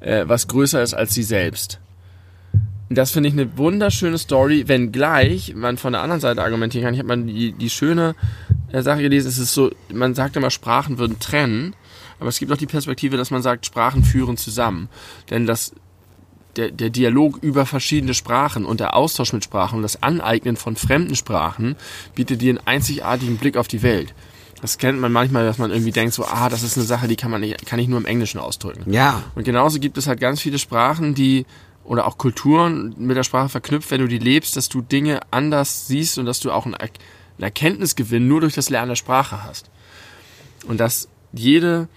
äh, 0.00 0.24
was 0.26 0.48
größer 0.48 0.82
ist 0.82 0.94
als 0.94 1.14
sie 1.14 1.22
selbst. 1.22 1.80
Das 2.88 3.10
finde 3.10 3.28
ich 3.28 3.34
eine 3.34 3.58
wunderschöne 3.58 4.16
Story, 4.16 4.68
wenngleich 4.68 5.54
man 5.56 5.76
von 5.76 5.92
der 5.92 6.02
anderen 6.02 6.20
Seite 6.20 6.42
argumentieren 6.42 6.84
kann. 6.84 6.94
Ich 6.94 7.00
habe 7.00 7.08
mal 7.08 7.22
die, 7.22 7.52
die 7.52 7.70
schöne 7.70 8.14
äh, 8.70 8.82
Sache 8.82 9.02
gelesen, 9.02 9.28
es 9.28 9.38
ist 9.38 9.54
so, 9.54 9.70
man 9.92 10.14
sagt 10.14 10.36
immer, 10.36 10.50
Sprachen 10.50 10.98
würden 10.98 11.18
trennen, 11.18 11.74
aber 12.20 12.28
es 12.28 12.38
gibt 12.38 12.52
auch 12.52 12.56
die 12.56 12.66
Perspektive, 12.66 13.16
dass 13.16 13.30
man 13.30 13.42
sagt, 13.42 13.66
Sprachen 13.66 14.04
führen 14.04 14.36
zusammen. 14.36 14.88
Denn 15.30 15.46
das, 15.46 15.74
der, 16.56 16.70
der 16.70 16.90
Dialog 16.90 17.38
über 17.42 17.66
verschiedene 17.66 18.14
Sprachen 18.14 18.64
und 18.64 18.78
der 18.78 18.94
Austausch 18.94 19.32
mit 19.32 19.42
Sprachen 19.42 19.76
und 19.76 19.82
das 19.82 20.02
Aneignen 20.02 20.56
von 20.56 20.76
fremden 20.76 21.16
Sprachen 21.16 21.74
bietet 22.14 22.40
dir 22.40 22.50
einen 22.50 22.66
einzigartigen 22.66 23.36
Blick 23.36 23.56
auf 23.56 23.66
die 23.66 23.82
Welt. 23.82 24.14
Das 24.62 24.78
kennt 24.78 24.98
man 24.98 25.12
manchmal, 25.12 25.44
dass 25.44 25.58
man 25.58 25.70
irgendwie 25.70 25.90
denkt, 25.90 26.14
so, 26.14 26.24
ah, 26.24 26.48
das 26.48 26.62
ist 26.62 26.78
eine 26.78 26.86
Sache, 26.86 27.08
die 27.08 27.16
kann 27.16 27.30
man 27.30 27.42
nicht, 27.42 27.66
kann 27.66 27.78
ich 27.78 27.88
nur 27.88 27.98
im 27.98 28.06
Englischen 28.06 28.38
ausdrücken. 28.38 28.90
Ja. 28.90 29.22
Und 29.34 29.44
genauso 29.44 29.78
gibt 29.78 29.98
es 29.98 30.06
halt 30.06 30.18
ganz 30.18 30.40
viele 30.40 30.58
Sprachen, 30.58 31.14
die 31.14 31.44
oder 31.86 32.06
auch 32.06 32.18
Kulturen 32.18 32.94
mit 32.98 33.16
der 33.16 33.22
Sprache 33.22 33.48
verknüpft, 33.48 33.90
wenn 33.90 34.00
du 34.00 34.08
die 34.08 34.18
lebst, 34.18 34.56
dass 34.56 34.68
du 34.68 34.82
Dinge 34.82 35.20
anders 35.30 35.86
siehst 35.86 36.18
und 36.18 36.26
dass 36.26 36.40
du 36.40 36.50
auch 36.50 36.64
einen 36.64 36.74
Er- 36.74 36.90
Erkenntnisgewinn 37.38 38.26
nur 38.28 38.40
durch 38.40 38.54
das 38.54 38.70
Lernen 38.70 38.88
der 38.90 38.96
Sprache 38.96 39.44
hast. 39.44 39.70
Und 40.66 40.80
dass 40.80 41.08
jede 41.32 41.88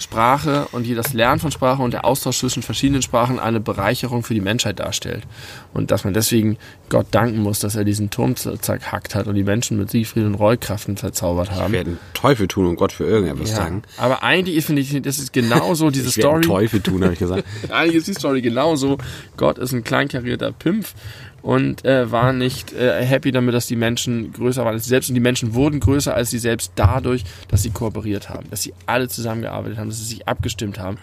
Sprache 0.00 0.66
und 0.72 0.88
das 0.96 1.12
Lernen 1.12 1.40
von 1.40 1.50
Sprache 1.50 1.82
und 1.82 1.92
der 1.92 2.04
Austausch 2.04 2.38
zwischen 2.38 2.62
verschiedenen 2.62 3.02
Sprachen 3.02 3.38
eine 3.38 3.60
Bereicherung 3.60 4.22
für 4.22 4.34
die 4.34 4.40
Menschheit 4.40 4.80
darstellt. 4.80 5.24
Und 5.72 5.90
dass 5.90 6.04
man 6.04 6.14
deswegen 6.14 6.56
Gott 6.88 7.06
danken 7.12 7.38
muss, 7.40 7.60
dass 7.60 7.76
er 7.76 7.84
diesen 7.84 8.10
Turm 8.10 8.34
zerhackt 8.36 9.14
hat 9.14 9.26
und 9.26 9.34
die 9.36 9.44
Menschen 9.44 9.78
mit 9.78 9.90
Siegfried 9.90 10.24
und 10.24 10.34
Rollkraften 10.34 10.96
verzaubert 10.96 11.50
haben. 11.52 11.66
Ich 11.66 11.72
werde 11.72 11.96
Teufel 12.14 12.48
tun 12.48 12.66
und 12.66 12.76
Gott 12.76 12.92
für 12.92 13.04
irgendetwas 13.04 13.50
Ja. 13.50 13.56
sagen. 13.56 13.82
Aber 13.96 14.22
eigentlich 14.22 14.64
finde 14.64 14.82
ich, 14.82 15.00
das 15.02 15.18
ist 15.18 15.32
genauso 15.32 15.90
diese 15.90 16.08
Ich 16.08 16.14
Story. 16.14 16.40
Teufel 16.42 16.80
tun, 16.80 17.02
habe 17.04 17.12
ich 17.12 17.18
gesagt. 17.18 17.44
Eigentlich 17.70 17.96
ist 17.96 18.08
die 18.08 18.14
Story 18.14 18.42
genauso. 18.42 18.98
Gott 19.36 19.58
ist 19.58 19.72
ein 19.72 19.84
kleinkarierter 19.84 20.52
Pimpf 20.52 20.94
und 21.42 21.84
äh, 21.84 22.10
war 22.10 22.32
nicht 22.32 22.72
äh, 22.72 23.04
happy 23.04 23.32
damit, 23.32 23.54
dass 23.54 23.66
die 23.66 23.76
Menschen 23.76 24.32
größer 24.32 24.64
waren 24.64 24.74
als 24.74 24.84
sie 24.84 24.90
selbst. 24.90 25.08
Und 25.08 25.14
die 25.14 25.20
Menschen 25.20 25.54
wurden 25.54 25.80
größer 25.80 26.14
als 26.14 26.30
sie 26.30 26.38
selbst 26.38 26.72
dadurch, 26.76 27.24
dass 27.48 27.62
sie 27.62 27.70
kooperiert 27.70 28.28
haben, 28.28 28.48
dass 28.50 28.62
sie 28.62 28.74
alle 28.86 29.08
zusammengearbeitet 29.08 29.78
haben, 29.78 29.88
dass 29.88 29.98
sie 29.98 30.04
sich 30.04 30.28
abgestimmt 30.28 30.78
haben. 30.78 30.98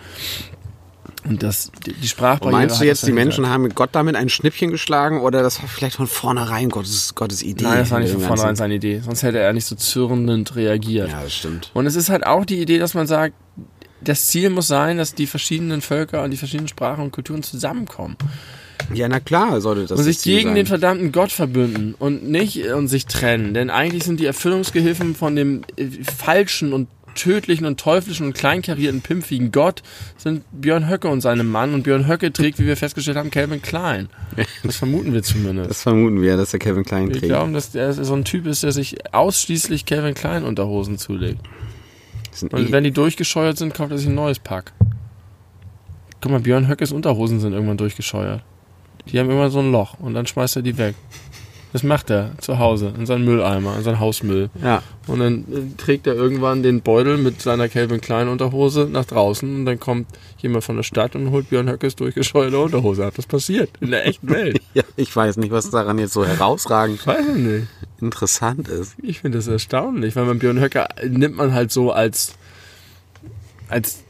Und 1.28 1.44
dass 1.44 1.72
die, 1.86 1.94
die 1.94 2.08
Sprachbarriere. 2.08 2.62
Meinst 2.62 2.80
du 2.80 2.86
jetzt, 2.86 3.02
das 3.04 3.08
die. 3.08 3.14
Menschen 3.14 3.50
haben 3.50 3.68
Gott 3.76 3.90
damit 3.94 4.16
ein 4.16 4.30
Schnippchen 4.30 4.72
geschlagen 4.72 5.20
oder 5.20 5.42
das 5.42 5.62
war 5.62 5.68
vielleicht 5.68 5.98
von 5.98 6.08
vornherein 6.08 6.70
Gottes, 6.70 7.16
Gottes 7.16 7.44
Idee? 7.44 7.66
Nein, 7.66 7.80
das 7.80 7.92
war 7.92 8.00
nicht 8.00 8.14
von 8.14 8.22
vornherein 8.22 8.56
seine 8.56 8.76
Idee. 8.76 9.02
Sonst 9.04 9.24
hätte 9.24 9.40
er 9.40 9.52
nicht 9.52 9.66
so 9.66 9.76
zürnend 9.76 10.56
reagiert. 10.56 11.10
Ja, 11.10 11.24
das 11.24 11.34
stimmt. 11.34 11.72
Und 11.74 11.86
es 11.86 11.96
ist 11.96 12.10
halt 12.10 12.26
auch 12.26 12.46
die 12.46 12.62
Idee, 12.62 12.78
dass 12.78 12.94
man 12.94 13.08
sagt, 13.08 13.34
das 14.00 14.28
Ziel 14.28 14.50
muss 14.50 14.68
sein, 14.68 14.98
dass 14.98 15.16
die 15.16 15.28
verschiedenen 15.28 15.82
Völker 15.82 16.24
und 16.24 16.32
die 16.32 16.38
verschiedenen 16.38 16.68
Sprachen 16.68 17.04
und 17.04 17.12
Kulturen 17.12 17.44
zusammenkommen. 17.44 18.16
Ja, 18.93 19.07
na 19.09 19.19
klar 19.19 19.59
sollte 19.61 19.82
das 19.86 19.97
und 19.97 20.03
sich 20.05 20.19
Ziel 20.19 20.38
gegen 20.38 20.49
sein. 20.49 20.55
den 20.55 20.65
verdammten 20.65 21.11
Gott 21.11 21.32
verbünden 21.32 21.93
und 21.97 22.23
nicht 22.30 22.63
äh, 22.65 22.71
und 22.73 22.88
sich 22.88 23.05
trennen. 23.05 23.53
Denn 23.53 23.69
eigentlich 23.69 24.03
sind 24.03 24.19
die 24.19 24.25
Erfüllungsgehilfen 24.25 25.15
von 25.15 25.36
dem 25.36 25.63
äh, 25.75 25.86
falschen 26.03 26.73
und 26.73 26.88
tödlichen 27.15 27.65
und 27.65 27.80
teuflischen 27.80 28.28
und 28.28 28.34
kleinkarierten, 28.34 29.01
pimpfigen 29.01 29.51
Gott 29.51 29.82
sind 30.17 30.43
Björn 30.51 30.88
Höcke 30.88 31.07
und 31.07 31.21
seine 31.21 31.43
Mann. 31.43 31.73
Und 31.73 31.82
Björn 31.82 32.07
Höcke 32.07 32.32
trägt, 32.32 32.59
wie 32.59 32.67
wir 32.67 32.78
festgestellt 32.78 33.17
haben, 33.17 33.32
Calvin 33.32 33.59
Klein. 33.61 34.07
Das 34.63 34.75
vermuten 34.78 35.13
wir 35.13 35.23
zumindest. 35.23 35.69
Das 35.71 35.82
vermuten 35.82 36.21
wir, 36.21 36.38
dass 36.38 36.51
der 36.51 36.59
Kevin 36.59 36.84
Klein 36.86 37.07
Wir 37.07 37.13
kriegt. 37.13 37.25
glauben, 37.25 37.53
dass 37.53 37.71
der 37.71 37.91
so 37.91 38.13
ein 38.13 38.23
Typ 38.23 38.45
ist, 38.45 38.61
der 38.61 38.71
sich 38.71 38.97
ausschließlich 39.15 39.86
Calvin 39.88 40.13
Klein 40.13 40.43
Unterhosen 40.43 40.99
zulegt. 40.99 41.39
Und 42.51 42.53
eh- 42.53 42.71
wenn 42.71 42.84
die 42.84 42.91
durchgescheuert 42.91 43.57
sind, 43.57 43.73
kauft 43.73 43.91
er 43.91 43.97
sich 43.97 44.07
ein 44.07 44.13
neues 44.15 44.38
Pack. 44.38 44.73
Guck 46.21 46.32
mal, 46.32 46.39
Björn 46.39 46.67
Höckes 46.67 46.91
Unterhosen 46.91 47.39
sind 47.39 47.53
irgendwann 47.53 47.78
durchgescheuert. 47.78 48.43
Die 49.12 49.20
haben 49.20 49.30
immer 49.30 49.49
so 49.49 49.60
ein 49.60 49.72
Loch 49.72 49.95
und 49.99 50.14
dann 50.14 50.26
schmeißt 50.28 50.58
er 50.58 50.62
die 50.62 50.78
weg. 50.78 50.95
Das 51.74 51.84
macht 51.84 52.10
er 52.10 52.32
zu 52.39 52.60
Hause, 52.60 52.93
in 52.97 53.05
seinen 53.05 53.26
Mülleimer, 53.26 53.76
in 53.78 53.84
seinen 53.84 53.99
Hausmüll. 53.99 54.49
ja, 54.64 54.82
Und 55.05 55.20
dann 55.20 55.39
äh, 55.51 55.76
trägt 55.78 56.08
er 56.08 56.16
irgendwann 56.16 56.64
den 56.64 56.82
Beutel 56.82 57.18
mit 57.18 57.41
seiner 57.41 57.68
Calvin 57.68 57.99
Klein 57.99 58.30
Unterhose 58.30 58.88
nach 58.89 59.03
draußen 59.03 59.53
und 59.53 59.66
dann 59.66 59.78
kommt 59.78 60.08
jemand 60.38 60.64
von 60.64 60.78
der 60.78 60.84
Stadt 60.84 61.16
und 61.16 61.30
holt 61.32 61.49
Björn 61.49 61.70
Höckes 61.70 61.97
durchgescheuerte 61.97 62.58
Unterhose 62.58 63.05
ab. 63.05 63.14
Das 63.18 63.26
passiert 63.26 63.70
in 63.82 63.91
der 63.91 64.08
echten 64.08 64.30
Welt. 64.30 64.62
ja, 64.74 64.84
ich 64.95 65.14
weiß 65.14 65.38
nicht, 65.38 65.51
was 65.51 65.70
daran 65.70 65.99
jetzt 65.99 66.14
so 66.14 66.26
herausragend 66.26 67.05
Weiß 67.05 67.26
ich 67.36 67.43
nicht. 67.43 67.68
interessant 67.99 68.70
ist. 68.70 68.95
Ich 69.03 69.20
finde 69.20 69.38
das 69.38 69.47
erstaunlich, 69.47 70.16
weil 70.16 70.24
man 70.26 70.39
Björn 70.39 70.62
Höcke 70.62 70.86
nimmt 71.05 71.36
man 71.36 71.53
halt 71.53 71.72
so 71.72 71.91
als, 71.91 72.34
als 73.68 74.03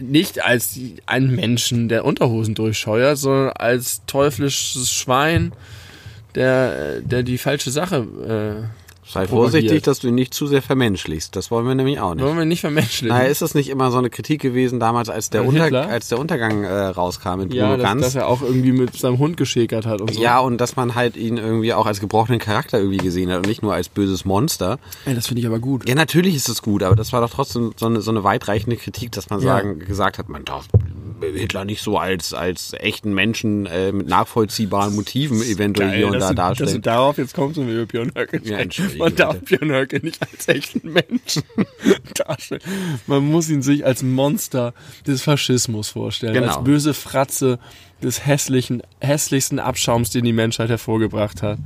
nicht 0.00 0.44
als 0.44 0.78
einen 1.06 1.34
Menschen, 1.34 1.88
der 1.88 2.04
Unterhosen 2.04 2.54
durchscheuert, 2.54 3.18
sondern 3.18 3.52
als 3.52 4.02
teuflisches 4.06 4.92
Schwein, 4.92 5.52
der, 6.34 7.00
der 7.00 7.22
die 7.22 7.38
falsche 7.38 7.70
Sache 7.70 8.70
Sei 9.10 9.26
Propagiert. 9.26 9.30
vorsichtig, 9.52 9.82
dass 9.84 10.00
du 10.00 10.08
ihn 10.08 10.14
nicht 10.14 10.34
zu 10.34 10.46
sehr 10.46 10.60
vermenschlichst. 10.60 11.34
Das 11.34 11.50
wollen 11.50 11.66
wir 11.66 11.74
nämlich 11.74 11.98
auch 11.98 12.14
nicht. 12.14 12.24
wollen 12.24 12.36
wir 12.36 12.44
nicht 12.44 12.60
vermenschlichen. 12.60 13.16
Naja, 13.16 13.28
ist 13.30 13.40
das 13.40 13.54
nicht 13.54 13.70
immer 13.70 13.90
so 13.90 13.96
eine 13.98 14.10
Kritik 14.10 14.42
gewesen 14.42 14.78
damals, 14.80 15.08
als 15.08 15.30
der, 15.30 15.46
Unter 15.46 15.88
als 15.88 16.08
der 16.08 16.18
Untergang 16.18 16.64
äh, 16.64 16.72
rauskam 16.88 17.38
mit 17.38 17.48
Bruno 17.48 17.54
ja, 17.62 17.76
dass, 17.78 17.82
Ganz? 17.84 18.02
dass 18.02 18.14
er 18.16 18.26
auch 18.28 18.42
irgendwie 18.42 18.72
mit 18.72 18.94
seinem 18.96 19.18
Hund 19.18 19.36
geschäkert 19.38 19.86
hat 19.86 20.00
und 20.02 20.12
so. 20.12 20.20
ja, 20.20 20.38
und 20.40 20.58
dass 20.58 20.76
man 20.76 20.94
halt 20.94 21.16
ihn 21.16 21.38
irgendwie 21.38 21.72
auch 21.72 21.86
als 21.86 22.00
gebrochenen 22.00 22.38
Charakter 22.38 22.78
irgendwie 22.78 22.98
gesehen 22.98 23.30
hat 23.30 23.38
und 23.38 23.46
nicht 23.46 23.62
nur 23.62 23.72
als 23.72 23.88
böses 23.88 24.26
Monster. 24.26 24.78
Ey, 25.06 25.14
das 25.14 25.26
finde 25.28 25.40
ich 25.40 25.46
aber 25.46 25.58
gut. 25.58 25.88
Ja, 25.88 25.94
natürlich 25.94 26.34
ist 26.34 26.48
es 26.50 26.60
gut, 26.60 26.82
aber 26.82 26.94
das 26.94 27.12
war 27.14 27.20
doch 27.22 27.30
trotzdem 27.30 27.72
so 27.76 27.86
eine, 27.86 28.02
so 28.02 28.10
eine 28.10 28.24
weitreichende 28.24 28.76
Kritik, 28.76 29.12
dass 29.12 29.30
man 29.30 29.40
Ja. 29.40 29.56
sagen, 29.56 29.78
gesagt 29.78 30.18
hat, 30.18 30.28
man 30.28 30.44
darf 30.44 30.66
Hitler 31.20 31.64
nicht 31.64 31.82
so 31.82 31.98
als, 31.98 32.34
als 32.34 32.72
echten 32.78 33.12
Menschen 33.14 33.66
äh, 33.66 33.92
mit 33.92 34.08
nachvollziehbaren 34.08 34.94
Motiven 34.94 35.42
eventuell 35.42 35.96
hier 35.96 36.06
und 36.06 36.12
da 36.14 36.18
du, 36.18 36.20
dass 36.20 36.28
du 36.28 36.34
darstellen. 36.34 36.82
darauf 36.82 37.18
jetzt 37.18 37.34
kommst 37.34 37.58
und 37.58 37.68
über 37.68 37.86
Björn 37.86 38.12
Höcke 38.14 38.40
Ja, 38.44 38.58
Man 38.98 39.14
darf. 39.16 39.38
Björn 39.40 39.70
Höcke 39.70 40.00
nicht 40.02 40.20
als 40.20 40.48
echten 40.48 40.92
Menschen 40.92 41.42
darstellen. 42.14 42.62
Man 43.06 43.24
muss 43.24 43.48
ihn 43.48 43.62
sich 43.62 43.84
als 43.84 44.02
Monster 44.02 44.74
des 45.06 45.22
Faschismus 45.22 45.90
vorstellen. 45.90 46.34
Genau. 46.34 46.54
Als 46.54 46.64
böse 46.64 46.94
Fratze 46.94 47.58
des 48.02 48.26
hässlichen, 48.26 48.82
hässlichsten 49.00 49.58
Abschaums, 49.58 50.10
den 50.10 50.24
die 50.24 50.32
Menschheit 50.32 50.70
hervorgebracht 50.70 51.42
hat. 51.42 51.58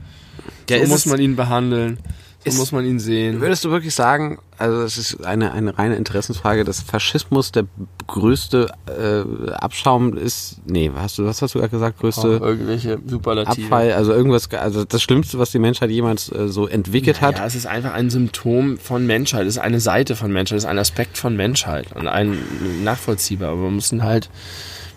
Ja, 0.70 0.84
so 0.84 0.90
muss 0.90 1.06
man 1.06 1.20
ihn 1.20 1.36
behandeln. 1.36 1.98
So 2.44 2.48
ist- 2.50 2.58
muss 2.58 2.72
man 2.72 2.84
ihn 2.84 2.98
sehen. 2.98 3.40
Würdest 3.40 3.64
du 3.64 3.70
wirklich 3.70 3.94
sagen, 3.94 4.38
also 4.58 4.82
es 4.82 4.96
ist 4.98 5.24
eine, 5.24 5.52
eine 5.52 5.76
reine 5.78 5.96
Interessensfrage, 5.96 6.64
dass 6.64 6.80
Faschismus 6.80 7.52
der 7.52 7.64
größte 8.06 8.68
äh, 8.86 9.50
Abschaum 9.52 10.16
ist? 10.16 10.56
Nee, 10.66 10.90
hast 10.94 11.18
du, 11.18 11.24
was 11.24 11.40
hast 11.42 11.54
du 11.54 11.58
gerade 11.58 11.70
gesagt? 11.70 11.98
Größte 12.00 12.38
irgendwelche 12.42 12.98
Superlative. 13.06 13.64
Abfall, 13.64 13.92
also 13.92 14.12
irgendwas, 14.12 14.50
also 14.52 14.84
das 14.84 15.02
Schlimmste, 15.02 15.38
was 15.38 15.50
die 15.50 15.58
Menschheit 15.58 15.90
jemals 15.90 16.30
äh, 16.32 16.48
so 16.48 16.66
entwickelt 16.66 17.20
hat. 17.20 17.38
Ja, 17.38 17.46
es 17.46 17.54
ist 17.54 17.66
einfach 17.66 17.92
ein 17.92 18.10
Symptom 18.10 18.78
von 18.78 19.06
Menschheit. 19.06 19.46
Es 19.46 19.56
ist 19.56 19.62
eine 19.62 19.80
Seite 19.80 20.16
von 20.16 20.32
Menschheit. 20.32 20.58
Es 20.58 20.64
ist 20.64 20.70
ein 20.70 20.78
Aspekt 20.78 21.18
von 21.18 21.36
Menschheit. 21.36 21.92
Und 21.94 22.06
ein 22.08 22.38
nachvollziehbar. 22.84 23.50
Aber 23.50 23.62
man 23.62 23.74
muss 23.76 23.92
ihn 23.92 24.02
halt, 24.02 24.30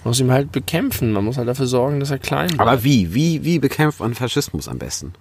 man 0.04 0.10
muss 0.12 0.20
ihn 0.20 0.32
halt 0.32 0.52
bekämpfen. 0.52 1.12
Man 1.12 1.24
muss 1.26 1.38
halt 1.38 1.48
dafür 1.48 1.68
sorgen, 1.68 2.00
dass 2.00 2.12
er 2.12 2.20
klein 2.20 2.48
bleibt. 2.48 2.62
Aber 2.62 2.84
wie? 2.84 3.14
Wie, 3.14 3.44
wie 3.44 3.60
bekämpft 3.60 4.00
man 4.00 4.14
Faschismus 4.14 4.68
am 4.68 4.78
besten? 4.78 5.14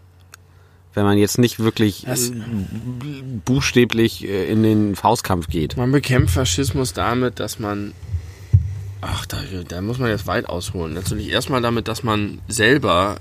Wenn 0.94 1.04
man 1.04 1.18
jetzt 1.18 1.38
nicht 1.38 1.58
wirklich 1.58 2.04
Das- 2.06 2.30
äh, 2.30 2.34
buchstäblich 3.44 4.24
äh, 4.24 4.50
in 4.50 4.62
den 4.62 4.96
Faustkampf 4.96 5.48
geht. 5.48 5.76
Man 5.76 5.90
bekämpft 5.92 6.34
Faschismus 6.34 6.92
damit, 6.92 7.40
dass 7.40 7.58
man. 7.58 7.92
Ach, 9.00 9.26
da, 9.26 9.38
da 9.68 9.80
muss 9.82 9.98
man 9.98 10.08
jetzt 10.08 10.26
weit 10.26 10.48
ausholen. 10.48 10.94
Natürlich 10.94 11.28
erstmal 11.28 11.60
damit, 11.60 11.88
dass 11.88 12.02
man 12.04 12.40
selber 12.48 13.16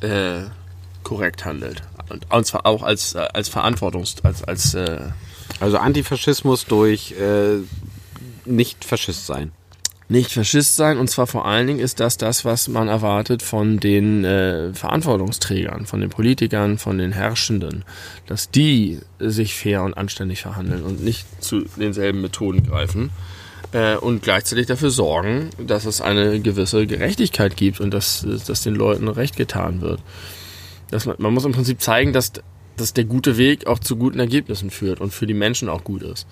äh, 0.00 0.40
korrekt 1.02 1.44
handelt. 1.44 1.82
Und, 2.10 2.30
und 2.30 2.46
zwar 2.46 2.66
auch 2.66 2.82
als, 2.82 3.14
äh, 3.14 3.20
als 3.32 3.48
Verantwortungs-, 3.50 4.22
als, 4.22 4.44
als 4.44 4.74
äh, 4.74 5.00
Also 5.60 5.78
Antifaschismus 5.78 6.66
durch 6.66 7.12
äh, 7.12 7.58
nicht 8.44 8.84
Faschist 8.84 9.26
sein. 9.26 9.52
Nicht 10.08 10.32
Faschist 10.32 10.76
sein. 10.76 10.98
Und 10.98 11.08
zwar 11.08 11.26
vor 11.26 11.46
allen 11.46 11.66
Dingen 11.66 11.80
ist 11.80 12.00
das 12.00 12.18
das, 12.18 12.44
was 12.44 12.68
man 12.68 12.88
erwartet 12.88 13.42
von 13.42 13.80
den 13.80 14.24
äh, 14.24 14.72
Verantwortungsträgern, 14.72 15.86
von 15.86 16.00
den 16.00 16.10
Politikern, 16.10 16.78
von 16.78 16.98
den 16.98 17.12
Herrschenden. 17.12 17.84
Dass 18.26 18.50
die 18.50 19.00
sich 19.18 19.54
fair 19.54 19.82
und 19.82 19.94
anständig 19.94 20.42
verhandeln 20.42 20.82
und 20.82 21.02
nicht 21.02 21.26
zu 21.42 21.64
denselben 21.76 22.20
Methoden 22.20 22.66
greifen. 22.66 23.10
Äh, 23.72 23.96
und 23.96 24.22
gleichzeitig 24.22 24.66
dafür 24.66 24.90
sorgen, 24.90 25.50
dass 25.58 25.84
es 25.84 26.00
eine 26.00 26.40
gewisse 26.40 26.86
Gerechtigkeit 26.86 27.56
gibt 27.56 27.80
und 27.80 27.92
dass, 27.92 28.26
dass 28.46 28.62
den 28.62 28.74
Leuten 28.74 29.08
Recht 29.08 29.36
getan 29.36 29.80
wird. 29.80 30.00
Dass 30.90 31.06
man, 31.06 31.16
man 31.18 31.34
muss 31.34 31.44
im 31.44 31.52
Prinzip 31.52 31.80
zeigen, 31.80 32.12
dass, 32.12 32.32
dass 32.76 32.92
der 32.92 33.04
gute 33.04 33.36
Weg 33.36 33.66
auch 33.66 33.80
zu 33.80 33.96
guten 33.96 34.20
Ergebnissen 34.20 34.70
führt 34.70 35.00
und 35.00 35.12
für 35.12 35.26
die 35.26 35.34
Menschen 35.34 35.68
auch 35.68 35.82
gut 35.82 36.02
ist. 36.02 36.26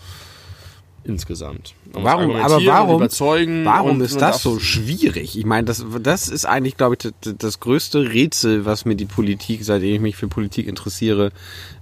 Insgesamt. 1.05 1.75
Man 1.93 2.05
Warum, 2.05 2.37
aber 2.37 2.65
warum, 2.65 2.97
überzeugen 2.97 3.65
warum 3.65 4.01
ist 4.03 4.21
das 4.21 4.43
so 4.43 4.61
schwierig? 4.61 5.37
Ich 5.37 5.45
meine, 5.45 5.65
das, 5.65 5.85
das 6.01 6.29
ist 6.29 6.45
eigentlich, 6.45 6.77
glaube 6.77 6.95
ich, 6.95 7.13
das, 7.21 7.35
das 7.39 7.61
größte 7.61 8.13
Rätsel, 8.13 8.65
was 8.65 8.85
mir 8.85 8.95
die 8.95 9.07
Politik, 9.07 9.65
seitdem 9.65 9.95
ich 9.95 10.01
mich 10.01 10.17
für 10.17 10.29
Politik 10.29 10.69
interessiere, 10.69 11.33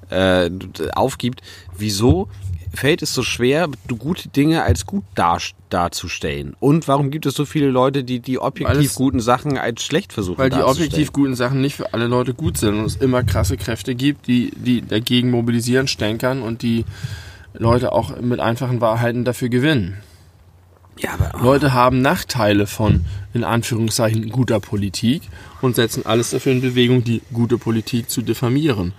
äh, 0.08 0.50
aufgibt. 0.94 1.42
Wieso 1.76 2.28
fällt 2.72 3.02
es 3.02 3.12
so 3.12 3.22
schwer, 3.22 3.68
gute 3.98 4.28
Dinge 4.28 4.62
als 4.62 4.86
gut 4.86 5.04
dar, 5.14 5.40
darzustellen? 5.68 6.56
Und 6.58 6.88
warum 6.88 7.10
gibt 7.10 7.26
es 7.26 7.34
so 7.34 7.44
viele 7.44 7.68
Leute, 7.68 8.04
die 8.04 8.20
die 8.20 8.38
objektiv 8.38 8.94
guten 8.94 9.20
Sachen 9.20 9.58
als 9.58 9.82
schlecht 9.82 10.12
versuchen 10.12 10.38
Weil 10.38 10.50
die 10.50 10.62
objektiv 10.62 11.12
guten 11.12 11.34
Sachen 11.34 11.60
nicht 11.60 11.76
für 11.76 11.92
alle 11.92 12.06
Leute 12.06 12.32
gut 12.32 12.56
sind 12.56 12.78
und 12.78 12.86
es 12.86 12.96
immer 12.96 13.22
krasse 13.22 13.56
Kräfte 13.56 13.94
gibt, 13.94 14.26
die, 14.26 14.50
die 14.56 14.80
dagegen 14.80 15.30
mobilisieren, 15.30 15.88
stänkern 15.88 16.42
und 16.42 16.62
die 16.62 16.84
Leute 17.54 17.92
auch 17.92 18.20
mit 18.20 18.40
einfachen 18.40 18.80
Wahrheiten 18.80 19.24
dafür 19.24 19.48
gewinnen. 19.48 19.98
Ja, 20.98 21.10
oh, 21.34 21.44
Leute 21.44 21.72
haben 21.72 22.02
Nachteile 22.02 22.66
von, 22.66 23.04
in 23.32 23.44
Anführungszeichen, 23.44 24.28
guter 24.30 24.60
Politik 24.60 25.22
und 25.62 25.76
setzen 25.76 26.04
alles 26.04 26.30
dafür 26.30 26.52
in 26.52 26.60
Bewegung, 26.60 27.04
die 27.04 27.22
gute 27.32 27.58
Politik 27.58 28.10
zu 28.10 28.22
diffamieren. 28.22 28.92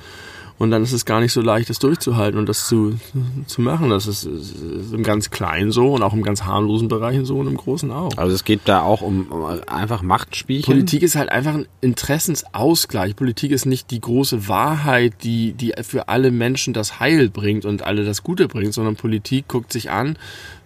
Und 0.62 0.70
dann 0.70 0.84
ist 0.84 0.91
es 0.91 1.05
gar 1.05 1.22
nicht 1.22 1.34
so 1.34 1.41
leicht, 1.41 1.72
das 1.72 1.80
durchzuhalten 1.80 2.39
und 2.39 2.47
das 2.47 2.68
zu, 2.68 2.99
zu 3.47 3.62
machen. 3.62 3.89
Das 3.89 4.05
ist, 4.05 4.26
ist 4.26 4.93
im 4.93 5.01
ganz 5.01 5.32
Kleinen 5.32 5.72
so 5.72 5.91
und 5.91 6.03
auch 6.03 6.14
im 6.14 6.22
ganz 6.22 6.43
harmlosen 6.43 6.88
Bereichen 6.88 7.26
so 7.26 7.39
und 7.39 7.47
im 7.47 7.57
Großen 7.57 7.89
auch. 7.89 8.16
also 8.16 8.36
es 8.36 8.43
geht 8.43 8.59
da 8.66 8.84
auch 8.84 9.01
um, 9.01 9.32
um 9.32 9.43
einfach 9.66 10.03
Machtspielchen. 10.03 10.72
Politik 10.72 11.01
ist 11.01 11.16
halt 11.16 11.32
einfach 11.32 11.55
ein 11.55 11.66
Interessensausgleich. 11.82 13.16
Politik 13.16 13.49
ist 13.49 13.66
nicht 13.66 13.89
die 13.89 13.99
große 13.99 14.47
Wahrheit, 14.47 15.24
die, 15.24 15.53
die 15.53 15.74
für 15.82 16.09
alle 16.09 16.30
Menschen 16.30 16.76
das 16.76 16.99
Heil 16.99 17.32
bringt 17.32 17.66
und 17.66 17.82
alle 17.82 18.05
das 18.05 18.22
Gute 18.22 18.47
bringt, 18.47 18.76
sondern 18.76 18.95
Politik 18.95 19.47
guckt 19.47 19.74
sich 19.74 19.89
an, 19.89 20.16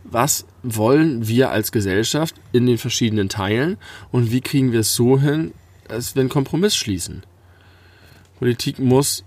was 0.04 0.46
wollen 0.62 1.30
wir 1.30 1.52
als 1.52 1.72
Gesellschaft 1.72 2.36
in 2.52 2.66
den 2.66 2.80
verschiedenen 2.80 3.30
Teilen 3.30 3.78
und 4.12 4.30
wie 4.30 4.41
kriegen 4.41 4.74
wir 4.74 4.82
es 4.82 4.93
so 4.93 5.18
hin, 5.18 5.54
dass 5.88 6.16
wir 6.16 6.20
einen 6.20 6.28
Kompromiss 6.28 6.76
schließen. 6.76 7.24
Politik 8.39 8.78
muss 8.80 9.24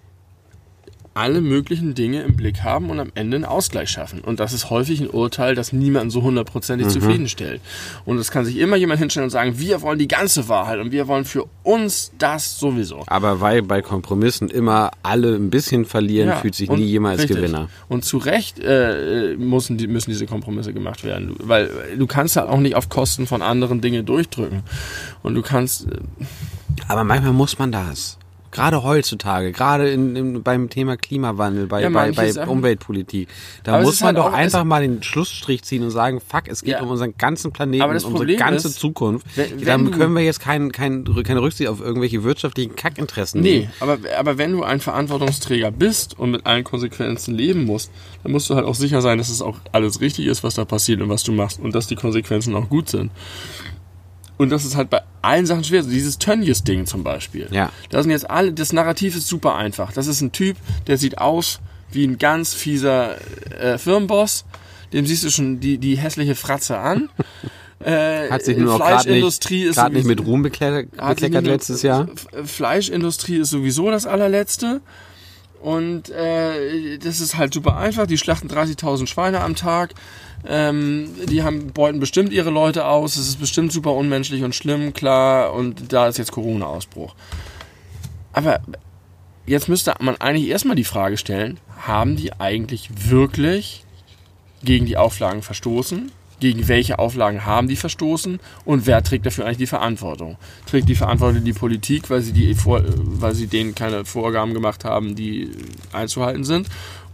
alle 1.19 1.41
möglichen 1.41 1.95
Dinge 1.95 2.23
im 2.23 2.37
Blick 2.37 2.63
haben 2.63 2.91
und 2.91 3.01
am 3.01 3.11
Ende 3.17 3.35
einen 3.37 3.45
Ausgleich 3.45 3.91
schaffen. 3.91 4.21
Und 4.21 4.39
das 4.41 4.53
ist 4.53 4.71
häufig 4.71 5.01
ein 5.01 5.11
Urteil, 5.11 5.55
das 5.57 5.73
niemanden 5.73 6.11
so 6.11 6.23
hundertprozentig 6.23 6.87
zufriedenstellt. 6.89 7.61
Und 8.05 8.19
es 8.19 8.31
kann 8.31 8.45
sich 8.45 8.57
immer 8.59 8.77
jemand 8.77 9.01
hinstellen 9.01 9.25
und 9.25 9.31
sagen, 9.31 9.59
wir 9.59 9.83
wollen 9.83 9.99
die 9.99 10.07
ganze 10.09 10.49
Wahrheit 10.49 10.79
und 10.79 10.93
wir 10.93 11.09
wollen 11.09 11.25
für 11.25 11.45
uns 11.65 12.13
das 12.19 12.59
sowieso. 12.61 13.03
Aber 13.09 13.41
weil 13.41 13.63
bei 13.63 13.83
Kompromissen 13.83 14.49
immer 14.49 14.93
alle 15.03 15.35
ein 15.35 15.51
bisschen 15.51 15.85
verlieren, 15.85 16.29
fühlt 16.41 16.55
sich 16.55 16.71
nie 16.71 16.85
jemand 16.85 17.19
als. 17.19 17.29
Gewinner. 17.29 17.69
Und 17.89 18.05
zu 18.05 18.19
Recht 18.19 18.61
äh, 18.61 19.35
müssen, 19.37 19.77
die, 19.77 19.89
müssen 19.89 20.11
diese 20.11 20.27
Kompromisse 20.27 20.73
gemacht 20.73 21.03
werden. 21.05 21.35
Du- 21.39 21.49
Weil 21.49 21.69
du 21.99 22.07
kannst 22.07 22.37
halt 22.37 22.49
auch 22.49 22.61
nicht 22.61 22.77
auf 22.77 22.89
Kosten 22.89 23.27
von 23.27 23.43
anderen 23.43 23.81
Dinge 23.81 24.05
durchdrücken. 24.05 24.63
Und 25.25 25.35
du 25.35 25.43
kannst, 25.43 25.87
äh, 25.89 25.97
Aber 26.87 27.03
manchmal 27.05 27.33
muss 27.33 27.59
man 27.59 27.73
das. 27.73 28.19
Gerade 28.59 28.83
heutzutage, 28.83 29.53
gerade 29.53 29.89
in, 29.91 30.17
in, 30.17 30.43
beim 30.43 30.69
Thema 30.69 30.97
Klimawandel, 30.97 31.67
bei, 31.67 31.83
Ja, 31.83 31.91
bei, 31.91 32.13
bei 32.13 32.31
Sachen- 32.33 32.49
Umweltpolitik, 32.49 33.29
da 33.65 33.75
Aber 33.75 33.83
muss 33.85 34.01
man 34.01 34.17
halt 34.17 34.19
doch 34.19 34.33
einfach 34.33 34.65
mal 34.65 34.83
den 34.83 35.03
Schlussstrich 35.03 35.63
ziehen 35.63 35.83
und 35.85 35.91
sagen, 35.91 36.21
fuck, 36.21 36.43
es 36.49 36.63
geht 36.63 36.75
Ja. 36.75 36.83
um 36.83 36.91
unseren 36.91 37.15
ganzen 37.19 37.53
Planeten, 37.53 37.85
um 37.85 37.91
unsere 37.91 38.13
Problem 38.13 38.39
ganze 38.39 38.69
ist, 38.69 38.79
Zukunft. 38.81 39.27
wenn- 39.37 39.59
wenn 39.61 39.65
Dann 39.67 39.91
können 39.93 40.15
wir 40.15 40.23
jetzt 40.23 40.41
kein, 40.41 40.73
kein, 40.73 41.05
keine 41.25 41.41
Rücksicht 41.43 41.69
auf 41.69 41.81
irgendwelche 41.81 42.23
wirtschaftlichen 42.25 42.75
Kackinteressen 42.77 43.41
Nee, 43.41 43.59
nehmen. 43.61 43.71
aber, 43.81 43.99
aber 44.19 44.39
wenn 44.39 44.53
du 44.53 44.63
ein 44.63 44.81
Verantwortungsträger 44.81 45.71
bist 45.71 46.19
und 46.19 46.31
mit 46.33 46.47
allen 46.47 46.65
Konsequenzen 46.65 47.35
leben 47.35 47.65
musst, 47.65 47.91
dann 48.23 48.33
musst 48.33 48.51
du 48.51 48.55
halt 48.55 48.65
auch 48.67 48.75
sicher 48.75 49.01
sein, 49.03 49.19
dass 49.19 49.29
es 49.29 49.41
auch 49.43 49.57
alles 49.73 50.01
richtig 50.01 50.27
ist, 50.27 50.43
was 50.43 50.55
da 50.55 50.65
passiert 50.65 51.01
und 51.01 51.09
was 51.09 51.23
du 51.23 51.33
machst 51.33 51.61
und 51.61 51.75
dass 51.75 51.87
die 51.87 51.95
Konsequenzen 51.97 52.55
auch 52.55 52.69
gut 52.69 52.89
sind. 52.89 53.11
Und 54.39 54.51
das 54.51 54.65
ist 54.65 54.77
halt 54.77 54.89
bei 54.89 55.03
allen 55.21 55.47
Sachen 55.47 55.65
schwer. 55.65 55.83
So 55.83 55.91
dieses 55.91 56.19
Tönnies-Ding 56.19 56.87
zum 56.87 57.05
Beispiel. 57.05 57.49
Ja. 57.51 57.71
Da 57.91 58.03
sind 58.03 58.13
jetzt 58.13 58.31
alle, 58.31 58.53
das 58.53 58.73
Narrativ 58.73 59.17
ist 59.17 59.29
super 59.29 59.57
einfach. 59.57 59.93
Das 59.93 60.07
ist 60.07 60.21
ein 60.21 60.33
Typ, 60.33 60.57
der 60.87 60.97
sieht 60.97 61.19
aus 61.19 61.61
wie 61.91 62.07
ein 62.07 62.19
ganz 62.19 62.55
fieser 62.55 63.17
äh, 63.59 63.79
Firmenboss. 63.79 64.45
Dem 64.93 65.07
siehst 65.07 65.25
du 65.25 65.31
schon 65.31 65.61
die, 65.61 65.79
die 65.79 65.99
hässliche 65.99 66.35
Fratze 66.35 66.79
an. 66.79 67.11
Äh, 67.81 68.29
Hat 68.31 68.45
sich 68.45 68.57
nur 68.57 68.77
Fleischindustrie 68.77 69.67
nicht, 69.67 69.77
ist 69.77 69.93
nicht 69.93 70.07
mit 70.07 70.25
Ruhm 70.25 70.43
bekleckert, 70.43 70.91
bekleckert 70.97 71.45
letztes 71.45 71.83
Jahr. 71.83 72.09
Fleischindustrie 72.45 73.37
ist 73.37 73.51
sowieso 73.51 73.91
das 73.91 74.07
allerletzte. 74.07 74.81
Und 75.61 76.11
äh, 76.11 76.99
das 76.99 77.21
ist 77.21 77.37
halt 77.37 77.53
super 77.53 77.77
einfach. 77.77 78.07
Die 78.07 78.19
schlachten 78.19 78.49
30.000 78.49 79.07
Schweine 79.07 79.41
am 79.41 79.57
Tag. 79.57 79.95
Ähm, 80.47 81.11
die 81.29 81.43
haben, 81.43 81.73
beuten 81.73 81.99
bestimmt 81.99 82.33
ihre 82.33 82.51
Leute 82.51 82.87
aus. 82.87 83.17
Es 83.17 83.29
ist 83.29 83.41
bestimmt 83.41 83.73
super 83.73 83.93
unmenschlich 83.93 84.45
und 84.45 84.55
schlimm, 84.55 84.93
klar. 84.93 85.53
Und 85.53 85.93
da 85.93 86.07
ist 86.07 86.19
jetzt 86.19 86.33
Corona-Ausbruch. 86.33 87.15
Aber 88.33 88.61
jetzt 89.47 89.69
müsste 89.69 89.95
man 90.01 90.17
eigentlich 90.21 90.49
erstmal 90.49 90.77
die 90.77 90.85
Frage 90.85 91.17
stellen, 91.17 91.59
haben 91.81 92.17
die 92.17 92.33
eigentlich 92.35 92.91
wirklich 93.11 93.85
gegen 94.63 94.87
die 94.87 94.97
Auflagen 94.97 95.43
verstoßen? 95.43 96.13
Gegen 96.41 96.69
welche 96.69 96.99
Auflagen 96.99 97.45
haben 97.45 97.69
die 97.69 97.77
verstoßen? 97.77 98.39
Und 98.65 98.87
wer 98.87 99.03
trägt 99.03 99.27
dafür 99.27 99.45
eigentlich 99.45 99.59
die 99.59 99.67
Verantwortung? 99.67 100.37
Trägt 100.67 100.89
die 100.89 100.95
Verantwortung 100.95 101.45
die 101.45 101.53
Politik, 101.53 102.11
weil 102.11 102.23
sie, 102.23 102.33
die 102.33 102.57
weil 102.65 103.35
sie 103.35 103.49
denen 103.49 103.75
keine 103.75 104.05
Vorgaben 104.05 104.55
gemacht 104.55 104.85
haben, 104.85 105.17
die 105.17 105.51
einzuhalten 105.93 106.45
sind? 106.45 106.69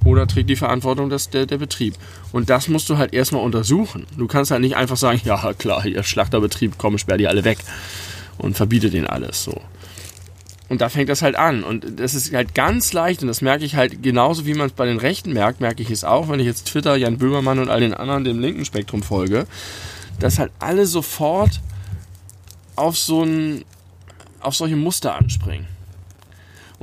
Oder 0.04 0.26
trägt 0.26 0.50
die 0.50 0.56
Verantwortung 0.56 1.08
das, 1.08 1.30
der, 1.30 1.46
der 1.46 1.58
Betrieb? 1.58 1.94
Und 2.32 2.50
das 2.50 2.68
musst 2.68 2.90
du 2.90 2.98
halt 2.98 3.14
erstmal 3.14 3.42
untersuchen. 3.42 4.06
Du 4.18 4.26
kannst 4.26 4.50
halt 4.50 4.60
nicht 4.60 4.76
einfach 4.76 4.98
sagen, 4.98 5.20
ja 5.24 5.52
klar, 5.54 5.86
ihr 5.86 6.02
Schlachterbetrieb, 6.02 6.74
komm, 6.76 6.98
sperr 6.98 7.16
die 7.16 7.28
alle 7.28 7.44
weg 7.44 7.58
und 8.38 8.56
verbiete 8.56 8.90
denen 8.90 9.06
alles 9.06 9.42
so. 9.44 9.60
Und 10.68 10.80
da 10.80 10.88
fängt 10.88 11.08
das 11.08 11.22
halt 11.22 11.36
an. 11.36 11.62
Und 11.62 12.00
das 12.00 12.14
ist 12.14 12.32
halt 12.32 12.54
ganz 12.54 12.92
leicht, 12.92 13.22
und 13.22 13.28
das 13.28 13.42
merke 13.42 13.64
ich 13.64 13.76
halt 13.76 14.02
genauso, 14.02 14.46
wie 14.46 14.54
man 14.54 14.68
es 14.68 14.72
bei 14.72 14.86
den 14.86 14.98
Rechten 14.98 15.32
merkt, 15.32 15.60
merke 15.60 15.82
ich 15.82 15.90
es 15.90 16.04
auch, 16.04 16.28
wenn 16.28 16.40
ich 16.40 16.46
jetzt 16.46 16.66
Twitter, 16.66 16.96
Jan 16.96 17.18
Böhmermann 17.18 17.58
und 17.58 17.68
all 17.68 17.80
den 17.80 17.94
anderen 17.94 18.24
dem 18.24 18.40
linken 18.40 18.64
Spektrum 18.64 19.02
folge, 19.02 19.46
dass 20.20 20.38
halt 20.38 20.52
alle 20.58 20.86
sofort 20.86 21.60
auf 22.76 22.96
so 22.96 23.22
ein, 23.22 23.64
auf 24.40 24.54
solche 24.54 24.76
Muster 24.76 25.14
anspringen. 25.14 25.66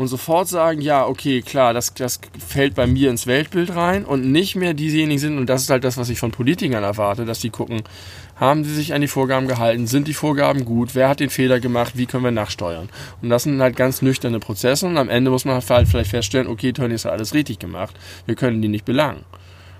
Und 0.02 0.08
sofort 0.08 0.48
sagen, 0.48 0.82
ja, 0.82 1.06
okay, 1.06 1.44
klar, 1.44 1.76
das, 1.76 1.94
das 1.94 2.20
fällt 2.44 2.74
bei 2.74 2.88
mir 2.88 3.12
ins 3.12 3.28
Weltbild 3.28 3.76
rein 3.76 4.04
und 4.04 4.32
nicht 4.32 4.56
mehr 4.56 4.74
diejenigen 4.74 5.20
sind, 5.20 5.38
und 5.38 5.46
das 5.46 5.62
ist 5.62 5.70
halt 5.70 5.84
das, 5.84 5.96
was 5.96 6.10
ich 6.10 6.18
von 6.18 6.32
Politikern 6.32 6.84
erwarte, 6.84 7.24
dass 7.24 7.38
die 7.38 7.52
gucken, 7.52 7.84
haben 8.36 8.64
sie 8.64 8.74
sich 8.74 8.96
an 8.96 9.02
die 9.02 9.08
Vorgaben 9.08 9.48
gehalten, 9.48 9.86
sind 9.86 10.08
die 10.08 10.16
Vorgaben 10.16 10.66
gut, 10.66 10.96
wer 10.96 11.08
hat 11.08 11.20
den 11.20 11.30
Fehler 11.30 11.60
gemacht, 11.60 11.98
wie 11.98 12.08
können 12.08 12.24
wir 12.24 12.32
nachsteuern. 12.32 12.90
Und 13.22 13.30
das 13.30 13.44
sind 13.44 13.62
halt 13.62 13.76
ganz 13.76 14.02
nüchterne 14.02 14.40
Prozesse 14.40 14.88
und 14.88 14.98
am 14.98 15.08
Ende 15.08 15.30
muss 15.30 15.46
man 15.46 15.62
halt 15.62 15.88
vielleicht 15.88 16.10
feststellen, 16.10 16.48
okay, 16.48 16.74
Tony 16.74 16.96
ist 16.96 17.06
alles 17.06 17.36
richtig 17.36 17.60
gemacht, 17.60 17.96
wir 18.26 18.34
können 18.34 18.60
die 18.60 18.70
nicht 18.70 18.86
belangen. 18.86 19.24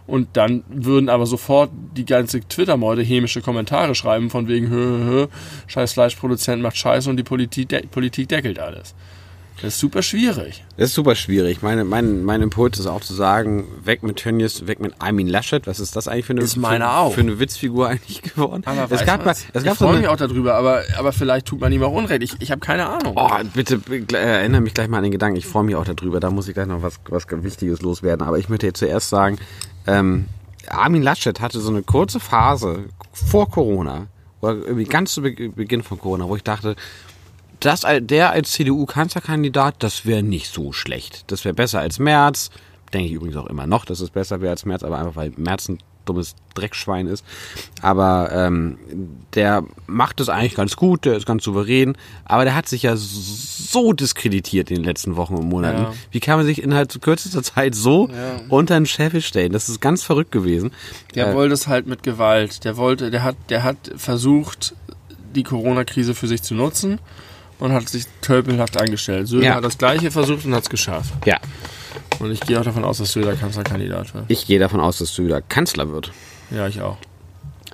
Und 0.06 0.38
dann 0.38 0.64
würden 0.70 1.10
aber 1.10 1.26
sofort 1.26 1.72
die 1.98 2.06
ganze 2.06 2.42
Twitter-Meute 2.42 3.02
hämische 3.02 3.42
Kommentare 3.42 3.96
schreiben, 3.96 4.30
von 4.30 4.48
wegen, 4.48 4.70
hö, 4.70 4.76
hö, 4.76 5.04
hö, 5.04 5.28
scheiß 5.66 5.94
Fleischproduzent 5.94 6.62
macht 6.62 6.78
Scheiße 6.78 7.10
und 7.10 7.18
die 7.18 7.24
Politik, 7.24 7.70
de 7.70 7.88
Politik 7.88 8.30
deckelt 8.30 8.60
alles. 8.60 8.94
Das 9.62 9.76
ist 9.76 9.80
super 9.80 10.02
schwierig. 10.02 10.64
Das 10.78 10.90
ist 10.90 10.96
super 10.96 11.14
schwierig. 11.14 11.62
Meine, 11.62 11.84
mein, 11.84 12.24
mein 12.24 12.42
Impuls 12.42 12.80
ist 12.80 12.88
auch 12.88 13.02
zu 13.02 13.14
sagen, 13.14 13.68
weg 13.84 14.02
mit 14.02 14.18
Tönnies, 14.18 14.66
weg 14.66 14.80
mit 14.80 14.94
Armin 15.00 15.28
Laschet. 15.28 15.68
Was 15.68 15.80
ist 15.80 15.96
das 15.96 16.08
eigentlich 16.08 16.26
für 16.26 16.34
eine, 16.34 16.42
Ist 16.42 16.58
meine 16.58 16.86
für, 16.86 16.92
auch. 16.92 17.14
für 17.14 17.22
eine 17.22 17.40
Witzfigur 17.40 17.88
eigentlich 17.90 18.24
geworden? 18.24 18.64
Aber 18.66 18.86
es 18.86 18.92
weiß 18.92 19.06
gab 19.06 19.26
mal, 19.26 19.32
es 19.32 19.64
ich 19.64 19.70
so 19.70 19.76
freue 19.76 20.00
mich 20.00 20.08
auch 20.08 20.16
darüber, 20.16 20.56
aber, 20.56 20.82
aber 20.98 21.12
vielleicht 21.12 21.46
tut 21.46 21.60
man 21.60 21.72
ihm 21.72 21.84
auch 21.84 21.92
Unrecht. 21.94 22.24
Ich, 22.24 22.34
ich 22.40 22.50
habe 22.50 22.60
keine 22.60 22.88
Ahnung. 22.88 23.14
Oh, 23.16 23.30
bitte 23.54 23.80
äh, 23.90 24.16
erinnere 24.16 24.62
mich 24.62 24.74
gleich 24.74 24.88
mal 24.88 24.98
an 24.98 25.04
den 25.04 25.12
Gedanken. 25.12 25.38
Ich 25.38 25.46
freue 25.46 25.64
mich 25.64 25.76
auch 25.76 25.86
darüber. 25.86 26.20
Da 26.20 26.32
muss 26.32 26.48
ich 26.48 26.56
gleich 26.56 26.68
noch 26.68 26.82
was, 26.82 27.00
was 27.10 27.28
Wichtiges 27.30 27.82
loswerden. 27.82 28.26
Aber 28.26 28.40
ich 28.40 28.50
möchte 28.50 28.66
jetzt 28.66 28.80
zuerst 28.80 29.10
sagen, 29.10 29.38
ähm, 29.86 30.26
Armin 30.68 31.04
Laschet 31.04 31.40
hatte 31.40 31.60
so 31.60 31.70
eine 31.70 31.84
kurze 31.84 32.20
Phase 32.20 32.86
vor 33.14 33.50
Corona 33.50 34.08
oder 34.42 34.56
irgendwie 34.56 34.86
ganz 34.86 35.14
zu 35.14 35.22
Be 35.22 35.34
Beginn 35.50 35.84
von 35.84 36.00
Corona, 36.00 36.28
wo 36.28 36.36
ich 36.36 36.44
dachte, 36.44 36.76
das, 37.62 37.82
der 38.02 38.32
als 38.32 38.52
CDU-Kanzlerkandidat, 38.52 39.76
das 39.80 40.06
wäre 40.06 40.24
nicht 40.24 40.52
so 40.54 40.72
schlecht. 40.74 41.24
Das 41.32 41.46
wäre 41.46 41.56
besser 41.56 41.80
als 41.80 42.00
Merz. 42.00 42.50
Denke 42.94 43.08
ich 43.08 43.14
übrigens 43.14 43.38
auch 43.38 43.48
immer 43.48 43.68
noch, 43.68 43.86
dass 43.86 44.02
es 44.02 44.10
besser 44.10 44.42
wäre 44.42 44.52
als 44.52 44.66
Merz, 44.66 44.84
aber 44.84 45.00
einfach 45.00 45.16
weil 45.16 45.32
Merz 45.38 45.70
ein 45.70 45.78
dummes 46.06 46.36
Dreckschwein 46.56 47.06
ist. 47.08 47.24
Aber 47.82 48.32
ähm, 48.34 48.78
der 49.36 49.64
macht 49.88 50.20
es 50.20 50.30
eigentlich 50.30 50.56
ganz 50.56 50.76
gut, 50.76 51.06
der 51.06 51.16
ist 51.16 51.26
ganz 51.28 51.44
souverän, 51.44 51.96
aber 52.26 52.44
der 52.44 52.56
hat 52.56 52.68
sich 52.68 52.84
ja 52.84 52.96
so 52.98 53.94
diskreditiert 53.94 54.72
in 54.72 54.78
den 54.78 54.84
letzten 54.84 55.16
Wochen 55.16 55.36
und 55.36 55.48
Monaten. 55.48 55.84
Ja. 55.84 55.94
Wie 56.10 56.20
kann 56.20 56.38
man 56.38 56.46
sich 56.48 56.62
innerhalb 56.64 57.00
kürzester 57.02 57.44
Zeit 57.44 57.76
so 57.76 58.10
Ja. 58.10 58.42
unter 58.50 58.74
den 58.74 58.88
Scheffel 58.88 59.22
stellen? 59.22 59.52
Das 59.54 59.70
ist 59.70 59.80
ganz 59.80 60.04
verrückt 60.04 60.32
gewesen. 60.32 60.72
Der 61.16 61.30
Äh, 61.30 61.36
wollte 61.36 61.54
es 61.54 61.68
halt 61.68 61.86
mit 61.88 62.02
Gewalt. 62.04 62.64
Der 62.66 62.76
wollte, 62.78 63.12
der 63.12 63.24
hat, 63.24 63.36
der 63.50 63.64
hat 63.64 63.92
versucht, 63.96 64.76
die 65.36 65.44
Corona-Krise 65.44 66.16
für 66.16 66.28
sich 66.28 66.42
zu 66.42 66.56
nutzen 66.56 67.00
und 67.62 67.72
hat 67.72 67.88
sich 67.88 68.06
tölpelhaft 68.22 68.76
angestellt. 68.80 69.28
Söder 69.30 69.46
Ja. 69.46 69.56
hat 69.56 69.64
das 69.64 69.78
Gleiche 69.78 70.12
versucht 70.12 70.44
und 70.46 70.54
hat 70.54 70.64
es 70.64 70.70
geschafft. 70.70 71.14
ja, 71.26 71.38
Und 72.20 72.32
ich 72.32 72.42
gehe 72.42 72.60
auch 72.60 72.64
davon 72.66 72.84
aus, 72.84 72.98
dass 72.98 73.14
Söder 73.14 73.36
Kanzlerkandidat 73.36 74.14
wird. 74.14 74.26
ich 74.28 74.46
gehe 74.46 74.60
davon 74.60 74.80
aus, 74.82 74.98
dass 74.98 75.14
Söder 75.16 75.42
Kanzler 75.42 75.90
wird. 75.90 76.12
Ja, 76.50 76.68
ich 76.68 76.82
auch. 76.82 76.98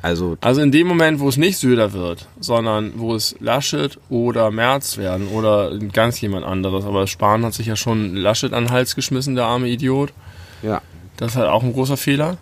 Also 0.04 0.38
Also 0.42 0.62
in 0.62 0.72
dem 0.72 0.86
Moment, 0.88 1.20
wo 1.20 1.28
es 1.28 1.38
nicht 1.38 1.58
Söder 1.58 1.92
wird, 1.92 2.28
sondern 2.40 2.94
wo 2.98 3.16
es 3.16 3.36
Laschet 3.40 3.98
oder 4.10 4.52
Merz 4.52 4.98
werden 4.98 5.28
oder 5.30 5.76
ganz 5.92 6.22
jemand 6.22 6.46
anderes. 6.46 6.86
Aber 6.86 7.08
Spahn 7.08 7.44
hat 7.44 7.56
sich 7.56 7.66
ja 7.66 7.76
schon 7.76 8.16
Laschet 8.16 8.54
an 8.54 8.66
den 8.66 8.72
Hals 8.72 8.96
geschmissen, 8.96 9.34
der 9.36 9.46
arme 9.46 9.68
Idiot. 9.70 10.14
ja, 10.62 10.82
Das 11.18 11.32
ist 11.32 11.38
halt 11.38 11.50
auch 11.50 11.64
ein 11.64 11.74
großer 11.74 11.98
Fehler. 11.98 12.38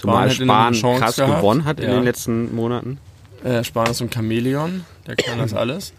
Zumal 0.00 0.28
noch 0.28 0.40
eine 0.40 0.74
Spahn 0.74 0.98
krass 1.00 1.16
gehabt. 1.16 1.36
gewonnen 1.40 1.64
hat 1.66 1.80
in 1.80 1.88
Ja. 1.90 1.94
den 1.96 2.04
letzten 2.04 2.54
Monaten. 2.54 2.98
Äh, 3.44 3.62
Spahn 3.62 3.90
ist 3.90 4.00
ein 4.00 4.10
Chamäleon, 4.10 4.84
der 5.06 5.16
kann 5.16 5.38
das 5.38 5.52
alles. 5.54 5.92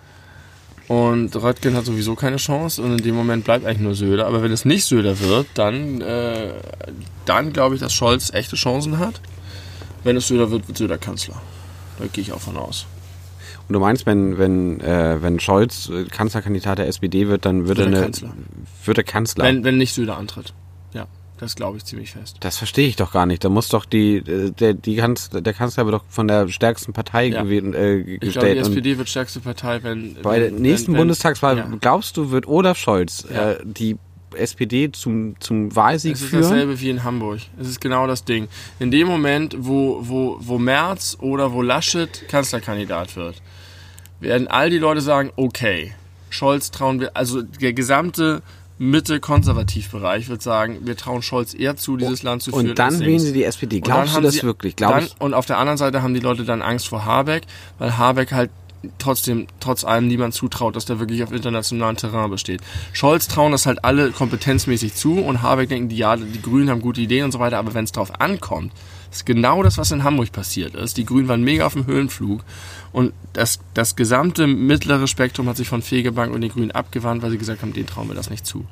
Und 0.87 1.35
Röttgen 1.35 1.75
hat 1.75 1.85
sowieso 1.85 2.13
keine 2.15 2.37
Chance 2.37 2.81
und 2.81 2.91
in 2.91 2.97
dem 3.03 3.15
Moment 3.15 3.43
bleibt 3.43 3.65
eigentlich 3.65 3.79
nur 3.79 3.95
Söder. 3.95 4.27
Aber 4.27 4.43
wenn 4.43 4.51
es 4.51 4.65
nicht 4.65 4.85
Söder 4.85 5.19
wird, 5.19 5.47
dann, 5.55 6.01
äh, 6.01 6.53
dann 7.25 7.53
glaube 7.53 7.75
ich, 7.75 7.81
dass 7.81 7.91
Scholz 7.93 8.31
echte 8.33 8.55
Chancen 8.55 8.99
hat. 8.99 9.19
Wenn 10.03 10.15
es 10.17 10.27
Söder 10.27 10.51
wird, 10.51 10.67
wird 10.67 10.77
Söder 10.77 10.99
Kanzler. 10.99 11.41
Da 11.97 12.05
gehe 12.11 12.21
ich 12.21 12.31
auch 12.33 12.41
von 12.41 12.57
aus. 12.57 12.85
Und 13.67 13.73
du 13.73 13.79
meinst, 13.79 14.05
wenn, 14.05 14.37
wenn, 14.37 14.79
äh, 14.81 15.21
wenn 15.23 15.39
Scholz 15.39 15.89
äh, 15.89 16.03
Kanzlerkandidat 16.05 16.77
der 16.77 16.87
SPD 16.87 17.27
wird, 17.27 17.45
dann 17.45 17.67
wird, 17.67 17.79
Wird 17.79 17.87
er 17.87 17.93
er 17.93 17.97
eine, 17.97 18.03
Kanzler. 18.05 18.33
wird 18.85 18.97
er 18.99 19.03
Kanzler. 19.03 19.43
Wenn, 19.45 19.63
wenn 19.63 19.77
nicht 19.79 19.93
Söder 19.95 20.17
antritt. 20.17 20.53
Ja, 20.93 21.07
das 21.37 21.55
glaube 21.55 21.77
ich 21.77 21.85
ziemlich 21.85 22.11
fest. 22.11 22.37
das 22.39 22.57
verstehe 22.57 22.87
ich 22.87 22.95
doch 22.95 23.11
gar 23.11 23.25
nicht. 23.25 23.43
Da 23.43 23.49
muss 23.49 23.67
doch 23.69 23.85
die, 23.85 24.17
äh, 24.17 24.51
der, 24.51 24.73
die 24.73 24.95
Kanz, 24.95 25.29
der 25.29 25.53
Kanzler 25.53 25.85
wird 25.85 25.95
doch 25.95 26.03
von 26.09 26.27
der 26.27 26.47
stärksten 26.47 26.93
Partei 26.93 27.27
Ja. 27.27 27.43
gewählt, 27.43 27.75
äh, 27.75 27.97
Ich 27.97 28.05
glaube, 28.05 28.19
die 28.19 28.19
gestellt. 28.27 28.57
SPD 28.59 28.97
wird 28.97 29.09
stärkste 29.09 29.39
Partei, 29.41 29.83
wenn. 29.83 30.15
bei 30.21 30.39
der 30.39 30.51
nächsten 30.51 30.93
wenn, 30.93 30.99
Bundestagswahl, 30.99 31.57
Ja. 31.57 31.69
glaubst 31.81 32.15
du, 32.17 32.31
wird 32.31 32.47
Olaf 32.47 32.77
Scholz 32.77 33.25
Ja. 33.33 33.51
äh, 33.51 33.57
die 33.65 33.97
SPD 34.35 34.91
zum, 34.91 35.39
zum 35.39 35.73
Wahlsieg 35.75 36.13
Es 36.15 36.21
ist 36.21 36.29
führen? 36.29 36.41
dasselbe 36.43 36.79
wie 36.81 36.89
in 36.89 37.03
Hamburg. 37.03 37.39
Es 37.59 37.67
ist 37.69 37.79
genau 37.79 38.05
das 38.05 38.25
Ding. 38.25 38.47
In 38.79 38.91
dem 38.91 39.07
Moment, 39.07 39.55
wo, 39.57 39.99
wo, 40.01 40.37
wo 40.41 40.57
Merz 40.57 41.17
oder 41.21 41.53
wo 41.53 41.61
Laschet 41.61 42.27
Kanzlerkandidat 42.27 43.15
wird, 43.15 43.41
werden 44.19 44.47
all 44.47 44.69
die 44.69 44.77
Leute 44.77 44.99
sagen, 45.01 45.31
okay, 45.35 45.93
Scholz 46.29 46.71
trauen 46.71 46.99
wir, 46.99 47.15
also 47.15 47.41
der 47.43 47.71
gesamte 47.73 48.41
Mitte-Konservativbereich 48.77 50.27
wird 50.29 50.41
sagen, 50.41 50.79
wir 50.83 50.97
trauen 50.97 51.21
Scholz 51.21 51.53
eher 51.53 51.75
zu, 51.77 51.97
dieses 51.97 52.23
Land 52.23 52.43
zu 52.43 52.51
führen. 52.51 52.69
Und 52.69 52.79
dann 52.79 52.99
wählen 52.99 53.19
sie 53.19 53.33
die 53.33 53.43
SPD. 53.43 53.79
Glaubst 53.81 54.15
du 54.17 54.21
das 54.21 54.35
sie- 54.35 54.43
wirklich? 54.43 54.75
Glaub 54.75 54.91
dann. 54.91 55.07
Und 55.19 55.33
auf 55.33 55.45
der 55.45 55.57
anderen 55.57 55.77
Seite 55.77 56.01
haben 56.01 56.13
die 56.13 56.19
Leute 56.19 56.43
dann 56.45 56.61
Angst 56.61 56.87
vor 56.87 57.05
Habeck, 57.05 57.43
weil 57.79 57.97
Habeck 57.97 58.31
halt 58.31 58.51
trotzdem, 58.99 59.47
trotz 59.59 59.83
allem 59.83 60.07
niemand 60.07 60.33
zutraut, 60.35 60.75
dass 60.75 60.85
der 60.85 60.99
wirklich 60.99 61.23
auf 61.23 61.31
internationalem 61.31 61.97
Terrain 61.97 62.29
besteht. 62.29 62.61
Scholz 62.93 63.27
trauen 63.27 63.51
das 63.51 63.65
halt 63.65 63.83
alle 63.83 64.11
kompetenzmäßig 64.11 64.93
zu 64.93 65.13
und 65.19 65.41
Habeck 65.41 65.69
denken, 65.69 65.89
die, 65.89 65.97
ja, 65.97 66.15
die 66.15 66.41
Grünen 66.41 66.69
haben 66.69 66.81
gute 66.81 67.01
Ideen 67.01 67.25
und 67.25 67.31
so 67.31 67.39
weiter, 67.39 67.57
aber 67.57 67.73
wenn 67.73 67.85
es 67.85 67.91
drauf 67.91 68.19
ankommt, 68.19 68.71
ist 69.15 69.25
genau 69.25 69.63
das, 69.63 69.77
was 69.77 69.91
in 69.91 70.03
Hamburg 70.03 70.31
passiert 70.31 70.75
ist. 70.75 70.97
Die 70.97 71.05
Grünen 71.05 71.27
waren 71.27 71.43
mega 71.43 71.65
auf 71.65 71.73
dem 71.73 71.87
Höhenflug 71.87 72.41
und 72.91 73.13
das, 73.33 73.59
das 73.73 73.95
gesamte 73.95 74.47
mittlere 74.47 75.07
Spektrum 75.07 75.47
hat 75.47 75.57
sich 75.57 75.67
von 75.67 75.81
Fegebank 75.81 76.33
und 76.33 76.41
den 76.41 76.51
Grünen 76.51 76.71
abgewandt, 76.71 77.23
weil 77.23 77.31
sie 77.31 77.37
gesagt 77.37 77.61
haben, 77.61 77.73
denen 77.73 77.87
trauen 77.87 78.07
wir 78.07 78.15
das 78.15 78.29
nicht 78.29 78.45
zu. 78.45 78.65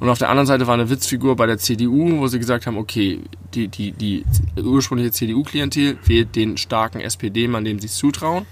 Und 0.00 0.08
auf 0.08 0.18
der 0.18 0.28
anderen 0.28 0.46
Seite 0.46 0.66
war 0.66 0.74
eine 0.74 0.90
Witzfigur 0.90 1.34
bei 1.36 1.46
der 1.46 1.58
CDU, 1.58 2.18
wo 2.18 2.28
sie 2.28 2.38
gesagt 2.38 2.66
haben, 2.66 2.76
okay, 2.76 3.20
die, 3.54 3.68
die, 3.68 3.92
die 3.92 4.24
ursprüngliche 4.56 5.10
CDU-Klientel 5.10 5.98
wählt 6.04 6.36
den 6.36 6.56
starken 6.56 7.00
SPD-Mann, 7.00 7.64
dem 7.64 7.80
sie 7.80 7.86
es 7.86 7.96
zutrauen. 7.96 8.46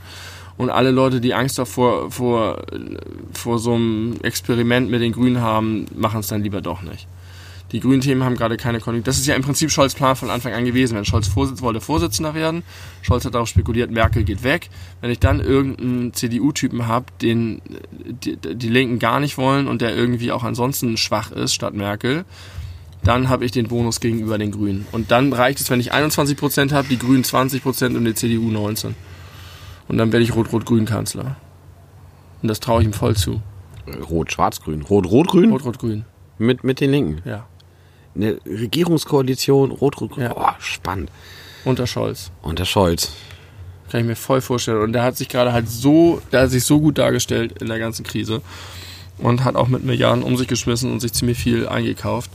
Und 0.57 0.71
alle 0.71 0.91
Leute, 0.91 1.21
die 1.21 1.35
Angst 1.35 1.59
davor 1.59 2.11
vor, 2.11 2.63
vor 3.33 3.59
so 3.59 3.75
einem 3.75 4.17
Experiment 4.23 4.91
mit 4.91 5.03
den 5.03 5.13
Grünen 5.13 5.41
haben, 5.41 5.87
machen 5.95 6.21
es 6.21 6.29
dann 6.29 6.43
lieber 6.43 6.63
doch 6.63 6.83
nicht. 6.83 7.07
Die 7.73 7.81
grünen 7.81 8.01
Themen 8.01 8.23
haben 8.23 8.37
gerade 8.37 8.57
keine 8.57 8.79
Konjunktur. 8.79 9.11
Das 9.11 9.19
ist 9.19 9.27
ja 9.27 9.35
im 9.35 9.43
Prinzip 9.43 9.71
Scholz 9.71 9.95
Plan 9.95 10.15
von 10.15 10.31
Anfang 10.31 10.53
an 10.53 10.65
gewesen. 10.65 10.97
Wenn 10.97 11.05
Scholz 11.05 11.27
Vorsitz 11.27 11.63
wollte 11.63 11.81
Vorsitzender 11.81 12.35
werden, 12.35 12.63
Scholz 13.03 13.25
hat 13.25 13.35
darauf 13.35 13.49
spekuliert, 13.49 13.91
Merkel 13.91 14.23
geht 14.23 14.45
weg. 14.45 14.71
Wenn 15.01 15.11
ich 15.11 15.19
dann 15.19 15.41
irgendeinen 15.41 16.13
CDU-Typen 16.13 16.87
habe, 16.87 17.07
den 17.21 17.61
die, 17.91 18.37
die 18.37 18.69
Linken 18.69 19.01
gar 19.01 19.19
nicht 19.19 19.37
wollen 19.37 19.67
und 19.67 19.83
der 19.83 19.97
irgendwie 19.97 20.31
auch 20.31 20.45
ansonsten 20.45 20.97
schwach 20.97 21.33
ist 21.33 21.55
statt 21.55 21.75
Merkel, 21.75 22.25
dann 23.03 23.29
habe 23.29 23.45
ich 23.45 23.53
den 23.53 23.67
Bonus 23.69 24.01
gegenüber 24.01 24.39
den 24.39 24.53
Grünen. 24.53 24.87
Und 24.93 25.11
dann 25.11 25.33
reicht 25.33 25.61
es, 25.61 25.69
wenn 25.71 25.81
ich 25.81 25.93
21% 25.93 26.73
habe, 26.73 26.89
die 26.89 26.99
Grünen 26.99 27.25
20% 27.25 27.97
und 27.97 28.05
die 28.05 28.15
CDU 28.15 28.51
19%. 28.51 28.95
Und 29.89 29.99
dann 29.99 30.13
werde 30.13 30.25
ich 30.25 30.35
Rot-Rot-Grün 30.35 30.85
Kanzler. 30.85 31.37
Und 32.43 32.49
das 32.49 32.61
traue 32.61 32.81
ich 32.81 32.87
ihm 32.87 32.93
voll 32.93 33.17
zu. 33.17 33.41
Rot-Schwarz-Grün. 34.11 34.83
Rot-Rot-Grün 34.83 35.51
Rot-Rot-Grün, 35.51 36.05
mit, 36.39 36.65
mit 36.65 36.81
den 36.81 36.91
Linken. 36.91 37.29
ja. 37.29 37.47
Eine 38.17 38.39
Regierungskoalition, 38.47 39.71
Rot-Rot-Grün. 39.71 40.25
Ja. 40.25 40.35
Boah, 40.35 40.57
spannend. 40.59 41.11
Unter 41.65 41.87
Scholz. 41.87 42.31
Und 42.43 42.59
der 42.59 42.65
Scholz. 42.65 43.13
Kann 43.91 44.01
ich 44.01 44.07
mir 44.07 44.17
voll 44.17 44.41
vorstellen. 44.41 44.81
Und 44.81 44.93
der 44.93 45.03
hat 45.03 45.17
sich 45.17 45.29
gerade 45.29 45.53
halt 45.53 45.69
so, 45.69 46.21
der 46.33 46.43
hat 46.43 46.51
sich 46.51 46.65
so 46.65 46.81
gut 46.81 46.99
dargestellt 46.99 47.61
in 47.61 47.69
der 47.69 47.79
ganzen 47.79 48.05
Krise. 48.05 48.43
Und 49.19 49.45
hat 49.45 49.57
auch 49.57 49.69
mit 49.69 49.85
Milliarden 49.85 50.23
um 50.23 50.37
sich 50.37 50.49
geschmissen 50.49 50.93
und 50.93 51.01
sich 51.01 51.13
ziemlich 51.13 51.39
viel 51.39 51.69
eingekauft. 51.69 52.31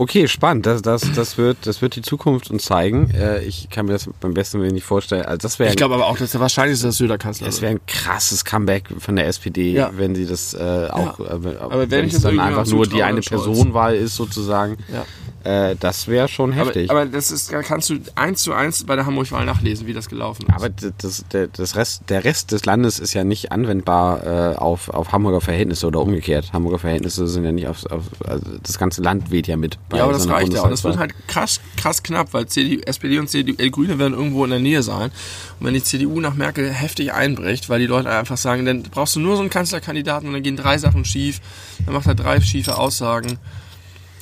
Okay, 0.00 0.28
spannend. 0.28 0.64
Das, 0.64 0.80
das, 0.80 1.02
das, 1.14 1.36
wird, 1.36 1.66
das 1.66 1.82
wird 1.82 1.94
die 1.94 2.00
Zukunft 2.00 2.50
uns 2.50 2.64
zeigen. 2.64 3.10
Äh, 3.10 3.42
ich 3.44 3.68
kann 3.68 3.84
mir 3.84 3.92
das 3.92 4.08
beim 4.18 4.32
besten 4.32 4.58
Willen 4.62 4.72
nicht 4.72 4.84
vorstellen. 4.84 5.26
Also 5.26 5.36
das 5.46 5.60
Ich 5.60 5.76
glaube 5.76 5.94
aber 5.94 6.06
auch, 6.06 6.16
dass 6.16 6.30
der 6.30 6.40
wahrscheinlich 6.40 6.80
dass 6.80 6.96
Söder 6.96 7.18
Kanzler 7.18 7.48
das 7.48 7.56
wird. 7.56 7.62
wäre 7.62 7.72
ein 7.74 7.86
krasses 7.86 8.46
Comeback 8.46 8.84
von 8.98 9.16
der 9.16 9.26
SPD, 9.26 9.72
Ja. 9.72 9.90
wenn 9.94 10.14
sie 10.14 10.24
das 10.24 10.54
äh, 10.54 10.88
auch, 10.90 11.18
Ja. 11.18 11.26
äh, 11.26 11.56
Aber 11.58 11.90
wenn 11.90 12.06
es 12.06 12.14
das 12.14 12.22
dann 12.22 12.40
einfach 12.40 12.64
nur 12.64 12.86
die 12.86 13.02
eine. 13.02 13.20
Personenwahl 13.20 13.94
ist 13.94 14.16
sozusagen. 14.16 14.78
Ja. 14.90 15.04
Äh, 15.42 15.76
das 15.78 16.06
wäre 16.08 16.28
schon 16.28 16.52
Aber, 16.52 16.66
heftig. 16.66 16.90
aber 16.90 17.06
das 17.06 17.30
ist, 17.30 17.50
da 17.52 17.62
kannst 17.62 17.88
du 17.88 17.98
eins 18.14 18.42
zu 18.42 18.52
eins 18.52 18.84
bei 18.84 18.94
der 18.96 19.06
Hamburg-Wahl 19.06 19.46
nachlesen, 19.46 19.86
wie 19.86 19.94
das 19.94 20.08
gelaufen 20.08 20.46
ist. 20.48 20.54
Aber 20.54 20.68
das, 20.68 21.24
der, 21.32 21.46
das 21.48 21.76
Rest, 21.76 22.02
der 22.10 22.24
Rest 22.24 22.52
des 22.52 22.66
Landes 22.66 22.98
ist 22.98 23.14
ja 23.14 23.24
nicht 23.24 23.50
anwendbar 23.52 24.52
äh, 24.52 24.56
auf, 24.56 24.88
auf 24.90 25.12
Hamburger 25.12 25.40
Verhältnisse 25.40 25.86
oder 25.86 26.00
umgekehrt. 26.00 26.52
Hamburger 26.52 26.78
Verhältnisse 26.78 27.26
sind 27.26 27.44
ja 27.44 27.52
nicht 27.52 27.68
auf, 27.68 27.86
auf 27.86 28.04
also 28.26 28.44
das 28.62 28.78
ganze 28.78 29.00
Land 29.02 29.30
weht 29.30 29.46
ja 29.46 29.56
mit. 29.56 29.78
Ja, 29.98 30.04
aber 30.04 30.12
das 30.12 30.22
so 30.24 30.28
einer 30.28 30.38
reicht 30.38 30.52
ja. 30.52 30.62
Und 30.62 30.72
es 30.72 30.84
wird 30.84 30.98
halt 30.98 31.14
krass, 31.26 31.60
krass 31.76 32.02
knapp, 32.02 32.32
weil 32.32 32.46
CDU, 32.46 32.80
SPD 32.86 33.18
und 33.18 33.28
CDU, 33.28 33.54
äh, 33.58 33.70
Grüne 33.70 33.98
werden 33.98 34.14
irgendwo 34.14 34.44
in 34.44 34.50
der 34.50 34.58
Nähe 34.60 34.82
sein. 34.82 35.10
Und 35.58 35.66
wenn 35.66 35.74
die 35.74 35.82
CDU 35.82 36.20
nach 36.20 36.34
Merkel 36.34 36.70
heftig 36.70 37.12
einbricht, 37.12 37.68
weil 37.68 37.80
die 37.80 37.86
Leute 37.86 38.10
einfach 38.10 38.36
sagen, 38.36 38.64
dann 38.64 38.82
brauchst 38.84 39.16
du 39.16 39.20
nur 39.20 39.36
so 39.36 39.40
einen 39.42 39.50
Kanzlerkandidaten 39.50 40.28
und 40.28 40.34
dann 40.34 40.42
gehen 40.42 40.56
drei 40.56 40.78
Sachen 40.78 41.04
schief, 41.04 41.40
dann 41.84 41.94
macht 41.94 42.06
er 42.06 42.14
drei 42.14 42.40
schiefe 42.40 42.76
Aussagen. 42.78 43.38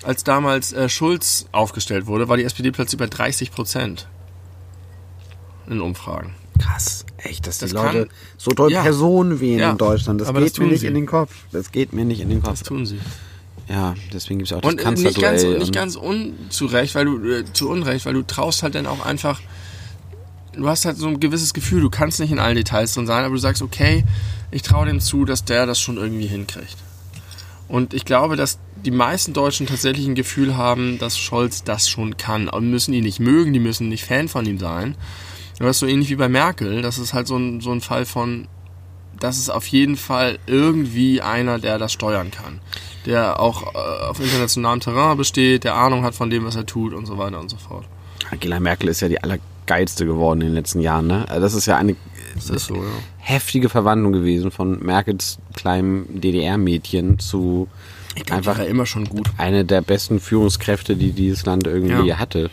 Als 0.05 0.25
damals 0.25 0.73
äh, 0.73 0.89
Schulz 0.89 1.47
aufgestellt 1.53 2.07
wurde, 2.07 2.29
war 2.29 2.37
die 2.37 2.45
SPD 2.45 2.71
plötzlich 2.71 2.99
bei 2.99 3.07
30 3.07 3.51
Prozent 3.51 4.09
in 5.69 5.81
Umfragen. 5.81 6.35
krass. 6.59 7.05
Echt, 7.19 7.47
dass 7.47 7.59
Das 7.59 7.71
die 7.71 7.77
Leute 7.77 8.07
kann- 8.07 8.15
so 8.37 8.51
doll 8.53 8.71
Ja. 8.73 8.83
Personen 8.83 9.41
wählen 9.41 9.59
Ja. 9.61 9.71
in 9.71 9.79
Deutschland. 9.79 10.21
Das 10.21 10.29
geht 10.33 10.37
das 10.53 10.59
mir 10.59 10.67
nicht 10.67 10.81
sie. 10.81 10.87
in 10.87 10.95
den 10.95 11.07
Kopf. 11.07 11.33
Das 11.53 11.73
geht 11.73 11.93
mir 11.93 12.05
nicht 12.05 12.21
in 12.21 12.29
den 12.31 12.41
Kopf. 12.43 12.51
Das 12.51 12.63
tun 12.63 12.87
sie. 12.87 12.99
Ja, 13.69 13.95
deswegen 14.13 14.39
gibt 14.39 14.51
es 14.51 14.57
auch 14.57 14.63
das 14.63 14.73
Und 14.73 14.81
äh, 14.81 14.91
nicht 14.91 15.05
ganz, 15.05 15.21
Kanzlerduell. 15.21 15.59
nicht 15.59 15.67
und- 15.69 15.75
ganz 15.75 15.97
unzurecht, 15.97 16.95
weil 16.95 17.05
du 17.05 17.23
äh, 17.31 17.45
zu 17.53 17.69
Unrecht, 17.69 18.07
weil 18.07 18.15
du 18.15 18.23
traust 18.23 18.63
halt 18.63 18.75
dann 18.75 18.87
auch 18.87 19.05
einfach. 19.05 19.41
Du 20.55 20.69
hast 20.69 20.85
halt 20.87 20.97
so 20.97 21.07
ein 21.07 21.21
gewisses 21.21 21.55
Gefühl, 21.55 21.83
du 21.83 21.91
kannst 21.91 22.19
nicht 22.19 22.33
in 22.33 22.39
allen 22.41 22.57
Details 22.57 22.95
drin 22.95 23.07
sein, 23.07 23.25
aber 23.25 23.35
du 23.35 23.41
sagst, 23.41 23.63
okay, 23.63 24.05
ich 24.51 24.63
traue 24.63 24.87
dem 24.87 24.99
zu, 25.01 25.25
dass 25.25 25.45
der 25.45 25.67
das 25.67 25.79
schon 25.81 25.99
irgendwie 25.99 26.27
hinkriegt. 26.27 26.77
Und 27.69 27.93
ich 27.95 28.05
glaube, 28.07 28.35
dass 28.37 28.59
die 28.85 28.91
meisten 28.91 29.35
Deutschen 29.35 29.67
tatsächlich 29.67 30.07
ein 30.07 30.15
Gefühl 30.15 30.57
haben, 30.57 30.99
dass 30.99 31.19
Scholz 31.19 31.63
das 31.63 31.89
schon 31.89 32.17
kann. 32.17 32.49
Und 32.49 32.71
müssen 32.71 32.95
ihn 32.95 33.05
nicht 33.05 33.21
mögen, 33.21 33.53
die 33.53 33.61
müssen 33.61 33.89
nicht 33.91 34.05
Fan 34.05 34.27
von 34.29 34.47
ihm 34.47 34.59
sein. 34.59 34.97
Aber 35.59 35.67
das 35.67 35.77
ist 35.77 35.81
so 35.81 35.87
ähnlich 35.87 36.09
wie 36.09 36.17
bei 36.17 36.29
Merkel. 36.31 36.81
Das 36.83 36.97
ist 36.99 37.13
halt 37.13 37.27
so 37.27 37.37
ein, 37.37 37.61
so 37.61 37.71
ein 37.71 37.83
Fall 37.83 38.07
von, 38.07 38.49
das 39.21 39.39
ist 39.39 39.51
auf 39.51 39.67
jeden 39.67 39.97
Fall 39.97 40.39
irgendwie 40.47 41.21
einer, 41.21 41.59
der 41.59 41.79
das 41.79 41.93
steuern 41.93 42.31
kann. 42.31 42.61
Der 43.07 43.41
auch 43.41 43.75
äh, 43.75 43.79
auf 44.09 44.21
internationalem 44.21 44.81
Terrain 44.81 45.17
besteht, 45.17 45.65
der 45.65 45.75
Ahnung 45.75 46.05
hat 46.05 46.15
von 46.15 46.31
dem, 46.31 46.45
was 46.45 46.57
er 46.57 46.67
tut 46.67 46.93
und 46.95 47.07
so 47.07 47.19
weiter 47.19 47.41
und 47.41 47.49
so 47.51 47.57
fort. 47.57 47.85
Angela 48.31 48.61
Merkel 48.61 48.89
ist 48.89 49.01
ja 49.01 49.09
die 49.09 49.23
allergeilste 49.23 50.05
geworden 50.05 50.41
in 50.43 50.49
den 50.49 50.55
letzten 50.55 50.81
Jahren. 50.81 51.07
Ne? 51.07 51.25
Also 51.29 51.41
das 51.41 51.55
ist 51.55 51.67
ja 51.67 51.77
eine 51.77 51.97
so, 52.39 52.75
ja. 52.75 52.81
heftige 53.19 53.69
Verwandlung 53.69 54.13
gewesen 54.13 54.51
von 54.51 54.79
Merkels 54.85 55.39
kleinem 55.55 56.07
DDR-Mädchen 56.09 57.19
zu 57.19 57.69
Ich 58.15 58.25
glaube, 58.25 58.39
einfach 58.39 58.59
immer 58.65 58.87
schon 58.87 59.05
gut. 59.07 59.31
eine 59.39 59.65
der 59.65 59.81
besten 59.81 60.21
Führungskräfte, 60.21 60.97
die 60.97 61.13
dieses 61.13 61.47
Land 61.47 61.67
irgendwie 61.67 62.09
Ja. 62.09 62.19
hatte. 62.19 62.51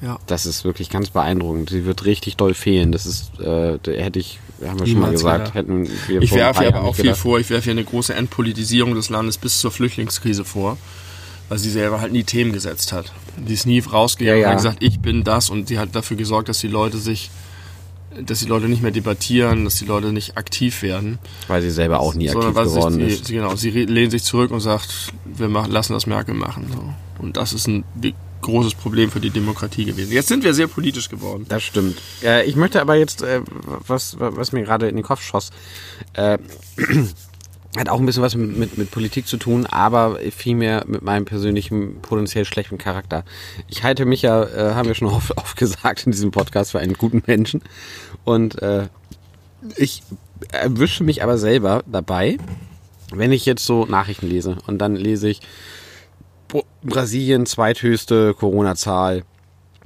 Ja. 0.00 0.18
Das 0.26 0.44
ist 0.46 0.64
wirklich 0.64 0.90
ganz 0.90 1.10
beeindruckend. 1.10 1.70
Sie 1.70 1.84
wird 1.86 2.04
richtig 2.04 2.36
doll 2.36 2.54
fehlen. 2.54 2.92
Das 2.92 3.06
ist, 3.06 3.38
äh, 3.40 3.78
hätte 3.84 4.18
ich, 4.18 4.38
haben 4.66 4.78
wir 4.80 4.86
schon 4.86 5.00
mal 5.00 5.06
Niemals 5.06 5.12
gesagt, 5.22 5.54
hätten 5.54 5.88
wir 6.08 6.20
Ich 6.20 6.32
werfe 6.32 6.60
hier 6.60 6.76
aber 6.76 6.82
auch 6.86 6.94
viel 6.94 7.04
gedacht. 7.04 7.20
vor. 7.20 7.38
Ich 7.38 7.48
werfe 7.50 7.64
hier 7.64 7.72
eine 7.72 7.84
große 7.84 8.14
Entpolitisierung 8.14 8.94
des 8.94 9.08
Landes 9.08 9.38
bis 9.38 9.60
zur 9.60 9.70
Flüchtlingskrise 9.70 10.44
vor. 10.44 10.76
Weil 11.48 11.58
sie 11.58 11.70
selber 11.70 12.00
halt 12.00 12.12
nie 12.12 12.24
Themen 12.24 12.52
gesetzt 12.52 12.92
hat. 12.92 13.12
Die 13.36 13.52
ist 13.52 13.66
nie 13.66 13.78
rausgegangen 13.80 14.40
Ja, 14.40 14.48
ja. 14.48 14.48
und 14.48 14.56
hat 14.56 14.62
gesagt, 14.64 14.82
ich 14.82 15.00
bin 15.00 15.24
das 15.24 15.50
und 15.50 15.68
sie 15.68 15.78
hat 15.78 15.94
dafür 15.94 16.16
gesorgt, 16.16 16.48
dass 16.48 16.58
die 16.60 16.68
Leute 16.68 16.96
sich, 16.96 17.30
dass 18.24 18.40
die 18.40 18.46
Leute 18.46 18.66
nicht 18.66 18.80
mehr 18.82 18.90
debattieren, 18.92 19.64
dass 19.64 19.74
die 19.76 19.84
Leute 19.84 20.10
nicht 20.12 20.38
aktiv 20.38 20.80
werden. 20.82 21.18
Weil 21.48 21.60
sie 21.60 21.70
selber 21.70 22.00
auch 22.00 22.14
nie 22.14 22.30
aktiv 22.30 22.54
geworden 22.54 22.94
sich, 22.94 23.20
ist. 23.20 23.28
genau, 23.28 23.56
sie 23.56 23.70
lehnt 23.70 24.12
sich 24.12 24.22
zurück 24.24 24.52
und 24.52 24.60
sagt, 24.60 25.12
wir 25.24 25.48
machen, 25.48 25.70
lassen 25.70 25.92
das 25.92 26.06
Merkel 26.06 26.34
machen. 26.34 26.66
So. 26.72 27.22
Und 27.22 27.36
das 27.36 27.52
ist 27.52 27.66
ein 27.68 27.84
großes 28.44 28.74
Problem 28.74 29.10
für 29.10 29.20
die 29.20 29.30
Demokratie 29.30 29.84
gewesen. 29.84 30.12
Jetzt 30.12 30.28
sind 30.28 30.44
wir 30.44 30.54
sehr 30.54 30.68
politisch 30.68 31.08
geworden. 31.08 31.46
Das 31.48 31.62
stimmt. 31.62 31.98
Äh, 32.22 32.44
ich 32.44 32.56
möchte 32.56 32.80
aber 32.80 32.94
jetzt, 32.94 33.22
äh, 33.22 33.40
was, 33.86 34.16
was 34.18 34.52
mir 34.52 34.62
gerade 34.62 34.88
in 34.88 34.96
den 34.96 35.04
Kopf 35.04 35.22
schoss, 35.22 35.50
äh, 36.14 36.38
Hat 37.76 37.88
auch 37.88 37.98
ein 37.98 38.06
bisschen 38.06 38.22
was 38.22 38.36
mit, 38.36 38.78
mit, 38.78 38.90
Politik 38.92 39.26
zu 39.26 39.36
tun, 39.36 39.66
aber 39.66 40.20
vielmehr 40.30 40.84
mit 40.86 41.02
meinem 41.02 41.24
persönlichen 41.24 42.00
potenziell 42.02 42.44
schlechten 42.44 42.78
Charakter. 42.78 43.24
Ich 43.66 43.82
halte 43.82 44.04
mich 44.04 44.22
ja, 44.22 44.44
äh, 44.44 44.74
haben 44.74 44.86
wir 44.86 44.94
schon 44.94 45.08
oft, 45.08 45.36
oft 45.36 45.56
gesagt 45.56 46.06
in 46.06 46.12
diesem 46.12 46.30
Podcast, 46.30 46.70
für 46.70 46.78
einen 46.78 46.94
guten 46.94 47.24
Menschen. 47.26 47.62
Und 48.22 48.62
äh, 48.62 48.86
ich 49.76 50.02
erwische 50.52 51.02
mich 51.02 51.24
aber 51.24 51.36
selber 51.36 51.82
dabei, 51.86 52.38
wenn 53.12 53.32
ich 53.32 53.44
jetzt 53.44 53.66
so 53.66 53.86
Nachrichten 53.86 54.28
lese 54.28 54.56
und 54.68 54.78
dann 54.78 54.94
lese 54.94 55.28
ich 55.28 55.40
Brasilien 56.82 57.46
zweithöchste 57.46 58.34
Corona-Zahl, 58.34 59.24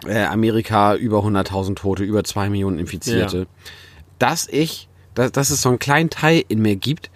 äh, 0.06 0.24
Amerika 0.24 0.94
über 0.94 1.18
100.000 1.18 1.76
Tote, 1.76 2.04
über 2.04 2.24
zwei 2.24 2.50
Millionen 2.50 2.78
Infizierte, 2.78 3.38
ja. 3.38 3.46
dass 4.18 4.48
ich, 4.48 4.88
dass, 5.14 5.32
dass 5.32 5.50
es 5.50 5.62
so 5.62 5.70
einen 5.70 5.78
kleinen 5.78 6.10
Teil 6.10 6.44
in 6.48 6.60
mir 6.60 6.76
gibt, 6.76 7.10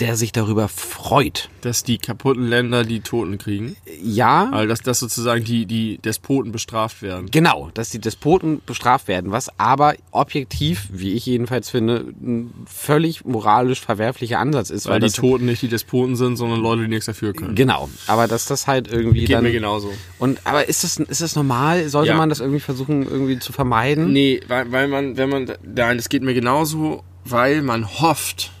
der 0.00 0.16
sich 0.16 0.32
darüber 0.32 0.68
freut. 0.68 1.48
Dass 1.62 1.82
die 1.82 1.98
kaputten 1.98 2.46
Länder 2.46 2.84
die 2.84 3.00
Toten 3.00 3.38
kriegen? 3.38 3.76
Ja. 4.02 4.50
Also 4.50 4.68
dass, 4.68 4.82
dass 4.82 4.98
sozusagen 5.00 5.44
die, 5.44 5.66
die 5.66 5.98
Despoten 5.98 6.52
bestraft 6.52 7.02
werden. 7.02 7.28
Genau, 7.30 7.70
dass 7.74 7.90
die 7.90 7.98
Despoten 7.98 8.60
bestraft 8.66 9.08
werden, 9.08 9.30
was 9.30 9.58
aber 9.58 9.94
objektiv, 10.10 10.88
wie 10.92 11.14
ich 11.14 11.26
jedenfalls 11.26 11.70
finde, 11.70 12.12
ein 12.20 12.52
völlig 12.66 13.24
moralisch 13.24 13.80
verwerflicher 13.80 14.38
Ansatz 14.38 14.70
ist. 14.70 14.86
Weil, 14.86 15.00
weil 15.00 15.08
die 15.08 15.14
Toten 15.14 15.46
nicht 15.46 15.62
die 15.62 15.68
Despoten 15.68 16.16
sind, 16.16 16.36
sondern 16.36 16.60
Leute, 16.60 16.82
die 16.82 16.88
nichts 16.88 17.06
dafür 17.06 17.32
können. 17.32 17.54
Genau, 17.54 17.88
aber 18.06 18.28
dass 18.28 18.46
das 18.46 18.66
halt 18.66 18.88
irgendwie 18.88 19.20
Geht 19.20 19.36
dann... 19.36 19.44
mir 19.44 19.52
genauso. 19.52 19.92
Und, 20.18 20.40
aber 20.44 20.68
ist 20.68 20.84
das, 20.84 20.98
ist 20.98 21.22
das 21.22 21.36
normal? 21.36 21.88
Sollte 21.88 22.10
ja. 22.10 22.16
man 22.16 22.28
das 22.28 22.40
irgendwie 22.40 22.60
versuchen, 22.60 23.02
irgendwie 23.02 23.38
zu 23.38 23.52
vermeiden? 23.52 24.12
Nee, 24.12 24.40
weil, 24.48 24.70
weil 24.72 24.88
man, 24.88 25.16
wenn 25.16 25.30
man, 25.30 25.52
nein, 25.64 25.98
es 25.98 26.08
geht 26.08 26.22
mir 26.22 26.34
genauso, 26.34 27.02
weil 27.24 27.62
man 27.62 28.00
hofft, 28.00 28.52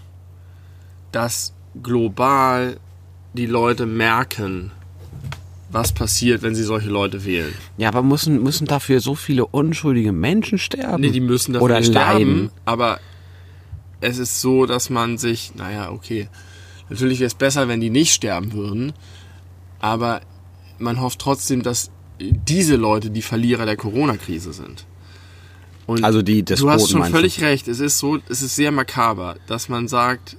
dass 1.16 1.54
global 1.82 2.78
die 3.32 3.46
Leute 3.46 3.86
merken, 3.86 4.70
was 5.70 5.92
passiert, 5.92 6.42
wenn 6.42 6.54
sie 6.54 6.62
solche 6.62 6.90
Leute 6.90 7.24
wählen. 7.24 7.54
Ja, 7.78 7.88
aber 7.88 8.02
müssen, 8.02 8.42
müssen 8.42 8.66
dafür 8.66 9.00
so 9.00 9.14
viele 9.14 9.46
unschuldige 9.46 10.12
Menschen 10.12 10.58
sterben? 10.58 11.00
Nee, 11.00 11.10
die 11.10 11.20
müssen 11.20 11.54
dafür 11.54 11.64
Oder 11.64 11.82
sterben. 11.82 12.18
leiden. 12.18 12.50
Aber 12.66 13.00
es 14.02 14.18
ist 14.18 14.42
so, 14.42 14.66
dass 14.66 14.90
man 14.90 15.16
sich, 15.16 15.54
naja, 15.54 15.90
okay, 15.90 16.28
natürlich 16.90 17.18
wäre 17.20 17.28
es 17.28 17.34
besser, 17.34 17.66
wenn 17.66 17.80
die 17.80 17.90
nicht 17.90 18.12
sterben 18.12 18.52
würden, 18.52 18.92
aber 19.80 20.20
man 20.78 21.00
hofft 21.00 21.18
trotzdem, 21.18 21.62
dass 21.62 21.90
diese 22.20 22.76
Leute 22.76 23.10
die 23.10 23.22
Verlierer 23.22 23.64
der 23.64 23.76
Corona-Krise 23.76 24.52
sind. 24.52 24.84
Und 25.86 26.04
also 26.04 26.20
die 26.20 26.42
Despoten, 26.42 26.76
Du 26.76 26.82
hast 26.82 26.90
schon 26.90 27.04
völlig 27.04 27.40
recht. 27.40 27.68
Es 27.68 27.80
ist 27.80 27.98
so, 27.98 28.18
es 28.28 28.42
ist 28.42 28.54
sehr 28.54 28.70
makaber, 28.70 29.36
dass 29.46 29.70
man 29.70 29.88
sagt, 29.88 30.36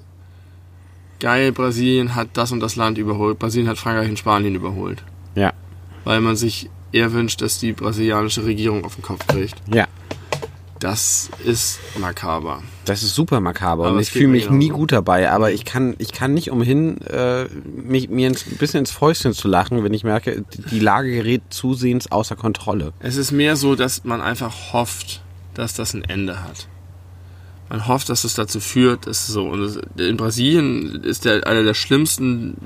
geil, 1.20 1.52
Brasilien 1.52 2.16
hat 2.16 2.30
das 2.34 2.52
und 2.52 2.60
das 2.60 2.76
Land 2.76 2.98
überholt. 2.98 3.40
Brasilien 3.40 3.70
hat 3.70 3.78
Frankreich 3.78 4.10
und 4.10 4.20
Spanien 4.20 4.56
überholt. 4.56 5.04
Ja. 5.36 5.54
Weil 6.04 6.22
man 6.22 6.36
sich 6.36 6.70
eher 6.92 7.14
wünscht, 7.14 7.42
dass 7.42 7.60
die 7.60 7.74
brasilianische 7.74 8.46
Regierung 8.46 8.86
auf 8.86 8.96
den 8.96 9.04
Kopf 9.04 9.26
kriegt. 9.28 9.56
Ja. 9.74 9.88
Das 10.80 11.32
ist 11.44 11.80
makaber. 11.98 12.62
Das 12.86 13.02
ist 13.02 13.16
super 13.16 13.40
makaber 13.40 13.88
aber 13.88 13.96
und 13.96 14.00
ich 14.00 14.12
fühle 14.12 14.28
mich 14.28 14.52
nie 14.52 14.70
gut 14.70 14.92
dabei, 14.92 15.32
aber 15.32 15.52
ich 15.52 15.66
kann, 15.66 15.96
ich 15.98 16.12
kann 16.12 16.36
nicht 16.36 16.52
umhin, 16.52 17.02
äh, 17.02 17.46
mich, 17.46 18.10
mir 18.10 18.30
ein 18.30 18.36
bisschen 18.60 18.82
ins 18.82 18.92
Fäustchen 18.92 19.34
zu 19.34 19.48
lachen, 19.48 19.84
wenn 19.84 19.94
ich 19.94 20.04
merke, 20.04 20.46
die 20.70 20.80
Lage 20.80 21.12
gerät 21.12 21.42
zusehends 21.50 22.12
außer 22.12 22.36
Kontrolle. 22.36 22.94
Es 23.00 23.16
ist 23.16 23.32
mehr 23.32 23.56
so, 23.56 23.74
dass 23.74 24.04
man 24.04 24.22
einfach 24.22 24.72
hofft, 24.72 25.24
dass 25.56 25.74
das 25.74 25.96
ein 25.96 26.04
Ende 26.04 26.44
hat 26.44 26.68
man 27.70 27.88
hofft, 27.88 28.10
dass 28.10 28.24
es 28.24 28.34
dazu 28.34 28.60
führt, 28.60 29.08
dass 29.08 29.28
so. 29.28 29.48
Und 29.48 29.82
in 29.98 30.18
Brasilien 30.18 31.04
ist 31.04 31.26
der 31.26 31.46
einer 31.46 31.64
der 31.64 31.74
schlimmsten 31.74 32.58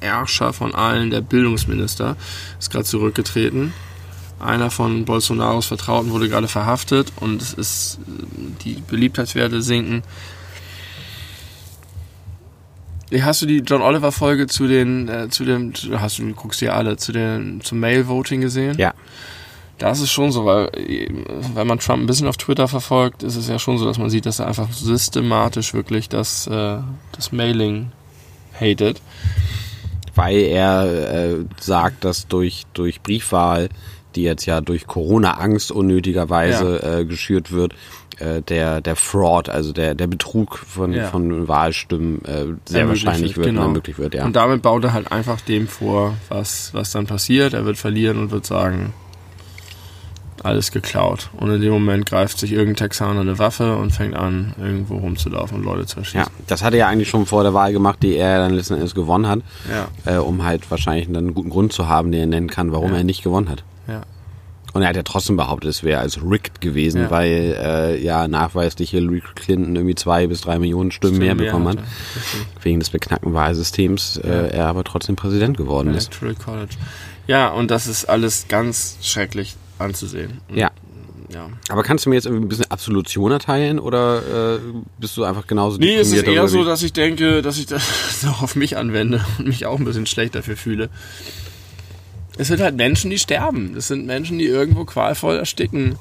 Herrscher 0.00 0.52
von 0.52 0.74
allen, 0.74 1.10
der 1.10 1.20
Bildungsminister, 1.20 2.16
ist 2.58 2.70
gerade 2.70 2.84
zurückgetreten. 2.84 3.72
Einer 4.40 4.70
von 4.70 5.04
Bolsonaros 5.04 5.66
Vertrauten 5.66 6.10
wurde 6.10 6.28
gerade 6.28 6.48
verhaftet 6.48 7.12
und 7.16 7.40
es 7.40 7.54
ist 7.54 7.98
die 8.64 8.82
Beliebtheitswerte 8.88 9.62
sinken. 9.62 10.02
Hast 13.20 13.42
du 13.42 13.46
die 13.46 13.58
John 13.58 13.80
Oliver 13.80 14.10
Folge 14.10 14.46
zu 14.46 14.66
den 14.66 15.08
äh, 15.08 15.28
zu 15.28 15.44
dem 15.44 15.72
hast 15.92 16.18
du 16.18 16.32
guckst 16.32 16.60
ja 16.62 16.72
alle 16.72 16.96
zu 16.96 17.12
den 17.12 17.60
zum 17.60 17.78
Mail 17.78 18.08
Voting 18.08 18.40
gesehen? 18.40 18.76
Ja. 18.76 18.92
Da 19.84 19.90
ist 19.90 20.10
schon 20.10 20.32
so, 20.32 20.46
weil 20.46 20.70
wenn 21.52 21.66
man 21.66 21.78
Trump 21.78 22.02
ein 22.02 22.06
bisschen 22.06 22.26
auf 22.26 22.38
Twitter 22.38 22.68
verfolgt, 22.68 23.22
ist 23.22 23.36
es 23.36 23.48
ja 23.48 23.58
schon 23.58 23.76
so, 23.76 23.84
dass 23.84 23.98
man 23.98 24.08
sieht, 24.08 24.24
dass 24.24 24.38
er 24.38 24.46
einfach 24.46 24.72
systematisch 24.72 25.74
wirklich 25.74 26.08
das, 26.08 26.46
äh, 26.46 26.78
das 27.12 27.32
Mailing 27.32 27.92
hatet. 28.58 29.02
Weil 30.14 30.38
er 30.38 30.86
äh, 30.86 31.44
sagt, 31.60 32.02
dass 32.02 32.28
durch, 32.28 32.64
durch 32.72 33.02
Briefwahl, 33.02 33.68
die 34.14 34.22
jetzt 34.22 34.46
ja 34.46 34.62
durch 34.62 34.86
Corona-Angst 34.86 35.70
unnötigerweise 35.70 36.80
ja. 36.82 36.98
äh, 37.00 37.04
geschürt 37.04 37.52
wird, 37.52 37.74
äh, 38.20 38.40
der, 38.40 38.80
der 38.80 38.96
Fraud, 38.96 39.50
also 39.50 39.74
der, 39.74 39.94
der 39.94 40.06
Betrug 40.06 40.56
von, 40.56 40.94
ja. 40.94 41.08
von 41.08 41.46
Wahlstimmen 41.46 42.24
äh, 42.24 42.46
sehr 42.64 42.88
wahrscheinlich 42.88 43.36
wird, 43.36 43.48
genau. 43.48 43.68
möglich 43.68 43.98
wird. 43.98 44.14
Ja. 44.14 44.24
Und 44.24 44.34
damit 44.34 44.62
baut 44.62 44.82
er 44.82 44.94
halt 44.94 45.12
einfach 45.12 45.42
dem 45.42 45.68
vor, 45.68 46.14
was, 46.30 46.72
was 46.72 46.90
dann 46.90 47.06
passiert. 47.06 47.52
Er 47.52 47.66
wird 47.66 47.76
verlieren 47.76 48.16
und 48.16 48.30
wird 48.30 48.46
sagen, 48.46 48.94
alles 50.44 50.70
geklaut. 50.70 51.30
Und 51.36 51.50
in 51.50 51.60
dem 51.60 51.72
Moment 51.72 52.06
greift 52.06 52.38
sich 52.38 52.52
irgendein 52.52 52.76
Texaner 52.76 53.20
eine 53.20 53.38
Waffe 53.38 53.76
und 53.76 53.90
fängt 53.90 54.14
an, 54.14 54.54
irgendwo 54.60 54.96
rumzulaufen 54.96 55.58
und 55.58 55.64
Leute 55.64 55.86
zu 55.86 55.98
erschießen. 55.98 56.20
Ja, 56.20 56.26
das 56.46 56.62
hat 56.62 56.74
er 56.74 56.80
ja 56.80 56.88
eigentlich 56.88 57.08
schon 57.08 57.26
vor 57.26 57.42
der 57.42 57.54
Wahl 57.54 57.72
gemacht, 57.72 58.02
die 58.02 58.16
er 58.16 58.38
dann 58.38 58.54
letzten 58.54 58.74
Endes 58.74 58.94
gewonnen 58.94 59.26
hat. 59.26 59.40
Ja. 59.70 60.16
Äh, 60.16 60.18
um 60.18 60.44
halt 60.44 60.70
wahrscheinlich 60.70 61.08
einen 61.08 61.34
guten 61.34 61.50
Grund 61.50 61.72
zu 61.72 61.88
haben, 61.88 62.12
den 62.12 62.20
er 62.20 62.26
nennen 62.26 62.48
kann, 62.48 62.72
warum 62.72 62.92
ja. 62.92 62.98
er 62.98 63.04
nicht 63.04 63.22
gewonnen 63.22 63.48
hat. 63.48 63.64
Ja. 63.88 64.02
Und 64.74 64.82
er 64.82 64.88
hat 64.88 64.96
ja 64.96 65.04
trotzdem 65.04 65.36
behauptet, 65.36 65.70
es 65.70 65.84
wäre 65.84 66.00
als 66.00 66.20
rigged 66.20 66.60
gewesen, 66.60 67.02
ja. 67.02 67.10
weil 67.10 67.56
äh, 67.58 68.02
ja 68.02 68.26
nachweislich 68.26 68.90
Hillary 68.90 69.22
Clinton 69.36 69.76
irgendwie 69.76 69.94
zwei 69.94 70.26
bis 70.26 70.40
drei 70.40 70.58
Millionen 70.58 70.90
Stimmen, 70.90 71.14
Stimmen 71.14 71.36
mehr 71.36 71.46
bekommen 71.46 71.68
hat. 71.68 71.78
Wegen 72.60 72.80
des 72.80 72.90
beknackten 72.90 73.32
Wahlsystems, 73.34 74.16
äh, 74.16 74.48
er 74.48 74.66
aber 74.66 74.82
trotzdem 74.82 75.14
Präsident 75.14 75.56
geworden 75.56 75.90
Electoral 75.90 76.32
ist. 76.32 76.44
College. 76.44 76.74
Ja, 77.28 77.48
und 77.50 77.70
das 77.70 77.86
ist 77.86 78.06
alles 78.06 78.46
ganz 78.48 78.98
schrecklich 79.00 79.54
anzusehen. 79.84 80.40
Ja. 80.52 80.70
ja. 81.32 81.48
Aber 81.68 81.82
kannst 81.82 82.06
du 82.06 82.10
mir 82.10 82.16
jetzt 82.16 82.26
irgendwie 82.26 82.44
ein 82.44 82.48
bisschen 82.48 82.70
Absolution 82.70 83.32
erteilen 83.32 83.78
oder 83.78 84.56
äh, 84.56 84.58
bist 84.98 85.16
du 85.16 85.24
einfach 85.24 85.46
genauso 85.46 85.78
Nee, 85.78 85.96
es 85.96 86.12
ist 86.12 86.24
eher 86.24 86.48
so, 86.48 86.64
dass 86.64 86.82
ich 86.82 86.92
denke, 86.92 87.42
dass 87.42 87.58
ich 87.58 87.66
das 87.66 88.24
auch 88.28 88.42
auf 88.42 88.56
mich 88.56 88.76
anwende 88.76 89.24
und 89.38 89.48
mich 89.48 89.66
auch 89.66 89.78
ein 89.78 89.84
bisschen 89.84 90.06
schlecht 90.06 90.34
dafür 90.34 90.56
fühle. 90.56 90.90
Es 92.36 92.48
sind 92.48 92.60
halt 92.60 92.76
Menschen, 92.76 93.10
die 93.10 93.18
sterben. 93.18 93.74
Es 93.76 93.88
sind 93.88 94.06
Menschen, 94.06 94.38
die 94.38 94.46
irgendwo 94.46 94.84
qualvoll 94.84 95.36
ersticken. 95.36 95.96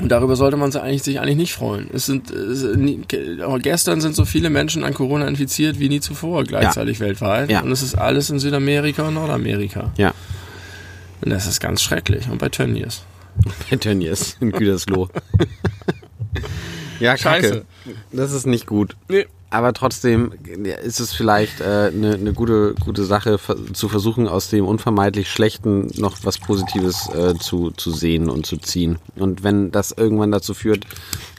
Und 0.00 0.08
darüber 0.08 0.36
sollte 0.36 0.56
man 0.56 0.72
sich 0.72 0.80
eigentlich, 0.80 1.02
sich 1.02 1.20
eigentlich 1.20 1.36
nicht 1.36 1.52
freuen. 1.52 1.90
Es 1.92 2.06
sind, 2.06 2.30
es, 2.30 2.64
gestern 3.62 4.00
sind 4.00 4.16
so 4.16 4.24
viele 4.24 4.48
Menschen 4.48 4.84
an 4.84 4.94
Corona 4.94 5.26
infiziert 5.26 5.78
wie 5.80 5.88
nie 5.88 6.00
zuvor, 6.00 6.44
gleichzeitig 6.44 6.98
ja. 6.98 7.06
weltweit. 7.06 7.50
Ja. 7.50 7.60
Und 7.60 7.70
es 7.72 7.82
ist 7.82 7.94
alles 7.94 8.30
in 8.30 8.38
Südamerika 8.38 9.08
und 9.08 9.14
Nordamerika. 9.14 9.92
Ja. 9.98 10.14
Und 11.22 11.30
das 11.30 11.46
ist 11.46 11.60
ganz 11.60 11.82
schrecklich. 11.82 12.28
Und 12.28 12.38
bei 12.38 12.48
Tönnies. 12.48 13.02
Bei 13.70 13.76
Tönnies 13.76 14.36
in 14.40 14.52
Gütersloh. 14.52 15.08
ja, 17.00 17.16
Kacke. 17.16 17.42
Scheiße. 17.42 17.64
Das 18.12 18.32
ist 18.32 18.46
nicht 18.46 18.66
gut. 18.66 18.96
Nee. 19.08 19.26
Aber 19.52 19.74
trotzdem 19.74 20.32
ist 20.82 20.98
es 20.98 21.12
vielleicht 21.12 21.60
eine 21.60 21.88
äh, 21.88 21.90
ne, 21.90 22.16
ne 22.16 22.32
gute, 22.32 22.74
gute 22.80 23.04
Sache, 23.04 23.38
zu 23.74 23.90
versuchen, 23.90 24.26
aus 24.26 24.48
dem 24.48 24.64
unvermeidlich 24.64 25.30
Schlechten 25.30 25.88
noch 25.98 26.16
was 26.22 26.38
Positives 26.38 27.10
äh, 27.14 27.34
zu, 27.34 27.70
zu 27.70 27.90
sehen 27.90 28.30
und 28.30 28.46
zu 28.46 28.56
ziehen. 28.56 28.98
Und 29.14 29.42
wenn 29.42 29.70
das 29.70 29.92
irgendwann 29.92 30.30
dazu 30.30 30.54
führt, 30.54 30.86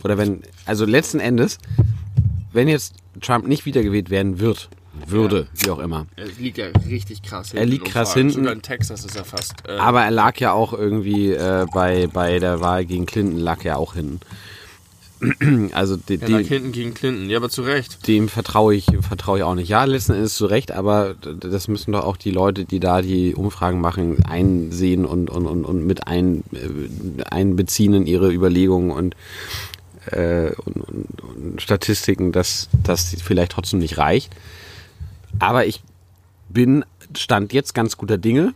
oder 0.03 0.19
wenn, 0.19 0.43
also 0.65 0.85
letzten 0.85 1.19
Endes, 1.19 1.57
wenn 2.51 2.67
jetzt 2.67 2.93
Trump 3.19 3.47
nicht 3.47 3.65
wiedergewählt 3.65 4.11
werden 4.11 4.39
wird, 4.39 4.69
würde, 5.07 5.47
ja. 5.53 5.65
wie 5.65 5.71
auch 5.71 5.79
immer. 5.79 6.05
Er 6.15 6.27
liegt 6.39 6.57
ja 6.57 6.67
richtig 6.87 7.23
krass 7.23 7.51
hinten. 7.51 7.57
Er 7.57 7.65
liegt 7.65 7.85
krass 7.85 8.13
hinten. 8.13 8.33
Sogar 8.33 8.53
in 8.53 8.61
Texas 8.61 9.05
ist 9.05 9.15
er 9.15 9.25
fast. 9.25 9.53
Äh 9.67 9.77
aber 9.77 10.03
er 10.03 10.11
lag 10.11 10.39
ja 10.39 10.53
auch 10.53 10.73
irgendwie 10.73 11.31
äh, 11.31 11.65
bei, 11.73 12.07
bei 12.07 12.39
der 12.39 12.61
Wahl 12.61 12.85
gegen 12.85 13.05
Clinton, 13.05 13.37
lag 13.39 13.63
er 13.65 13.77
auch 13.77 13.93
hinten. 13.93 14.19
Also 15.73 15.95
de, 15.95 16.19
er 16.19 16.27
lag 16.27 16.41
hinten 16.41 16.73
gegen 16.73 16.93
Clinton, 16.93 17.29
ja, 17.29 17.37
aber 17.37 17.49
zu 17.49 17.61
Recht. 17.61 18.07
Dem 18.07 18.27
vertraue 18.27 18.75
ich, 18.75 18.87
vertraue 19.01 19.37
ich 19.37 19.43
auch 19.43 19.55
nicht. 19.55 19.69
Ja, 19.69 19.85
letzten 19.85 20.13
Endes 20.13 20.35
zu 20.35 20.45
Recht, 20.45 20.71
aber 20.71 21.15
das 21.15 21.69
müssen 21.69 21.93
doch 21.93 22.03
auch 22.03 22.17
die 22.17 22.31
Leute, 22.31 22.65
die 22.65 22.81
da 22.81 23.01
die 23.01 23.33
Umfragen 23.33 23.79
machen, 23.79 24.23
einsehen 24.25 25.05
und, 25.05 25.29
und, 25.29 25.45
und, 25.45 25.63
und 25.63 25.85
mit 25.85 26.07
ein, 26.07 26.43
äh, 26.51 27.23
einbeziehen 27.23 27.93
in 27.93 28.05
ihre 28.05 28.33
Überlegungen 28.33 28.91
und 28.91 29.15
äh, 30.07 30.51
und, 30.65 30.75
und, 30.75 31.21
und, 31.21 31.61
Statistiken, 31.61 32.31
dass 32.31 32.69
das 32.83 33.15
vielleicht 33.23 33.53
trotzdem 33.53 33.79
nicht 33.79 33.97
reicht. 33.97 34.33
Aber 35.47 35.65
ich 35.65 35.81
bin, 36.49 36.85
stand 37.17 37.53
jetzt 37.53 37.73
ganz 37.73 37.97
guter 37.97 38.17
Dinge, 38.17 38.53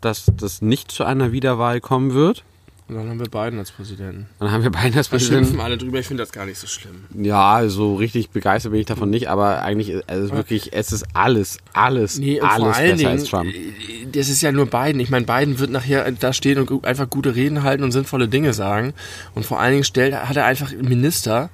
dass 0.00 0.30
das 0.36 0.62
nicht 0.62 0.90
zu 0.90 1.04
einer 1.04 1.32
Wiederwahl 1.32 1.80
kommen 1.80 2.14
wird. 2.14 2.44
Und 2.88 2.96
dann 2.96 3.08
haben 3.08 3.20
wir 3.20 3.28
Biden 3.28 3.56
als 3.60 3.70
Präsidenten. 3.70 4.26
Dann 4.40 4.50
haben 4.50 4.64
wir 4.64 4.70
Biden 4.70 4.96
als 4.96 5.08
Da 5.08 5.16
Präsidenten. 5.16 5.44
schimpfen 5.44 5.60
alle 5.60 5.78
drüber, 5.78 6.00
ich 6.00 6.08
finde 6.08 6.24
das 6.24 6.32
gar 6.32 6.44
nicht 6.44 6.58
so 6.58 6.66
schlimm. 6.66 7.04
Ja, 7.14 7.68
so 7.68 7.94
richtig 7.94 8.30
begeistert 8.30 8.72
bin 8.72 8.80
ich 8.80 8.86
davon 8.86 9.10
nicht, 9.10 9.28
aber 9.30 9.62
eigentlich 9.62 9.90
ist 9.90 10.04
es 10.08 10.32
wirklich, 10.32 10.72
es 10.72 10.90
ist 10.90 11.06
alles, 11.14 11.58
alles, 11.72 12.18
Nee, 12.18 12.40
alles 12.40 12.64
vor 12.64 12.74
allen 12.74 12.96
besser 12.96 13.08
als 13.10 13.22
Dingen, 13.22 13.30
Trump. 13.30 13.54
äh, 13.54 14.06
das 14.10 14.28
ist 14.28 14.40
ja 14.40 14.50
nur 14.50 14.66
Biden. 14.66 14.98
Ich 15.00 15.10
meine, 15.10 15.24
Biden 15.24 15.60
wird 15.60 15.70
nachher 15.70 16.10
da 16.10 16.32
stehen 16.32 16.58
und 16.58 16.84
einfach 16.84 17.08
gute 17.08 17.36
Reden 17.36 17.62
halten 17.62 17.84
und 17.84 17.92
sinnvolle 17.92 18.26
Dinge 18.26 18.54
sagen. 18.54 18.92
Und 19.36 19.46
vor 19.46 19.60
allen 19.60 19.72
Dingen 19.72 19.84
stellt, 19.84 20.12
hat 20.16 20.36
er 20.36 20.46
einfach 20.46 20.72
Minister, 20.72 21.48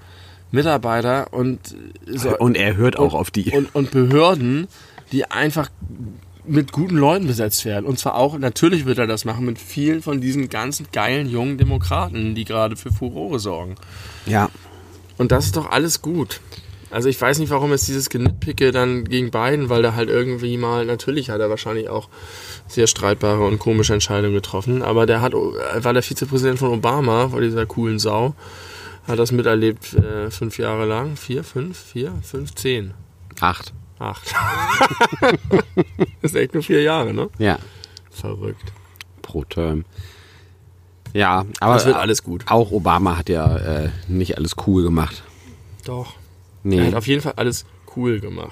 Mitarbeiter 0.51 1.32
und, 1.32 1.74
äh, 2.06 2.18
so, 2.18 2.36
Und 2.39 2.56
er 2.56 2.77
hört 2.77 2.98
auch 2.98 3.14
auf 3.14 3.31
die. 3.31 3.51
und, 3.51 3.74
und 3.74 3.90
Behörden, 3.90 4.68
die 5.12 5.24
einfach 5.31 5.70
mit 6.47 6.73
guten 6.73 6.97
Leuten 6.97 7.27
besetzt 7.27 7.64
werden. 7.64 7.86
Und 7.86 7.98
zwar 7.98 8.14
auch, 8.14 8.39
natürlich 8.39 8.86
wird 8.86 8.98
er 8.98 9.06
das 9.06 9.24
machen, 9.24 9.44
mit 9.44 9.59
vielen 9.59 10.02
von 10.02 10.20
diesen 10.20 10.48
ganzen 10.48 10.86
geilen 10.93 11.28
jungen 11.28 11.59
Demokraten, 11.59 12.35
die 12.35 12.44
gerade 12.44 12.77
für 12.77 12.93
Furore 12.93 13.39
sorgen. 13.39 13.74
Ja. 14.27 14.48
Und 15.18 15.32
das 15.32 15.47
ist 15.47 15.56
doch 15.56 15.70
alles 15.70 16.02
gut. 16.02 16.40
Also 16.90 17.09
ich 17.09 17.20
weiß 17.20 17.40
nicht, 17.40 17.51
warum 17.51 17.73
jetzt 17.73 17.89
dieses 17.89 18.10
Genitpicke 18.10 18.70
dann 18.70 19.05
gegen 19.05 19.31
Biden, 19.31 19.68
weil 19.68 19.82
der 19.82 19.97
halt 19.97 20.09
irgendwie 20.09 20.56
mal, 20.56 20.85
natürlich 20.85 21.31
hat 21.31 21.40
er 21.40 21.51
wahrscheinlich 21.51 21.89
auch 21.89 22.09
sehr 22.68 22.86
streitbare 22.86 23.44
und 23.44 23.59
komische 23.59 23.93
Entscheidungen 23.93 24.35
getroffen, 24.35 24.82
aber 24.82 25.05
der 25.05 25.20
hat, 25.20 25.32
war 25.35 25.93
der 25.93 26.02
Vizepräsident 26.02 26.60
von 26.60 26.70
Obama, 26.70 27.28
von 27.28 27.43
dieser 27.43 27.66
coolen 27.66 27.98
Sau, 27.98 28.35
hat 29.07 29.19
das 29.19 29.33
miterlebt 29.33 29.95
äh, 29.95 30.31
fünf 30.31 30.59
Jahre 30.59 30.85
lang. 30.87 31.16
Vier, 31.16 31.45
fünf, 31.45 31.78
vier, 31.78 32.12
fünf, 32.23 32.55
zehn, 32.55 32.95
Acht. 33.41 33.73
acht. 33.99 34.35
das 35.20 35.35
ist 36.33 36.37
echt 36.37 36.55
nur 36.55 36.62
vier 36.62 36.83
Jahre, 36.83 37.12
ne? 37.15 37.28
Ja. 37.39 37.59
Verrückt. 38.11 38.73
Pro 39.23 39.45
Term. 39.45 39.85
Ja, 41.12 41.47
aber 41.61 41.74
Das 41.74 41.87
wird 41.87 41.97
alles 41.97 42.23
gut. 42.23 42.45
auch 42.47 42.70
Obama 42.73 43.16
hat 43.16 43.28
ja 43.28 43.57
äh, 43.57 43.91
nicht 44.09 44.37
alles 44.37 44.55
cool 44.66 44.83
gemacht. 44.83 45.23
Doch. 45.85 46.15
Nee. 46.62 46.78
Er 46.78 46.87
hat 46.89 46.95
auf 46.95 47.07
jeden 47.07 47.23
Fall 47.23 47.35
alles 47.37 47.65
cool 47.97 48.20
gemacht. 48.20 48.51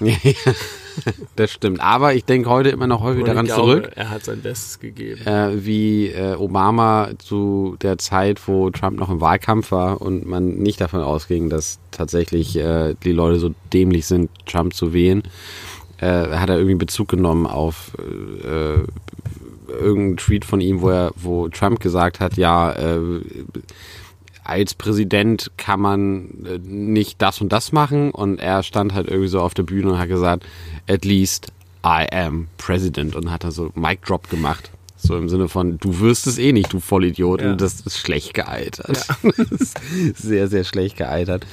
das 1.35 1.51
stimmt. 1.51 1.79
Aber 1.79 2.13
ich 2.13 2.25
denke 2.25 2.49
heute 2.49 2.69
immer 2.69 2.87
noch 2.87 3.01
häufig 3.01 3.21
Und 3.21 3.27
daran 3.27 3.45
glaube, 3.45 3.61
zurück, 3.61 3.91
Er 3.95 4.09
hat 4.09 4.23
sein 4.23 4.41
Bestes 4.41 4.79
gegeben. 4.79 5.25
äh, 5.25 5.65
wie 5.65 6.07
äh, 6.07 6.35
Obama 6.35 7.09
zu 7.17 7.77
der 7.81 7.97
Zeit, 7.97 8.47
wo 8.47 8.69
Trump 8.69 8.99
noch 8.99 9.09
im 9.09 9.21
Wahlkampf 9.21 9.71
war 9.71 10.01
und 10.01 10.25
man 10.25 10.55
nicht 10.55 10.81
davon 10.81 11.01
ausging, 11.01 11.49
dass 11.49 11.79
tatsächlich 11.91 12.55
äh, 12.57 12.95
die 13.03 13.11
Leute 13.11 13.39
so 13.39 13.53
dämlich 13.73 14.05
sind, 14.05 14.29
Trump 14.45 14.73
zu 14.73 14.93
wählen, 14.93 15.23
äh, 15.99 16.07
hat 16.07 16.49
er 16.49 16.57
irgendwie 16.57 16.75
Bezug 16.75 17.09
genommen 17.09 17.45
auf 17.47 17.91
äh, 17.97 18.83
irgendeinen 19.67 20.17
Tweet 20.17 20.45
von 20.45 20.61
ihm, 20.61 20.81
wo 20.81 20.89
er, 20.89 21.11
wo 21.15 21.49
Trump 21.49 21.79
gesagt 21.79 22.19
hat, 22.19 22.37
ja, 22.37 22.71
äh, 22.71 22.99
als 24.45 24.73
Präsident 24.75 25.51
kann 25.57 25.79
man 25.79 26.45
äh, 26.45 26.59
nicht 26.59 27.21
das 27.21 27.41
und 27.41 27.51
das 27.51 27.71
machen 27.71 28.11
und 28.11 28.39
er 28.39 28.63
stand 28.63 28.93
halt 28.93 29.07
irgendwie 29.07 29.27
so 29.27 29.41
auf 29.41 29.53
der 29.53 29.63
Bühne 29.63 29.91
und 29.91 29.99
hat 29.99 30.07
gesagt, 30.07 30.45
at 30.87 31.03
least 31.03 31.51
I 31.85 32.05
am 32.11 32.47
President 32.57 33.15
und 33.15 33.31
hat 33.31 33.43
da 33.43 33.51
so 33.51 33.71
Mic 33.75 33.99
Drop 34.05 34.29
gemacht. 34.29 34.71
So 35.05 35.17
im 35.17 35.29
Sinne 35.29 35.47
von, 35.47 35.77
du 35.77 35.99
wirst 35.99 36.25
es 36.27 36.37
eh 36.37 36.51
nicht, 36.51 36.73
du 36.73 36.79
Vollidiot. 36.79 37.41
Ja. 37.41 37.51
Und 37.51 37.61
das 37.61 37.81
ist 37.81 37.97
schlecht 37.97 38.33
gealtert. 38.33 39.07
Das 39.49 39.59
ist 39.61 39.77
sehr, 40.17 40.47
sehr 40.47 40.63
schlecht 40.63 40.97
gealtert. 40.97 41.45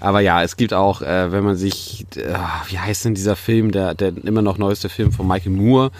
Aber 0.00 0.20
ja, 0.20 0.42
es 0.42 0.56
gibt 0.56 0.74
auch, 0.74 1.02
äh, 1.02 1.32
wenn 1.32 1.44
man 1.44 1.56
sich, 1.56 2.06
äh, 2.16 2.34
wie 2.68 2.78
heißt 2.78 3.04
denn 3.04 3.14
dieser 3.14 3.36
Film, 3.36 3.70
der, 3.70 3.94
der 3.94 4.12
immer 4.24 4.42
noch 4.42 4.58
neueste 4.58 4.88
Film 4.88 5.12
von 5.12 5.26
Michael 5.26 5.52
Moore, 5.52 5.90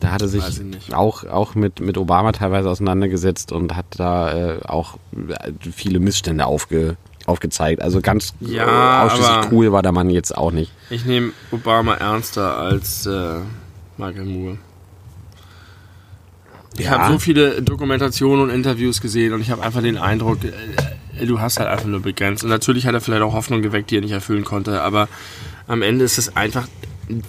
da 0.00 0.10
hat 0.10 0.22
er 0.22 0.28
sich 0.28 0.44
auch, 0.92 1.24
auch 1.24 1.54
mit, 1.54 1.80
mit 1.80 1.98
Obama 1.98 2.32
teilweise 2.32 2.68
auseinandergesetzt 2.70 3.52
und 3.52 3.76
hat 3.76 3.86
da 3.96 4.54
äh, 4.54 4.60
auch 4.64 4.96
äh, 5.16 5.52
viele 5.72 6.00
Missstände 6.00 6.46
aufge, 6.46 6.96
aufgezeigt. 7.26 7.82
Also 7.82 8.00
ganz 8.00 8.34
Ja, 8.40 9.02
äh, 9.02 9.06
ausschließlich 9.06 9.52
cool 9.52 9.72
war 9.72 9.82
der 9.82 9.92
Mann 9.92 10.10
jetzt 10.10 10.36
auch 10.36 10.52
nicht. 10.52 10.72
Ich 10.90 11.04
nehme 11.04 11.32
Obama 11.50 11.94
ernster 11.94 12.58
als 12.58 13.06
äh, 13.06 13.40
Michael 13.96 14.24
Moore. 14.24 14.58
Ich 16.76 16.86
Ja. 16.86 16.92
habe 16.92 17.12
so 17.12 17.18
viele 17.18 17.62
Dokumentationen 17.62 18.44
und 18.44 18.50
Interviews 18.50 19.00
gesehen 19.00 19.32
und 19.32 19.40
ich 19.40 19.50
habe 19.50 19.62
einfach 19.62 19.82
den 19.82 19.96
Eindruck, 19.96 20.38
äh, 20.44 21.26
du 21.26 21.40
hast 21.40 21.58
halt 21.60 21.68
einfach 21.68 21.86
nur 21.86 22.00
begrenzt. 22.00 22.42
Und 22.42 22.50
natürlich 22.50 22.86
hat 22.86 22.94
er 22.94 23.00
vielleicht 23.00 23.22
auch 23.22 23.32
Hoffnung 23.32 23.62
geweckt, 23.62 23.90
die 23.90 23.96
er 23.98 24.00
nicht 24.00 24.10
erfüllen 24.12 24.44
konnte, 24.44 24.82
aber 24.82 25.08
am 25.68 25.82
Ende 25.82 26.04
ist 26.04 26.18
es 26.18 26.36
einfach 26.36 26.66
ein 27.08 27.22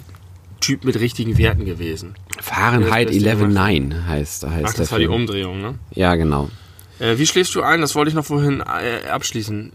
Typ 0.62 0.84
mit 0.84 1.00
richtigen 1.00 1.38
Werten 1.38 1.66
gewesen. 1.66 2.16
Fahrenheit 2.42 3.12
Ja, 3.14 3.20
das 3.34 3.40
Beste 3.40 3.46
11.9 3.60 4.06
heißt, 4.08 4.48
heißt 4.48 4.66
Ach, 4.68 4.74
das 4.74 4.92
war 4.92 4.98
die. 5.00 5.08
Umdrehung, 5.08 5.62
ne? 5.62 5.76
Ja, 5.92 6.16
genau. 6.16 6.50
Äh, 7.00 7.18
wie 7.20 7.28
schläfst 7.28 7.54
du 7.54 7.62
ein? 7.62 7.82
Das 7.82 7.94
wollte 7.94 8.10
ich 8.10 8.16
noch 8.16 8.26
vorhin 8.26 8.62
äh, 8.62 9.08
abschließen. 9.10 9.74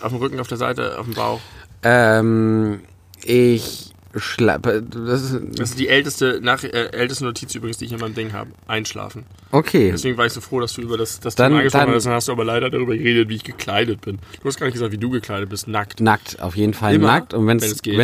Auf 0.00 0.10
dem 0.12 0.18
Rücken, 0.18 0.40
auf 0.40 0.46
der 0.48 0.58
Seite, 0.58 0.98
auf 0.98 1.04
dem 1.06 1.14
Bauch. 1.14 1.40
Ähm, 1.82 2.80
ich 3.24 3.91
schlappe. 4.16 4.82
Das 4.82 5.22
ist, 5.22 5.40
Das 5.58 5.70
ist 5.70 5.78
die 5.78 5.88
älteste, 5.88 6.40
nach, 6.42 6.62
äh, 6.64 6.68
älteste 6.68 7.24
Notiz 7.24 7.54
übrigens, 7.54 7.78
die 7.78 7.86
ich 7.86 7.92
in 7.92 7.98
meinem 8.00 8.14
Ding 8.14 8.32
habe. 8.32 8.50
Einschlafen. 8.66 9.24
okay. 9.50 9.90
Deswegen 9.92 10.16
war 10.18 10.26
ich 10.26 10.32
so 10.32 10.40
froh, 10.40 10.60
dass 10.60 10.72
du 10.74 10.82
über 10.82 10.96
das, 10.98 11.20
das 11.20 11.34
Dann- 11.34 11.50
Thema 11.50 11.58
angesprochen 11.60 11.86
dann- 11.86 11.94
hast. 11.94 12.04
Dann 12.06 12.12
hast 12.14 12.28
du 12.28 12.32
aber 12.32 12.44
leider 12.44 12.70
darüber 12.70 12.96
geredet, 12.96 13.28
wie 13.28 13.36
ich 13.36 13.44
gekleidet 13.44 14.00
bin. 14.02 14.18
Du 14.40 14.48
hast 14.48 14.58
gar 14.58 14.66
nicht 14.66 14.74
gesagt, 14.74 14.92
wie 14.92 14.98
du 14.98 15.10
gekleidet 15.10 15.48
bist. 15.48 15.68
Nackt. 15.68 16.00
Nackt, 16.00 16.40
auf 16.40 16.56
jeden 16.56 16.74
Fall 16.74 16.94
Immer, 16.94 17.06
nackt. 17.08 17.34
Und 17.34 17.46
wenn 17.46 17.58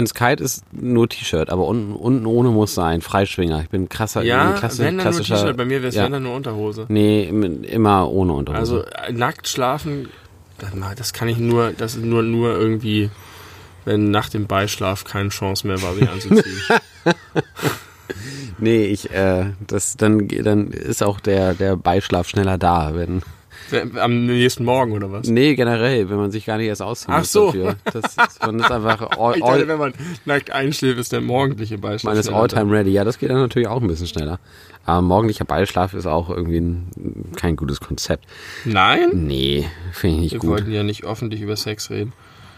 es 0.04 0.14
kalt 0.14 0.40
ist, 0.40 0.62
nur 0.72 1.08
T-Shirt. 1.08 1.50
Aber 1.50 1.66
unten, 1.66 1.92
unten 1.92 2.26
ohne 2.26 2.50
muss 2.50 2.74
sein. 2.74 3.00
Freischwinger. 3.02 3.62
Ich 3.62 3.68
bin 3.70 3.88
krasser, 3.88 4.22
Ja, 4.22 4.52
klasse, 4.52 4.82
wenn 4.84 4.98
dann 4.98 5.10
nur. 5.12 5.20
T-Shirt. 5.22 5.56
Bei 5.56 5.64
mir 5.64 5.78
wäre 5.82 5.88
es 5.88 5.94
ja. 5.94 6.04
wenn 6.04 6.12
dann 6.12 6.22
nur 6.22 6.34
Unterhose. 6.34 6.86
Nee, 6.88 7.24
im- 7.24 7.64
immer 7.64 8.10
ohne 8.10 8.32
Unterhose. 8.32 8.58
Also 8.60 8.82
äh, 8.84 9.12
nackt 9.12 9.48
schlafen, 9.48 10.08
das, 10.58 10.70
das 10.96 11.12
kann 11.12 11.28
ich 11.28 11.38
nur, 11.38 11.72
das 11.76 11.94
ist 11.96 12.04
nur, 12.04 12.22
nur 12.22 12.52
irgendwie, 12.58 13.10
wenn 13.84 14.10
nach 14.10 14.28
dem 14.28 14.46
Beischlaf 14.46 15.04
keine 15.04 15.30
Chance 15.30 15.66
mehr 15.66 15.80
war, 15.82 15.94
sich 15.94 16.08
anzuziehen. 16.08 16.60
nee, 18.58 18.84
ich, 18.86 19.10
äh, 19.12 19.46
das, 19.66 19.96
dann, 19.96 20.28
dann 20.28 20.68
ist 20.68 21.02
auch 21.02 21.20
der, 21.20 21.54
der 21.54 21.76
Beischlaf 21.76 22.28
schneller 22.28 22.58
da, 22.58 22.94
wenn, 22.94 23.22
Am 23.98 24.26
nächsten 24.26 24.64
Morgen 24.64 24.92
oder 24.92 25.10
was? 25.12 25.28
nee, 25.28 25.54
generell, 25.54 26.08
wenn 26.10 26.16
man 26.16 26.30
sich 26.30 26.44
gar 26.46 26.58
nicht 26.58 26.68
erst 26.68 26.82
ausziehen 26.82 27.14
Ach 27.14 27.24
so. 27.24 27.46
dafür. 27.46 27.76
Das 27.84 28.04
ist, 28.16 28.42
man 28.44 28.58
ist 28.60 28.70
einfach 28.70 29.10
all, 29.18 29.34
Ich 29.36 29.40
dachte, 29.40 29.52
all, 29.52 29.68
wenn 29.68 29.78
man 29.78 29.94
nackt 30.24 30.50
einschläft, 30.50 30.98
ist 30.98 31.12
der 31.12 31.20
morgendliche 31.20 31.78
Beischlaf. 31.78 32.12
man 32.12 32.20
ist 32.20 32.28
all-time 32.30 32.70
ready. 32.72 32.90
Ja, 32.90 33.04
das 33.04 33.18
geht 33.18 33.30
dann 33.30 33.38
natürlich 33.38 33.68
auch 33.68 33.80
ein 33.80 33.88
bisschen 33.88 34.06
schneller. 34.06 34.38
Aber 34.84 35.02
morgendlicher 35.02 35.44
Beischlaf 35.44 35.92
ist 35.92 36.06
auch 36.06 36.30
irgendwie 36.30 36.60
ein, 36.60 36.90
kein 37.36 37.56
gutes 37.56 37.78
Konzept. 37.80 38.24
Nein? 38.64 39.10
Nee, 39.12 39.68
finde 39.92 40.16
ich 40.16 40.22
nicht 40.22 40.32
Wir 40.32 40.38
gut. 40.40 40.50
wollten 40.50 40.72
ja 40.72 40.82
nicht 40.82 41.04
öffentlich 41.04 41.42
über 41.42 41.56
Sex 41.56 41.90
reden. 41.90 42.14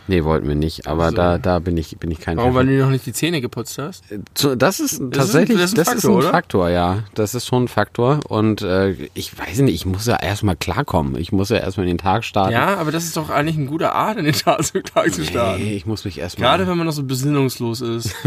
Nee, 0.09 0.25
wollten 0.25 0.49
wir 0.49 0.55
nicht. 0.57 0.87
Aber 0.89 1.05
Also. 1.05 1.17
da, 1.17 1.39
da 1.39 1.59
bin 1.61 1.77
ich, 1.77 1.97
bin 1.99 2.11
ich 2.11 2.19
kein 2.21 2.37
Warum, 2.37 2.51
Fan 2.51 2.57
weil 2.57 2.67
du 2.67 2.73
dir 2.79 2.85
noch 2.85 2.91
nicht 2.91 3.07
die 3.07 3.13
Zähne 3.13 3.41
geputzt 3.41 3.79
hast? 3.79 4.03
So, 4.37 4.55
Das 4.57 4.81
ist 4.81 5.01
tatsächlich, 5.13 5.59
das 5.59 5.73
das 5.75 5.89
ist 5.89 5.89
ein 5.89 5.97
ist 5.97 6.03
Faktor, 6.03 6.11
ein 6.11 6.19
oder? 6.19 6.31
Faktor, 6.31 6.69
ja. 6.71 7.05
Das 7.15 7.35
ist 7.35 7.47
schon 7.47 7.65
ein 7.65 7.69
Faktor. 7.69 8.21
Und 8.29 8.63
äh, 8.63 8.93
ich 9.15 9.39
weiß 9.39 9.61
nicht, 9.61 9.75
ich 9.75 9.87
muss 9.87 10.07
ja 10.07 10.17
erstmal 10.17 10.57
klarkommen. 10.57 11.17
Ich 11.17 11.31
muss 11.33 11.49
ja 11.51 11.59
erstmal 11.59 11.87
in 11.87 11.93
den 11.97 11.99
Tag 11.99 12.25
starten. 12.25 12.53
Ja, 12.53 12.77
aber 12.77 12.91
das 12.93 13.05
ist 13.05 13.17
doch 13.17 13.31
eigentlich 13.31 13.57
ein 13.57 13.67
guter 13.67 13.95
Art, 13.95 14.19
in 14.19 14.25
den 14.25 14.35
Tag 14.35 14.65
zu, 14.65 14.83
Tag 14.83 15.13
zu 15.13 15.25
starten. 15.25 15.63
Nee, 15.63 15.75
ich 15.75 15.87
muss 15.87 16.05
mich 16.05 16.19
erstmal. 16.19 16.49
Gerade 16.51 16.67
wenn 16.69 16.77
man 16.77 16.87
noch 16.87 16.93
so 16.93 17.05
besinnungslos 17.05 17.81
ist. 17.81 18.15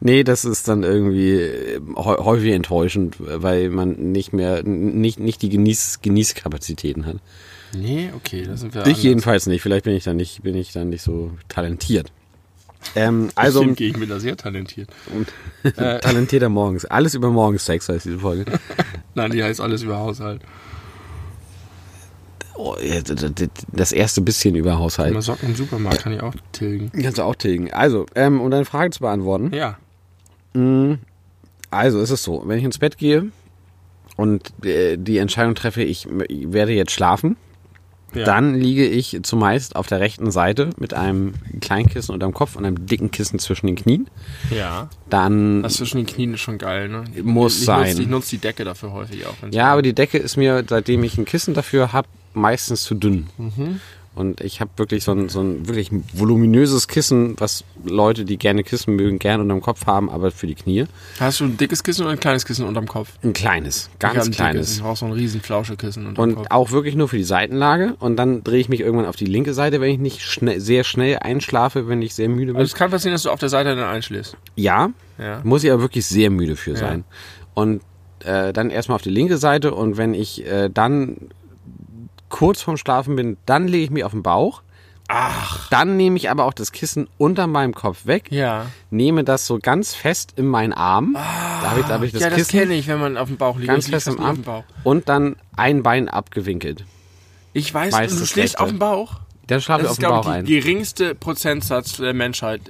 Nee, 0.00 0.22
das 0.22 0.44
ist 0.44 0.68
dann 0.68 0.82
irgendwie 0.82 1.30
äh, 1.32 1.80
häu- 1.94 2.22
häufig 2.24 2.52
enttäuschend, 2.52 3.16
weil 3.20 3.70
man 3.70 3.92
nicht 4.12 4.34
mehr, 4.34 4.62
nicht, 4.62 5.18
nicht 5.18 5.40
die 5.40 5.48
Genieß, 5.48 6.00
Genießkapazitäten 6.02 7.06
hat. 7.06 7.16
Nee, 7.76 8.10
okay, 8.16 8.42
das 8.42 8.60
sind 8.60 8.74
wir 8.74 8.82
Ich 8.82 8.86
anders. 8.88 9.02
jedenfalls 9.02 9.46
nicht. 9.46 9.62
Vielleicht 9.62 9.84
bin 9.84 9.94
ich 9.94 10.04
dann 10.04 10.16
nicht, 10.16 10.42
bin 10.42 10.54
ich 10.54 10.72
dann 10.72 10.90
nicht 10.90 11.02
so 11.02 11.32
talentiert. 11.48 12.12
Ähm, 12.94 13.30
also, 13.34 13.62
Stimmt, 13.62 13.80
ich 13.80 13.94
bin 13.98 14.08
da 14.08 14.20
sehr 14.20 14.36
talentiert. 14.36 14.90
Äh, 15.64 16.00
talentierter 16.00 16.50
Morgens. 16.50 16.84
Alles 16.84 17.14
über 17.14 17.30
Morgensex 17.30 17.88
heißt 17.88 18.04
diese 18.04 18.18
Folge. 18.18 18.44
Nein, 19.14 19.30
die 19.30 19.42
heißt 19.42 19.60
alles 19.60 19.82
über 19.82 19.96
Haushalt. 19.98 20.42
Oh, 22.56 22.76
das 23.72 23.92
erste 23.92 24.20
bisschen 24.20 24.54
über 24.54 24.78
Haushalt. 24.78 25.10
Immer 25.10 25.22
Socken 25.22 25.48
im 25.48 25.54
Supermarkt 25.56 26.02
kann 26.02 26.12
ich 26.12 26.20
auch 26.22 26.34
tilgen. 26.52 26.90
Kannst 27.02 27.18
du 27.18 27.22
auch 27.22 27.34
tilgen. 27.34 27.72
Also, 27.72 28.06
ähm, 28.14 28.40
um 28.40 28.50
deine 28.50 28.64
Frage 28.66 28.90
zu 28.90 29.00
beantworten. 29.00 29.52
Ja. 29.54 29.78
Also, 31.70 32.00
ist 32.00 32.10
es 32.10 32.22
so, 32.22 32.42
wenn 32.46 32.58
ich 32.58 32.64
ins 32.64 32.78
Bett 32.78 32.96
gehe 32.98 33.32
und 34.16 34.52
äh, 34.64 34.96
die 34.96 35.18
Entscheidung 35.18 35.54
treffe, 35.56 35.82
ich 35.82 36.06
werde 36.10 36.72
jetzt 36.72 36.92
schlafen, 36.92 37.36
ja. 38.14 38.24
dann 38.24 38.54
liege 38.54 38.86
ich 38.86 39.18
zumeist 39.22 39.76
auf 39.76 39.86
der 39.86 40.00
rechten 40.00 40.30
Seite 40.30 40.70
mit 40.78 40.94
einem 40.94 41.34
kleinen 41.60 41.88
Kissen 41.88 42.12
unterm 42.12 42.32
Kopf 42.32 42.56
und 42.56 42.64
einem 42.64 42.86
dicken 42.86 43.10
Kissen 43.10 43.38
zwischen 43.38 43.66
den 43.66 43.76
Knien. 43.76 44.08
Ja. 44.50 44.88
Dann, 45.10 45.62
Das 45.62 45.74
zwischen 45.74 45.98
den 45.98 46.06
Knien 46.06 46.34
ist 46.34 46.40
schon 46.40 46.58
geil, 46.58 46.88
ne? 46.88 47.04
Muss 47.22 47.58
ich 47.58 47.64
sein. 47.64 47.88
Nutze, 47.88 48.02
ich 48.02 48.08
nutze 48.08 48.30
die 48.30 48.38
Decke 48.38 48.64
dafür 48.64 48.92
häufig 48.92 49.26
auch. 49.26 49.34
ja, 49.50 49.72
aber 49.72 49.82
die 49.82 49.94
Decke 49.94 50.18
ist 50.18 50.36
mir, 50.36 50.64
seitdem 50.68 51.04
ich 51.04 51.18
ein 51.18 51.24
Kissen 51.24 51.54
dafür 51.54 51.92
habe, 51.92 52.08
meistens 52.32 52.82
zu 52.82 52.94
dünn. 52.94 53.28
Und 54.14 54.40
ich 54.40 54.60
habe 54.60 54.70
wirklich 54.76 55.02
so 55.02 55.10
ein, 55.12 55.28
so 55.28 55.40
ein 55.40 55.66
wirklich 55.66 55.90
voluminöses 56.12 56.86
Kissen, 56.88 57.34
was 57.38 57.64
Leute, 57.84 58.24
die 58.24 58.36
gerne 58.38 58.62
Kissen 58.62 58.94
mögen, 58.94 59.18
gerne 59.18 59.42
unterm 59.42 59.60
Kopf 59.60 59.86
haben, 59.86 60.08
aber 60.08 60.30
für 60.30 60.46
die 60.46 60.54
Knie. 60.54 60.86
Hast 61.18 61.40
du 61.40 61.44
ein 61.44 61.56
dickes 61.56 61.82
Kissen 61.82 62.02
oder 62.02 62.12
ein 62.12 62.20
kleines 62.20 62.44
Kissen 62.46 62.64
unterm 62.64 62.86
Kopf? 62.86 63.10
Ein 63.24 63.32
kleines, 63.32 63.90
Ich 63.92 63.98
ganz 63.98 64.26
ein 64.26 64.30
kleines. 64.32 64.66
Dickes. 64.66 64.76
Ich 64.76 64.82
brauche 64.82 64.96
so 64.96 65.06
ein 65.06 65.12
riesen 65.12 65.40
Flauschekissen 65.40 66.06
unterm 66.06 66.22
Und 66.22 66.34
Kopf. 66.36 66.46
auch 66.50 66.70
wirklich 66.70 66.94
nur 66.94 67.08
für 67.08 67.16
die 67.16 67.24
Seitenlage. 67.24 67.96
Und 67.98 68.16
dann 68.16 68.44
drehe 68.44 68.60
ich 68.60 68.68
mich 68.68 68.80
irgendwann 68.80 69.06
auf 69.06 69.16
die 69.16 69.26
linke 69.26 69.52
Seite, 69.52 69.80
wenn 69.80 69.90
ich 69.90 69.98
nicht 69.98 70.22
schnell, 70.22 70.60
sehr 70.60 70.84
schnell 70.84 71.18
einschlafe, 71.18 71.88
wenn 71.88 72.00
ich 72.00 72.14
sehr 72.14 72.28
müde 72.28 72.52
bin. 72.52 72.56
Also 72.56 72.70
es 72.72 72.74
kann 72.78 72.90
passieren, 72.92 73.14
dass 73.14 73.24
du 73.24 73.30
auf 73.30 73.40
der 73.40 73.48
Seite 73.48 73.74
dann 73.74 73.84
einschläfst. 73.88 74.36
Ja, 74.54 74.90
Ja. 75.18 75.40
muss 75.44 75.64
ich 75.64 75.72
aber 75.72 75.82
wirklich 75.82 76.06
sehr 76.06 76.30
müde 76.30 76.54
für 76.56 76.76
sein. 76.76 77.02
Und 77.54 77.82
äh, 78.24 78.52
dann 78.52 78.70
erstmal 78.70 78.94
auf 78.96 79.02
die 79.02 79.10
linke 79.10 79.38
Seite 79.38 79.74
und 79.74 79.96
wenn 79.96 80.14
ich 80.14 80.46
äh, 80.46 80.70
dann 80.72 81.16
kurz 82.34 82.62
vorm 82.62 82.76
Schlafen 82.76 83.14
bin, 83.16 83.36
dann 83.46 83.68
lege 83.68 83.84
ich 83.84 83.90
mich 83.90 84.04
auf 84.04 84.10
den 84.12 84.22
Bauch. 84.22 84.62
Ach. 85.06 85.68
Dann 85.68 85.96
nehme 85.96 86.16
ich 86.16 86.30
aber 86.30 86.44
auch 86.46 86.54
das 86.54 86.72
Kissen 86.72 87.08
unter 87.18 87.46
meinem 87.46 87.74
Kopf 87.74 88.06
weg, 88.06 88.32
Ja. 88.32 88.66
nehme 88.90 89.22
das 89.22 89.46
so 89.46 89.58
ganz 89.60 89.94
fest 89.94 90.32
in 90.36 90.46
meinen 90.46 90.72
Arm. 90.72 91.12
da 91.14 91.70
habe 91.70 91.80
ich, 91.80 91.86
da 91.86 91.94
hab 91.94 92.02
ich 92.02 92.12
das 92.12 92.22
ja, 92.22 92.28
das 92.30 92.38
Kissen 92.38 92.58
kenne 92.58 92.74
ich, 92.74 92.88
wenn 92.88 92.98
man 93.00 93.16
auf 93.18 93.28
dem 93.28 93.36
Bauch 93.36 93.56
liegt. 93.56 93.68
ganz 93.68 93.84
Ich 93.86 93.90
fest 93.92 94.08
im 94.08 94.18
Arm 94.20 94.36
dem 94.36 94.44
Bauch. 94.44 94.64
und 94.82 95.08
dann 95.08 95.36
ein 95.56 95.82
Bein 95.82 96.08
abgewinkelt. 96.08 96.84
Ich 97.52 97.72
weiß, 97.72 97.92
Meistens 97.92 98.20
du 98.20 98.26
schläfst 98.26 98.58
auf 98.58 98.68
dem 98.70 98.78
Bauch. 98.78 99.20
Dann 99.46 99.60
schlafe 99.60 99.82
ich 99.82 99.88
Das 99.88 99.92
auf 99.92 99.98
ist, 99.98 100.00
glaube 100.00 100.14
Bauch 100.16 100.24
ich, 100.26 100.32
ein. 100.32 100.44
die 100.46 100.58
geringste 100.60 101.14
Prozentsatz 101.14 101.98
der 101.98 102.14
Menschheit. 102.14 102.62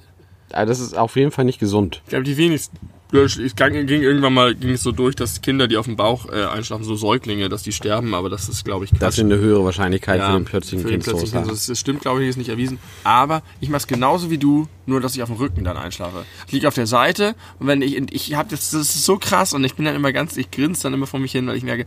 Aber 0.53 0.67
das 0.67 0.81
ist 0.81 0.95
auf 0.97 1.15
jeden 1.17 1.31
Fall 1.31 1.45
nicht 1.45 1.61
gesund. 1.61 2.01
Ich 2.05 2.11
glaube, 2.11 2.25
die 2.25 2.37
wenigsten. 2.37 2.77
Es 3.15 3.39
ging, 3.57 3.87
ging 3.87 4.03
irgendwann 4.03 4.35
mal 4.35 4.55
ging 4.55 4.71
es 4.71 4.83
so 4.83 4.93
durch, 4.93 5.15
dass 5.15 5.41
Kinder, 5.41 5.69
die 5.69 5.77
auf 5.77 5.87
dem 5.87 5.97
Bauch 5.97 6.27
äh, 6.33 6.45
einschlafen, 6.45 6.85
so 6.85 6.97
Säuglinge, 6.97 7.49
dass 7.49 7.63
die 7.63 7.73
sterben, 7.73 8.15
aber 8.15 8.29
das 8.29 8.49
ist, 8.49 8.65
glaube 8.65 8.85
ich, 8.85 8.91
Quatsch. 8.91 9.03
Das 9.03 9.19
ist 9.19 9.25
eine 9.25 9.39
höhere 9.39 9.65
Wahrscheinlichkeit 9.65 10.19
Ja, 10.19 10.33
für 10.33 10.39
den 10.39 10.45
plötzlichen 10.45 10.87
Kindstod. 10.87 11.19
Kindstod. 11.19 11.51
Das 11.51 11.79
stimmt, 11.79 12.01
glaube 12.01 12.23
ich, 12.23 12.29
ist 12.29 12.37
nicht 12.37 12.49
erwiesen. 12.49 12.79
Aber 13.05 13.43
ich 13.61 13.69
mache 13.69 13.79
es 13.79 13.87
genauso 13.87 14.31
wie 14.31 14.39
du, 14.39 14.67
nur 14.87 15.01
dass 15.01 15.15
ich 15.15 15.23
auf 15.23 15.29
dem 15.29 15.37
Rücken 15.39 15.65
dann 15.65 15.77
einschlafe. 15.77 16.25
Ich 16.47 16.53
liege 16.53 16.69
auf 16.69 16.75
der 16.75 16.87
Seite 16.87 17.35
und 17.59 17.67
wenn 17.67 17.83
ich, 17.83 17.97
ich 18.13 18.35
habe 18.35 18.49
das, 18.51 18.71
das 18.71 18.95
ist 18.95 19.05
so 19.05 19.17
krass 19.19 19.53
und 19.53 19.65
ich 19.65 19.75
bin 19.75 19.85
dann 19.85 19.95
immer 19.95 20.13
ganz, 20.13 20.37
ich 20.37 20.51
grinse 20.51 20.83
dann 20.83 20.95
immer 20.95 21.07
vor 21.07 21.21
mich 21.21 21.33
hin, 21.33 21.47
weil 21.47 21.57
ich 21.57 21.65
merke, 21.65 21.87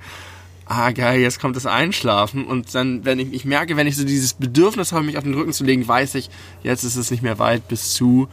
ah 0.66 0.92
geil, 0.92 1.22
jetzt 1.22 1.40
kommt 1.40 1.56
das 1.56 1.66
Einschlafen 1.66 2.46
und 2.46 2.74
dann, 2.76 3.06
wenn 3.06 3.20
ich, 3.20 3.34
ich 3.34 3.46
merke, 3.46 3.78
wenn 3.78 3.88
ich 3.88 3.96
so 3.96 4.04
dieses 4.04 4.34
Bedürfnis 4.34 4.92
habe, 4.92 5.06
mich 5.06 5.18
auf 5.18 5.24
den 5.24 5.34
Rücken 5.34 5.54
zu 5.54 5.64
legen, 5.64 5.88
weiß 5.88 6.16
ich, 6.16 6.30
jetzt 6.64 6.84
ist 6.84 6.96
es 6.96 7.12
nicht 7.12 7.24
mehr 7.24 7.40
weit 7.40 7.68
bis 7.68 7.94
zu 7.94 8.28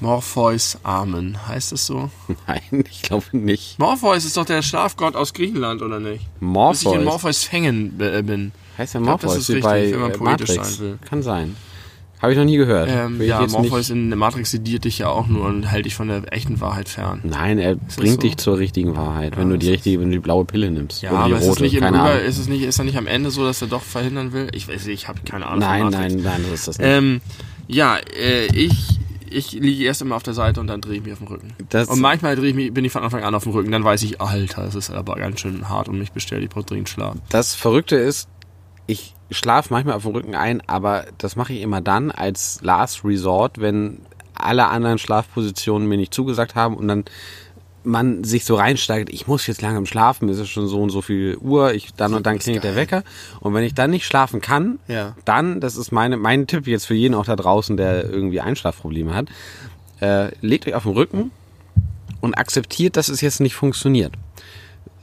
Morpheus 0.00 0.78
Amen. 0.82 1.36
Heißt 1.46 1.72
das 1.72 1.86
so? 1.86 2.10
Nein, 2.46 2.84
ich 2.90 3.02
glaube 3.02 3.24
nicht. 3.32 3.78
Morpheus 3.78 4.24
ist 4.24 4.36
doch 4.36 4.46
der 4.46 4.62
Schlafgott 4.62 5.14
aus 5.16 5.32
Griechenland, 5.34 5.82
oder 5.82 6.00
nicht? 6.00 6.26
Bis 6.40 6.82
ich 6.82 6.86
in 6.86 7.04
Morpheus. 7.04 7.04
Morpheus 7.04 7.44
fängen 7.44 8.00
äh, 8.00 8.22
bin. 8.22 8.52
Heißt 8.78 8.94
der 8.94 9.00
Ich 9.02 9.06
glaub, 9.06 9.20
das 9.20 9.28
Morpheus 9.30 9.48
ist 9.48 9.48
richtig, 9.56 9.62
bei 9.64 9.92
wenn 9.92 10.00
man 10.00 10.10
äh, 10.10 10.16
poetisch 10.16 10.48
Matrix? 10.48 10.76
sein 10.76 10.86
will. 10.86 10.98
Kann 11.08 11.22
sein. 11.22 11.56
Habe 12.22 12.32
ich 12.32 12.38
noch 12.38 12.44
nie 12.44 12.58
gehört. 12.58 12.90
Ähm, 12.92 13.20
ja, 13.22 13.40
Morpheus 13.46 13.88
nicht- 13.88 13.96
in 13.96 14.10
der 14.10 14.18
Matrix 14.18 14.50
sediert 14.50 14.84
dich 14.84 14.98
ja 14.98 15.08
auch 15.08 15.26
nur 15.26 15.46
und 15.46 15.62
hält 15.64 15.86
dich 15.86 15.94
von 15.94 16.08
der 16.08 16.30
echten 16.34 16.60
Wahrheit 16.60 16.90
fern. 16.90 17.20
Nein, 17.24 17.58
er 17.58 17.76
das 17.76 17.96
bringt 17.96 18.16
so? 18.16 18.20
dich 18.20 18.36
zur 18.36 18.58
richtigen 18.58 18.94
Wahrheit, 18.94 19.38
wenn 19.38 19.48
du 19.48 19.56
die 19.56 19.70
richtige, 19.70 20.00
wenn 20.00 20.08
du 20.10 20.16
die 20.16 20.18
blaue 20.22 20.44
Pille 20.44 20.70
nimmst. 20.70 21.00
Ja, 21.00 21.12
oder 21.12 21.18
die 21.18 21.24
aber 21.32 21.36
ist 21.36 21.42
es 21.44 21.50
rote, 21.50 21.62
nicht 21.62 21.74
im 21.74 21.80
keine 21.80 22.00
Ahnung. 22.02 22.20
ist 22.26 22.36
es 22.38 22.46
nicht, 22.46 22.62
ist 22.62 22.78
er 22.78 22.84
nicht 22.84 22.98
am 22.98 23.06
Ende 23.06 23.30
so, 23.30 23.44
dass 23.44 23.62
er 23.62 23.68
doch 23.68 23.82
verhindern 23.82 24.34
will? 24.34 24.48
Ich 24.52 24.68
weiß 24.68 24.84
nicht, 24.84 25.02
ich 25.02 25.08
habe 25.08 25.20
keine 25.24 25.46
Ahnung. 25.46 25.60
Nein, 25.60 25.88
nein, 25.88 26.20
nein, 26.22 26.44
das 26.50 26.60
ist 26.60 26.68
das 26.68 26.78
nicht. 26.78 26.86
Ähm, 26.86 27.20
ja, 27.68 27.96
äh, 27.96 28.46
ich, 28.54 28.99
ich 29.30 29.52
liege 29.52 29.84
erst 29.84 30.02
immer 30.02 30.16
auf 30.16 30.22
der 30.22 30.34
Seite 30.34 30.60
und 30.60 30.66
dann 30.66 30.80
drehe 30.80 30.96
ich 30.96 31.02
mich 31.02 31.12
auf 31.12 31.18
den 31.18 31.28
Rücken. 31.28 31.54
Das- 31.68 31.88
und 31.88 32.00
manchmal 32.00 32.36
drehe 32.36 32.50
ich 32.50 32.54
mich, 32.54 32.74
bin 32.74 32.84
ich 32.84 32.92
von 32.92 33.02
Anfang 33.02 33.22
an 33.22 33.34
auf 33.34 33.44
dem 33.44 33.52
Rücken, 33.52 33.70
dann 33.70 33.84
weiß 33.84 34.02
ich, 34.02 34.20
Alter, 34.20 34.64
das 34.64 34.74
ist 34.74 34.90
aber 34.90 35.14
ganz 35.16 35.40
schön 35.40 35.68
hart 35.68 35.88
und 35.88 35.98
mich 35.98 36.12
bestellt, 36.12 36.42
ich 36.42 36.50
brauche 36.50 36.64
dringend 36.64 36.88
Schlaf. 36.88 37.16
Das 37.28 37.54
Verrückte 37.54 37.96
ist, 37.96 38.28
ich 38.86 39.14
schlafe 39.30 39.72
manchmal 39.72 39.94
auf 39.94 40.02
dem 40.02 40.12
Rücken 40.12 40.34
ein, 40.34 40.60
aber 40.66 41.06
das 41.18 41.36
mache 41.36 41.52
ich 41.52 41.62
immer 41.62 41.80
dann 41.80 42.10
als 42.10 42.60
Last 42.62 43.04
Resort, 43.04 43.60
wenn 43.60 44.00
alle 44.34 44.68
anderen 44.68 44.98
Schlafpositionen 44.98 45.88
mir 45.88 45.96
nicht 45.96 46.14
zugesagt 46.14 46.54
haben 46.54 46.76
und 46.76 46.88
dann 46.88 47.04
man 47.82 48.24
sich 48.24 48.44
so 48.44 48.54
reinsteigt, 48.56 49.10
ich 49.10 49.26
muss 49.26 49.46
jetzt 49.46 49.62
langsam 49.62 49.86
schlafen, 49.86 50.28
es 50.28 50.38
ist 50.38 50.48
schon 50.50 50.68
so 50.68 50.80
und 50.82 50.90
so 50.90 51.00
viel 51.02 51.36
Uhr, 51.38 51.72
ich 51.72 51.92
dann 51.94 52.14
und 52.14 52.26
dann 52.26 52.38
klingelt 52.38 52.64
der 52.64 52.76
Wecker 52.76 53.02
und 53.40 53.54
wenn 53.54 53.64
ich 53.64 53.74
dann 53.74 53.90
nicht 53.90 54.04
schlafen 54.06 54.40
kann, 54.40 54.78
Ja. 54.88 55.16
dann, 55.24 55.60
das 55.60 55.76
ist 55.76 55.90
meine, 55.90 56.16
mein 56.16 56.46
Tipp 56.46 56.66
jetzt 56.66 56.84
für 56.86 56.94
jeden 56.94 57.14
auch 57.14 57.24
da 57.24 57.36
draußen, 57.36 57.76
der 57.76 58.04
irgendwie 58.08 58.40
Einschlafprobleme 58.40 59.14
hat, 59.14 59.28
äh, 60.00 60.30
legt 60.40 60.66
euch 60.66 60.74
auf 60.74 60.82
den 60.84 60.92
Rücken 60.92 61.30
und 62.20 62.34
akzeptiert, 62.34 62.96
dass 62.96 63.08
es 63.08 63.20
jetzt 63.22 63.40
nicht 63.40 63.54
funktioniert. 63.54 64.12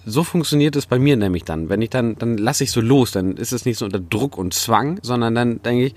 So 0.05 0.23
funktioniert 0.23 0.75
es 0.75 0.85
bei 0.85 0.99
mir 0.99 1.17
nämlich 1.17 1.43
dann. 1.43 1.67
Wenn 1.69 1.81
ich 1.81 1.89
dann, 1.89 2.15
dann 2.17 2.37
lasse 2.37 2.63
ich 2.63 2.71
so 2.71 2.79
los, 2.79 3.11
dann 3.11 3.35
ist 3.37 3.51
es 3.51 3.65
nicht 3.65 3.77
so 3.77 3.85
unter 3.85 3.99
Druck 3.99 4.37
und 4.37 4.53
Zwang, 4.53 4.99
sondern 5.01 5.35
dann 5.35 5.61
denke 5.63 5.87
ich, 5.87 5.95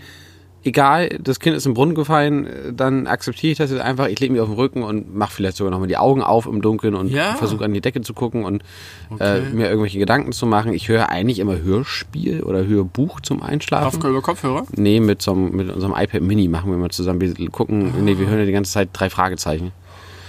egal, 0.65 1.09
das 1.23 1.41
Kind 1.41 1.57
ist 1.57 1.67
im 1.67 1.75
Brunnen 1.75 1.95
gefallen, 1.95 2.47
äh, 2.47 2.73
dann 2.73 3.07
akzeptiere 3.07 3.53
ich 3.53 3.59
das 3.59 3.71
jetzt 3.71 3.81
einfach, 3.81 4.09
ich 4.09 4.21
lege 4.21 4.33
mich 4.33 4.41
auf 4.43 4.49
den 4.49 4.57
Rücken 4.57 4.83
und 4.83 5.15
mache 5.15 5.33
vielleicht 5.33 5.57
sogar 5.57 5.71
nochmal 5.71 5.89
die 5.89 5.97
Augen 5.97 6.23
auf 6.23 6.47
im 6.47 6.61
Dunkeln 6.63 6.95
und 6.95 7.09
Ja. 7.11 7.35
versuche 7.35 7.65
an 7.65 7.73
die 7.73 7.81
Decke 7.81 8.03
zu 8.03 8.15
gucken 8.15 8.45
und 8.45 8.63
Okay. 9.11 9.39
äh, 9.39 9.51
mir 9.55 9.69
irgendwelche 9.69 9.99
Gedanken 9.99 10.33
zu 10.33 10.47
machen. 10.47 10.73
Ich 10.73 10.89
höre 10.89 11.09
eigentlich 11.09 11.39
immer 11.39 11.61
Hörspiel 11.61 12.43
oder 12.43 12.67
Hörbuch 12.67 13.21
zum 13.21 13.43
Einschlafen. 13.43 13.99
Auf 14.03 14.05
über 14.09 14.23
Kopfhörer? 14.23 14.65
Nee, 14.77 15.01
mit, 15.01 15.23
so, 15.23 15.35
mit 15.35 15.71
unserem 15.71 15.95
iPad 15.97 16.23
Mini 16.23 16.49
machen 16.49 16.71
wir 16.71 16.79
mal 16.79 16.91
zusammen. 16.91 17.21
Wir 17.21 17.51
gucken, 17.51 18.05
nee, 18.05 18.19
wir 18.19 18.27
hören 18.29 18.39
ja 18.41 18.47
die 18.47 18.53
ganze 18.53 18.73
Zeit 18.73 18.91
drei 18.93 19.11
Fragezeichen. 19.11 19.73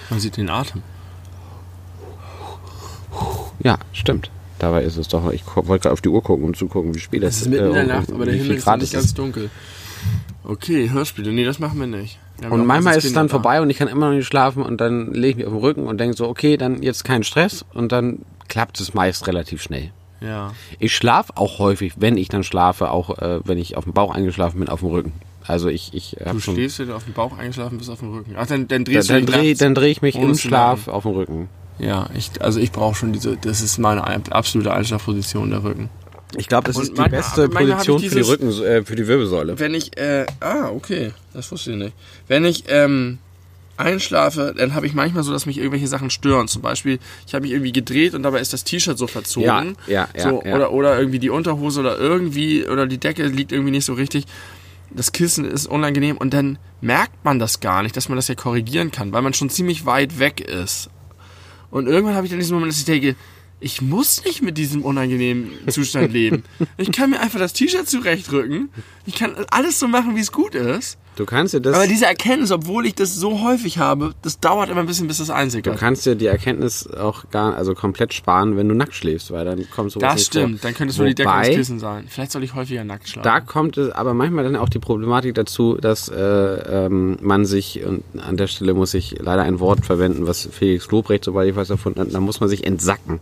Man 0.10 0.20
sieht 0.20 0.38
den 0.38 0.50
Atem. 0.50 0.82
Ja, 3.64 3.78
stimmt. 3.94 4.30
Dabei 4.60 4.84
ist 4.84 4.98
es 4.98 5.08
doch, 5.08 5.32
ich 5.32 5.44
wollte 5.56 5.66
gerade 5.84 5.92
auf 5.94 6.02
die 6.02 6.10
Uhr 6.10 6.22
gucken, 6.22 6.46
um 6.46 6.54
zu 6.54 6.68
gucken, 6.68 6.94
wie 6.94 7.00
spät 7.00 7.24
es 7.24 7.38
Es 7.38 7.42
ist 7.44 7.48
mitten 7.50 7.66
in 7.66 7.74
der 7.74 7.84
äh, 7.84 7.88
Nacht, 7.88 8.12
aber 8.12 8.26
der 8.26 8.36
Himmel 8.36 8.58
ist 8.58 8.68
nicht 8.68 8.94
ganz 8.94 8.94
ist. 8.94 9.18
Okay, 10.44 10.90
Hörspiele. 10.90 11.32
Nee, 11.32 11.46
das 11.46 11.60
machen 11.60 11.80
wir 11.80 11.88
nicht. 11.88 12.18
Wir 12.40 12.52
Und 12.52 12.66
manchmal 12.66 12.98
ist 12.98 13.06
es 13.06 13.14
dann 13.14 13.28
da. 13.28 13.32
vorbei 13.32 13.62
und 13.62 13.70
ich 13.70 13.78
kann 13.78 13.88
immer 13.88 14.10
noch 14.10 14.16
nicht 14.16 14.26
schlafen 14.28 14.64
und 14.64 14.82
dann 14.82 15.14
lege 15.14 15.30
ich 15.30 15.36
mich 15.38 15.46
auf 15.46 15.54
den 15.54 15.60
Rücken 15.62 15.86
und 15.88 16.00
denke 16.00 16.18
so, 16.18 16.28
okay, 16.28 16.58
dann 16.58 16.82
jetzt 16.82 17.04
kein 17.04 17.24
Stress 17.24 17.64
und 17.74 17.92
dann 17.92 18.20
klappt 18.48 18.80
es 18.80 18.94
meist 18.94 19.28
relativ 19.28 19.62
schnell. 19.62 19.92
Ja. 20.20 20.54
Ich 20.80 20.96
schlafe 20.96 21.38
auch 21.38 21.60
häufig, 21.60 21.94
wenn 21.98 22.18
ich 22.18 22.30
dann 22.30 22.44
schlafe, 22.44 22.92
auch 22.92 23.18
äh, 23.20 23.40
wenn 23.46 23.58
ich 23.58 23.78
auf 23.78 23.84
dem 23.86 23.94
Bauch 23.94 24.14
eingeschlafen 24.14 24.60
bin, 24.60 24.70
auf 24.70 24.80
dem 24.82 24.90
Rücken. 24.90 25.14
Also 25.48 25.70
ich, 25.70 25.94
ich 25.94 26.16
Du 26.32 26.40
stehst, 26.40 26.80
wenn 26.80 26.88
du 26.90 26.96
auf 26.96 27.04
dem 27.06 27.14
Bauch 27.14 27.38
eingeschlafen 27.38 27.78
bist, 27.80 27.90
auf 27.90 28.00
dem 28.00 28.14
Rücken. 28.14 28.36
Ach, 28.38 28.46
dann, 28.48 28.68
dann 28.68 28.84
Dann, 28.84 28.86
drehst 28.86 29.10
dann 29.10 29.22
du 29.22 29.26
dich 29.26 29.36
drehe 29.36 29.50
nachts. 29.50 29.60
dann 29.60 29.76
dreh 29.76 29.90
ich 29.92 30.02
mich 30.02 30.16
im 30.16 30.36
Schlaf 30.36 30.88
auf 30.88 31.04
den 31.04 31.14
Rücken. 31.14 31.50
Ja, 31.80 32.08
ich, 32.16 32.30
also 32.42 32.60
ich 32.60 32.72
brauche 32.72 32.94
schon 32.96 33.12
diese, 33.14 33.38
das 33.38 33.62
ist 33.62 33.80
meine 33.80 34.04
absolute 34.32 34.72
Einschlafposition, 34.74 35.50
der 35.50 35.64
Rücken. 35.64 35.90
Ich 36.38 36.48
glaube, 36.48 36.68
das 36.68 36.78
Und 36.78 36.84
ist 36.84 36.92
die 36.94 37.02
manchmal- 37.02 37.22
beste 37.22 37.50
Position 37.50 38.00
für 38.00 38.16
die 38.16 38.22
Rücken, 38.22 38.64
äh, 38.64 38.84
für 38.84 38.96
die 38.96 39.08
Wirbelsäule. 39.08 39.60
Wenn 39.60 39.74
ich, 39.74 39.98
äh, 39.98 40.26
ah, 40.40 40.70
okay, 40.70 41.12
das 41.34 41.52
wusste 41.52 41.72
ich 41.72 41.78
nicht. 41.78 41.94
Wenn 42.28 42.46
ich, 42.46 42.64
ähm, 42.68 43.18
einschlafe, 43.78 44.54
dann 44.56 44.76
habe 44.76 44.86
ich 44.86 44.94
manchmal 44.94 45.24
so, 45.24 45.32
dass 45.32 45.46
mich 45.48 45.58
irgendwelche 45.58 45.88
Sachen 45.88 46.10
stören. 46.12 46.48
Zum 46.48 46.62
Beispiel, 46.62 47.00
ich 47.26 47.34
habe 47.34 47.44
mich 47.44 47.52
irgendwie 47.52 47.72
gedreht 47.72 48.14
und 48.14 48.22
dabei 48.24 48.40
ist 48.40 48.54
das 48.54 48.64
T-Shirt 48.64 48.98
so 48.98 49.08
verzogen. 49.08 49.76
Ja, 49.88 50.08
ja, 50.08 50.10
ja, 50.16 50.22
so, 50.30 50.44
ja. 50.46 50.56
Oder, 50.56 50.72
oder 50.72 51.00
irgendwie 51.00 51.18
die 51.20 51.30
Unterhose 51.32 51.80
oder 51.80 51.98
irgendwie, 51.98 52.68
oder 52.68 52.86
die 52.86 53.00
Decke 53.00 53.26
liegt 53.26 53.52
irgendwie 53.52 53.72
nicht 53.72 53.86
so 53.86 53.94
richtig. 53.94 54.26
Das 54.92 55.14
Kissen 55.14 55.46
ist 55.46 55.68
unangenehm 55.68 56.18
und 56.18 56.34
dann 56.34 56.60
merkt 56.82 57.24
man 57.24 57.40
das 57.40 57.60
gar 57.60 57.82
nicht, 57.82 57.96
dass 57.98 58.08
man 58.10 58.18
das 58.18 58.28
ja 58.28 58.36
korrigieren 58.36 58.92
kann, 58.92 59.14
weil 59.14 59.22
man 59.22 59.34
schon 59.34 59.50
ziemlich 59.50 59.86
weit 59.86 60.20
weg 60.20 60.42
ist. 60.42 60.90
Und 61.72 61.88
irgendwann 61.88 62.16
habe 62.16 62.26
ich 62.26 62.32
dann 62.32 62.40
diesen 62.40 62.54
Moment, 62.54 62.72
dass 62.74 62.80
ich 62.80 62.86
denke, 62.86 63.16
ich 63.62 63.82
muss 63.82 64.26
nicht 64.26 64.42
mit 64.42 64.58
diesem 64.58 64.84
unangenehmen 64.84 65.52
Zustand 65.70 66.12
leben. 66.12 66.44
Ich 66.78 66.92
kann 66.92 67.12
mir 67.12 67.20
einfach 67.20 67.40
das 67.40 67.54
T-Shirt 67.54 67.88
zurechtrücken. 67.88 68.70
Ich 69.06 69.16
kann 69.16 69.36
alles 69.52 69.80
so 69.80 69.88
machen, 69.88 70.16
wie 70.16 70.20
es 70.20 70.32
gut 70.32 70.56
ist. 70.56 70.98
Du 71.22 71.28
kannst 71.28 71.54
dir 71.54 71.62
das, 71.62 71.76
Aber 71.76 71.86
diese 71.86 72.08
Erkenntnis, 72.08 72.52
obwohl 72.52 72.88
ich 72.88 72.96
das 72.96 73.14
so 73.14 73.44
häufig 73.44 73.78
habe, 73.78 74.16
das 74.24 74.40
dauert 74.40 74.72
immer 74.72 74.80
ein 74.80 74.88
bisschen, 74.88 75.08
bis 75.08 75.20
das 75.20 75.28
du 75.28 75.36
einsickert. 75.36 75.78
kannst 75.78 76.04
dir 76.04 76.16
die 76.16 76.26
Erkenntnis 76.26 76.88
auch 76.92 77.30
gar, 77.30 77.56
also 77.56 77.76
komplett 77.76 78.12
sparen, 78.12 78.58
wenn 78.58 78.68
du 78.68 78.74
nackt 78.74 78.96
schläfst, 78.96 79.30
weil 79.30 79.46
dann 79.46 79.70
kommt 79.70 79.92
sowas 79.92 80.08
Das 80.08 80.16
nicht 80.16 80.26
stimmt, 80.26 80.60
vor. 80.62 80.68
dann 80.68 80.74
könnte 80.74 80.94
es 80.94 80.98
nur 80.98 81.06
die 81.06 81.14
Decke 81.14 81.30
Wobei, 81.30 81.54
Kissen 81.54 81.78
sein. 81.80 82.06
Vielleicht 82.10 82.32
soll 82.32 82.44
ich 82.44 82.56
häufiger 82.56 82.84
nackt 82.84 83.08
schlafen. 83.08 83.24
Da 83.24 83.40
kommt 83.40 83.78
es 83.78 83.92
aber 83.92 84.16
manchmal 84.16 84.46
dann 84.46 84.56
auch 84.56 84.70
die 84.70 84.80
Problematik 84.80 85.36
dazu, 85.36 85.78
dass 85.80 86.10
äh, 86.10 86.16
ähm, 86.20 87.20
man 87.22 87.46
sich, 87.46 87.84
und 87.86 88.04
an 88.20 88.36
der 88.38 88.48
Stelle 88.48 88.74
muss 88.74 88.96
ich 88.96 89.18
leider 89.20 89.44
ein 89.44 89.60
Wort 89.60 89.86
verwenden, 89.86 90.26
was 90.26 90.50
Felix 90.52 90.90
Lobrecht, 90.90 91.26
sobald 91.26 91.48
ich 91.48 91.56
was 91.56 91.70
erfunden 91.70 92.00
hat, 92.00 92.12
da 92.12 92.20
muss 92.20 92.40
man 92.40 92.50
sich 92.50 92.66
entsacken, 92.66 93.20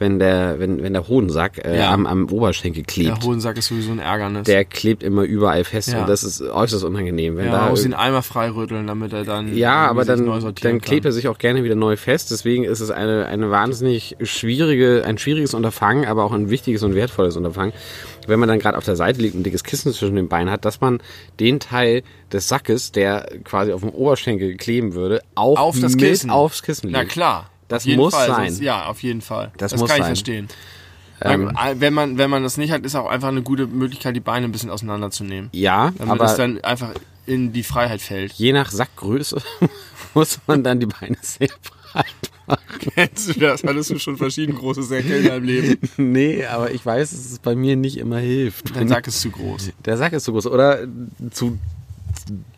wenn 0.00 0.18
der, 0.18 0.58
wenn, 0.58 0.82
wenn 0.82 0.92
der 0.94 1.06
Hodensack 1.06 1.64
äh, 1.64 1.78
Ja. 1.78 1.92
am, 1.92 2.06
am 2.06 2.28
Oberschenkel 2.30 2.82
klebt. 2.82 3.08
der 3.22 3.26
Hodensack 3.28 3.56
ist 3.58 3.66
sowieso 3.68 3.92
ein 3.92 3.98
Ärgernis. 4.00 4.44
Der 4.44 4.64
klebt 4.64 5.02
immer 5.02 5.22
überall 5.22 5.62
fest 5.62 5.92
Ja. 5.92 6.00
und 6.00 6.08
das 6.08 6.24
ist 6.24 6.40
äußerst 6.42 6.82
unangenehm. 6.84 7.36
Wenn 7.36 7.46
ja, 7.46 7.52
da 7.52 7.60
man 7.60 7.70
muss 7.70 7.84
ihn 7.84 7.94
einmal 7.94 8.22
freirütteln, 8.22 8.86
damit 8.86 9.12
er 9.12 9.24
dann 9.24 9.56
ja, 9.56 9.86
aber 9.86 10.04
dann, 10.04 10.26
dann 10.62 10.80
klebt 10.80 11.04
er 11.04 11.12
sich 11.12 11.28
auch 11.28 11.38
gerne 11.38 11.62
wieder 11.62 11.74
neu 11.76 11.96
fest. 11.96 12.30
Deswegen 12.32 12.64
ist 12.64 12.80
es 12.80 12.90
eine, 12.90 13.26
eine 13.26 13.50
wahnsinnig 13.50 14.16
schwierige, 14.22 15.04
ein 15.06 15.18
schwieriges 15.18 15.54
Unterfangen, 15.54 16.06
aber 16.06 16.24
auch 16.24 16.32
ein 16.32 16.50
wichtiges 16.50 16.82
und 16.82 16.94
wertvolles 16.94 17.36
Unterfangen, 17.36 17.72
wenn 18.26 18.40
man 18.40 18.48
dann 18.48 18.58
gerade 18.58 18.78
auf 18.78 18.84
der 18.84 18.96
Seite 18.96 19.20
liegt 19.20 19.34
und 19.34 19.40
ein 19.40 19.44
dickes 19.44 19.64
Kissen 19.64 19.92
zwischen 19.92 20.16
den 20.16 20.28
Beinen 20.28 20.50
hat, 20.50 20.64
dass 20.64 20.80
man 20.80 21.00
den 21.38 21.60
Teil 21.60 22.02
des 22.32 22.48
Sackes, 22.48 22.90
der 22.92 23.28
quasi 23.44 23.72
auf 23.72 23.80
dem 23.82 23.90
Oberschenkel 23.90 24.56
kleben 24.56 24.94
würde, 24.94 25.20
auch 25.34 25.58
Auf 25.58 25.78
das 25.78 25.96
Kissen. 25.96 26.30
aufs 26.30 26.62
Kissen 26.62 26.86
legt. 26.88 26.98
Na 26.98 27.04
klar. 27.04 27.50
Das 27.70 27.86
muss 27.86 28.12
Fall, 28.14 28.26
sein. 28.28 28.50
Sonst, 28.50 28.60
ja, 28.62 28.84
auf 28.86 29.02
jeden 29.02 29.22
Fall. 29.22 29.50
Das 29.56 29.72
Das, 29.72 29.80
muss 29.80 29.88
kann 29.88 29.96
ich 29.98 30.02
sein. 30.04 30.10
verstehen. 30.16 30.48
Ähm, 31.22 31.52
wenn, 31.74 31.92
man, 31.94 32.16
wenn 32.18 32.30
man 32.30 32.42
das 32.42 32.56
nicht 32.56 32.70
hat, 32.72 32.82
ist 32.84 32.94
auch 32.96 33.06
einfach 33.08 33.28
eine 33.28 33.42
gute 33.42 33.66
Möglichkeit, 33.66 34.16
die 34.16 34.20
Beine 34.20 34.46
ein 34.46 34.52
bisschen 34.52 34.70
auseinanderzunehmen. 34.70 35.50
ja, 35.52 35.92
Damit 35.98 36.12
aber 36.14 36.24
es 36.26 36.34
dann 36.36 36.62
einfach 36.64 36.92
in 37.26 37.52
die 37.52 37.62
Freiheit 37.62 38.00
fällt. 38.00 38.32
je 38.32 38.52
nach 38.52 38.70
Sackgröße 38.70 39.40
muss 40.14 40.38
man 40.46 40.64
dann 40.64 40.80
die 40.80 40.86
Beine 40.86 41.16
sehr 41.20 41.48
breit 41.92 42.06
machen. 42.46 42.62
Kennst 42.94 43.28
du 43.36 43.38
das? 43.40 43.62
Hattest 43.62 43.90
du 43.90 43.98
schon 43.98 44.16
verschieden 44.16 44.54
große 44.56 44.82
Säcke 44.82 45.18
in 45.18 45.26
deinem 45.26 45.44
Leben? 45.44 45.78
Nee, 45.98 46.46
aber 46.46 46.70
ich 46.72 46.84
weiß, 46.84 47.10
dass 47.10 47.20
es 47.32 47.38
bei 47.38 47.54
mir 47.54 47.76
nicht 47.76 47.98
immer 47.98 48.18
hilft. 48.18 48.74
Dein 48.74 48.88
Sack 48.88 49.06
ist 49.06 49.20
zu 49.20 49.30
groß. 49.30 49.70
Der 49.84 49.98
Sack 49.98 50.14
ist 50.14 50.24
zu 50.24 50.32
groß. 50.32 50.46
Oder 50.46 50.80
zu 51.30 51.58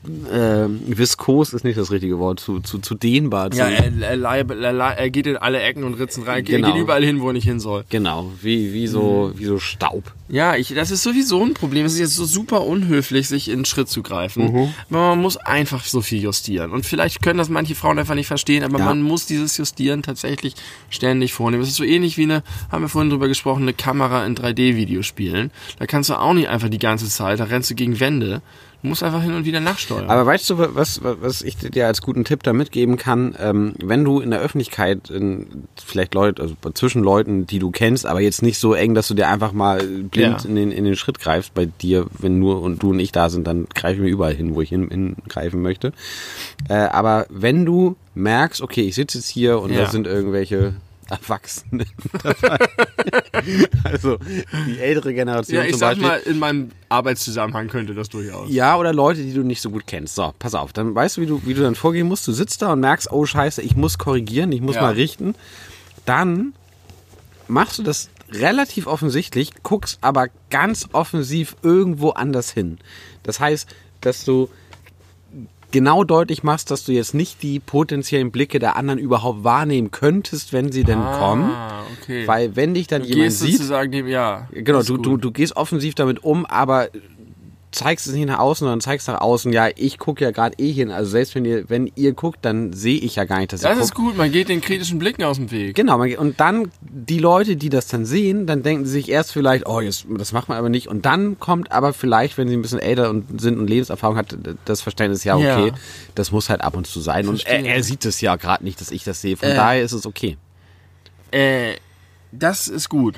äh, 0.05 0.67
viskos 0.87 1.53
ist 1.53 1.65
nicht 1.65 1.79
das 1.79 1.91
richtige 1.91 2.19
Wort. 2.19 2.41
Zu, 2.41 2.61
zu, 2.61 2.79
zu 2.79 2.95
dehnbar. 2.95 3.51
Zu, 3.51 3.59
Ja, 3.59 3.69
er, 3.69 3.93
er, 4.03 4.51
er, 4.51 4.81
er 4.99 5.11
geht 5.11 5.27
in 5.27 5.37
alle 5.37 5.61
Ecken 5.61 5.85
und 5.85 5.95
Ritzen 5.95 6.25
rein. 6.25 6.39
Er 6.39 6.43
Genau. 6.43 6.73
geht 6.73 6.81
überall 6.83 7.05
hin, 7.05 7.21
wo 7.21 7.29
er 7.29 7.33
nicht 7.35 7.45
hin 7.45 7.61
soll. 7.61 7.85
Genau, 7.89 8.31
wie, 8.43 8.73
wie, 8.73 8.87
so, 8.87 9.33
Mhm. 9.35 9.39
wie 9.39 9.45
so 9.45 9.59
Staub. 9.59 10.13
Ja, 10.29 10.57
ich, 10.57 10.75
das 10.75 10.91
ist 10.91 11.03
sowieso 11.03 11.43
ein 11.45 11.55
Problem. 11.55 11.85
Es 11.87 11.93
ist 11.95 11.99
jetzt 12.01 12.17
so 12.17 12.25
super 12.25 12.63
unhöflich, 12.67 13.29
sich 13.29 13.49
in 13.49 13.61
den 13.61 13.65
Schritt 13.65 13.89
zu 13.89 14.03
greifen. 14.03 14.71
Aber 14.91 15.09
man 15.11 15.21
muss 15.21 15.37
einfach 15.37 15.85
so 15.85 16.01
viel 16.01 16.23
justieren. 16.23 16.71
Und 16.73 16.87
vielleicht 16.87 17.21
können 17.23 17.39
das 17.39 17.49
manche 17.51 17.75
Frauen 17.75 17.99
einfach 17.99 18.15
nicht 18.15 18.27
verstehen, 18.29 18.65
aber 18.65 18.79
Ja. 18.79 18.87
man 18.87 19.03
muss 19.03 19.27
dieses 19.27 19.57
Justieren 19.59 20.03
tatsächlich 20.03 20.55
ständig 20.91 21.33
vornehmen. 21.35 21.63
Es 21.63 21.69
ist 21.69 21.77
so 21.77 21.85
ähnlich 21.85 22.17
wie 22.17 22.23
eine, 22.25 22.43
haben 22.71 22.83
wir 22.83 22.89
vorhin 22.89 23.11
drüber 23.11 23.29
gesprochen, 23.29 23.63
eine 23.63 23.75
Kamera 23.75 24.25
in 24.25 24.35
3D-Videospielen. 24.35 25.51
Da 25.79 25.87
kannst 25.87 26.11
du 26.11 26.15
auch 26.15 26.33
nicht 26.35 26.49
einfach 26.49 26.71
die 26.71 26.79
ganze 26.79 27.09
Zeit, 27.09 27.39
da 27.41 27.45
rennst 27.45 27.71
du 27.71 27.75
gegen 27.75 28.01
Wände. 28.01 28.41
Du 28.83 28.89
musst 28.89 29.03
einfach 29.05 29.23
hin 29.23 29.35
und 29.35 29.45
wieder 29.45 29.61
nachsteuern. 29.61 29.92
Aber 29.99 30.27
weißt 30.27 30.51
du, 30.51 30.59
was, 30.75 31.01
was 31.03 31.43
ich 31.43 31.57
dir 31.57 31.87
als 31.87 32.01
guten 32.03 32.25
Tipp 32.25 32.43
da 32.43 32.53
mitgeben 32.53 32.97
kann? 32.97 33.35
Ähm, 33.39 33.75
wenn 33.83 34.05
du 34.05 34.21
in 34.21 34.31
der 34.31 34.41
Öffentlichkeit, 34.41 35.11
in, 35.11 35.65
vielleicht 35.85 36.15
Leute, 36.15 36.43
also 36.43 36.55
zwischen 36.75 37.03
Leuten, 37.03 37.47
die 37.47 37.59
du 37.59 37.71
kennst, 37.71 38.07
aber 38.07 38.21
jetzt 38.21 38.43
nicht 38.43 38.59
so 38.59 38.75
eng, 38.75 38.95
dass 38.95 39.09
du 39.09 39.15
dir 39.15 39.29
einfach 39.29 39.53
mal 39.53 39.79
blind 39.87 40.43
Ja. 40.43 40.49
in, 40.49 40.55
den, 40.57 40.73
in 40.73 40.85
den 40.85 40.97
Schritt 40.97 41.19
greifst, 41.19 41.55
bei 41.55 41.67
dir, 41.67 42.07
wenn 42.19 42.39
nur 42.39 42.63
und 42.63 42.83
du 42.83 42.91
und 42.91 43.01
ich 43.01 43.13
da 43.13 43.29
sind, 43.31 43.47
dann 43.47 43.67
greife 43.75 43.97
ich 43.97 44.01
mir 44.03 44.09
überall 44.11 44.35
hin, 44.35 44.55
wo 44.55 44.61
ich 44.63 44.69
hin, 44.69 44.89
hingreifen 44.91 45.63
möchte. 45.63 45.93
Äh, 46.69 46.75
aber 46.75 47.27
wenn 47.31 47.65
du 47.65 47.97
merkst, 48.15 48.61
okay, 48.63 48.83
ich 48.83 48.95
sitze 48.95 49.19
jetzt 49.19 49.29
hier 49.29 49.61
und 49.61 49.73
Ja. 49.73 49.85
da 49.85 49.91
sind 49.91 50.07
irgendwelche 50.07 50.75
Erwachsenen 51.13 51.87
dabei. 52.23 52.59
also 53.85 54.19
die 54.67 54.79
ältere 54.81 55.13
Generation 55.15 55.59
ja, 55.59 55.65
ich 55.65 55.71
zum 55.73 55.79
sag 55.81 55.89
Beispiel. 55.99 56.07
mal, 56.09 56.17
in 56.21 56.39
meinem 56.39 56.71
Arbeitszusammenhang 56.89 57.69
könnte 57.69 57.95
das 57.95 58.09
durchaus. 58.09 58.51
Ja, 58.51 58.77
oder 58.77 58.93
Leute, 58.93 59.23
die 59.23 59.33
du 59.35 59.43
nicht 59.43 59.61
so 59.61 59.71
gut 59.71 59.87
kennst. 59.87 60.15
So, 60.15 60.33
pass 60.39 60.55
auf, 60.55 60.73
dann 60.73 60.95
weißt 60.95 61.17
du, 61.17 61.21
wie 61.21 61.27
du, 61.27 61.43
wie 61.45 61.55
du 61.55 61.63
dann 61.63 61.75
vorgehen 61.75 62.09
musst. 62.09 62.27
Du 62.27 62.33
sitzt 62.33 62.63
da 62.63 62.73
und 62.73 62.81
merkst, 62.81 63.13
oh 63.13 63.27
scheiße, 63.27 63.61
ich 63.63 63.77
muss 63.77 63.99
korrigieren, 63.99 64.51
ich 64.53 64.61
muss 64.63 64.77
Ja. 64.77 64.83
mal 64.83 64.95
richten. 64.95 65.35
Dann 66.07 66.55
machst 67.47 67.79
du 67.79 67.83
das 67.83 68.09
relativ 68.31 68.87
offensichtlich, 68.87 69.53
guckst 69.63 69.99
aber 70.01 70.29
ganz 70.51 70.89
offensiv 70.93 71.57
irgendwo 71.63 72.11
anders 72.11 72.51
hin. 72.51 72.79
Das 73.23 73.39
heißt, 73.39 73.69
dass 74.01 74.25
du 74.25 74.49
genau 75.73 76.05
deutlich 76.05 76.43
machst, 76.43 76.71
dass 76.71 76.85
du 76.85 76.93
jetzt 76.93 77.15
nicht 77.15 77.43
die 77.43 77.59
potenziellen 77.59 78.31
Blicke 78.31 78.59
der 78.59 78.77
anderen 78.77 79.01
überhaupt 79.01 79.43
wahrnehmen 79.43 79.91
könntest, 79.91 80.53
wenn 80.53 80.71
sie 80.71 80.85
denn 80.85 81.01
kommen. 81.01 81.51
Ah, 81.51 81.83
okay. 82.01 82.27
Weil 82.27 82.55
wenn 82.55 82.75
dich 82.75 82.87
dann 82.87 83.03
du 83.03 83.09
jemand 83.09 83.25
gehst 83.25 83.41
sieht, 83.41 83.57
sozusagen 83.57 83.91
dem, 83.91 84.07
ja. 84.07 84.49
Genau, 84.53 84.83
du, 84.83 84.97
gut. 84.97 85.07
du, 85.07 85.17
du 85.17 85.31
gehst 85.33 85.57
offensiv 85.57 85.95
damit 85.95 86.23
um, 86.23 86.47
aber 86.47 86.89
zeigst 87.73 88.07
es 88.07 88.13
nicht 88.13 88.27
nach 88.27 88.39
außen, 88.39 88.65
sondern 88.65 88.81
zeigst 88.81 89.09
nach 89.09 89.21
außen, 89.21 89.53
ja, 89.53 89.69
ich 89.77 89.99
gucke 89.99 90.23
ja 90.23 90.31
gerade 90.31 90.57
eh 90.59 90.71
hin. 90.73 90.91
Also 90.91 91.11
selbst 91.11 91.35
wenn 91.35 91.45
ihr, 91.45 91.69
wenn 91.69 91.91
ihr 91.97 92.13
guckt, 92.13 92.39
dann 92.43 92.73
sehe 92.73 92.99
ich 92.99 93.17
ja 93.17 93.25
gar 93.25 93.39
nicht, 93.39 93.53
dass 93.53 93.63
ihr 93.63 93.69
Das 93.71 93.79
guckt. 93.79 93.85
ist 93.91 93.95
gut, 93.95 94.17
man 94.17 94.31
geht 94.31 94.49
den 94.49 94.61
kritischen 94.61 94.99
Blicken 94.99 95.25
aus 95.25 95.37
dem 95.39 95.51
Weg. 95.51 95.75
Genau, 95.75 95.99
man- 95.99 96.15
und 96.17 96.39
dann 96.39 96.71
die 96.83 97.19
Leute, 97.19 97.57
die 97.57 97.69
das 97.71 97.87
dann 97.89 98.05
sehen, 98.05 98.47
dann 98.47 98.63
denken 98.63 98.85
sie 98.85 98.93
sich 98.93 99.09
erst 99.09 99.33
vielleicht, 99.33 99.67
oh, 99.67 99.81
jetzt, 99.81 100.07
das 100.11 100.33
macht 100.33 100.49
man 100.49 100.59
aber 100.59 100.69
nicht. 100.69 100.87
Und 100.89 101.07
dann 101.07 101.39
kommt 101.41 101.73
aber 101.73 101.93
vielleicht, 101.93 102.39
wenn 102.39 102.47
sie 102.49 102.55
ein 102.57 102.63
bisschen 102.63 102.79
älter 102.79 103.11
und 103.11 103.41
sind 103.41 103.59
und 103.59 103.69
Lebenserfahrung 103.69 104.17
hat, 104.17 104.37
das 104.67 104.83
Verständnis, 104.83 105.25
ja, 105.25 105.35
okay, 105.37 105.69
Ja. 105.69 105.75
das 106.15 106.31
muss 106.31 106.49
halt 106.51 106.61
ab 106.61 106.77
und 106.77 106.87
zu 106.87 107.01
sein. 107.01 107.27
Und 107.27 107.47
er, 107.47 107.65
er 107.65 107.83
sieht 107.83 108.05
es 108.05 108.21
ja 108.21 108.37
gerade 108.37 108.65
nicht, 108.65 108.81
dass 108.81 108.91
ich 108.91 109.03
das 109.05 109.21
sehe. 109.21 109.37
Von 109.37 109.49
Äh. 109.49 109.55
daher 109.57 109.83
ist 109.83 109.93
es 109.93 110.07
okay. 110.07 110.37
Äh, 111.31 111.75
das 112.33 112.69
ist 112.69 112.89
gut. 112.89 113.17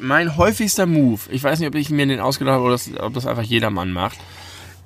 Mein 0.00 0.36
häufigster 0.36 0.86
Move, 0.86 1.20
ich 1.30 1.42
weiß 1.42 1.58
nicht, 1.58 1.68
ob 1.68 1.74
ich 1.74 1.90
mir 1.90 2.06
den 2.06 2.20
ausgedacht 2.20 2.54
habe 2.54 2.64
oder 2.64 2.72
das, 2.72 2.90
ob 3.00 3.14
das 3.14 3.26
einfach 3.26 3.42
jedermann 3.42 3.92
macht, 3.92 4.18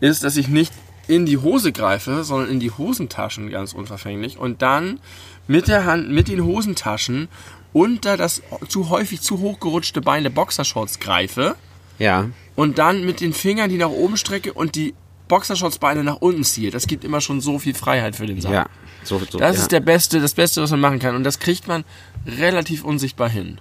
ist, 0.01 0.25
dass 0.25 0.37
ich 0.37 0.49
nicht 0.49 0.73
in 1.07 1.25
die 1.27 1.39
Hose 1.39 1.73
greife, 1.73 2.23
sondern 2.25 2.51
in 2.51 2.61
die 2.61 2.71
Hosentaschen 2.71 3.51
ganz 3.51 3.73
unverfänglich 3.73 4.39
und 4.39 4.63
dann 4.63 5.01
mit 5.47 5.67
der 5.69 5.85
Hand, 5.87 6.11
mit 6.11 6.29
den 6.29 6.45
Hosentaschen 6.45 7.29
unter 7.73 8.17
das 8.17 8.43
zu 8.69 8.91
häufig 8.91 9.21
zu 9.21 9.39
hochgerutschte 9.41 10.01
Bein 10.01 10.23
der 10.23 10.31
Boxershorts 10.31 11.01
greife 11.01 11.55
Ja. 11.99 12.29
und 12.57 12.79
dann 12.79 13.05
mit 13.05 13.21
den 13.21 13.33
Fingern 13.33 13.71
die 13.71 13.79
nach 13.79 13.89
oben 13.91 14.17
strecke 14.17 14.53
und 14.53 14.75
die 14.75 14.95
Boxershorts-Beine 15.29 16.05
nach 16.05 16.17
unten 16.17 16.43
ziehe. 16.43 16.71
Das 16.71 16.87
gibt 16.87 17.05
immer 17.05 17.21
schon 17.21 17.41
so 17.43 17.59
viel 17.59 17.75
Freiheit 17.75 18.17
für 18.17 18.27
den 18.27 18.41
Sack. 18.41 18.53
Ja. 18.53 18.67
So, 19.05 19.19
so, 19.31 19.39
Das 19.39 19.57
ja. 19.57 19.63
ist 19.63 19.73
der 19.73 19.81
beste, 19.81 20.21
das 20.21 20.33
Beste, 20.35 20.63
was 20.63 20.71
man 20.71 20.81
machen 20.81 20.99
kann. 20.99 21.15
Und 21.15 21.25
das 21.25 21.39
kriegt 21.39 21.69
man 21.69 21.85
relativ 22.27 22.83
unsichtbar 22.83 23.29
hin. 23.29 23.61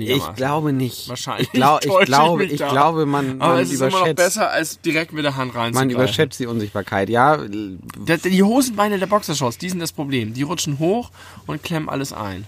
Ich 0.00 0.34
glaube 0.34 0.72
nicht. 0.72 1.08
Wahrscheinlich. 1.08 1.46
Ich, 1.48 1.52
glaub, 1.52 1.84
ich, 1.84 1.90
glaube, 2.06 2.44
ich 2.44 2.58
da. 2.60 2.68
glaube, 2.70 3.06
man, 3.06 3.40
Aber 3.40 3.54
man 3.54 3.62
es 3.62 3.70
ist 3.70 3.80
immer 3.80 3.90
noch 3.90 3.96
überschätzt. 4.06 4.16
besser, 4.16 4.50
als 4.50 4.80
direkt 4.80 5.12
mit 5.12 5.24
der 5.24 5.36
Hand 5.36 5.54
Man 5.54 5.62
reinzugreifen. 5.64 5.90
überschätzt 5.90 6.40
die 6.40 6.46
Unsichtbarkeit. 6.46 7.08
Ja, 7.08 7.38
Die 7.46 8.42
Hosenbeine 8.42 8.98
der 8.98 9.06
Boxershorts, 9.06 9.58
die 9.58 9.68
sind 9.70 9.80
das 9.80 9.92
Problem. 9.92 10.34
Die 10.34 10.42
rutschen 10.42 10.78
hoch 10.78 11.10
und 11.46 11.62
klemmen 11.62 11.88
alles 11.88 12.12
ein. 12.12 12.46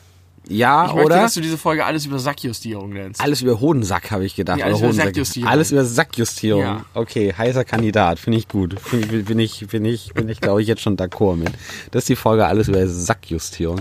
ja, 0.49 0.87
Ich 0.87 0.93
möchte, 0.93 1.07
oder? 1.07 1.17
dass 1.23 1.35
du 1.35 1.41
diese 1.41 1.57
Folge 1.59 1.85
alles 1.85 2.05
über 2.07 2.19
Sackjustierung 2.19 2.91
nennst. 2.93 3.21
Alles 3.21 3.41
über 3.43 3.59
Hodensack 3.61 4.11
habe 4.11 4.25
ich 4.27 4.35
gedacht. 4.37 4.59
Nee, 4.59 4.63
alles 4.63 4.81
über. 4.81 4.93
Sackjustierung. 4.93 5.49
Alles 5.51 5.73
über 5.73 5.85
Sackjustierung. 5.85 6.63
Ja. 6.63 6.85
Okay, 6.95 7.33
heißer 7.37 7.65
Kandidat. 7.65 8.19
Finde 8.19 8.39
ich 8.39 8.49
gut. 8.49 8.79
Find 8.79 9.11
ich, 9.13 9.25
bin 9.25 9.39
ich, 9.39 9.67
bin 9.69 9.85
ich, 9.85 10.13
bin 10.15 10.29
ich, 10.29 10.41
glaube 10.41 10.61
ich, 10.63 10.69
jetzt 10.69 10.83
schon 10.83 10.97
d'accord 10.97 11.37
mit. 11.37 11.51
Das 11.91 12.03
ist 12.05 12.09
die 12.11 12.17
Folge 12.17 12.47
alles 12.47 12.69
über 12.69 12.87
Sackjustierung. 12.87 13.81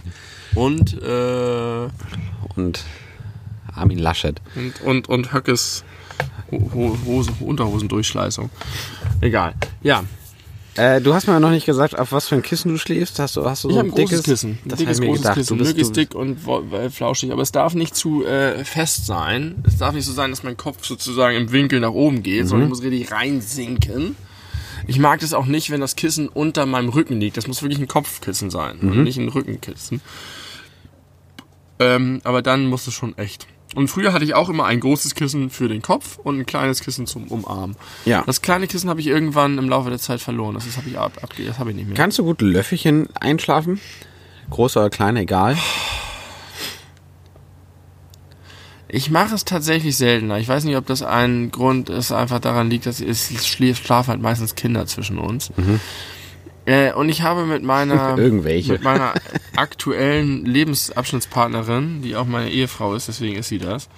Und, 0.55 1.01
äh, 1.01 1.87
Und 2.55 2.83
Armin 3.75 3.99
Laschet. 3.99 4.41
und, 4.55 4.81
und, 4.81 5.09
und 5.09 5.33
Höckes 5.33 5.83
Ho 6.51 6.69
Ho 6.73 6.97
Hose, 7.05 7.31
Unterhosendurchschleißung. 7.39 8.49
Egal. 9.21 9.53
Ja, 9.81 10.03
Äh, 10.75 11.01
du 11.01 11.13
hast 11.13 11.27
mir 11.27 11.39
noch 11.39 11.51
nicht 11.51 11.65
gesagt, 11.67 11.97
auf 11.99 12.11
was 12.11 12.27
für 12.29 12.35
ein 12.35 12.41
Kissen 12.41 12.71
du 12.71 12.77
schläfst. 12.79 13.19
Hast 13.19 13.35
du, 13.35 13.45
hast 13.45 13.63
du 13.63 13.69
Ich 13.69 13.75
so 13.75 13.79
ein 13.79 13.85
ein 13.87 13.91
großes 13.91 14.09
dickes 14.09 14.23
Kissen. 14.23 14.51
Ein 14.65 14.69
Das 14.69 14.79
dickes, 14.79 15.01
großes 15.01 15.21
gedacht. 15.21 15.35
Kissen. 15.37 15.57
Möglichst 15.57 15.95
dick 15.95 16.15
und 16.15 16.39
äh, 16.73 16.89
flauschig. 16.89 17.31
Aber 17.31 17.43
es 17.43 17.51
darf 17.51 17.75
nicht 17.75 17.95
zu 17.95 18.25
äh, 18.25 18.63
fest 18.65 19.05
sein. 19.05 19.63
Es 19.67 19.77
darf 19.77 19.93
nicht 19.93 20.05
so 20.05 20.13
sein, 20.13 20.31
dass 20.31 20.41
mein 20.43 20.57
Kopf 20.57 20.83
sozusagen 20.85 21.37
im 21.37 21.51
Winkel 21.51 21.79
nach 21.79 21.91
oben 21.91 22.23
geht, 22.23 22.43
Mhm. 22.43 22.47
sondern 22.47 22.67
ich 22.67 22.69
muss 22.69 22.81
richtig 22.83 23.11
reinsinken. 23.11 24.15
Ich 24.87 24.97
mag 24.99 25.19
das 25.19 25.33
auch 25.33 25.45
nicht, 25.45 25.69
wenn 25.69 25.79
das 25.79 25.95
Kissen 25.95 26.27
unter 26.27 26.65
meinem 26.65 26.89
Rücken 26.89 27.19
liegt. 27.19 27.37
Das 27.37 27.45
muss 27.47 27.61
wirklich 27.61 27.79
ein 27.79 27.87
Kopfkissen 27.87 28.49
sein 28.49 28.77
Mhm. 28.81 28.91
und 28.91 29.03
nicht 29.03 29.17
ein 29.17 29.29
Rückenkissen. 29.29 30.01
Ähm, 31.79 32.21
aber 32.23 32.41
dann 32.41 32.65
muss 32.65 32.87
es 32.87 32.93
schon 32.93 33.17
echt. 33.17 33.47
Und 33.75 33.87
früher 33.87 34.13
hatte 34.13 34.25
ich 34.25 34.35
auch 34.35 34.49
immer 34.49 34.65
ein 34.65 34.79
großes 34.79 35.15
Kissen 35.15 35.49
für 35.49 35.67
den 35.67 35.81
Kopf 35.81 36.17
und 36.17 36.39
ein 36.39 36.45
kleines 36.45 36.81
Kissen 36.81 37.07
zum 37.07 37.27
Umarmen. 37.27 37.75
Ja. 38.05 38.23
Das 38.25 38.41
kleine 38.41 38.67
Kissen 38.67 38.89
habe 38.89 38.99
ich 38.99 39.07
irgendwann 39.07 39.57
im 39.57 39.67
Laufe 39.67 39.89
der 39.89 39.99
Zeit 39.99 40.21
verloren. 40.21 40.53
Das 40.53 40.77
habe 40.77 40.89
ich 40.89 40.97
ab, 40.97 41.19
abge 41.21 41.45
das 41.45 41.59
habe 41.59 41.71
ich 41.71 41.75
nicht 41.75 41.87
mehr. 41.87 41.95
Kannst 41.95 42.19
du 42.19 42.23
gut 42.23 42.41
Löffelchen 42.41 43.07
einschlafen? 43.19 43.79
Groß 44.49 44.77
oder 44.77 44.89
klein, 44.89 45.17
egal. 45.17 45.57
Ich 48.87 49.09
mache 49.09 49.33
es 49.33 49.43
tatsächlich 49.43 49.97
seltener. 49.97 50.37
Ich 50.37 50.47
weiß 50.47 50.65
nicht, 50.65 50.77
ob 50.77 50.85
das 50.85 51.01
ein 51.01 51.49
Grund 51.49 51.89
ist, 51.89 52.11
einfach 52.11 52.39
daran 52.39 52.69
liegt, 52.69 52.85
dass 52.85 53.01
es 53.01 53.31
schlafen 53.47 54.07
halt 54.07 54.21
meistens 54.21 54.53
Kinder 54.53 54.85
zwischen 54.85 55.17
uns. 55.17 55.51
Äh, 56.65 56.93
und 56.93 57.09
ich 57.09 57.21
habe 57.21 57.45
mit 57.45 57.63
meiner 57.63 58.17
Irgendwelche. 58.17 58.73
mit 58.73 58.83
meiner 58.83 59.13
aktuellen 59.55 60.45
Lebensabschnittspartnerin, 60.45 62.01
die 62.01 62.15
auch 62.15 62.25
meine 62.25 62.49
Ehefrau 62.49 62.95
ist, 62.95 63.07
deswegen 63.07 63.37
ist 63.37 63.49
sie 63.49 63.59
das. 63.59 63.89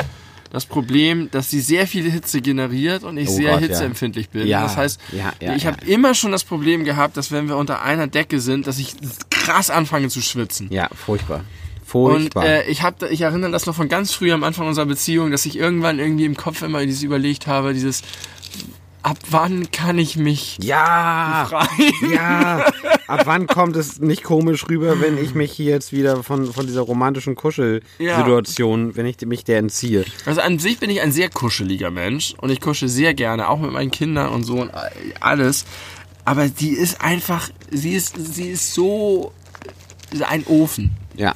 Das 0.51 0.65
Problem, 0.65 1.29
dass 1.31 1.49
sie 1.49 1.59
sehr 1.59 1.85
viel 1.85 2.09
Hitze 2.09 2.39
generiert 2.41 3.03
und 3.03 3.17
ich 3.17 3.27
Oh 3.27 3.33
sehr 3.33 3.51
Gott, 3.53 3.61
ja. 3.61 3.67
hitzeempfindlich 3.67 4.29
bin. 4.29 4.47
Ja, 4.47 4.63
das 4.63 4.77
heißt, 4.77 5.01
ja, 5.11 5.33
ja, 5.41 5.53
ich 5.55 5.63
ja. 5.63 5.71
habe 5.71 5.85
immer 5.85 6.13
schon 6.13 6.31
das 6.31 6.43
Problem 6.45 6.85
gehabt, 6.85 7.17
dass 7.17 7.31
wenn 7.31 7.49
wir 7.49 7.57
unter 7.57 7.81
einer 7.81 8.07
Decke 8.07 8.39
sind, 8.39 8.65
dass 8.65 8.79
ich 8.79 8.95
krass 9.29 9.69
anfange 9.69 10.07
zu 10.07 10.21
schwitzen. 10.21 10.67
Ja, 10.71 10.87
furchtbar. 10.93 11.41
Und 11.91 12.21
Furchtbar. 12.21 12.45
äh, 12.45 12.69
ich 12.69 12.81
hab, 12.83 13.03
ich 13.03 13.21
erinnere 13.21 13.51
das 13.51 13.67
noch 13.67 13.75
von 13.75 13.87
ganz 13.87 14.11
früh 14.11 14.31
am 14.31 14.43
Anfang 14.43 14.67
unserer 14.67 14.85
Beziehung, 14.85 15.31
dass 15.31 15.45
ich 15.45 15.57
irgendwann 15.57 15.99
irgendwie 15.99 16.25
im 16.25 16.35
Kopf 16.35 16.61
immer 16.61 16.85
dieses 16.85 17.03
überlegt 17.03 17.47
habe, 17.47 17.73
dieses 17.73 18.01
ab 19.05 19.19
wann 19.29 19.69
kann 19.69 19.99
ich 19.99 20.17
mich 20.17 20.57
ja, 20.63 21.43
befreien? 21.43 22.11
ja. 22.11 22.65
Ab 23.07 23.21
wann 23.25 23.45
kommt 23.45 23.75
es 23.75 23.99
nicht 23.99 24.23
komisch 24.23 24.67
rüber, 24.67 24.99
wenn 24.99 25.19
ich 25.19 25.35
mich 25.35 25.51
hier 25.51 25.73
jetzt 25.73 25.93
wieder 25.93 26.23
von, 26.23 26.51
von 26.51 26.65
dieser 26.65 26.81
romantischen 26.81 27.35
Kuschelsituation, 27.35 28.95
wenn 28.95 29.05
ich 29.05 29.21
mich 29.21 29.43
der 29.43 29.59
entziehe? 29.59 30.05
Also 30.25 30.41
an 30.41 30.57
sich 30.57 30.79
bin 30.79 30.89
ich 30.89 31.01
ein 31.01 31.11
sehr 31.11 31.29
kuscheliger 31.29 31.91
Mensch 31.91 32.33
und 32.39 32.49
ich 32.49 32.59
kusche 32.59 32.89
sehr 32.89 33.13
gerne, 33.13 33.47
auch 33.47 33.59
mit 33.59 33.71
meinen 33.71 33.91
Kindern 33.91 34.29
und 34.29 34.43
so 34.43 34.55
und 34.55 34.71
alles. 35.19 35.65
Aber 36.25 36.47
die 36.47 36.71
ist 36.71 37.01
einfach, 37.01 37.49
sie 37.69 37.93
ist, 37.93 38.15
sie 38.17 38.49
ist 38.49 38.73
so 38.73 39.31
ein 40.27 40.45
Ofen. 40.47 40.89
Ja. 41.15 41.35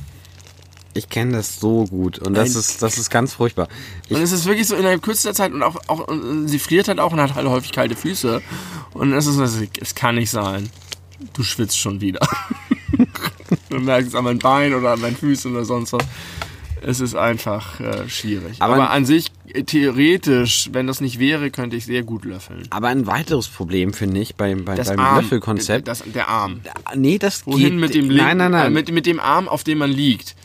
Ich 0.99 1.09
kenne 1.09 1.31
das 1.37 1.59
so 1.59 1.85
gut 1.85 2.19
und 2.19 2.33
das 2.35 2.53
Ein- 2.53 2.59
ist, 2.59 2.81
das 2.81 2.97
ist 2.97 3.09
ganz 3.09 3.33
furchtbar. 3.33 3.67
Ich, 4.09 4.15
Und 4.15 4.21
es 4.21 4.31
ist 4.31 4.45
wirklich 4.45 4.67
so 4.67 4.75
innerhalb 4.75 5.01
kürzester 5.01 5.33
Zeit 5.33 5.53
und 5.53 5.63
auch, 5.63 5.77
auch 5.87 6.07
und 6.07 6.47
sie 6.47 6.59
friert 6.59 6.87
halt 6.89 6.99
auch 6.99 7.13
und 7.13 7.19
hat 7.21 7.35
halt 7.35 7.47
häufig 7.47 7.71
kalte 7.71 7.95
Füße. 7.95 8.41
Und 8.93 9.13
es 9.13 9.25
ist 9.25 9.35
so, 9.35 9.43
es 9.79 9.95
kann 9.95 10.15
nicht 10.15 10.29
sein. 10.29 10.69
Du 11.33 11.43
schwitzt 11.43 11.77
schon 11.79 12.01
wieder. 12.01 12.19
du 13.69 13.79
merkst 13.79 14.09
es 14.09 14.15
an 14.15 14.23
meinen 14.25 14.39
Beinen 14.39 14.73
oder 14.77 14.91
an 14.91 14.99
meinen 15.01 15.15
Füßen 15.15 15.51
oder 15.51 15.65
sonst 15.65 15.93
was. 15.93 16.03
Es 16.81 17.01
ist 17.01 17.13
einfach 17.15 17.79
äh, 17.81 18.07
schwierig. 18.07 18.61
Aber- 18.61 18.75
Aber, 18.75 18.89
an 18.91 19.05
sich, 19.05 19.31
äh, 19.53 19.63
theoretisch, 19.63 20.69
wenn 20.71 20.87
das 20.87 21.01
nicht 21.01 21.19
wäre, 21.19 21.51
könnte 21.51 21.75
ich 21.75 21.85
sehr 21.85 22.03
gut 22.03 22.23
löffeln. 22.23 22.67
aber 22.69 22.87
ein 22.87 23.05
weiteres 23.05 23.49
Problem 23.49 23.93
finde 23.93 24.21
ich 24.21 24.35
beim, 24.35 24.63
beim, 24.63 24.77
beim 24.77 24.99
Arm, 24.99 25.21
Löffelkonzept. 25.23 25.87
Das, 25.89 26.03
der 26.05 26.29
Arm. 26.29 26.61
nee, 26.95 27.17
das 27.19 27.45
Wohin 27.45 27.71
geht. 27.71 27.79
mit 27.79 27.93
dem 27.95 28.09
linken, 28.09 28.23
Nein, 28.25 28.37
nein, 28.37 28.51
nein. 28.51 28.67
Äh, 28.67 28.69
mit, 28.69 28.91
mit 28.93 29.05
dem 29.05 29.19
Arm, 29.19 29.49
auf 29.49 29.63
dem 29.65 29.79
man 29.79 29.91
liegt. 29.91 30.35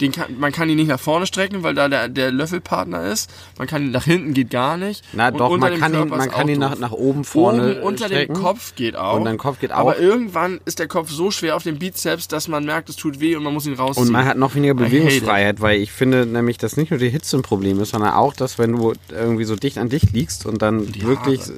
Den 0.00 0.12
kann, 0.12 0.38
man 0.38 0.50
kann 0.52 0.68
ihn 0.68 0.76
nicht 0.76 0.88
nach 0.88 0.98
vorne 1.00 1.26
strecken, 1.26 1.62
weil 1.62 1.74
da 1.74 1.88
der, 1.88 2.08
der 2.08 2.32
Löffelpartner 2.32 3.04
ist. 3.04 3.30
Man 3.58 3.66
kann 3.66 3.82
ihn 3.82 3.90
nach 3.90 4.04
hinten 4.04 4.32
geht 4.32 4.50
gar 4.50 4.76
nicht. 4.76 5.04
Na 5.12 5.30
doch, 5.30 5.56
man 5.58 5.78
kann 5.78 5.94
ihn, 5.94 6.08
man 6.08 6.30
kann 6.30 6.48
ihn 6.48 6.58
nach, 6.58 6.78
nach 6.78 6.92
oben 6.92 7.24
vorne 7.24 7.72
Oben 7.76 7.82
unter 7.82 8.06
strecken. 8.06 8.34
dem 8.34 8.42
Kopf 8.42 8.74
geht 8.74 8.96
auch. 8.96 9.16
Und 9.16 9.24
dein 9.26 9.36
Kopf 9.38 9.58
geht 9.60 9.72
Aber 9.72 9.96
auch. 9.96 9.98
irgendwann 9.98 10.60
ist 10.64 10.78
der 10.78 10.88
Kopf 10.88 11.10
so 11.10 11.30
schwer 11.30 11.56
auf 11.56 11.64
dem 11.64 11.78
Bizeps, 11.78 12.28
dass 12.28 12.48
man 12.48 12.64
merkt, 12.64 12.88
es 12.88 12.96
tut 12.96 13.20
weh 13.20 13.36
und 13.36 13.42
man 13.42 13.52
muss 13.52 13.66
ihn 13.66 13.74
rausziehen. 13.74 14.06
Und 14.06 14.12
man 14.12 14.24
hat 14.24 14.36
noch 14.36 14.54
weniger 14.54 14.74
Bewegungsfreiheit, 14.74 15.60
weil 15.60 15.80
ich 15.80 15.92
finde 15.92 16.24
nämlich, 16.26 16.56
dass 16.58 16.76
nicht 16.76 16.90
nur 16.90 16.98
die 16.98 17.10
Hitze 17.10 17.36
ein 17.36 17.42
Problem 17.42 17.80
ist, 17.80 17.90
sondern 17.90 18.14
auch, 18.14 18.32
dass 18.32 18.58
wenn 18.58 18.72
du 18.72 18.94
irgendwie 19.10 19.44
so 19.44 19.56
dicht 19.56 19.76
an 19.78 19.88
dicht 19.88 20.12
liegst 20.12 20.46
und 20.46 20.62
dann 20.62 20.86
die 20.90 21.02
wirklich 21.02 21.40
Haare. 21.40 21.52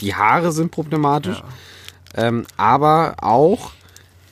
die 0.00 0.14
Haare 0.14 0.52
sind 0.52 0.70
problematisch, 0.70 1.42
ähm, 2.14 2.46
aber 2.56 3.16
auch, 3.22 3.72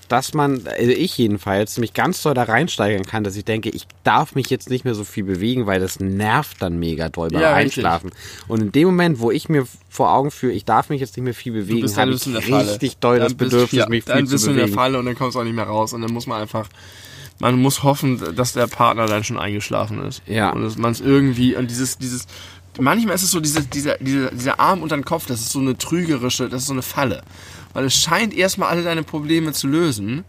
dass 0.09 0.35
man, 0.35 0.63
also 0.67 0.91
ich 0.91 1.17
jedenfalls, 1.19 1.79
mich 1.79 1.93
ganz 1.95 2.23
doll 2.23 2.35
da 2.35 2.45
reinsteigern 2.45 3.05
kann, 3.05 3.25
dass 3.25 3.37
ich 3.37 3.45
denke, 3.45 3.69
ich 3.71 3.87
darf 4.05 4.35
mich 4.35 4.51
jetzt 4.51 4.71
nicht 4.71 4.85
mehr 4.85 4.95
so 4.95 5.05
viel 5.05 5.25
bewegen, 5.25 5.67
weil 5.67 5.81
das 5.81 6.01
nervt 6.01 6.63
dann 6.63 6.79
mega 6.79 7.09
doll 7.09 7.29
beim 7.31 7.41
Ja, 7.43 7.55
richtig. 7.57 7.79
Einschlafen. 7.85 8.11
Und 8.49 8.61
in 8.63 8.73
dem 8.73 8.87
Moment, 8.87 9.21
wo 9.21 9.31
ich 9.31 9.49
mir 9.49 9.67
vor 9.89 10.13
Augen 10.13 10.31
führe, 10.31 10.53
ich 10.53 10.65
darf 10.65 10.89
mich 10.91 11.01
jetzt 11.01 11.17
nicht 11.17 11.25
mehr 11.25 11.35
viel 11.35 11.53
bewegen, 11.53 11.81
bist 11.81 11.97
dann 11.97 12.03
habe 12.03 12.13
bist 12.13 12.27
ich 12.27 12.35
richtig 12.53 12.99
doll 12.99 13.19
das 13.19 13.29
Dann 13.29 13.37
bist- 13.39 13.51
Bedürfnis, 13.53 13.79
ja, 13.81 13.89
mich 13.89 14.05
dann 14.05 14.19
viel 14.19 14.27
bist 14.29 14.45
zu 14.45 14.47
du 14.47 14.51
in 14.53 14.57
der 14.59 14.65
bewegen. 14.65 14.79
Falle 14.79 14.99
und 14.99 15.07
dann 15.07 15.15
kommst 15.17 15.35
du 15.35 15.41
auch 15.41 15.45
nicht 15.45 15.57
mehr 15.57 15.65
raus. 15.67 15.93
Und 15.93 16.03
dann 16.03 16.13
muss 16.13 16.27
man 16.27 16.41
einfach, 16.41 16.69
man 17.39 17.61
muss 17.61 17.83
hoffen, 17.83 18.21
dass 18.37 18.53
der 18.53 18.67
Partner 18.67 19.07
dann 19.07 19.25
schon 19.25 19.39
eingeschlafen 19.39 20.03
ist. 20.05 20.23
Ja. 20.27 20.51
Und 20.53 20.63
dass 20.63 20.77
man 20.79 20.93
es 20.93 21.01
irgendwie, 21.01 21.57
und 21.57 21.71
dieses, 21.71 21.99
dieses, 21.99 22.27
manchmal 22.79 23.15
ist 23.15 23.23
es 23.25 23.31
so, 23.31 23.41
diese, 23.41 23.63
dieser, 23.63 23.97
dieser, 23.99 24.31
dieser 24.31 24.61
Arm 24.61 24.83
unter 24.83 24.97
den 24.97 25.05
Kopf, 25.05 25.27
das 25.27 25.41
ist 25.41 25.51
so 25.51 25.59
eine 25.59 25.77
trügerische, 25.77 26.49
das 26.49 26.63
ist 26.63 26.69
so 26.69 26.73
eine 26.75 26.83
Falle. 26.83 27.23
Weil 27.77 27.85
es 27.85 27.95
scheint 27.95 28.33
erstmal 28.33 28.71
alle 28.71 28.83
deine 28.83 29.03
Probleme 29.03 29.53
zu 29.53 29.67
lösen, 29.69 30.25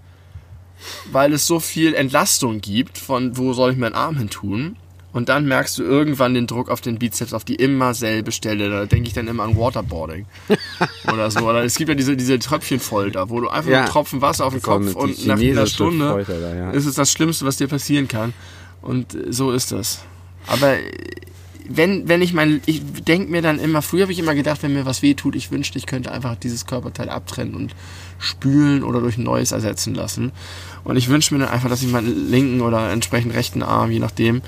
weil 1.13 1.31
es 1.31 1.47
so 1.47 1.61
viel 1.61 1.93
Entlastung 1.93 2.59
gibt 2.59 2.97
von, 2.97 3.37
wo 3.37 3.53
soll 3.53 3.71
ich 3.71 3.77
meinen 3.77 3.95
Arm 3.95 4.17
hin 4.17 4.29
tun? 4.29 4.75
Und 5.13 5.29
dann 5.29 5.45
merkst 5.45 5.77
du 5.77 5.83
irgendwann 5.83 6.33
den 6.33 6.45
Druck 6.45 6.69
auf 6.69 6.81
den 6.81 6.99
Bizeps 6.99 7.31
auf 7.31 7.45
die 7.45 7.55
immer 7.55 7.93
selbe 7.93 8.33
Stelle. 8.33 8.69
Da 8.69 8.85
denke 8.85 9.07
ich 9.07 9.13
dann 9.13 9.29
immer 9.29 9.43
an 9.43 9.55
Waterboarding 9.55 10.25
oder 11.13 11.31
so. 11.31 11.39
Oder 11.39 11.63
es 11.63 11.75
gibt 11.77 11.87
ja 11.87 11.95
diese, 11.95 12.17
diese 12.17 12.37
Tröpfchenfolter, 12.37 13.29
wo 13.29 13.39
du 13.39 13.47
einfach 13.47 13.71
Ja. 13.71 13.79
einen 13.83 13.87
Tropfen 13.87 14.21
Wasser 14.21 14.45
auf 14.45 14.51
den 14.51 14.61
Kopf 14.61 14.93
und 14.95 15.25
nach 15.25 15.39
einer 15.39 15.67
Stunde 15.67 16.25
da, 16.27 16.53
ja. 16.53 16.71
ist 16.71 16.85
es 16.85 16.95
das 16.95 17.13
Schlimmste, 17.13 17.45
was 17.45 17.55
dir 17.55 17.69
passieren 17.69 18.09
kann. 18.09 18.33
Und 18.81 19.17
so 19.29 19.53
ist 19.53 19.71
das. 19.71 20.01
Aber 20.47 20.75
wenn, 21.69 22.07
wenn 22.07 22.21
ich 22.21 22.33
mein, 22.33 22.61
ich 22.65 22.81
denke 23.03 23.31
mir 23.31 23.41
dann 23.41 23.59
immer, 23.59 23.81
früher 23.81 24.03
habe 24.03 24.11
ich 24.11 24.19
immer 24.19 24.35
gedacht, 24.35 24.63
wenn 24.63 24.73
mir 24.73 24.85
was 24.85 25.01
weh 25.01 25.13
tut, 25.13 25.35
ich 25.35 25.51
wünschte, 25.51 25.77
ich 25.77 25.85
könnte 25.85 26.11
einfach 26.11 26.35
dieses 26.35 26.65
Körperteil 26.65 27.09
abtrennen 27.09 27.55
und 27.55 27.75
spülen 28.19 28.83
oder 28.83 28.99
durch 28.99 29.17
ein 29.17 29.23
neues 29.23 29.51
ersetzen 29.51 29.95
lassen. 29.95 30.31
Und 30.83 30.95
ich 30.95 31.09
wünsche 31.09 31.33
mir 31.33 31.41
dann 31.41 31.53
einfach, 31.53 31.69
dass 31.69 31.81
ich 31.81 31.91
meinen 31.91 32.29
linken 32.29 32.61
oder 32.61 32.91
entsprechend 32.91 33.33
rechten 33.33 33.63
Arm, 33.63 33.91
je 33.91 33.99
nachdem, 33.99 34.41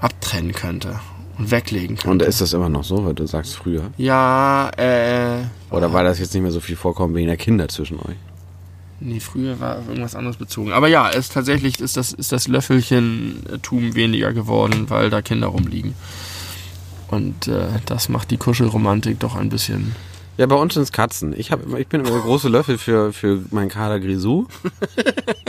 abtrennen 0.00 0.52
könnte 0.52 1.00
und 1.38 1.50
weglegen 1.50 1.96
könnte. 1.96 2.10
Und 2.10 2.22
ist 2.22 2.40
das 2.40 2.52
immer 2.52 2.68
noch 2.68 2.84
so, 2.84 3.04
weil 3.04 3.14
du 3.14 3.26
sagst 3.26 3.54
früher? 3.54 3.90
ja, 3.96 4.70
äh, 4.76 5.44
Oder 5.70 5.92
war 5.92 6.04
das 6.04 6.18
jetzt 6.18 6.34
nicht 6.34 6.42
mehr 6.42 6.52
so 6.52 6.60
viel 6.60 6.76
vorkommen 6.76 7.14
wegen 7.14 7.28
der 7.28 7.36
Kinder 7.36 7.68
zwischen 7.68 7.98
euch? 7.98 8.16
Nee, 9.04 9.18
früher 9.18 9.58
war 9.58 9.78
irgendwas 9.88 10.14
anderes 10.14 10.36
bezogen. 10.36 10.72
Aber 10.72 10.86
ja, 10.86 11.10
es 11.10 11.28
tatsächlich 11.28 11.80
ist 11.80 11.96
das, 11.96 12.12
ist 12.12 12.30
das 12.30 12.46
Löffelchentum 12.46 13.96
weniger 13.96 14.32
geworden, 14.32 14.84
weil 14.88 15.10
da 15.10 15.22
Kinder 15.22 15.48
rumliegen. 15.48 15.94
Und 17.12 17.46
äh, 17.46 17.66
das 17.84 18.08
macht 18.08 18.30
die 18.30 18.38
Kuschelromantik 18.38 19.20
doch 19.20 19.36
ein 19.36 19.50
bisschen. 19.50 19.94
Ja, 20.38 20.46
bei 20.46 20.54
uns 20.54 20.72
sind 20.72 20.84
es 20.84 20.92
Katzen. 20.92 21.38
Ich, 21.38 21.52
hab, 21.52 21.60
ich 21.78 21.88
bin 21.88 22.00
immer 22.00 22.10
der 22.10 22.20
große 22.20 22.48
Löffel 22.48 22.78
für, 22.78 23.12
für 23.12 23.44
meinen 23.50 23.68
Kader 23.68 24.00
Grisou. 24.00 24.46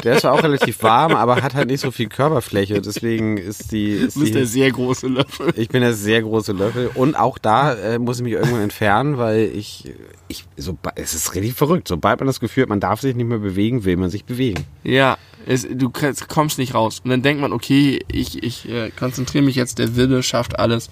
Der 0.04 0.16
ist 0.16 0.22
zwar 0.22 0.34
auch 0.34 0.44
relativ 0.44 0.84
warm, 0.84 1.14
aber 1.16 1.42
hat 1.42 1.54
halt 1.54 1.70
nicht 1.70 1.80
so 1.80 1.90
viel 1.90 2.10
Körperfläche. 2.10 2.82
Deswegen 2.82 3.38
ist 3.38 3.72
die. 3.72 3.92
Ist 3.92 4.18
Du 4.18 4.20
bist 4.20 4.34
der 4.34 4.42
die 4.42 4.48
sehr 4.48 4.72
große 4.74 5.08
Löffel. 5.08 5.54
ich 5.56 5.70
bin 5.70 5.80
der 5.80 5.94
sehr 5.94 6.22
große 6.22 6.52
Löffel. 6.52 6.92
Und 6.96 7.16
auch 7.16 7.38
da 7.38 7.74
äh, 7.76 7.98
muss 7.98 8.18
ich 8.18 8.24
mich 8.24 8.34
irgendwann 8.34 8.62
entfernen, 8.62 9.18
weil 9.18 9.50
ich. 9.56 9.94
ich 10.28 10.44
so, 10.58 10.78
es 10.96 11.14
ist 11.14 11.34
richtig 11.34 11.54
verrückt. 11.54 11.88
Sobald 11.88 12.20
man 12.20 12.28
das 12.28 12.42
Gefühl 12.42 12.64
hat, 12.64 12.70
man 12.70 12.82
darf 12.82 13.00
sich 13.00 13.16
nicht 13.16 13.28
mehr 13.28 13.40
bewegen, 13.40 13.86
will 13.86 13.96
man 13.96 14.10
sich 14.10 14.26
bewegen. 14.26 14.66
Ja, 14.84 15.18
es, 15.46 15.66
du 15.70 15.92
kommst 16.28 16.58
nicht 16.58 16.74
raus. 16.74 17.00
Und 17.06 17.10
dann 17.10 17.22
denkt 17.22 17.42
man, 17.42 17.54
okay, 17.54 18.02
ich, 18.12 18.44
ich 18.44 18.70
äh, 18.70 18.92
konzentriere 18.92 19.46
mich 19.46 19.56
jetzt, 19.56 19.80
der 19.80 19.96
Wille 19.96 20.24
schafft 20.24 20.60
alles. 20.60 20.90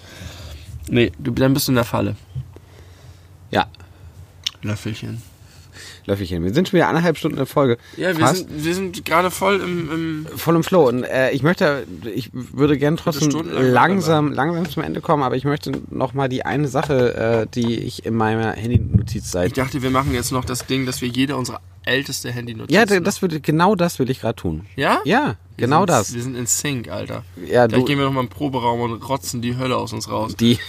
Nee, 0.92 1.14
du, 1.18 1.32
dann 1.32 1.54
bist 1.54 1.70
du 1.70 1.72
in 1.72 1.78
der 1.78 1.86
Falle. 1.86 2.18
Ja, 3.50 3.68
Löffelchen. 4.62 5.22
Löffelchen. 6.06 6.44
Wir 6.44 6.54
sind 6.54 6.68
schon 6.70 6.78
wieder 6.78 6.90
eineinhalb 6.90 7.18
Stunden 7.18 7.36
in 7.36 7.40
der 7.40 7.46
Folge. 7.48 7.78
Ja, 7.98 8.10
wir 8.18 8.26
Fast. 8.26 8.38
sind, 8.48 8.64
wir 8.66 8.76
sind 8.76 9.06
gerade 9.06 9.32
voll 9.32 9.62
im, 9.62 9.92
im 9.92 10.38
voll 10.38 10.56
im 10.56 10.64
Flow. 10.64 10.88
Und 10.88 11.04
äh, 11.04 11.32
ich 11.32 11.44
möchte, 11.44 11.86
ich 12.14 12.30
würde 12.34 12.78
gern 12.78 12.98
trotzdem 12.98 13.30
langsam, 13.52 14.32
langsam 14.32 14.70
zum 14.70 14.84
Ende 14.84 15.02
kommen, 15.02 15.24
aber 15.24 15.36
ich 15.36 15.46
möchte 15.46 15.72
noch 15.90 16.14
mal 16.14 16.28
die 16.30 16.44
eine 16.46 16.68
Sache, 16.68 17.16
äh, 17.44 17.48
die 17.54 17.76
ich 17.80 18.06
in 18.06 18.16
meiner 18.16 18.54
Handy-Notiz 18.54 19.26
Ich 19.26 19.32
seit. 19.32 19.58
dachte, 19.58 19.82
wir 19.82 19.92
machen 19.92 20.14
jetzt 20.14 20.32
noch 20.32 20.46
das 20.46 20.66
Ding, 20.66 20.86
dass 20.86 21.02
wir 21.02 21.08
jeder 21.10 21.38
unsere 21.38 21.60
älteste 21.84 22.32
Handy-Notiz 22.32 22.76
Ja, 22.76 22.86
das 22.86 23.22
würde, 23.22 23.40
genau 23.40 23.76
das 23.76 23.98
will 24.00 24.10
ich 24.10 24.22
gerade 24.22 24.36
tun. 24.36 24.66
Ja? 24.76 25.00
Ja, 25.04 25.36
Wir 25.58 25.66
genau 25.66 25.80
sind, 25.82 25.90
das. 25.90 26.14
Wir 26.14 26.22
sind 26.22 26.36
in 26.36 26.46
Sync, 26.46 26.90
Alter. 26.90 27.24
Ja, 27.48 27.66
Gleich 27.68 27.80
du, 27.80 27.86
gehen 27.86 27.98
wir 27.98 28.06
noch 28.06 28.14
mal 28.14 28.22
im 28.22 28.30
Proberaum 28.30 28.82
und 28.82 29.10
rotzen 29.10 29.42
die 29.42 29.58
Hölle 29.58 29.78
aus 29.78 29.92
uns 29.92 30.08
raus. 30.10 30.36
die, 30.36 30.60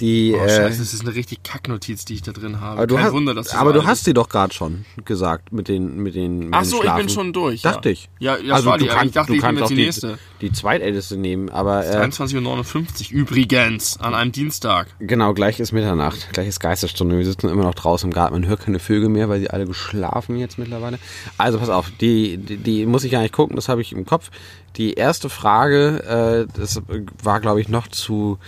die, 0.00 0.34
Oh, 0.34 0.42
äh, 0.42 0.48
scheiße, 0.48 0.78
das 0.78 0.94
ist 0.94 1.02
eine 1.02 1.14
richtig 1.14 1.42
Kacknotiz, 1.42 2.04
die 2.04 2.14
ich 2.14 2.22
da 2.22 2.32
drin 2.32 2.60
habe. 2.60 2.78
aber 2.78 2.86
du 2.86 2.94
Kein 2.96 3.04
hast, 3.04 3.12
Wunder, 3.12 3.34
dass 3.34 3.54
aber 3.54 3.72
du 3.72 3.84
hast 3.86 4.04
sie 4.04 4.14
doch 4.14 4.28
gerade 4.28 4.54
schon 4.54 4.84
gesagt 5.04 5.52
mit 5.52 5.68
den, 5.68 5.98
mit 5.98 6.14
den. 6.14 6.38
Mit 6.38 6.48
Ach 6.52 6.64
so, 6.64 6.82
ich 6.82 6.92
bin 6.94 7.08
schon 7.08 7.32
durch. 7.32 7.62
Dachte 7.62 7.88
ja. 7.88 7.92
ich. 7.92 8.08
Ja, 8.18 8.36
das 8.36 8.50
also 8.50 8.70
war 8.70 8.78
du 8.78 8.84
die, 8.84 8.90
kannst, 8.90 9.06
ich 9.06 9.12
dachte, 9.12 9.32
du 9.32 9.34
ich 9.36 9.40
kannst 9.40 9.60
jetzt 9.60 9.70
die 9.70 9.74
die, 9.74 9.84
nächste. 9.84 10.18
die 10.40 10.52
zweitälteste 10.52 11.16
nehmen, 11.16 11.48
aber 11.50 11.86
äh, 11.86 11.96
23.59 11.96 13.12
Uhr 13.12 13.18
übrigens, 13.20 13.98
an 14.00 14.14
einem 14.14 14.32
Dienstag. 14.32 14.88
Genau, 15.00 15.34
gleich 15.34 15.60
ist 15.60 15.72
Mitternacht, 15.72 16.28
gleich 16.32 16.48
ist 16.48 16.60
Geisterstunde. 16.60 17.18
Wir 17.18 17.24
sitzen 17.24 17.48
immer 17.48 17.64
noch 17.64 17.74
draußen 17.74 18.08
im 18.08 18.14
Garten. 18.14 18.34
Man 18.34 18.46
hört 18.46 18.60
keine 18.60 18.78
Vögel 18.78 19.08
mehr, 19.08 19.28
weil 19.28 19.40
sie 19.40 19.50
alle 19.50 19.66
geschlafen 19.66 20.36
jetzt 20.36 20.58
mittlerweile. 20.58 20.98
Also 21.36 21.58
pass 21.58 21.68
auf, 21.68 21.90
die, 22.00 22.36
die, 22.38 22.56
die 22.56 22.86
muss 22.86 23.04
ich 23.04 23.12
gar 23.12 23.22
nicht 23.22 23.34
gucken, 23.34 23.56
das 23.56 23.68
habe 23.68 23.80
ich 23.80 23.92
im 23.92 24.06
Kopf. 24.06 24.30
Die 24.76 24.94
erste 24.94 25.28
Frage, 25.28 26.46
äh, 26.48 26.58
das 26.58 26.80
war 27.22 27.40
glaube 27.40 27.60
ich 27.60 27.68
noch 27.68 27.88
zu 27.88 28.38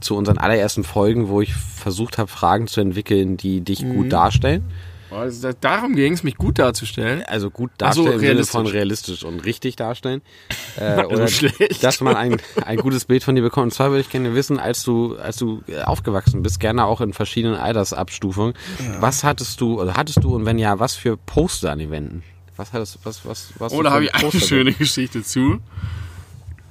zu 0.00 0.16
unseren 0.16 0.38
allerersten 0.38 0.84
Folgen, 0.84 1.28
wo 1.28 1.40
ich 1.40 1.54
versucht 1.54 2.18
habe, 2.18 2.28
Fragen 2.30 2.66
zu 2.66 2.80
entwickeln, 2.80 3.36
die 3.36 3.60
dich 3.60 3.82
Mhm. 3.82 3.94
gut 3.94 4.12
darstellen. 4.12 4.64
Also, 5.08 5.50
darum 5.60 5.94
ging 5.94 6.14
es, 6.14 6.24
mich 6.24 6.34
gut 6.36 6.58
darzustellen. 6.58 7.22
Also 7.28 7.48
gut 7.48 7.70
darstellen 7.78 8.06
Sinne 8.10 8.20
realistisch. 8.22 8.50
von 8.52 8.66
realistisch 8.66 9.22
und 9.24 9.44
richtig 9.44 9.76
darstellen. 9.76 10.20
Äh, 10.78 10.80
Also 10.84 11.08
oder 11.10 11.28
schlecht. 11.28 11.82
dass 11.82 12.00
man 12.02 12.16
ein, 12.16 12.36
ein 12.66 12.76
gutes 12.76 13.06
Bild 13.06 13.24
von 13.24 13.34
dir 13.34 13.40
bekommt. 13.40 13.66
Und 13.66 13.70
zwar 13.72 13.88
würde 13.90 14.00
ich 14.02 14.10
gerne 14.10 14.34
wissen, 14.34 14.58
als 14.58 14.82
du, 14.82 15.16
als 15.16 15.36
du 15.38 15.62
äh, 15.68 15.80
aufgewachsen 15.82 16.42
bist, 16.42 16.60
gerne 16.60 16.84
auch 16.84 17.00
in 17.00 17.14
verschiedenen 17.14 17.56
Altersabstufungen, 17.56 18.52
was 19.00 19.24
hattest 19.24 19.60
du, 19.62 19.80
oder 19.80 19.94
hattest 19.94 20.22
du 20.22 20.34
und 20.34 20.44
wenn 20.44 20.58
ja, 20.58 20.78
was 20.80 20.94
für 20.96 21.16
Poster 21.16 21.72
an 21.72 21.78
den 21.78 21.90
Wänden? 21.90 22.22
Was 22.58 22.72
hattest 22.74 22.98
was, 23.04 23.24
was, 23.24 23.52
was 23.58 23.72
Oh, 23.72 23.82
da 23.82 23.88
für 23.90 23.94
habe 23.94 24.04
ich 24.04 24.14
eine 24.14 24.30
schöne 24.32 24.72
Geschichte 24.74 25.22
zu. 25.22 25.60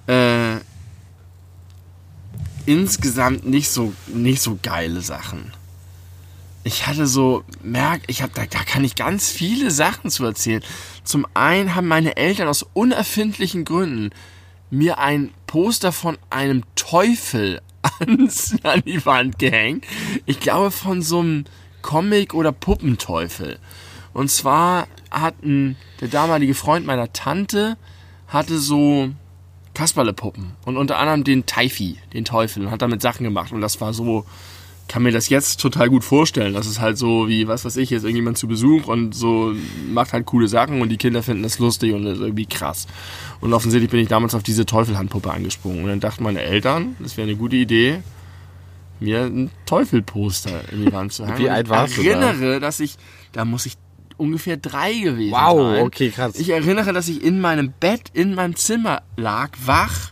Äh, 0.07 0.57
insgesamt 2.65 3.45
nicht 3.45 3.69
so, 3.69 3.93
nicht 4.07 4.41
so 4.41 4.57
geile 4.61 5.01
Sachen. 5.01 5.51
Ich 6.63 6.87
hatte 6.87 7.05
so, 7.05 7.43
merk, 7.61 8.01
ich 8.07 8.23
hab, 8.23 8.33
da, 8.33 8.45
da 8.45 8.63
kann 8.63 8.83
ich 8.83 8.95
ganz 8.95 9.31
viele 9.31 9.69
Sachen 9.69 10.09
zu 10.09 10.25
erzählen. 10.25 10.63
Zum 11.03 11.27
einen 11.35 11.75
haben 11.75 11.87
meine 11.87 12.17
Eltern 12.17 12.47
aus 12.47 12.65
unerfindlichen 12.73 13.65
Gründen 13.65 14.09
mir 14.71 14.97
ein 14.97 15.31
Poster 15.45 15.91
von 15.91 16.17
einem 16.29 16.63
Teufel 16.75 17.61
ans, 17.99 18.55
an 18.63 18.81
die 18.85 19.05
Wand 19.05 19.37
gehängt. 19.37 19.85
Ich 20.25 20.39
glaube 20.39 20.71
von 20.71 21.01
so 21.01 21.19
einem 21.19 21.45
Comic- 21.83 22.33
oder 22.33 22.51
Puppenteufel. 22.51 23.59
Und 24.13 24.31
zwar 24.31 24.87
hatten 25.11 25.75
der 26.01 26.07
damalige 26.07 26.55
Freund 26.55 26.85
meiner 26.85 27.13
Tante 27.13 27.77
hatte 28.27 28.57
so 28.57 29.11
Kasperlepuppen 29.75 30.53
und 30.65 30.77
unter 30.77 30.97
anderem 30.97 31.23
den 31.23 31.45
Taifi, 31.45 31.97
den 32.13 32.25
Teufel, 32.25 32.65
und 32.65 32.71
hat 32.71 32.81
damit 32.81 33.01
Sachen 33.01 33.23
gemacht. 33.23 33.51
Und 33.51 33.61
das 33.61 33.79
war 33.79 33.93
so 33.93 34.25
kann 34.87 35.03
mir 35.03 35.11
das 35.11 35.29
jetzt 35.29 35.59
total 35.59 35.89
gut 35.89 36.03
vorstellen. 36.03 36.53
Das 36.53 36.67
ist 36.67 36.79
halt 36.79 36.97
so 36.97 37.27
wie, 37.27 37.47
was 37.47 37.65
weiß 37.65 37.77
ich, 37.77 37.89
jetzt 37.89 38.03
irgendjemand 38.03 38.37
zu 38.37 38.47
Besuch 38.47 38.87
und 38.87 39.15
so 39.15 39.53
macht 39.91 40.13
halt 40.13 40.25
coole 40.25 40.47
Sachen 40.47 40.81
und 40.81 40.89
die 40.89 40.97
Kinder 40.97 41.23
finden 41.23 41.43
das 41.43 41.59
lustig 41.59 41.93
und 41.93 42.05
das 42.05 42.17
ist 42.17 42.23
irgendwie 42.23 42.45
krass. 42.45 42.87
Und 43.41 43.53
offensichtlich 43.53 43.89
bin 43.89 43.99
ich 43.99 44.07
damals 44.07 44.35
auf 44.35 44.43
diese 44.43 44.65
Teufelhandpuppe 44.65 45.31
angesprungen. 45.31 45.83
Und 45.83 45.89
dann 45.89 45.99
dachten 45.99 46.23
meine 46.23 46.41
Eltern, 46.41 46.95
das 46.99 47.17
wäre 47.17 47.27
eine 47.27 47.37
gute 47.37 47.55
Idee, 47.55 48.03
mir 48.99 49.23
ein 49.23 49.49
Teufelposter 49.65 50.71
in 50.71 50.85
die 50.85 50.93
Wand 50.93 51.13
zu 51.13 51.25
hängen. 51.25 51.39
Wie 51.39 51.49
alt 51.49 51.67
warst 51.67 51.97
ich 51.97 52.03
du 52.05 52.13
da? 52.13 52.21
erinnere, 52.21 52.59
dass 52.59 52.79
ich, 52.79 52.97
da 53.31 53.43
muss 53.43 53.65
ich 53.65 53.77
ungefähr 54.17 54.57
drei 54.57 54.93
gewesen 54.93 55.31
Wow, 55.31 55.73
sein. 55.73 55.83
okay, 55.83 56.09
krass. 56.09 56.35
Ich 56.35 56.49
erinnere, 56.49 56.93
dass 56.93 57.07
ich 57.07 57.23
in 57.23 57.41
meinem 57.41 57.73
Bett 57.79 58.09
in 58.13 58.35
meinem 58.35 58.55
Zimmer 58.55 59.01
lag, 59.17 59.51
wach, 59.65 60.11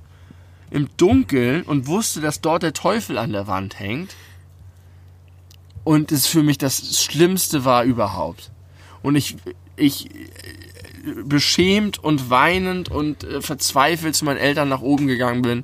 im 0.72 0.90
Dunkeln 0.98 1.64
und 1.64 1.88
wusste, 1.88 2.20
dass 2.22 2.42
dort 2.42 2.64
der 2.64 2.74
Teufel 2.74 3.18
an 3.18 3.32
der 3.32 3.48
Wand 3.48 3.80
hängt. 3.80 4.16
Und 5.84 6.12
es 6.12 6.28
für 6.28 6.44
mich 6.44 6.58
das 6.58 7.04
Schlimmste 7.04 7.66
war 7.66 7.84
überhaupt. 7.84 8.52
Und 9.02 9.16
ich, 9.16 9.36
ich 9.76 10.10
äh, 10.16 10.20
beschämt 11.26 12.00
und 12.02 12.30
weinend 12.30 12.90
und 12.90 13.24
äh, 13.26 13.42
verzweifelt 13.42 14.16
zu 14.16 14.24
meinen 14.26 14.38
Eltern 14.38 14.70
nach 14.70 14.82
oben 14.82 15.08
gegangen 15.08 15.42
bin 15.42 15.64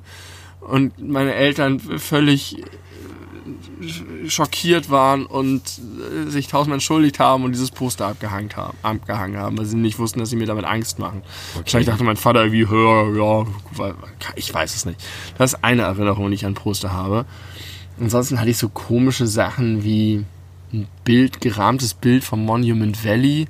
und 0.60 0.98
meine 0.98 1.34
Eltern 1.34 1.80
völlig 1.80 2.62
schockiert 4.26 4.90
waren 4.90 5.26
und 5.26 5.62
äh, 5.62 6.30
sich 6.30 6.48
tausendmal 6.48 6.76
entschuldigt 6.76 7.18
haben 7.18 7.44
und 7.44 7.52
dieses 7.52 7.70
Poster 7.70 8.06
abgehangen 8.08 8.50
haben, 8.56 8.76
abgehangen 8.82 9.36
haben, 9.38 9.58
weil 9.58 9.66
sie 9.66 9.76
nicht 9.76 9.98
wussten, 9.98 10.18
dass 10.20 10.30
sie 10.30 10.36
mir 10.36 10.46
damit 10.46 10.64
Angst 10.64 10.98
machen. 10.98 11.22
Wahrscheinlich 11.54 11.88
dachte 11.88 12.04
mein 12.04 12.16
Vater 12.16 12.44
irgendwie, 12.44 12.68
hör, 12.68 13.14
ja, 13.16 13.46
weil- 13.76 13.94
ich 14.36 14.52
weiß 14.52 14.74
es 14.74 14.84
nicht. 14.84 15.00
Das 15.38 15.54
ist 15.54 15.64
eine 15.64 15.82
Erinnerung, 15.82 16.28
die 16.28 16.34
ich 16.34 16.46
an 16.46 16.54
Poster 16.54 16.92
habe. 16.92 17.24
Ansonsten 17.98 18.38
hatte 18.38 18.50
ich 18.50 18.58
so 18.58 18.68
komische 18.68 19.26
Sachen 19.26 19.84
wie 19.84 20.24
ein 20.72 20.86
Bild, 21.04 21.40
gerahmtes 21.40 21.94
Bild 21.94 22.24
vom 22.24 22.44
Monument 22.44 23.04
Valley. 23.04 23.46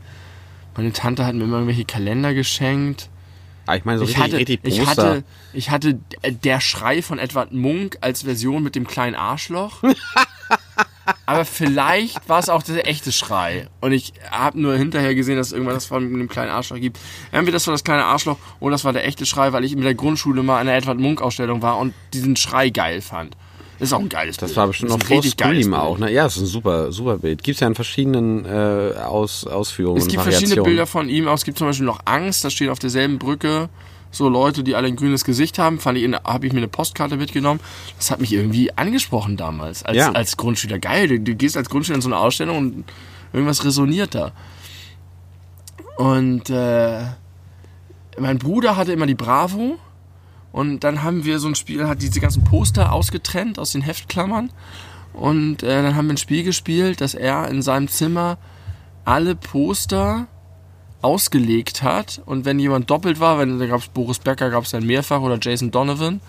Meine 0.77 0.93
Tante 0.93 1.27
hat 1.27 1.35
mir 1.35 1.45
immer 1.45 1.57
irgendwelche 1.59 1.85
Kalender 1.85 2.35
geschenkt. 2.35 3.09
Ah, 3.71 3.77
ich 3.77 3.85
meine, 3.85 3.99
so 4.01 4.05
Ich 4.05 4.11
richtig, 4.11 4.25
hatte, 4.25 4.37
richtig 4.37 4.61
ich 4.65 4.87
hatte, 4.87 5.25
ich 5.53 5.71
hatte 5.71 6.01
äh, 6.23 6.33
der 6.33 6.61
Schrei 6.61 7.03
von 7.03 7.21
Edward 7.21 7.53
Munk 7.53 7.99
als 8.01 8.23
Version 8.23 8.65
mit 8.65 8.75
dem 8.75 8.85
kleinen 8.85 9.15
Arschloch. 9.15 9.83
Aber 11.27 11.45
vielleicht 11.45 12.29
war 12.29 12.41
es 12.41 12.49
auch 12.49 12.65
der 12.65 12.89
echte 12.89 13.13
Schrei. 13.13 13.69
Und 13.81 13.93
ich 13.93 14.13
habe 14.29 14.61
nur 14.61 14.77
hinterher 14.77 15.15
gesehen, 15.15 15.37
dass 15.37 15.49
es 15.49 15.53
irgendwann 15.53 15.75
das 15.75 15.87
von 15.87 16.03
dem 16.03 16.29
kleinen 16.29 16.51
Arschloch 16.51 16.79
gibt. 16.79 16.99
Entweder 17.31 17.53
das 17.53 17.67
war 17.69 17.73
das 17.75 17.85
kleine 17.85 18.05
Arschloch 18.05 18.39
oder 18.59 18.73
das 18.73 18.85
war 18.85 18.93
der 18.93 19.07
echte 19.07 19.25
Schrei, 19.25 19.53
weil 19.53 19.65
ich 19.65 19.77
mit 19.77 19.85
der 19.85 19.95
Grundschule 19.95 20.43
mal 20.43 20.61
an 20.61 20.67
einer 20.67 20.77
Edward 20.77 20.99
Munk 20.99 21.23
Ausstellung 21.23 21.63
war 21.63 21.79
und 21.79 21.95
diesen 22.13 22.35
Schrei 22.35 22.71
geil 22.71 23.01
fand. 23.03 23.37
Ist 23.81 23.93
auch 23.93 24.01
ein 24.01 24.09
geiles 24.09 24.37
Bild. 24.37 24.51
Das 24.51 24.57
war 24.57 24.67
bestimmt 24.67 24.91
noch 24.91 25.03
vor 25.03 25.23
Scream 25.23 25.75
auch, 25.75 25.99
ne? 25.99 26.11
Ja, 26.13 26.27
es 26.27 26.37
ist 26.37 26.43
ein 26.43 26.47
super, 26.47 26.93
super 26.93 27.19
Bild. 27.19 27.43
Gibt's 27.43 27.61
ja 27.61 27.67
in 27.67 27.75
verschiedenen 27.75 28.45
äh, 28.45 28.95
Aus, 29.03 29.47
Ausführungen 29.47 29.99
Es 29.99 30.09
gibt 30.09 30.23
verschiedene. 30.23 30.63
Bilder 30.63 30.87
von 30.87 31.09
ihm. 31.09 31.29
auch. 31.29 31.35
Es 31.35 31.45
gibt 31.45 31.59
zum 31.59 31.67
Beispiel 31.67 31.87
noch 31.87 32.01
Angst. 32.05 32.45
Da 32.45 32.51
steht 32.51 32.69
auf 32.69 32.79
derselben 32.79 33.19
Brücke 33.19 33.69
so 34.13 34.29
Leute, 34.29 34.65
die 34.65 34.75
alle 34.75 34.89
ein 34.89 34.97
grünes 34.97 35.25
Gesicht 35.25 35.59
haben. 35.59 35.79
Fand 35.79 35.97
ich, 35.97 36.13
habe 36.25 36.47
ich 36.47 36.53
mir 36.53 36.59
eine 36.59 36.69
Postkarte 36.69 37.17
mitgenommen. 37.17 37.61
Das 37.97 38.11
hat 38.11 38.21
mich 38.21 38.33
irgendwie 38.33 38.73
angesprochen 38.77 39.37
damals 39.37 39.85
als, 39.85 39.97
Ja. 39.97 40.11
als 40.13 40.37
Grundschüler. 40.37 40.79
Geil, 40.79 41.07
du, 41.09 41.21
du 41.21 41.35
gehst 41.35 41.57
als 41.57 41.71
Grundschüler 41.71 41.97
in 41.97 42.03
so 42.03 42.09
eine 42.09 42.19
Ausstellung 42.19 42.59
und 42.59 42.85
irgendwas 43.33 43.65
resoniert 43.65 44.15
da. 44.15 44.33
Und 45.97 46.51
äh, 46.51 47.03
mein 48.19 48.39
Bruder 48.39 48.77
hatte 48.77 48.93
immer 48.93 49.07
die 49.07 49.15
Bravo. 49.15 49.79
Und 50.53 50.81
dann 50.81 51.03
haben 51.03 51.25
wir 51.25 51.39
so 51.39 51.49
ein 51.49 51.55
Spiel, 51.55 51.87
hat 51.87 52.03
diese 52.03 52.21
ganzen 52.21 52.45
Poster 52.45 52.93
ausgetrennt 52.93 53.59
aus 53.59 53.73
den 53.73 53.83
Heftklammern. 53.83 54.51
Und 55.13 55.63
äh, 55.63 55.83
dann 55.83 55.95
haben 55.95 56.07
wir 56.07 56.15
ein 56.15 56.19
Spiel 56.19 56.43
gespielt, 56.43 57.01
dass 57.01 57.15
er 57.15 57.49
in 57.49 57.63
seinem 57.63 57.89
Zimmer 57.89 58.39
alle 59.05 59.35
Poster 59.35 60.27
ausgelegt 61.03 61.83
hat. 61.83 62.21
Und 62.27 62.45
wenn 62.45 62.59
jemand 62.59 62.91
doppelt 62.91 63.21
war, 63.21 63.39
wenn 63.39 63.59
da 63.59 63.67
gab 63.67 63.81
es 63.81 63.89
Boris 63.89 64.19
Becker, 64.19 64.51
gab 64.51 64.65
es 64.65 64.71
dann 64.71 64.87
mehrfach 64.87 65.21
oder 65.21 65.39
Jason 65.41 65.71
Donovan. 65.71 66.21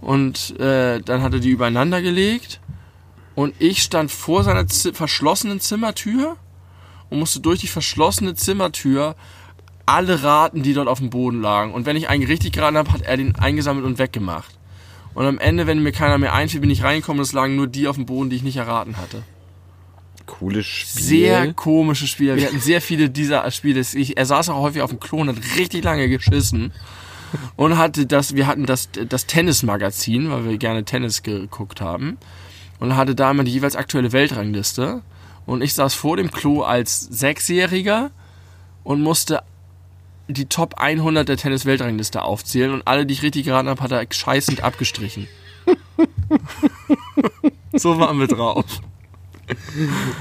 Und 0.00 0.58
äh, 0.60 1.00
dann 1.00 1.22
hat 1.22 1.32
er 1.32 1.40
die 1.40 1.50
übereinander 1.50 2.00
gelegt. 2.02 2.60
Und 3.34 3.54
ich 3.58 3.82
stand 3.82 4.10
vor 4.10 4.44
seiner 4.44 4.66
Zi 4.66 4.92
verschlossenen 4.92 5.60
Zimmertür 5.60 6.36
und 7.10 7.18
musste 7.18 7.40
durch 7.40 7.60
die 7.60 7.66
verschlossene 7.68 8.34
Zimmertür 8.34 9.16
alle 9.88 10.22
raten, 10.22 10.62
die 10.62 10.74
dort 10.74 10.86
auf 10.86 10.98
dem 10.98 11.08
Boden 11.08 11.40
lagen. 11.40 11.72
Und 11.72 11.86
wenn 11.86 11.96
ich 11.96 12.10
einen 12.10 12.24
richtig 12.24 12.52
geraten 12.52 12.76
habe, 12.76 12.92
hat 12.92 13.02
er 13.02 13.16
den 13.16 13.36
eingesammelt 13.36 13.86
und 13.86 13.98
weggemacht. 13.98 14.58
Und 15.14 15.24
am 15.24 15.38
Ende, 15.38 15.66
wenn 15.66 15.82
mir 15.82 15.92
keiner 15.92 16.18
mehr 16.18 16.34
einfiel, 16.34 16.60
bin 16.60 16.70
ich 16.70 16.82
reingekommen 16.82 17.20
und 17.20 17.24
es 17.24 17.32
lagen 17.32 17.56
nur 17.56 17.66
die 17.66 17.88
auf 17.88 17.96
dem 17.96 18.04
Boden, 18.04 18.28
die 18.28 18.36
ich 18.36 18.42
nicht 18.42 18.58
erraten 18.58 18.98
hatte. 18.98 19.22
Cooles 20.26 20.66
Spiel. 20.66 21.02
Sehr 21.02 21.54
komische 21.54 22.06
Spiele. 22.06 22.36
Wir 22.36 22.48
hatten 22.48 22.60
sehr 22.60 22.82
viele 22.82 23.08
dieser 23.08 23.50
Spiele. 23.50 23.80
Ich, 23.80 24.18
er 24.18 24.26
saß 24.26 24.50
auch 24.50 24.60
häufig 24.60 24.82
auf 24.82 24.90
dem 24.90 25.00
Klo 25.00 25.22
und 25.22 25.28
hat 25.30 25.38
richtig 25.56 25.82
lange 25.82 26.08
geschissen. 26.08 26.72
Und 27.56 27.78
hatte 27.78 28.04
das, 28.04 28.36
wir 28.36 28.46
hatten 28.46 28.66
das, 28.66 28.90
das 29.08 29.26
Tennismagazin, 29.26 30.30
weil 30.30 30.44
wir 30.44 30.58
gerne 30.58 30.84
Tennis 30.84 31.22
geguckt 31.22 31.80
haben. 31.80 32.18
Und 32.78 32.94
hatte 32.94 33.14
da 33.14 33.30
immer 33.30 33.44
die 33.44 33.52
jeweils 33.52 33.74
aktuelle 33.74 34.12
Weltrangliste. 34.12 35.02
Und 35.46 35.62
ich 35.62 35.72
saß 35.72 35.94
vor 35.94 36.18
dem 36.18 36.30
Klo 36.30 36.62
als 36.62 37.00
Sechsjähriger 37.00 38.10
und 38.84 39.00
musste 39.00 39.42
die 40.28 40.46
Top 40.46 40.74
100 40.76 41.28
der 41.28 41.36
Tennis-Weltrangliste 41.36 42.22
aufzählen. 42.22 42.72
Und 42.72 42.86
alle, 42.86 43.06
die 43.06 43.14
ich 43.14 43.22
richtig 43.22 43.44
geraten 43.44 43.68
habe, 43.68 43.82
hat 43.82 43.92
er 43.92 44.04
scheißend 44.08 44.62
abgestrichen. 44.62 45.28
so 47.72 47.98
waren 47.98 48.18
wir 48.18 48.28
drauf. 48.28 48.64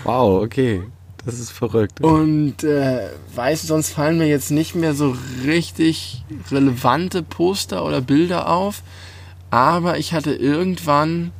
Wow, 0.04 0.44
okay. 0.44 0.84
Das 1.26 1.40
ist 1.40 1.52
verrückt. 1.52 2.02
Und 2.02 2.64
äh, 2.64 3.10
weiß, 3.36 3.64
sonst 3.64 3.92
fallen 3.92 4.18
mir 4.18 4.28
jetzt 4.28 4.50
nicht 4.50 4.76
mehr 4.76 4.94
so 4.94 5.16
richtig 5.46 6.24
relevante 6.50 7.22
Poster 7.22 7.86
oder 7.86 8.00
Bilder 8.00 8.50
auf. 8.50 8.82
Aber 9.50 9.98
ich 9.98 10.14
hatte 10.14 10.34
irgendwann 10.34 11.32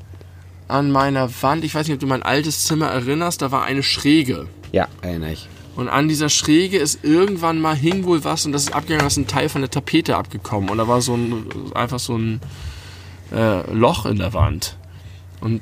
an 0.68 0.92
meiner 0.92 1.30
Wand, 1.42 1.64
ich 1.64 1.74
weiß 1.74 1.88
nicht, 1.88 1.94
ob 1.94 2.02
du 2.02 2.08
mein 2.08 2.24
altes 2.24 2.66
Zimmer 2.66 2.88
erinnerst, 2.88 3.42
da 3.42 3.52
war 3.52 3.64
eine 3.64 3.84
Schräge. 3.84 4.48
Ja, 4.74 4.90
erinnere 5.02 5.32
ich. 5.32 5.48
Und 5.78 5.90
an 5.90 6.08
dieser 6.08 6.30
Schräge 6.30 6.80
ist 6.80 7.04
irgendwann 7.04 7.62
mal 7.62 7.76
hing 7.76 8.04
wohl 8.06 8.24
was 8.24 8.48
und 8.48 8.52
das 8.52 8.64
ist 8.64 8.74
abgegangen, 8.74 9.02
da 9.02 9.08
ist 9.08 9.18
ein 9.18 9.28
Teil 9.28 9.48
von 9.48 9.62
der 9.62 9.70
Tapete 9.70 10.18
abgekommen. 10.18 10.72
Und 10.72 10.80
da 10.80 10.88
war 10.88 11.02
so 11.02 11.14
ein, 11.14 11.46
einfach 11.76 12.00
so 12.00 12.18
ein 12.18 12.42
äh, 13.32 13.72
Loch 13.72 14.08
in 14.08 14.18
der 14.18 14.34
Wand. 14.34 14.76
Und 15.40 15.62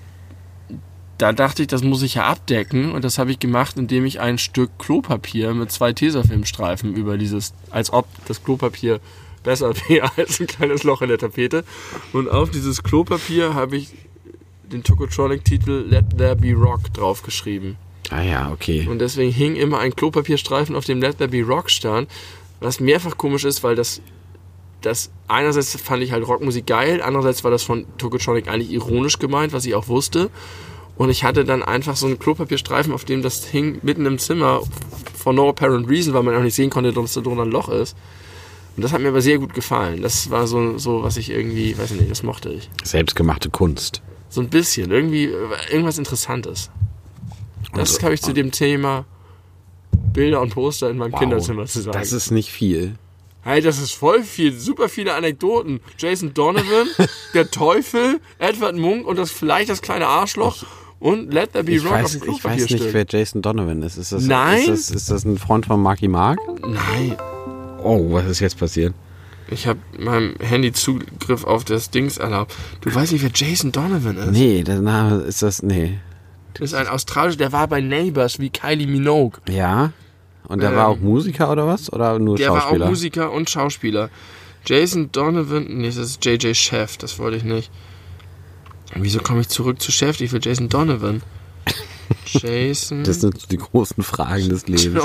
da 1.17 1.33
dachte 1.33 1.63
ich, 1.63 1.67
das 1.67 1.83
muss 1.83 2.01
ich 2.01 2.13
ja 2.13 2.27
abdecken. 2.27 2.93
Und 2.93 3.03
das 3.03 3.17
habe 3.17 3.29
ich 3.29 3.39
gemacht, 3.39 3.77
indem 3.77 4.05
ich 4.05 4.21
ein 4.21 4.37
Stück 4.37 4.79
Klopapier 4.79 5.53
mit 5.53 5.69
zwei 5.69 5.91
Tesafilmstreifen 5.91 6.93
über 6.93 7.17
dieses, 7.17 7.53
als 7.69 7.91
ob 7.91 8.07
das 8.25 8.41
Klopapier 8.41 9.01
besser 9.43 9.73
wäre 9.89 10.09
als 10.15 10.39
ein 10.39 10.47
kleines 10.47 10.83
Loch 10.83 11.01
in 11.01 11.09
der 11.09 11.17
Tapete. 11.17 11.65
Und 12.13 12.29
auf 12.29 12.51
dieses 12.51 12.83
Klopapier 12.83 13.53
habe 13.53 13.75
ich 13.75 13.89
den 14.71 14.81
Tokotronic-Titel 14.81 15.87
Let 15.89 16.17
There 16.17 16.37
Be 16.37 16.53
Rock 16.53 16.93
draufgeschrieben. 16.93 17.75
Ah 18.11 18.22
ja, 18.22 18.52
okay. 18.52 18.88
Und 18.90 18.99
deswegen 18.99 19.32
hing 19.32 19.56
immer 19.56 19.80
ein 19.80 19.95
Klopapierstreifen, 19.95 20.76
auf 20.76 20.86
dem 20.86 21.02
Let 21.02 21.18
There 21.18 21.30
Be 21.30 21.44
Rock 21.44 21.69
stand. 21.69 22.10
Was 22.60 22.80
mehrfach 22.80 23.18
komisch 23.18 23.44
ist, 23.44 23.64
weil 23.64 23.76
das, 23.76 24.02
das 24.82 25.11
einerseits 25.27 25.80
fand 25.80 26.03
ich 26.03 26.11
halt 26.11 26.27
Rockmusik 26.27 26.65
geil, 26.68 27.02
andererseits 27.02 27.44
war 27.44 27.52
das 27.52 27.64
von 27.64 27.86
Tokotronic 27.98 28.48
eigentlich 28.48 28.72
ironisch 28.72 29.19
gemeint, 29.19 29.53
was 29.53 29.65
ich 29.65 29.76
auch 29.76 29.88
wusste. 29.88 30.30
Und 30.98 31.10
ich 31.10 31.23
hatte 31.23 31.44
dann 31.44 31.61
einfach 31.61 31.95
so 31.98 32.06
einen 32.06 32.19
Klopapierstreifen, 32.19 32.94
auf 32.94 33.03
dem 33.03 33.22
das 33.22 33.45
hing 33.45 33.80
mitten 33.82 34.06
im 34.06 34.18
Zimmer 34.18 34.61
for 35.14 35.34
no 35.34 35.49
apparent 35.49 35.90
reason, 35.90 36.14
weil 36.14 36.23
man 36.23 36.36
auch 36.36 36.41
nicht 36.41 36.56
sehen 36.56 36.69
konnte, 36.69 36.94
dass 36.94 37.14
da 37.14 37.22
drunter 37.22 37.44
ein 37.44 37.52
Loch 37.52 37.69
ist. 37.69 37.98
Und 38.76 38.84
das 38.84 38.91
hat 38.91 39.02
mir 39.02 39.10
aber 39.10 39.22
sehr 39.22 39.38
gut 39.38 39.53
gefallen. 39.53 40.02
Das 40.02 40.30
war 40.32 40.48
so, 40.48 40.77
so 40.77 41.03
was 41.03 41.18
ich 41.18 41.30
irgendwie, 41.30 41.77
weiß 41.77 41.91
ich 41.91 41.99
nicht, 41.99 42.11
das 42.11 42.23
mochte 42.23 42.49
ich. 42.49 42.69
Selbstgemachte 42.84 43.49
Kunst. 43.49 44.02
So 44.30 44.41
ein 44.41 44.49
bisschen, 44.49 44.91
irgendwie, 44.91 45.26
äh, 45.26 45.72
irgendwas 45.72 45.98
Interessantes. 45.98 46.69
Das 47.76 48.02
habe 48.03 48.14
ich 48.14 48.22
zu 48.22 48.34
dem 48.34 48.52
Thema 48.52 49.06
Bilder 50.14 50.41
und 50.41 50.49
Poster 50.53 50.89
in 50.89 50.97
meinem 50.97 51.11
Wow, 51.14 51.19
Kinderzimmer 51.19 51.65
zu 51.65 51.81
sagen. 51.81 51.97
Das 51.97 52.11
ist 52.14 52.31
nicht 52.31 52.49
viel. 52.49 52.95
hey, 53.43 53.61
das 53.61 53.80
ist 53.80 53.91
voll 53.93 54.23
viel, 54.23 54.57
super 54.57 54.89
viele 54.89 55.14
Anekdoten. 55.14 55.80
Jason 55.97 56.34
Donovan, 56.34 56.88
der 57.34 57.52
Teufel, 57.52 58.19
Edward 58.39 58.76
Munk 58.77 59.06
und 59.07 59.18
das 59.18 59.31
vielleicht 59.31 59.69
das 59.69 59.81
kleine 59.81 60.07
Arschloch 60.07 60.64
und 60.99 61.34
Let 61.34 61.52
There 61.53 61.64
Be 61.64 61.73
Ich 61.73 61.84
Rock 61.85 61.91
weiß, 61.91 62.15
auf 62.18 62.22
dem 62.23 62.31
ich 62.34 62.43
weiß 62.43 62.69
nicht, 62.69 62.93
wer 62.93 63.06
Jason 63.07 63.41
Donovan 63.41 63.84
ist. 63.84 63.97
Ist 63.97 64.11
das, 64.14 64.23
Nein? 64.23 64.60
Ist 64.69 64.89
das, 64.89 64.91
ist 64.91 65.11
das 65.11 65.26
ein 65.26 65.38
Freund 65.38 65.65
von 65.65 65.81
Marky 65.81 66.07
Mark? 66.07 66.39
Nein, 66.61 67.15
Oh, 67.84 68.14
was 68.14 68.26
ist 68.26 68.39
jetzt 68.39 68.57
passiert? 68.57 68.93
ich 69.52 69.68
habe 69.68 69.77
meinem 69.99 70.34
Handy 70.39 70.72
Zugriff 70.72 71.43
auf 71.43 71.64
das 71.65 71.91
Dings 71.91 72.18
erlaubt. 72.18 72.56
Du 72.81 72.93
weißt 72.95 73.11
nicht, 73.11 73.22
wer 73.22 73.30
Jason 73.31 73.72
Donovan 73.72 74.18
ist? 74.18 74.31
Nee, 74.31 74.64
der 74.64 74.81
Name 74.81 75.18
ist 75.22 75.43
das. 75.43 75.61
Nee. 75.61 75.99
Das 76.56 76.72
ist 76.72 76.73
ein 76.73 76.88
Australischer, 76.88 77.38
der 77.38 77.52
war 77.52 77.68
bei 77.68 77.82
Neighbors 77.82 78.40
wie 78.40 78.49
Kylie 78.49 78.88
Minogue. 78.88 79.40
Ja? 79.49 79.91
Und 80.48 80.61
der 80.61 80.76
war 80.76 80.86
Ähm, 80.88 80.91
auch 80.91 80.98
Musiker 80.99 81.52
oder 81.52 81.68
was? 81.68 81.91
Oder 81.91 82.18
nur 82.19 82.38
Der 82.38 82.52
war 82.52 82.61
Schauspieler? 82.61 82.86
auch 82.86 82.90
Musiker 82.90 83.32
und 83.32 83.49
Schauspieler. 83.49 84.10
Jason 84.65 85.11
Donovan, 85.11 85.65
nee, 85.69 85.88
das 85.88 85.98
ist 85.98 86.23
JJ 86.26 86.53
Chef, 86.56 86.98
das 86.98 87.19
wollte 87.19 87.38
ich 87.38 87.44
nicht. 87.44 87.72
Wieso 88.95 89.19
komme 89.19 89.41
ich 89.41 89.49
zurück 89.49 89.82
zu 89.82 89.91
Chef? 89.91 90.19
Ich 90.22 90.32
will 90.32 90.40
Jason 90.41 90.69
Donovan. 90.69 91.22
Jason. 92.26 93.03
Das 93.03 93.22
sind 93.22 93.40
so 93.41 93.48
die 93.48 93.57
großen 93.57 94.03
Fragen 94.03 94.49
des 94.49 94.68
Lebens. 94.68 95.03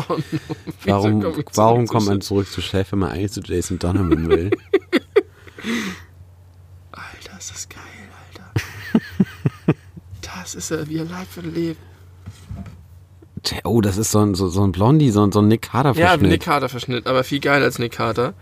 Warum, 0.84 1.24
warum 1.54 1.86
kommt 1.86 2.06
man 2.06 2.20
zurück 2.20 2.50
zu 2.50 2.60
Chef, 2.60 2.92
wenn 2.92 2.98
man 3.00 3.10
eigentlich 3.12 3.32
zu 3.32 3.40
Jason 3.40 3.78
Donovan 3.78 4.28
will? 4.28 4.50
Alter, 6.92 7.38
ist 7.38 7.50
das 7.50 7.68
geil. 7.68 7.80
Das 10.54 10.64
ist 10.64 10.70
ja 10.70 10.88
wie 10.88 10.98
er 10.98 11.04
lebt 11.04 11.54
Leben. 11.54 11.78
Tja, 13.42 13.58
Oh, 13.64 13.80
das 13.80 13.96
ist 13.96 14.10
so 14.10 14.18
ein, 14.20 14.34
so, 14.34 14.48
so 14.48 14.62
ein 14.64 14.72
Blondie, 14.72 15.10
so, 15.10 15.22
ein- 15.24 15.32
so 15.32 15.40
ein 15.40 15.48
Nick 15.48 15.62
Carter 15.62 15.92
Ja. 15.98 16.16
Nick 16.16 16.42
Carter 16.42 16.68
Verschnitt, 16.68 17.06
aber 17.06 17.24
viel 17.24 17.40
geiler 17.40 17.64
als 17.64 17.78
Nick 17.78 17.92
Carter. 17.92 18.34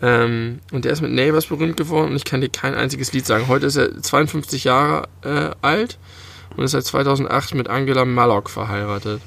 Ähm, 0.00 0.60
und 0.72 0.84
der 0.84 0.92
ist 0.92 1.02
mit 1.02 1.12
Neighbors 1.12 1.46
berühmt 1.46 1.76
geworden 1.76 2.10
und 2.10 2.16
ich 2.16 2.24
kann 2.24 2.40
dir 2.40 2.48
kein 2.48 2.74
einziges 2.74 3.12
Lied 3.12 3.26
sagen. 3.26 3.48
Heute 3.48 3.66
ist 3.66 3.76
er 3.76 4.00
52 4.00 4.64
Jahre 4.64 5.08
äh, 5.22 5.50
alt 5.62 5.98
und 6.56 6.64
ist 6.64 6.70
seit 6.72 6.84
2008 6.84 7.54
mit 7.54 7.68
Angela 7.68 8.04
Mallock 8.04 8.48
verheiratet. 8.50 9.20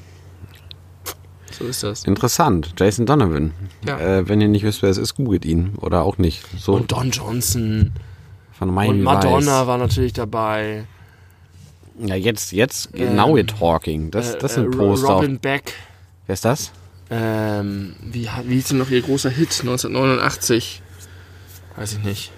So 1.58 1.64
ist 1.66 1.82
das. 1.82 2.04
Interessant. 2.04 2.74
Jason 2.78 3.04
Donovan. 3.06 3.52
Ja. 3.86 3.98
Äh, 3.98 4.28
wenn 4.28 4.40
ihr 4.40 4.48
nicht 4.48 4.62
wisst, 4.64 4.82
wer 4.82 4.88
es 4.90 4.96
ist, 4.98 5.14
googelt 5.14 5.44
ihn. 5.44 5.74
Oder 5.80 6.02
auch 6.02 6.16
nicht. 6.18 6.42
So 6.58 6.74
Und 6.74 6.90
Don 6.90 7.10
Johnson 7.10 7.92
von 8.52 8.72
Miami 8.72 8.98
und 8.98 9.02
Madonna 9.04 9.60
Vice. 9.60 9.66
war 9.66 9.78
natürlich 9.78 10.12
dabei. 10.14 10.84
Ja, 11.98 12.14
jetzt, 12.14 12.52
jetzt, 12.52 12.88
Ähm, 12.94 13.16
now 13.16 13.26
we're 13.34 13.46
talking. 13.46 14.10
Das, 14.10 14.34
Äh, 14.34 14.38
das 14.38 14.52
äh, 14.52 14.54
sind 14.62 14.76
Poster. 14.76 15.08
auf- 15.08 15.14
Robin 15.22 15.38
Beck. 15.38 15.74
Wer 16.26 16.34
ist 16.34 16.44
das? 16.44 16.72
Ähm, 17.10 17.94
wie, 18.00 18.28
wie 18.46 18.54
hieß 18.54 18.68
denn 18.68 18.78
noch 18.78 18.90
ihr 18.90 19.02
großer 19.02 19.28
Hit 19.30 19.50
1989? 19.60 20.80
Weiß 21.76 21.92
ich 21.94 22.02
nicht. 22.04 22.32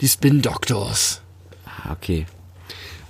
Die 0.00 0.08
Spin 0.08 0.42
Doctors. 0.42 1.22
Ah, 1.66 1.92
Okay. 1.92 2.26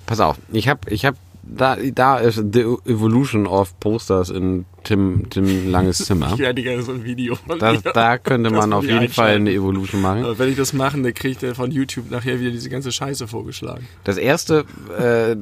Pass 0.07 0.21
auf. 0.21 0.37
Ich 0.53 0.69
hab, 0.69 0.91
ich 0.91 1.05
hab, 1.07 1.15
da, 1.43 1.77
da 1.77 2.19
ist 2.19 2.37
The 2.53 2.61
Evolution 2.87 3.47
of 3.47 3.79
Posters 3.81 4.31
in 4.31 4.65
Tim, 4.85 5.29
Tim 5.31 5.71
Langes 5.71 5.99
Zimmer. 6.07 6.33
Ich 6.35 6.41
hätte 6.41 6.63
gerne 6.63 6.83
so 6.83 6.93
ein 6.93 7.05
Video 7.05 7.35
von 7.37 7.59
Da, 7.59 7.73
mir. 7.73 7.81
da 7.81 8.19
könnte 8.19 8.51
Das 8.51 8.59
man 8.59 8.73
auf 8.73 8.85
jeden 8.85 9.09
Fall 9.09 9.37
eine 9.37 9.53
Evolution 9.53 10.01
machen. 10.01 10.25
Aber 10.25 10.39
wenn 10.39 10.49
ich 10.51 10.57
das 10.57 10.73
mache, 10.73 11.01
dann 11.01 11.15
kriegt 11.15 11.43
er 11.43 11.55
von 11.55 11.71
YouTube 11.71 12.11
nachher 12.11 12.41
wieder 12.41 12.51
diese 12.51 12.69
ganze 12.69 12.93
Scheiße 12.93 13.29
vorgeschlagen. 13.29 13.87
Das 14.05 14.17
erste 14.17 14.65
äh, 14.99 15.37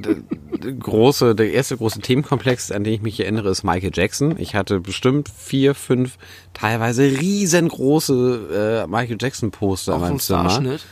große, 0.73 1.35
der 1.35 1.53
erste 1.53 1.77
große 1.77 2.01
Themenkomplex, 2.01 2.71
an 2.71 2.85
den 2.85 2.95
ich 2.95 3.03
mich 3.03 3.19
erinnere, 3.21 3.51
ist 3.51 3.65
Michael 3.65 3.93
Jackson. 3.95 4.37
Ich 4.39 4.55
hatte 4.55 4.81
bestimmt 4.81 5.29
vier, 5.29 5.75
fünf, 5.75 6.19
teilweise 6.55 7.03
riesengroße 7.05 8.85
äh, 8.85 8.91
Michael 8.91 9.17
Jackson 9.21 9.51
Poster 9.51 9.95
in 9.95 10.01
meinem 10.01 10.19
Zimmer. 10.19 10.51
Starschnitt. 10.51 10.85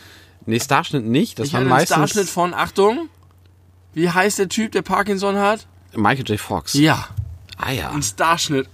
Nee, 0.47 0.61
Starschnitt 0.61 1.05
nicht. 1.05 1.39
Das 1.39 1.49
Ich 1.49 1.53
war 1.53 1.61
hatte 1.61 1.67
einen 1.71 1.79
meistens 1.79 1.97
Starschnitt 1.97 2.29
von, 2.29 2.55
Achtung, 2.55 3.09
wie 3.95 4.09
heißt 4.11 4.39
der 4.39 4.49
Typ, 4.49 4.73
der 4.73 4.83
Parkinson 4.83 5.37
hat? 5.37 5.67
Michael 5.95 6.27
J. 6.27 6.39
Fox. 6.41 6.75
Ja, 6.75 7.09
Ah 7.59 7.73
ja, 7.73 7.91
ein 7.91 8.03
Starschnitt 8.03 8.69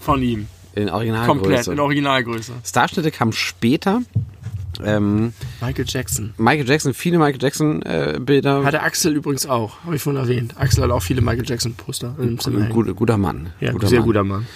von 0.00 0.22
ihm. 0.22 0.48
in 0.74 0.88
Komplett, 0.88 0.92
Originalgröße. 0.92 1.72
in 1.72 1.80
Originalgröße. 1.80 2.52
Starschnitte 2.64 3.10
kamen 3.10 3.32
später. 3.32 4.02
Ähm, 4.82 5.34
Michael 5.60 5.84
Jackson. 5.86 6.32
Michael 6.38 6.66
Jackson, 6.66 6.94
viele 6.94 7.18
Michael 7.18 7.38
Jackson 7.40 7.82
äh, 7.82 8.18
Bilder. 8.18 8.64
Hatte 8.64 8.80
Axel 8.82 9.14
übrigens 9.14 9.46
auch, 9.46 9.84
habe 9.84 9.96
ich 9.96 10.02
vorhin 10.02 10.22
erwähnt. 10.22 10.54
Axel 10.56 10.84
hat 10.84 10.90
auch 10.90 11.02
viele 11.02 11.20
Michael 11.20 11.46
Jackson 11.46 11.74
Poster 11.74 12.14
im 12.18 12.38
Zimmer. 12.38 12.66
Gut, 12.68 12.94
guter 12.96 13.18
Mann. 13.18 13.52
Ja, 13.60 13.72
guter 13.72 13.88
sehr 13.88 13.98
Mann. 14.00 14.06
guter 14.06 14.24
Mann. 14.24 14.46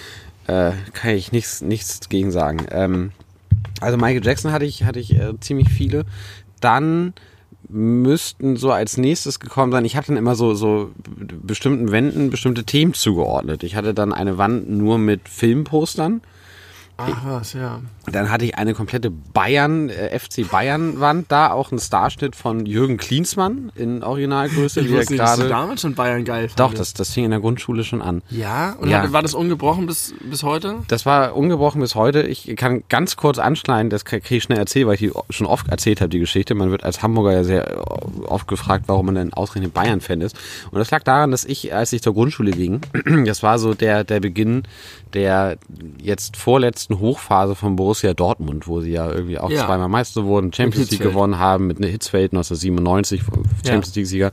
Äh, 0.47 0.71
kann 0.93 1.11
ich 1.11 1.31
nichts, 1.31 1.61
nichts 1.61 2.09
gegen 2.09 2.31
sagen. 2.31 2.65
Ähm, 2.71 3.11
also 3.81 3.97
Michael 3.97 4.25
Jackson 4.25 4.51
hatte 4.51 4.65
ich, 4.65 4.83
hatte 4.83 4.99
ich 4.99 5.13
äh, 5.15 5.39
ziemlich 5.39 5.69
viele. 5.69 6.05
Dann 6.59 7.13
müssten 7.69 8.57
so 8.57 8.71
als 8.71 8.97
nächstes 8.97 9.39
gekommen 9.39 9.71
sein. 9.71 9.85
Ich 9.85 9.95
hatte 9.95 10.07
dann 10.07 10.17
immer 10.17 10.35
so, 10.35 10.53
so 10.53 10.91
bestimmten 11.41 11.91
Wänden 11.91 12.29
bestimmte 12.29 12.63
Themen 12.63 12.93
zugeordnet. 12.93 13.63
Ich 13.63 13.75
hatte 13.75 13.93
dann 13.93 14.13
eine 14.13 14.37
Wand 14.37 14.69
nur 14.69 14.97
mit 14.97 15.27
Filmpostern. 15.27 16.21
Ach 16.97 17.25
was, 17.25 17.53
ja. 17.53 17.81
Dann 18.09 18.29
hatte 18.31 18.45
ich 18.45 18.57
eine 18.57 18.73
komplette 18.73 19.11
Bayern, 19.11 19.89
äh, 19.89 20.17
FC 20.17 20.49
Bayern 20.49 20.99
Wand 21.01 21.29
da, 21.29 21.51
auch 21.51 21.71
ein 21.71 21.79
Starschnitt 21.79 22.35
von 22.35 22.65
Jürgen 22.65 22.95
Klinsmann 22.97 23.71
in 23.75 24.01
Originalgröße, 24.01 24.79
Ich 24.79 24.91
wusste 24.91 25.13
nicht, 25.13 25.21
dass 25.23 25.35
du 25.35 25.41
gerade. 25.41 25.49
damals 25.49 25.81
schon 25.81 25.95
Bayern 25.95 26.23
geil 26.23 26.47
Doch, 26.55 26.67
fandest. 26.67 26.79
das, 26.79 26.93
das 27.07 27.13
fing 27.13 27.25
in 27.25 27.31
der 27.31 27.41
Grundschule 27.41 27.83
schon 27.83 28.01
an. 28.01 28.21
Ja? 28.29 28.75
Und 28.79 28.89
Ja. 28.89 29.01
Hat, 29.01 29.11
war 29.11 29.21
das 29.21 29.33
ungebrochen 29.33 29.87
bis, 29.87 30.13
bis 30.21 30.43
heute? 30.43 30.77
Das 30.87 31.05
war 31.05 31.35
ungebrochen 31.35 31.81
bis 31.81 31.95
heute. 31.95 32.21
Ich 32.21 32.55
kann 32.55 32.83
ganz 32.87 33.17
kurz 33.17 33.39
anschneiden, 33.39 33.89
das 33.89 34.05
kriege 34.05 34.23
ich 34.29 34.43
schnell 34.43 34.59
erzählen, 34.59 34.87
weil 34.87 34.93
ich 34.95 35.01
die 35.01 35.11
schon 35.31 35.47
oft 35.47 35.67
erzählt 35.67 35.99
habe, 35.99 36.09
die 36.09 36.19
Geschichte. 36.19 36.55
Man 36.55 36.71
wird 36.71 36.85
als 36.85 37.01
Hamburger 37.03 37.33
ja 37.33 37.43
sehr 37.43 37.83
oft 38.29 38.47
gefragt, 38.47 38.85
warum 38.87 39.07
man 39.07 39.15
denn 39.15 39.33
ausgerechnet 39.33 39.73
Bayern-Fan 39.73 40.21
ist. 40.21 40.37
Und 40.71 40.79
das 40.79 40.91
lag 40.91 41.03
daran, 41.03 41.31
dass 41.31 41.43
ich, 41.43 41.73
als 41.73 41.91
ich 41.91 42.01
zur 42.01 42.13
Grundschule 42.13 42.51
ging, 42.51 42.79
das 43.25 43.43
war 43.43 43.59
so 43.59 43.73
der, 43.73 44.03
der 44.05 44.21
Beginn 44.21 44.63
der 45.13 45.57
jetzt 46.01 46.35
vorletzten 46.35 46.84
Hochphase 46.89 47.55
von 47.55 47.75
Borussia 47.75 48.13
Dortmund, 48.13 48.67
wo 48.67 48.81
sie 48.81 48.91
ja 48.91 49.09
irgendwie 49.11 49.39
auch 49.39 49.49
Ja. 49.49 49.65
zweimal 49.65 49.89
Meister 49.89 50.25
wurden, 50.25 50.53
Champions 50.53 50.91
League 50.91 51.01
gewonnen 51.01 51.39
haben, 51.39 51.67
mit 51.67 51.77
einer 51.77 51.87
Hitzfeld 51.87 52.33
1997, 52.33 53.21
Champions 53.65 53.95
League-Sieger. 53.95 54.31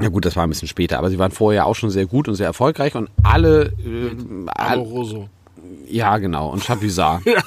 Ja 0.00 0.08
gut, 0.08 0.24
das 0.24 0.36
war 0.36 0.44
ein 0.44 0.48
bisschen 0.48 0.68
später, 0.68 0.98
aber 0.98 1.10
sie 1.10 1.18
waren 1.18 1.32
vorher 1.32 1.66
auch 1.66 1.74
schon 1.74 1.90
sehr 1.90 2.06
gut 2.06 2.26
und 2.28 2.34
sehr 2.34 2.46
erfolgreich 2.46 2.94
und 2.94 3.10
alle, 3.22 3.66
äh, 3.84 4.16
Amoroso. 4.54 5.28
ja, 5.88 6.16
genau. 6.18 6.48
Und 6.50 6.64
Chapuisat. 6.64 7.20
Ja. 7.26 7.42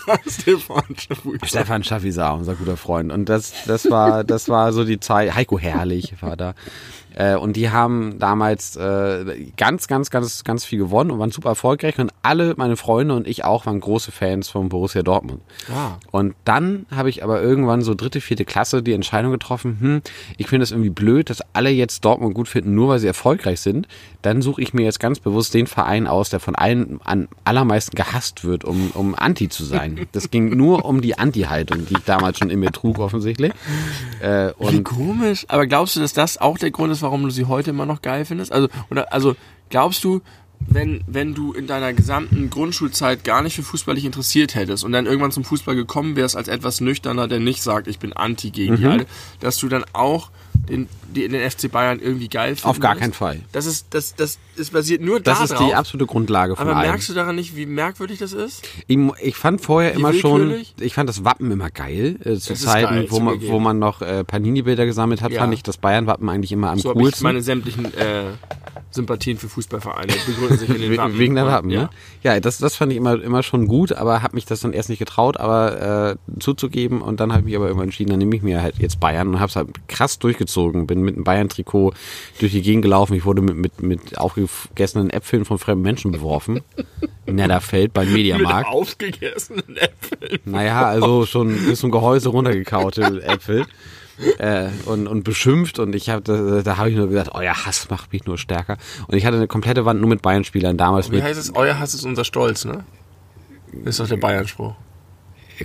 Stefan 1.43 1.83
Chapuisat, 1.83 2.37
unser 2.37 2.53
guter 2.55 2.77
Freund. 2.77 3.11
Und 3.11 3.29
das, 3.29 3.53
das 3.65 3.89
war, 3.89 4.23
das 4.23 4.47
war 4.47 4.73
so 4.73 4.83
die 4.85 4.99
Zeit. 4.99 5.33
Heiko 5.35 5.57
Herrlich 5.59 6.13
war 6.21 6.37
da. 6.37 6.53
Äh, 7.15 7.35
und 7.35 7.55
die 7.55 7.69
haben 7.69 8.19
damals 8.19 8.75
äh, 8.75 9.47
ganz, 9.57 9.87
ganz, 9.87 10.09
ganz, 10.09 10.43
ganz 10.43 10.65
viel 10.65 10.79
gewonnen 10.79 11.11
und 11.11 11.19
waren 11.19 11.31
super 11.31 11.49
erfolgreich. 11.49 11.97
Und 11.97 12.11
alle 12.21 12.53
meine 12.57 12.75
Freunde 12.75 13.15
und 13.15 13.27
ich 13.27 13.45
auch 13.45 13.65
waren 13.65 13.79
große 13.79 14.11
Fans 14.11 14.49
von 14.49 14.69
Borussia 14.69 15.01
Dortmund. 15.01 15.41
Ah. 15.73 15.97
Und 16.11 16.35
dann 16.43 16.85
habe 16.93 17.09
ich 17.09 17.23
aber 17.23 17.41
irgendwann 17.41 17.81
so 17.81 17.95
dritte, 17.95 18.19
vierte 18.19 18.45
Klasse 18.45 18.83
die 18.83 18.93
Entscheidung 18.93 19.31
getroffen, 19.31 19.77
hm, 19.79 20.01
ich 20.37 20.47
finde 20.47 20.63
es 20.63 20.71
irgendwie 20.71 20.89
blöd, 20.89 21.29
dass 21.29 21.41
alle 21.53 21.69
jetzt 21.69 22.03
Dortmund 22.03 22.33
gut 22.35 22.47
finden, 22.47 22.75
nur 22.75 22.89
weil 22.89 22.99
sie 22.99 23.07
erfolgreich 23.07 23.61
sind. 23.61 23.87
Dann 24.21 24.41
suche 24.41 24.61
ich 24.61 24.73
mir 24.73 24.83
jetzt 24.83 24.99
ganz 24.99 25.19
bewusst 25.19 25.53
den 25.53 25.67
Verein 25.67 26.07
aus, 26.07 26.29
der 26.29 26.39
von 26.39 26.55
allen 26.55 26.99
am 27.05 27.27
allermeisten 27.43 27.95
gehasst 27.95 28.43
wird, 28.43 28.65
um, 28.65 28.91
um 28.93 29.15
Anti 29.15 29.49
zu 29.49 29.63
sein. 29.63 30.07
Das 30.15 30.31
ging 30.31 30.55
nur 30.55 30.85
um 30.85 31.01
die 31.01 31.17
Anti-Haltung, 31.17 31.87
die 31.87 31.95
ich 31.95 32.03
damals 32.05 32.37
schon 32.37 32.49
in 32.49 32.59
mir 32.59 32.71
trug, 32.71 32.99
offensichtlich. 32.99 33.51
Äh, 34.21 34.51
Wie 34.59 34.81
komisch. 34.81 35.45
Aber 35.49 35.67
glaubst 35.67 35.95
du, 35.95 35.99
dass 35.99 36.13
das 36.13 36.37
auch 36.37 36.57
der 36.57 36.71
Grund 36.71 36.91
ist, 36.93 37.03
warum 37.05 37.23
du 37.23 37.29
sie 37.29 37.45
heute 37.45 37.69
immer 37.69 37.85
noch 37.85 38.01
geil 38.01 38.25
findest? 38.25 38.51
Also, 38.51 38.67
oder, 38.89 39.13
also, 39.13 39.35
glaubst 39.69 40.03
du, 40.03 40.21
wenn, 40.59 41.03
wenn 41.05 41.35
du 41.35 41.53
in 41.53 41.67
deiner 41.67 41.93
gesamten 41.93 42.49
Grundschulzeit 42.49 43.23
gar 43.23 43.41
nicht 43.41 43.55
für 43.55 43.63
Fußball 43.63 43.95
dich 43.95 44.05
interessiert 44.05 44.55
hättest 44.55 44.83
und 44.83 44.91
dann 44.91 45.05
irgendwann 45.05 45.31
zum 45.31 45.43
Fußball 45.43 45.75
gekommen 45.75 46.15
wärst 46.15 46.35
als 46.35 46.47
etwas 46.47 46.81
nüchterner, 46.81 47.27
der 47.27 47.39
nicht 47.39 47.61
sagt, 47.61 47.87
ich 47.87 47.99
bin 47.99 48.13
anti 48.13 48.51
gegen 48.51 48.73
Mhm. 48.73 48.77
die 48.77 48.85
alle, 48.87 49.05
dass 49.39 49.57
du 49.57 49.67
dann 49.67 49.83
auch 49.93 50.31
den, 50.69 50.87
die, 51.15 51.27
den 51.27 51.49
FC 51.49 51.71
Bayern 51.71 51.99
irgendwie 51.99 52.27
geil 52.27 52.49
findest? 52.49 52.65
auf 52.65 52.79
gar 52.79 52.95
keinen 52.95 53.13
Fall. 53.13 53.39
Das 53.51 53.65
ist, 53.65 53.87
das, 53.91 54.13
das 54.15 54.37
ist 54.55 54.71
basiert 54.73 55.01
nur 55.01 55.19
Das 55.19 55.39
darauf. 55.39 55.51
ist 55.61 55.67
die 55.69 55.73
absolute 55.73 56.05
Grundlage 56.05 56.55
von 56.55 56.67
aber 56.67 56.77
allem. 56.77 56.89
merkst 56.89 57.09
du 57.09 57.13
daran 57.13 57.35
nicht, 57.35 57.55
wie 57.55 57.65
merkwürdig 57.65 58.19
das 58.19 58.33
ist? 58.33 58.61
Ich, 58.87 58.97
ich 59.21 59.35
fand 59.35 59.61
vorher 59.61 59.93
Wie 59.93 59.99
immer 59.99 60.13
schon, 60.13 60.53
ich 60.79 60.93
fand 60.93 61.09
das 61.09 61.23
Wappen 61.23 61.49
immer 61.51 61.69
geil. 61.69 62.17
Äh, 62.23 62.35
zu 62.35 62.53
ist 62.53 62.61
Zeiten, 62.63 62.93
geil, 62.93 63.07
wo, 63.09 63.19
man, 63.19 63.41
wo 63.47 63.59
man 63.59 63.79
noch 63.79 64.01
äh, 64.01 64.23
Panini-Bilder 64.23 64.85
gesammelt 64.85 65.21
hat, 65.21 65.31
Ja. 65.31 65.41
fand 65.41 65.53
ich 65.53 65.63
das 65.63 65.77
Bayern-Wappen 65.77 66.29
eigentlich 66.29 66.51
immer 66.51 66.69
am 66.71 66.79
So 66.79 66.89
habe 66.89 66.99
ich 66.99 67.03
coolsten. 67.05 67.23
meine 67.23 67.41
sämtlichen 67.41 67.85
äh, 67.95 68.25
Sympathien 68.91 69.37
für 69.37 69.49
Fußballvereine 69.49 70.13
begründen 70.25 70.57
sich 70.57 70.69
in 70.69 70.79
den 70.81 70.97
Wappen. 70.97 71.17
Wegen 71.19 71.35
der 71.35 71.45
Wappen, 71.47 71.69
ja. 71.69 71.81
ne? 71.83 71.89
Ja, 72.23 72.39
das, 72.39 72.57
das 72.59 72.75
fand 72.75 72.91
ich 72.91 72.97
immer, 72.97 73.21
immer 73.21 73.43
schon 73.43 73.67
gut, 73.67 73.91
aber 73.91 74.21
habe 74.21 74.35
mich 74.35 74.45
das 74.45 74.61
dann 74.61 74.73
erst 74.73 74.89
nicht 74.89 74.99
getraut, 74.99 75.37
aber 75.37 76.15
äh, 76.35 76.39
zuzugeben 76.39 77.01
und 77.01 77.19
dann 77.19 77.31
habe 77.31 77.41
ich 77.41 77.45
mich 77.45 77.55
aber 77.55 77.65
irgendwann 77.67 77.87
entschieden, 77.89 78.11
dann 78.11 78.19
nehme 78.19 78.35
ich 78.35 78.41
mir 78.41 78.61
halt 78.61 78.75
jetzt 78.79 78.99
Bayern 78.99 79.27
und 79.29 79.39
habe 79.39 79.49
es 79.49 79.55
halt 79.55 79.69
krass 79.87 80.17
durchgezogen. 80.19 80.87
Bin 80.87 81.01
mit 81.05 81.15
einem 81.15 81.23
Bayern-Trikot 81.23 81.93
durch 82.39 82.51
die 82.51 82.61
Gegend 82.61 82.83
gelaufen. 82.83 83.13
Ich 83.13 83.25
wurde 83.25 83.41
mit, 83.41 83.55
mit, 83.55 83.81
mit 83.81 84.17
aufgegessenen 84.17 85.09
Äpfeln 85.09 85.45
von 85.45 85.57
fremden 85.57 85.83
Menschen 85.83 86.11
beworfen. 86.11 86.61
In 87.25 87.35
Netterfeld 87.35 87.93
beim 87.93 88.07
Mit 88.07 88.15
Mediamarkt. 88.17 88.67
aufgegessenen 88.67 89.77
Äpfeln. 89.77 90.39
Naja, 90.45 90.85
also 90.85 91.25
schon 91.25 91.55
bis 91.65 91.79
zum 91.79 91.91
Gehäuse 91.91 92.29
runtergekaute 92.29 93.23
Äpfel. 93.23 93.65
Äh, 94.37 94.69
und, 94.85 95.07
und 95.07 95.23
beschimpft 95.25 95.77
und 95.77 95.93
ich 95.93 96.09
habe 96.09 96.21
da, 96.21 96.61
da 96.61 96.77
habe 96.77 96.89
ich 96.89 96.95
nur 96.95 97.09
gesagt, 97.09 97.31
euer 97.33 97.65
Hass 97.65 97.89
macht 97.89 98.13
mich 98.13 98.25
nur 98.25 98.37
stärker 98.37 98.77
und 99.07 99.17
ich 99.17 99.25
hatte 99.25 99.35
eine 99.35 99.47
komplette 99.47 99.83
Wand 99.83 99.99
nur 99.99 100.09
mit 100.09 100.21
Bayern-Spielern 100.21 100.77
damals 100.77 101.11
Wie 101.11 101.15
mit 101.15 101.23
heißt 101.25 101.37
es? 101.37 101.53
Euer 101.53 101.79
Hass 101.79 101.93
ist 101.93 102.05
unser 102.05 102.23
Stolz, 102.23 102.63
ne? 102.63 102.85
Ist 103.83 103.99
doch 103.99 104.07
der 104.07 104.15
Bayern-Spruch. 104.15 104.73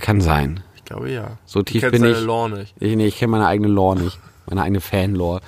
kann 0.01 0.19
sein 0.19 0.59
Ich 0.75 0.83
glaube 0.83 1.09
ja. 1.09 1.37
So 1.45 1.63
tief 1.63 1.89
bin 1.91 2.03
ich. 2.03 2.19
Lore 2.19 2.49
nicht. 2.49 2.75
Ich, 2.77 2.93
nee, 2.97 3.07
ich 3.07 3.17
kenne 3.17 3.31
meine 3.31 3.47
eigene 3.47 3.69
Lore 3.69 4.01
nicht. 4.01 4.19
Meine 4.47 4.63
eigene 4.63 4.81
Fan-Lore. 4.81 5.41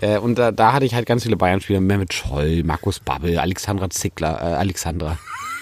Äh, 0.00 0.18
und 0.18 0.38
da, 0.38 0.50
da 0.52 0.72
hatte 0.72 0.84
ich 0.86 0.94
halt 0.94 1.06
ganz 1.06 1.22
viele 1.24 1.36
Bayern-Spieler. 1.36 1.80
Mehmet 1.80 2.12
Scholl, 2.14 2.62
Markus 2.64 3.00
Babbel, 3.00 3.38
Alexandra 3.38 3.90
Zickler, 3.90 4.38
äh, 4.40 4.54
Alexandra. 4.54 5.18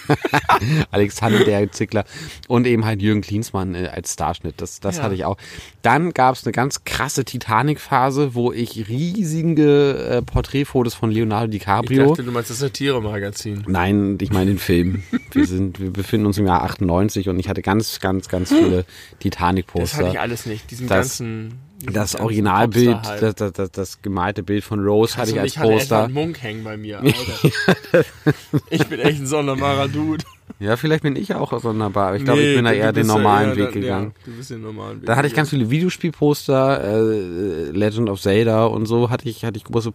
Alexander 0.91 1.43
der 1.43 1.71
Zickler 1.71 2.03
und 2.47 2.65
eben 2.65 2.83
halt 2.85 2.99
Jürgen 3.01 3.21
Klinsmann 3.21 3.75
äh, 3.75 3.89
als 3.93 4.13
Starschnitt. 4.13 4.55
Das, 4.57 4.79
das 4.79 4.97
Ja. 4.97 5.03
hatte 5.03 5.13
ich 5.15 5.23
auch. 5.25 5.37
Dann 5.83 6.13
gab 6.13 6.35
es 6.35 6.43
eine 6.45 6.51
ganz 6.51 6.83
krasse 6.83 7.25
Titanic-Phase, 7.25 8.33
wo 8.33 8.51
ich 8.51 8.87
riesige 8.89 9.93
äh, 10.09 10.21
Porträtfotos 10.23 10.95
von 10.95 11.11
Leonardo 11.11 11.45
Ich 11.53 11.59
DiCaprio. 11.59 12.09
dachte, 12.09 12.23
du 12.23 12.31
meinst 12.31 12.49
das 12.49 12.59
Satire-Magazin. 12.59 13.63
Nein, 13.67 14.17
ich 14.19 14.31
meine 14.31 14.47
den 14.51 14.57
Film. 14.59 15.03
Wir 15.31 15.45
sind, 15.45 15.79
wir 15.79 15.91
befinden 15.93 16.25
uns 16.25 16.37
im 16.39 16.47
Jahr 16.47 16.63
98 16.63 17.29
und 17.29 17.39
ich 17.39 17.47
hatte 17.47 17.61
ganz, 17.61 17.99
ganz, 17.99 18.27
ganz 18.29 18.49
viele 18.49 18.59
Das 18.69 18.77
hatte 18.79 18.85
Titanic-Poster. 19.19 20.09
ich 20.11 20.19
alles 20.19 20.45
nicht. 20.47 20.71
Diesen 20.71 20.87
Das- 20.87 21.19
ganzen. 21.19 21.68
Das 21.81 22.15
Originalbild, 22.15 22.91
Popstar-Hype. 22.93 23.21
das, 23.21 23.35
das, 23.35 23.53
das, 23.53 23.71
das 23.71 24.01
gemalte 24.01 24.43
Bild 24.43 24.63
von 24.63 24.79
Rose 24.85 25.13
hatte 25.13 25.21
Also 25.21 25.35
ich 25.35 25.41
als 25.41 25.51
ich 25.51 25.57
hatte 25.59 25.69
Poster. 25.69 26.09
Munk 26.09 26.41
hängen 26.43 26.63
bei 26.63 26.75
mir, 26.75 27.01
ich 28.69 28.85
bin 28.87 28.99
echt 28.99 29.21
ein 29.21 29.27
sonderbarer 29.27 29.87
Dude. 29.87 30.23
Ja, 30.59 30.75
vielleicht 30.75 31.03
bin 31.03 31.15
ich 31.15 31.33
auch 31.35 31.57
sonderbar, 31.61 32.07
aber 32.07 32.17
ich 32.17 32.25
glaube, 32.25 32.41
ich 32.41 32.55
bin 32.55 32.65
da 32.65 32.73
eher 32.73 32.91
den 32.91 33.07
normalen 33.07 33.51
eher 33.51 33.55
Weg 33.55 33.71
gegangen. 33.73 34.13
Ja, 34.17 34.25
du 34.25 34.37
bist 34.37 34.49
den 34.49 34.61
normalen 34.61 34.99
Weg. 34.99 35.05
Da 35.05 35.15
hatte 35.15 35.27
ich 35.27 35.33
ganz 35.33 35.51
viele 35.51 35.69
Videospielposter, 35.69 36.83
äh, 36.83 37.71
Legend 37.71 38.09
of 38.09 38.19
Zelda 38.19 38.65
und 38.65 38.85
so 38.85 39.09
hatte 39.09 39.29
ich, 39.29 39.45
hatte 39.45 39.57
ich 39.57 39.63
große, 39.63 39.93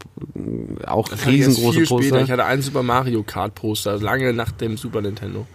auch 0.87 1.09
Das 1.09 1.21
hatte 1.21 1.31
ich 1.33 1.41
riesengroße 1.47 1.79
viel 1.79 1.87
später. 1.87 2.01
Poster. 2.01 2.21
Ich 2.23 2.31
hatte 2.31 2.45
ein 2.47 2.63
Super 2.63 2.83
Mario 2.83 3.23
Kart 3.25 3.55
Poster, 3.55 3.99
lange 3.99 4.33
nach 4.33 4.53
dem 4.53 4.79
Super 4.79 5.03
Nintendo. 5.03 5.47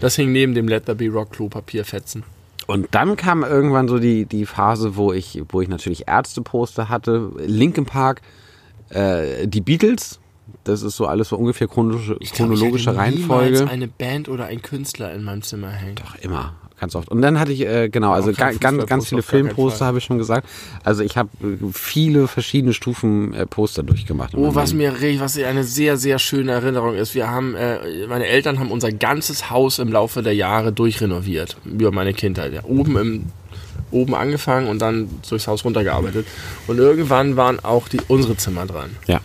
Das 0.00 0.16
hing 0.16 0.32
neben 0.32 0.54
dem 0.54 0.68
Let 0.68 0.86
There 0.86 0.96
Be 0.96 1.08
Rock 1.10 1.32
Klopapierfetzen. 1.32 2.22
Und 2.70 2.86
dann 2.92 3.16
kam 3.16 3.42
irgendwann 3.42 3.88
so 3.88 3.98
die, 3.98 4.26
die 4.26 4.46
Phase, 4.46 4.94
wo 4.96 5.12
ich, 5.12 5.42
wo 5.48 5.60
ich 5.60 5.68
natürlich 5.68 6.06
Ärzteposter 6.06 6.88
hatte, 6.88 7.32
Linkin 7.38 7.84
Park, 7.84 8.22
äh, 8.90 9.48
die 9.48 9.60
Beatles, 9.60 10.20
das 10.62 10.82
ist 10.82 10.96
so 10.96 11.06
alles 11.06 11.30
so 11.30 11.36
ungefähr 11.36 11.66
chronologische, 11.66 12.16
Ich 12.20 12.32
glaub, 12.32 12.48
chronologische 12.50 12.82
ich 12.82 12.86
hatte 12.88 12.98
Reihenfolge. 12.98 13.68
eine 13.68 13.88
Band 13.88 14.28
oder 14.28 14.46
ein 14.46 14.62
Künstler 14.62 15.12
in 15.12 15.24
meinem 15.24 15.42
Zimmer 15.42 15.70
hängen. 15.70 15.96
Doch, 15.96 16.14
immer. 16.16 16.54
Ganz 16.80 16.94
oft. 16.94 17.10
Und 17.10 17.20
dann 17.20 17.38
hatte 17.38 17.52
ich, 17.52 17.60
äh, 17.60 17.90
genau, 17.90 18.12
also 18.12 18.32
ga, 18.32 18.52
ganz, 18.52 18.86
ganz 18.86 19.08
viele 19.08 19.22
Filmposter 19.22 19.84
habe 19.84 19.98
ich 19.98 20.04
schon 20.04 20.16
gesagt. 20.16 20.48
Also 20.82 21.02
ich 21.02 21.18
habe 21.18 21.28
äh, 21.42 21.56
viele 21.74 22.26
verschiedene 22.26 22.72
Stufen 22.72 23.34
äh, 23.34 23.44
Poster 23.44 23.82
durchgemacht. 23.82 24.34
Oh, 24.34 24.54
was 24.54 24.72
mir 24.72 24.94
richtig, 24.94 25.20
was 25.20 25.36
eine 25.36 25.64
sehr, 25.64 25.98
sehr 25.98 26.18
schöne 26.18 26.52
Erinnerung 26.52 26.94
ist. 26.94 27.14
Wir 27.14 27.28
haben, 27.28 27.54
äh, 27.54 28.06
meine 28.08 28.26
Eltern 28.26 28.58
haben 28.58 28.70
unser 28.70 28.92
ganzes 28.92 29.50
Haus 29.50 29.78
im 29.78 29.92
Laufe 29.92 30.22
der 30.22 30.34
Jahre 30.34 30.72
durchrenoviert. 30.72 31.58
Über 31.66 31.92
meine 31.92 32.14
Kindheit. 32.14 32.54
Ja, 32.54 32.64
oben 32.64 32.96
im, 32.96 33.24
oben 33.90 34.14
angefangen 34.14 34.66
und 34.66 34.80
dann 34.80 35.10
durchs 35.28 35.46
Haus 35.46 35.66
runtergearbeitet. 35.66 36.26
Und 36.66 36.78
irgendwann 36.78 37.36
waren 37.36 37.60
auch 37.62 37.88
die, 37.88 38.00
unsere 38.08 38.38
Zimmer 38.38 38.64
dran. 38.64 38.96
Ja. 39.06 39.20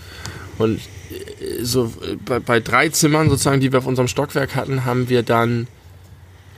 Und 0.57 0.79
äh, 0.79 1.63
so 1.63 1.85
äh, 1.85 2.17
bei, 2.25 2.39
bei 2.39 2.59
drei 2.59 2.89
Zimmern 2.89 3.29
sozusagen, 3.29 3.61
die 3.61 3.71
wir 3.71 3.79
auf 3.79 3.87
unserem 3.87 4.09
Stockwerk 4.09 4.55
hatten, 4.55 4.83
haben 4.83 5.07
wir 5.07 5.23
dann, 5.23 5.67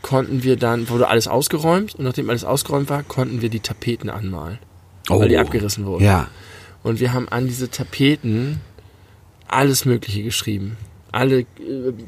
konnten 0.01 0.43
wir 0.43 0.55
dann, 0.55 0.89
wurde 0.89 1.07
alles 1.07 1.27
ausgeräumt 1.27 1.95
und 1.95 2.03
nachdem 2.03 2.29
alles 2.29 2.43
ausgeräumt 2.43 2.89
war, 2.89 3.03
konnten 3.03 3.41
wir 3.41 3.49
die 3.49 3.59
Tapeten 3.59 4.09
anmalen. 4.09 4.59
Weil 5.09 5.29
die 5.29 5.37
abgerissen 5.37 5.85
wurden. 5.85 6.03
Oh. 6.03 6.07
Ja. 6.07 6.27
Und 6.83 6.99
wir 6.99 7.13
haben 7.13 7.27
an 7.29 7.47
diese 7.47 7.69
Tapeten 7.69 8.61
alles 9.47 9.85
Mögliche 9.85 10.23
geschrieben. 10.23 10.77
Alle 11.11 11.39
äh, 11.39 11.45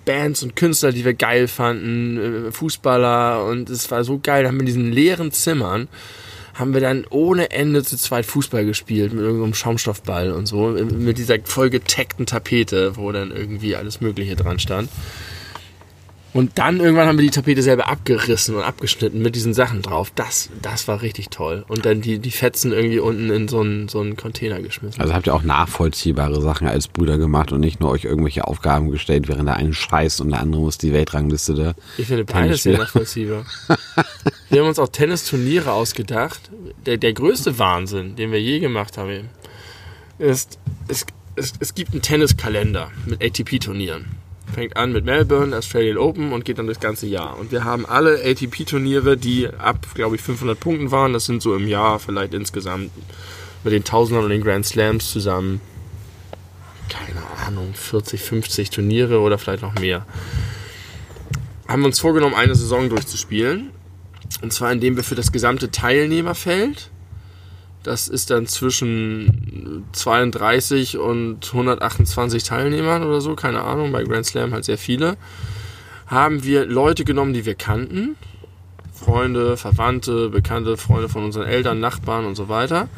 Bands 0.06 0.44
und 0.44 0.56
Künstler, 0.56 0.92
die 0.92 1.06
wir 1.06 1.14
geil 1.14 1.48
fanden, 1.48 2.48
äh, 2.48 2.52
Fußballer 2.52 3.46
und 3.46 3.70
es 3.70 3.90
war 3.92 4.04
so 4.04 4.20
geil. 4.22 4.44
Da 4.44 4.50
haben 4.50 4.56
wir 4.56 4.62
in 4.62 4.66
diesen 4.66 4.92
leeren 4.92 5.32
Zimmern 5.32 5.88
haben 6.60 6.74
wir 6.74 6.82
dann 6.82 7.06
ohne 7.10 7.52
Ende 7.52 7.84
zu 7.84 7.98
zweit 7.98 8.26
Fußball 8.26 8.66
gespielt 8.66 9.14
mit 9.14 9.24
irgendeinem 9.24 9.54
Schaumstoffball 9.54 10.32
und 10.32 10.46
so, 10.46 10.76
äh, 10.76 10.84
mit 10.84 11.18
dieser 11.18 11.38
voll 11.44 11.70
getackten 11.70 12.26
Tapete, 12.26 12.98
wo 12.98 13.12
dann 13.12 13.32
irgendwie 13.32 13.78
alles 13.78 14.02
Mögliche 14.02 14.36
dran 14.36 14.60
stand. 14.60 14.90
Und 16.32 16.60
dann 16.60 16.80
irgendwann 16.80 17.08
haben 17.08 17.18
wir 17.18 17.26
die 17.26 17.32
Tapete 17.32 17.64
selber 17.64 17.88
abgerissen 17.88 18.56
und 18.56 18.62
abgeschnitten 18.62 19.22
mit 19.22 19.36
diesen 19.36 19.54
Sachen 19.54 19.82
drauf. 19.82 20.12
Das, 20.14 20.50
das 20.62 20.88
war 20.88 21.02
richtig 21.02 21.30
toll. 21.30 21.66
Und 21.68 21.86
dann 21.86 22.02
die, 22.02 22.20
die 22.20 22.32
Fetzen 22.32 22.72
irgendwie 22.72 23.00
unten 23.00 23.32
in 23.32 23.48
so 23.48 23.62
einen, 23.62 23.88
so 23.88 24.00
einen 24.00 24.16
Container 24.16 24.62
geschmissen. 24.62 25.02
Also 25.02 25.14
habt 25.14 25.26
ihr 25.26 25.34
auch 25.34 25.42
nachvollziehbare 25.42 26.40
Sachen 26.42 26.68
als 26.68 26.88
Brüder 26.88 27.18
gemacht 27.18 27.52
und 27.52 27.62
nicht 27.62 27.80
nur 27.80 27.90
euch 27.90 28.06
irgendwelche 28.06 28.48
Aufgaben 28.48 28.92
gestellt, 28.92 29.28
während 29.28 29.48
der 29.48 29.56
eine 29.56 29.74
scheißt 29.74 30.22
und 30.22 30.30
der 30.30 30.42
andere 30.42 30.62
muss 30.62 30.78
die 30.78 30.94
Weltrangliste 30.94 31.56
da. 31.56 31.74
Ich 31.98 32.08
finde 32.08 32.26
beides 32.26 32.64
sehr 32.64 32.78
nachvollziehbar. 32.78 33.46
wir 34.50 34.62
haben 34.62 34.68
uns 34.68 34.78
auch 34.78 34.90
Tennisturniere 34.90 35.72
ausgedacht. 35.72 36.52
Der, 36.86 36.98
der 36.98 37.14
größte 37.14 37.58
Wahnsinn, 37.58 38.16
den 38.16 38.32
wir 38.32 38.42
je 38.42 38.60
gemacht 38.60 38.98
haben, 39.00 39.30
ist, 40.20 40.60
es, 40.88 41.08
es, 41.36 41.54
es 41.60 41.74
gibt 41.74 41.94
einen 41.94 42.04
Tenniskalender 42.04 42.92
mit 43.08 43.24
ATP-Turnieren. 43.24 44.06
Fängt 44.54 44.78
an 44.78 44.92
mit 44.92 45.06
Melbourne, 45.06 45.56
Australian 45.56 45.98
Open 45.98 46.34
und 46.34 46.44
geht 46.46 46.58
dann 46.58 46.68
das 46.68 46.80
ganze 46.80 47.08
Jahr. 47.08 47.38
Und 47.38 47.52
wir 47.52 47.64
haben 47.64 47.86
alle 47.86 48.24
ATP-Turniere, 48.24 49.16
die 49.16 49.48
ab, 49.48 49.86
glaube 49.94 50.16
ich, 50.16 50.22
500 50.22 50.60
Punkten 50.60 50.92
waren. 50.92 51.14
Das 51.14 51.26
sind 51.26 51.42
so 51.42 51.56
im 51.56 51.68
Jahr 51.68 52.00
vielleicht 52.00 52.34
insgesamt 52.34 52.92
mit 53.64 53.74
den 53.74 53.84
Tausendern 53.84 54.26
und 54.26 54.32
den 54.32 54.42
Grand 54.42 54.66
Slams 54.66 55.12
zusammen, 55.12 55.62
keine 56.90 57.22
Ahnung, 57.46 57.74
40, 57.74 58.22
50 58.22 58.70
Turniere 58.72 59.20
oder 59.20 59.38
vielleicht 59.38 59.62
noch 59.62 59.76
mehr 59.76 60.06
haben 61.70 61.84
wir 61.84 61.86
uns 61.86 62.00
vorgenommen, 62.00 62.36
eine 62.36 62.56
Saison 62.56 62.90
durchzuspielen. 62.90 63.70
Und 64.42 64.52
zwar 64.52 64.72
indem 64.72 64.96
wir 64.96 65.04
für 65.04 65.16
das 65.16 65.32
gesamte 65.32 65.70
Teilnehmerfeld, 65.70 66.90
das 67.84 68.08
ist 68.08 68.30
dann 68.30 68.46
zwischen 68.46 69.86
32 69.94 70.98
und 70.98 71.46
128 71.46 72.44
Teilnehmern 72.44 73.04
oder 73.04 73.22
so, 73.22 73.36
keine 73.36 73.62
Ahnung, 73.62 73.92
bei 73.92 74.04
Grand 74.04 74.26
Slam 74.26 74.54
halt 74.54 74.66
sehr 74.66 74.78
viele, 74.78 75.18
haben 76.08 76.44
wir 76.44 76.66
Leute 76.66 77.06
genommen, 77.06 77.34
die 77.34 77.46
wir 77.46 77.56
kannten. 77.56 78.16
Freunde, 78.94 79.56
Verwandte, 79.56 80.30
bekannte 80.30 80.76
Freunde 80.76 81.08
von 81.08 81.24
unseren 81.24 81.48
Eltern, 81.48 81.80
Nachbarn 81.80 82.26
und 82.26 82.36
so 82.36 82.50
weiter. 82.50 82.90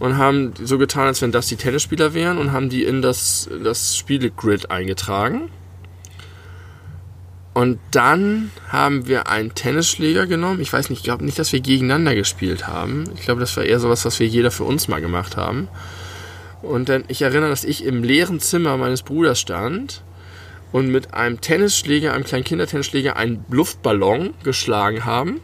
Und 0.00 0.16
haben 0.16 0.54
so 0.60 0.78
getan, 0.78 1.06
als 1.06 1.22
wenn 1.22 1.30
das 1.30 1.46
die 1.46 1.56
Tennisspieler 1.56 2.14
wären 2.14 2.38
und 2.38 2.52
haben 2.52 2.68
die 2.68 2.84
in 2.84 3.02
das, 3.02 3.48
das 3.62 3.96
Spielegrid 3.96 4.70
eingetragen. 4.70 5.50
Und 7.52 7.78
dann 7.90 8.52
haben 8.68 9.06
wir 9.08 9.28
einen 9.28 9.54
Tennisschläger 9.54 10.26
genommen. 10.26 10.60
Ich 10.60 10.72
weiß 10.72 10.88
nicht, 10.88 11.00
ich 11.00 11.04
glaube 11.04 11.24
nicht, 11.24 11.38
dass 11.38 11.52
wir 11.52 11.60
gegeneinander 11.60 12.14
gespielt 12.14 12.68
haben. 12.68 13.04
Ich 13.16 13.22
glaube, 13.22 13.40
das 13.40 13.56
war 13.56 13.64
eher 13.64 13.80
sowas, 13.80 14.04
was 14.04 14.20
wir 14.20 14.26
jeder 14.26 14.50
für 14.52 14.64
uns 14.64 14.86
mal 14.86 15.00
gemacht 15.00 15.36
haben. 15.36 15.68
Und 16.62 16.88
dann, 16.88 17.04
ich 17.08 17.22
erinnere, 17.22 17.50
dass 17.50 17.64
ich 17.64 17.84
im 17.84 18.04
leeren 18.04 18.38
Zimmer 18.38 18.76
meines 18.76 19.02
Bruders 19.02 19.40
stand 19.40 20.02
und 20.72 20.88
mit 20.92 21.12
einem 21.14 21.40
Tennisschläger, 21.40 22.12
einem 22.14 22.24
kleinen 22.24 22.44
Kindertennisschläger, 22.44 23.16
einen 23.16 23.44
Luftballon 23.50 24.34
geschlagen 24.44 25.04
haben. 25.04 25.40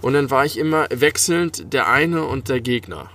Und 0.00 0.12
dann 0.12 0.30
war 0.30 0.44
ich 0.44 0.58
immer 0.58 0.86
wechselnd 0.94 1.72
der 1.72 1.88
eine 1.88 2.22
und 2.24 2.48
der 2.50 2.60
Gegner. 2.60 3.10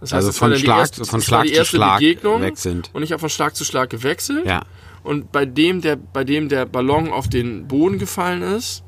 Das 0.00 0.12
Also 0.12 0.28
das 0.28 0.38
von 0.38 0.46
war 0.46 0.50
dann 0.50 0.58
die 0.58 0.64
Schlag- 0.64 0.78
erste, 0.80 1.04
von 1.04 1.20
Schlag 1.22 1.46
zu 1.46 1.64
Schlag 1.64 1.98
Begegnung 2.00 2.42
wechselnd. 2.42 2.90
Und 2.92 3.02
ich 3.04 3.12
habe 3.12 3.20
von 3.20 3.30
Schlag 3.30 3.54
zu 3.54 3.64
Schlag 3.64 3.90
gewechselt. 3.90 4.46
Ja. 4.46 4.62
Und 5.02 5.32
bei 5.32 5.46
dem, 5.46 5.80
der, 5.80 5.96
bei 5.96 6.24
dem 6.24 6.48
der 6.48 6.66
Ballon 6.66 7.10
auf 7.10 7.28
den 7.28 7.66
Boden 7.68 7.98
gefallen 7.98 8.42
ist, 8.42 8.82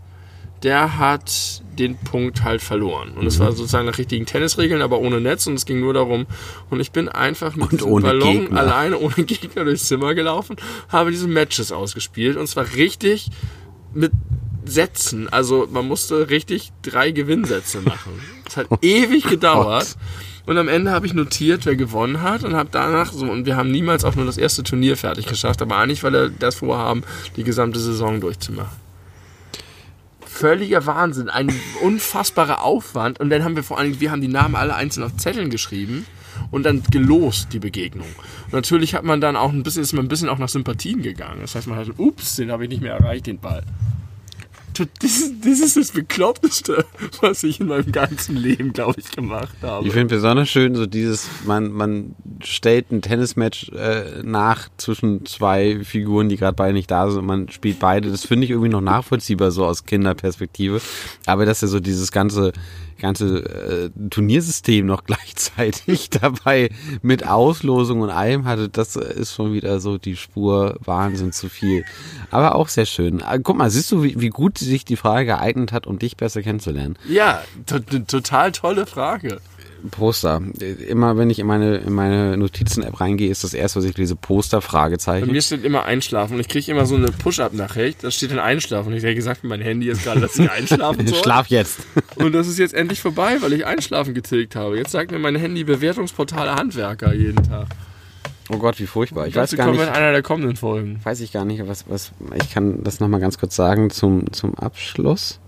der 0.63 0.99
hat 0.99 1.63
den 1.79 1.97
Punkt 1.97 2.45
halt 2.45 2.61
verloren. 2.63 3.13
Und 3.13 3.27
es 3.27 3.39
Mhm. 3.39 3.45
war 3.45 3.53
sozusagen 3.53 3.87
nach 3.87 3.99
richtigen 3.99 4.27
Tennisregeln, 4.27 4.81
aber 4.83 5.01
ohne 5.01 5.21
Netz. 5.21 5.47
Und 5.47 5.55
es 5.55 5.65
ging 5.67 5.81
nur 5.81 5.95
darum. 5.95 6.27
Und 6.71 6.81
ich 6.81 6.93
bin 6.93 7.09
einfach 7.09 7.57
mit 7.57 7.83
ohne 7.83 8.05
Ballon 8.07 8.43
Gegner. 8.43 8.61
alleine 8.61 8.99
ohne 8.99 9.15
Gegner 9.25 9.65
durchs 9.65 9.87
Zimmer 9.89 10.15
gelaufen, 10.15 10.57
habe 10.89 11.11
diese 11.11 11.27
Matches 11.27 11.73
ausgespielt. 11.73 12.37
Und 12.37 12.47
zwar 12.47 12.67
richtig 12.75 13.31
mit 13.95 14.13
Sätzen. 14.65 15.29
Also 15.33 15.67
man 15.73 15.89
musste 15.89 16.31
richtig 16.31 16.73
drei 16.83 17.11
Gewinnsätze 17.11 17.81
machen. 17.81 18.13
Es 18.47 18.57
hat 18.57 18.67
ewig 18.83 19.25
gedauert. 19.25 19.97
Und 20.45 20.59
am 20.59 20.69
Ende 20.69 20.91
habe 20.91 21.07
ich 21.07 21.15
notiert, 21.15 21.67
wer 21.67 21.77
gewonnen 21.77 22.21
hat 22.23 22.43
und 22.43 22.55
habe 22.55 22.69
danach 22.73 23.13
so, 23.13 23.27
und 23.27 23.47
wir 23.47 23.57
haben 23.57 23.71
niemals 23.71 24.05
auch 24.05 24.17
nur 24.17 24.27
das 24.27 24.39
erste 24.39 24.63
Turnier 24.65 24.97
fertig 24.97 25.27
geschafft, 25.27 25.63
aber 25.63 25.77
eigentlich, 25.77 26.03
weil 26.03 26.13
wir 26.13 26.31
das 26.31 26.57
vorhaben, 26.57 27.05
die 27.37 27.45
gesamte 27.45 27.79
Saison 27.79 28.21
durchzumachen. 28.21 28.83
Völliger 30.27 30.87
Wahnsinn, 30.87 31.29
ein 31.29 31.53
unfassbarer 31.83 32.63
Aufwand. 32.63 33.21
Und 33.21 33.31
dann 33.31 33.45
haben 33.45 33.55
wir 33.55 33.63
vor 33.63 33.79
allem, 33.79 34.01
wir 34.01 34.11
haben 34.11 34.23
die 34.23 34.29
Namen 34.29 34.57
alle 34.57 34.75
einzeln 34.75 35.05
auf 35.05 35.17
Zetteln 35.17 35.51
geschrieben 35.51 36.07
und 36.51 36.65
dann 36.65 36.83
gelost 36.91 37.53
die 37.53 37.59
Begegnung. 37.59 38.09
Und 38.47 38.53
natürlich 38.55 38.95
hat 38.95 39.05
man 39.05 39.21
dann 39.21 39.37
auch 39.37 39.53
ein 39.53 39.63
bisschen, 39.63 39.83
ist 39.83 39.93
man 39.93 40.07
ein 40.07 40.09
bisschen 40.09 40.29
auch 40.29 40.39
nach 40.39 40.49
Sympathien 40.49 41.03
gegangen. 41.03 41.43
Das 41.43 41.55
heißt, 41.55 41.69
man 41.69 41.79
hat, 41.79 41.89
ups, 41.99 42.37
den 42.37 42.51
habe 42.51 42.65
ich 42.65 42.71
nicht 42.71 42.83
mehr 42.83 42.95
erreicht, 42.95 43.27
den 43.27 43.39
Ball. 43.39 43.63
Das, 44.75 45.31
das 45.45 45.61
ist 45.61 45.77
das 45.77 45.91
Bekloppteste, 45.91 46.85
was 47.21 47.43
ich 47.43 47.61
in 47.61 47.67
meinem 47.67 47.93
ganzen 47.93 48.37
Leben, 48.37 48.73
glaube 48.73 49.01
ich, 49.01 49.11
gemacht 49.11 49.55
habe. 49.63 49.87
Ich 49.87 49.93
finde 49.93 50.15
besonders 50.15 50.49
schön 50.49 50.75
so 50.75 50.87
dieses, 50.87 51.29
man, 51.45 51.73
man 51.73 52.15
stellt 52.43 52.91
ein 52.91 53.03
Tennismatch 53.03 53.71
äh, 53.71 54.23
nach 54.23 54.69
zwischen 54.77 55.27
zwei 55.27 55.81
Figuren, 55.85 56.29
die 56.29 56.37
gerade 56.37 56.57
beide 56.57 56.75
nicht 56.75 56.91
da 56.91 57.11
sind 57.11 57.21
und 57.21 57.27
man 57.27 57.49
spielt 57.51 57.79
beide. 57.79 58.11
Das 58.11 58.25
finde 58.25 58.45
ich 58.45 58.51
irgendwie 58.51 58.71
noch 58.71 58.81
nachvollziehbar 58.81 59.51
so 59.51 59.65
aus 59.67 59.85
Kinderperspektive. 59.85 60.81
Aber 61.27 61.45
dass 61.47 61.63
er 61.63 61.69
so 61.69 61.81
dieses 61.81 62.13
ganze 62.13 62.53
ganze 63.03 63.91
äh, 63.95 64.09
Turniersystem 64.09 64.87
noch 64.87 65.05
gleichzeitig 65.07 66.09
dabei 66.09 66.71
mit 67.03 67.27
Auslosung 67.27 68.01
und 68.01 68.11
allem 68.11 68.47
hatte, 68.47 68.71
das 68.71 68.97
ist 68.97 69.35
schon 69.35 69.53
wieder 69.53 69.81
so 69.81 69.99
die 69.99 70.17
Spur 70.17 70.77
Wahnsinn 70.85 71.33
zu 71.33 71.51
viel. 71.51 71.85
Aber 72.31 72.55
auch 72.55 72.69
sehr 72.69 72.87
schön. 72.87 73.23
Ah, 73.23 73.37
Guck 73.39 73.59
mal, 73.59 73.71
siehst 73.71 73.93
du, 73.93 74.03
wie, 74.03 74.19
wie 74.21 74.31
gut 74.31 74.57
sich 74.57 74.85
die 74.85 74.97
Frage 74.97 75.27
geeignet 75.27 75.73
hat, 75.73 75.87
um 75.87 75.99
dich 75.99 76.17
besser 76.17 76.43
kennenzulernen? 76.43 76.97
Ja, 77.09 77.43
to 77.67 77.81
total 77.81 78.53
tolle 78.53 78.87
Frage. 78.87 79.41
Poster. 79.91 80.41
Immer 80.89 81.17
wenn 81.17 81.31
ich 81.31 81.39
in 81.39 81.47
meine, 81.47 81.77
in 81.79 81.93
meine 81.93 82.37
Notizen-App 82.37 83.01
reingehe, 83.01 83.31
ist 83.31 83.45
das 83.45 83.55
erste, 83.55 83.81
was 83.81 83.85
ich 83.85 83.97
lese, 83.97 84.17
Poster, 84.17 84.59
Bei 84.59 84.63
Fragezeichen. 84.63 85.31
mir 85.31 85.43
steht 85.43 85.65
immer 85.65 85.85
Einschlafen 85.85 86.35
und 86.35 86.41
ich 86.41 86.49
kriege 86.49 86.71
immer 86.71 86.87
so 86.87 86.97
eine 86.97 87.07
Push-Up-Nachricht, 87.07 88.05
da 88.05 88.11
steht 88.11 88.31
dann 88.31 88.39
Einschlafen 88.39 88.93
und 88.93 88.99
ich 88.99 89.05
habe 89.05 89.15
gesagt, 89.15 89.45
mein 89.45 89.61
Handy 89.61 89.89
ist 89.89 90.05
gerade, 90.05 90.21
dass 90.21 90.39
ich 90.39 90.51
einschlafen 90.51 91.07
soll. 91.07 91.19
Schlaf 91.23 91.49
jetzt. 91.49 91.81
Und 92.17 92.33
das 92.33 92.49
ist 92.49 92.59
jetzt 92.59 92.75
endlich 92.75 93.01
vorbei, 93.01 93.39
weil 93.41 93.53
ich 93.53 93.67
Einschlafen 93.67 94.15
getilgt 94.15 94.57
habe. 94.57 94.77
Jetzt 94.77 94.93
sagt 94.93 95.11
mir 95.11 95.19
mein 95.19 95.37
Handy 95.37 95.65
Bewertungsportale 95.65 96.55
Handwerker 96.55 97.13
jeden 97.15 97.43
Tag. 97.43 97.69
Oh 98.51 98.59
Gott, 98.59 98.79
wie 98.81 98.87
furchtbar. 98.87 99.27
Ich 99.27 99.37
weiß 99.37 99.57
gar 99.57 99.71
nicht, 99.71 99.81
in 99.81 99.89
einer 99.89 100.13
der 100.13 100.23
kommenden 100.23 100.57
Folgen. 100.57 101.01
weiß 101.03 101.21
ich 101.21 101.33
gar 101.33 101.45
nicht, 101.45 101.67
was, 101.67 101.89
was, 101.89 102.13
ich 102.35 102.53
kann 102.53 102.83
das 102.83 103.01
nochmal 103.01 103.21
ganz 103.21 103.39
kurz 103.39 103.57
sagen 103.57 103.91
zum, 103.91 104.33
zum 104.33 104.55
Abschluss. 104.57 105.41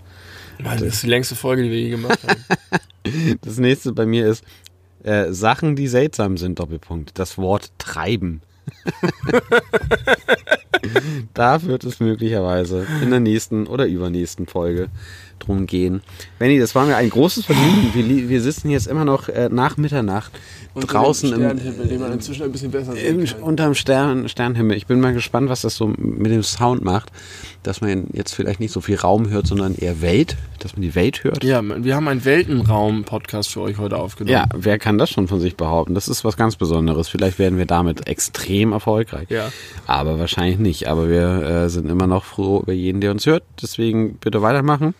Mann, 0.63 0.79
das 0.79 0.95
ist 0.95 1.03
die 1.03 1.07
längste 1.07 1.35
Folge, 1.35 1.63
die 1.63 1.71
wir 1.71 1.79
je 1.79 1.89
gemacht 1.89 2.19
haben. 2.27 2.43
Das 3.41 3.59
nächste 3.59 3.91
bei 3.91 4.07
mir 4.07 4.27
ist 4.27 4.43
äh, 5.03 5.31
Sachen, 5.31 5.75
die 5.75 5.87
seltsam 5.87 6.37
sind, 6.37 6.57
Doppelpunkt. 6.57 7.19
Das 7.19 7.37
Wort 7.37 7.71
treiben. 7.77 8.41
da 11.35 11.61
wird 11.61 11.83
es 11.83 11.99
möglicherweise 11.99 12.87
in 13.03 13.11
der 13.11 13.19
nächsten 13.19 13.67
oder 13.67 13.85
übernächsten 13.85 14.47
Folge 14.47 14.89
drum 15.45 15.67
gehen. 15.67 16.01
Benny, 16.39 16.59
das 16.59 16.75
war 16.75 16.85
mir 16.85 16.95
ein 16.95 17.09
großes 17.09 17.45
Vergnügen. 17.45 17.91
Wir, 17.93 18.29
wir 18.29 18.41
sitzen 18.41 18.69
jetzt 18.69 18.87
immer 18.87 19.05
noch 19.05 19.29
äh, 19.29 19.49
nach 19.51 19.77
Mitternacht 19.77 20.31
draußen 20.83 21.31
im, 21.31 21.39
Sternhimmel, 21.39 21.87
den 21.87 22.01
man 22.01 22.11
inzwischen 22.13 22.43
ein 22.43 22.51
bisschen 22.51 22.71
besser 22.71 22.93
sehen 22.93 23.25
kann. 23.25 23.43
unterm 23.43 23.75
Stern, 23.75 24.27
Sternhimmel. 24.27 24.75
Ich 24.75 24.87
bin 24.87 24.99
mal 24.99 25.13
gespannt, 25.13 25.49
was 25.49 25.61
das 25.61 25.75
so 25.75 25.87
mit 25.87 26.31
dem 26.31 26.43
Sound 26.43 26.83
macht, 26.83 27.11
dass 27.63 27.81
man 27.81 28.07
jetzt 28.11 28.33
vielleicht 28.33 28.59
nicht 28.59 28.71
so 28.71 28.81
viel 28.81 28.97
Raum 28.97 29.29
hört, 29.29 29.47
sondern 29.47 29.75
eher 29.75 30.01
Welt, 30.01 30.35
dass 30.59 30.73
man 30.73 30.81
die 30.81 30.95
Welt 30.95 31.23
hört. 31.23 31.43
Ja, 31.43 31.61
wir 31.63 31.95
haben 31.95 32.07
einen 32.07 32.25
Weltenraum-Podcast 32.25 33.51
für 33.51 33.61
euch 33.61 33.77
heute 33.77 33.97
aufgenommen. 33.97 34.33
Ja, 34.33 34.45
wer 34.53 34.77
kann 34.77 34.97
das 34.97 35.09
schon 35.09 35.27
von 35.27 35.39
sich 35.39 35.55
behaupten? 35.55 35.95
Das 35.95 36.07
ist 36.07 36.25
was 36.25 36.35
ganz 36.35 36.55
Besonderes. 36.57 37.07
Vielleicht 37.07 37.39
werden 37.39 37.57
wir 37.57 37.65
damit 37.65 38.07
extrem 38.07 38.73
erfolgreich. 38.73 39.29
Ja. 39.29 39.51
Aber 39.87 40.19
wahrscheinlich 40.19 40.59
nicht. 40.59 40.87
Aber 40.87 41.09
wir 41.09 41.43
äh, 41.43 41.69
sind 41.69 41.89
immer 41.89 42.07
noch 42.07 42.25
froh 42.25 42.59
über 42.61 42.73
jeden, 42.73 43.01
der 43.01 43.11
uns 43.11 43.25
hört. 43.25 43.43
Deswegen 43.61 44.15
bitte 44.15 44.41
weitermachen. 44.41 44.93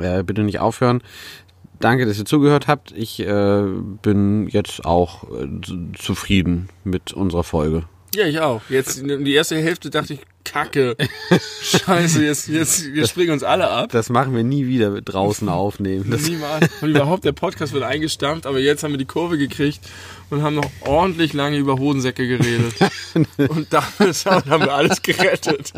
Äh, 0.00 0.22
bitte 0.22 0.42
nicht 0.42 0.60
aufhören. 0.60 1.02
Danke, 1.80 2.06
dass 2.06 2.18
ihr 2.18 2.24
zugehört 2.24 2.66
habt. 2.66 2.92
Ich 2.92 3.20
äh, 3.20 3.62
bin 4.02 4.48
jetzt 4.48 4.84
auch 4.84 5.24
äh, 5.24 5.46
zufrieden 5.96 6.68
mit 6.84 7.12
unserer 7.12 7.44
Folge. 7.44 7.84
Ja, 8.14 8.26
ich 8.26 8.40
auch. 8.40 8.62
Jetzt 8.68 9.02
die 9.04 9.34
erste 9.34 9.56
Hälfte 9.56 9.90
dachte 9.90 10.14
ich, 10.14 10.20
Kacke. 10.44 10.96
Scheiße, 11.62 12.24
jetzt, 12.24 12.48
jetzt 12.48 12.92
wir 12.92 13.06
springen 13.06 13.32
uns 13.32 13.42
alle 13.42 13.70
ab. 13.70 13.90
Das 13.92 14.08
machen 14.08 14.34
wir 14.34 14.42
nie 14.42 14.66
wieder 14.66 15.00
draußen 15.02 15.48
aufnehmen. 15.48 16.10
Das, 16.10 16.26
Niemals. 16.26 16.68
Und 16.80 16.88
überhaupt, 16.88 17.24
der 17.24 17.32
Podcast 17.32 17.74
wird 17.74 17.84
eingestampft, 17.84 18.46
aber 18.46 18.58
jetzt 18.58 18.82
haben 18.82 18.92
wir 18.92 18.98
die 18.98 19.04
Kurve 19.04 19.36
gekriegt 19.36 19.80
und 20.30 20.42
haben 20.42 20.56
noch 20.56 20.70
ordentlich 20.80 21.34
lange 21.34 21.58
über 21.58 21.78
Hodensäcke 21.78 22.26
geredet. 22.26 22.74
Und 23.48 23.72
damit 23.72 24.24
haben 24.26 24.62
wir 24.62 24.74
alles 24.74 25.02
gerettet. 25.02 25.72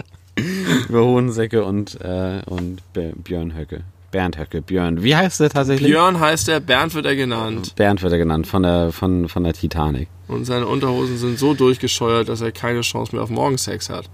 über 0.89 1.05
Hohensäcke 1.05 1.65
und, 1.65 2.01
äh, 2.01 2.43
und 2.47 2.83
Björn 2.93 3.57
Höcke. 3.57 3.83
Bernd 4.11 4.39
Höcke. 4.39 4.63
Björn. 4.63 5.03
Wie 5.03 5.15
heißt 5.15 5.41
der 5.41 5.51
tatsächlich? 5.51 5.89
Björn 5.91 6.19
heißt 6.21 6.49
er, 6.49 6.61
Bernd 6.61 6.95
wird 6.95 7.07
er 7.07 7.17
genannt. 7.17 7.75
Bernd 7.77 8.03
wird 8.03 8.13
er 8.13 8.19
genannt, 8.19 8.47
von 8.47 8.63
der, 8.63 8.93
von, 8.93 9.29
von 9.29 9.45
der 9.45 9.53
Titanic. 9.53 10.09
Und 10.29 10.45
seine 10.45 10.67
Unterhosen 10.67 11.17
sind 11.19 11.39
so 11.39 11.55
durchgescheuert, 11.55 12.29
dass 12.29 12.41
er 12.41 12.53
keine 12.53 12.81
Chance 12.83 13.15
mehr 13.15 13.23
auf 13.23 13.31
Morgensex 13.31 13.89
hat. 13.91 14.09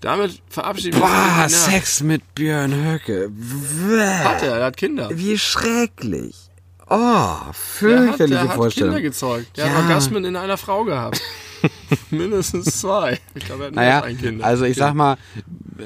Damit 0.00 0.40
verabschieden 0.48 0.94
wir 0.98 1.00
Boah, 1.06 1.42
uns. 1.44 1.52
Ja, 1.66 1.72
Sex 1.72 2.02
mit 2.02 2.34
Björn 2.34 2.72
Höcke. 2.74 3.30
Hat 4.24 4.42
er, 4.42 4.56
er 4.56 4.64
hat 4.66 4.76
Kinder. 4.76 5.10
Wie 5.12 5.36
schrecklich. 5.38 6.36
Oh, 6.88 6.96
Der 6.96 7.46
hat, 7.46 7.54
fürchterliche 7.56 8.26
der 8.46 8.48
hat 8.56 8.72
Kinder 8.72 9.00
gezeugt. 9.00 9.56
Der 9.56 9.66
Ja. 9.66 9.72
hat 9.72 9.82
Orgasmen 9.82 10.24
in 10.24 10.36
einer 10.36 10.56
Frau 10.56 10.84
gehabt. 10.84 11.20
Mindestens 12.10 12.80
zwei. 12.80 13.18
Ich 13.34 13.44
glaube, 13.44 13.64
er 13.64 13.66
hat 13.68 13.74
Naja, 13.74 14.02
ein 14.02 14.18
Kind. 14.18 14.42
also 14.42 14.64
ich 14.64 14.76
sag 14.76 14.94
mal, 14.94 15.16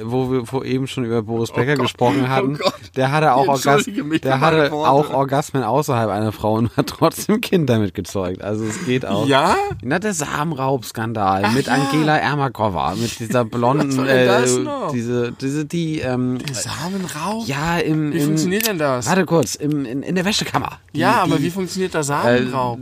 wo 0.02 0.30
wir 0.30 0.46
vor 0.46 0.64
eben 0.64 0.86
schon 0.86 1.04
über 1.04 1.22
Boris 1.22 1.52
Becker 1.52 1.74
Gott. 1.74 1.82
gesprochen 1.82 2.28
hatten, 2.28 2.58
Oh 2.62 2.70
der 2.96 3.12
hatte 3.12 3.34
auch, 3.34 3.48
Orgas 3.48 3.84
der 3.84 4.40
hatte 4.40 4.72
auch 4.72 5.10
Orgasmen 5.10 5.62
außerhalb 5.62 6.10
einer 6.10 6.32
Frau 6.32 6.54
und 6.54 6.76
hat 6.76 6.86
trotzdem 6.88 7.40
Kinder 7.40 7.78
mitgezeugt. 7.78 8.42
Also 8.42 8.64
es 8.64 8.84
geht 8.84 9.06
auch. 9.06 9.26
Ja? 9.26 9.56
Na, 9.82 9.98
der 9.98 10.14
Samenraubskandal 10.14 11.50
mit 11.52 11.66
ja. 11.66 11.74
Angela 11.74 12.16
Ermakova, 12.16 12.94
mit 12.94 13.18
dieser 13.18 13.44
blonden, 13.44 14.06
äh, 14.06 14.46
noch? 14.46 14.92
diese, 14.92 15.32
diese, 15.32 15.64
die, 15.64 16.00
ähm, 16.00 16.38
Samenraub? 16.52 17.46
ja, 17.46 17.78
im, 17.78 18.12
Wie 18.12 18.18
im, 18.18 18.24
funktioniert 18.26 18.66
denn 18.66 18.78
das? 18.78 19.08
Warte 19.08 19.26
kurz, 19.26 19.54
im, 19.54 19.84
in, 19.84 20.02
in 20.02 20.14
der 20.14 20.24
Wäschekammer. 20.24 20.78
Die, 20.94 21.00
ja, 21.00 21.22
aber 21.22 21.36
die, 21.36 21.44
wie 21.44 21.50
funktioniert 21.50 21.94
der 21.94 22.00
äh, 22.00 22.04
Samenraub? 22.04 22.80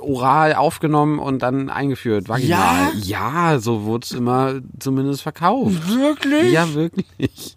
oral 0.00 0.54
aufgenommen 0.54 1.18
und 1.18 1.42
dann 1.42 1.70
eingeführt, 1.70 2.19
vaginal. 2.28 2.92
Ja? 3.02 3.52
Ja, 3.52 3.58
so 3.60 3.84
wurde 3.84 4.04
es 4.04 4.12
immer 4.12 4.60
zumindest 4.78 5.22
verkauft. 5.22 5.88
Wirklich? 5.88 6.52
Ja, 6.52 6.72
wirklich. 6.74 7.56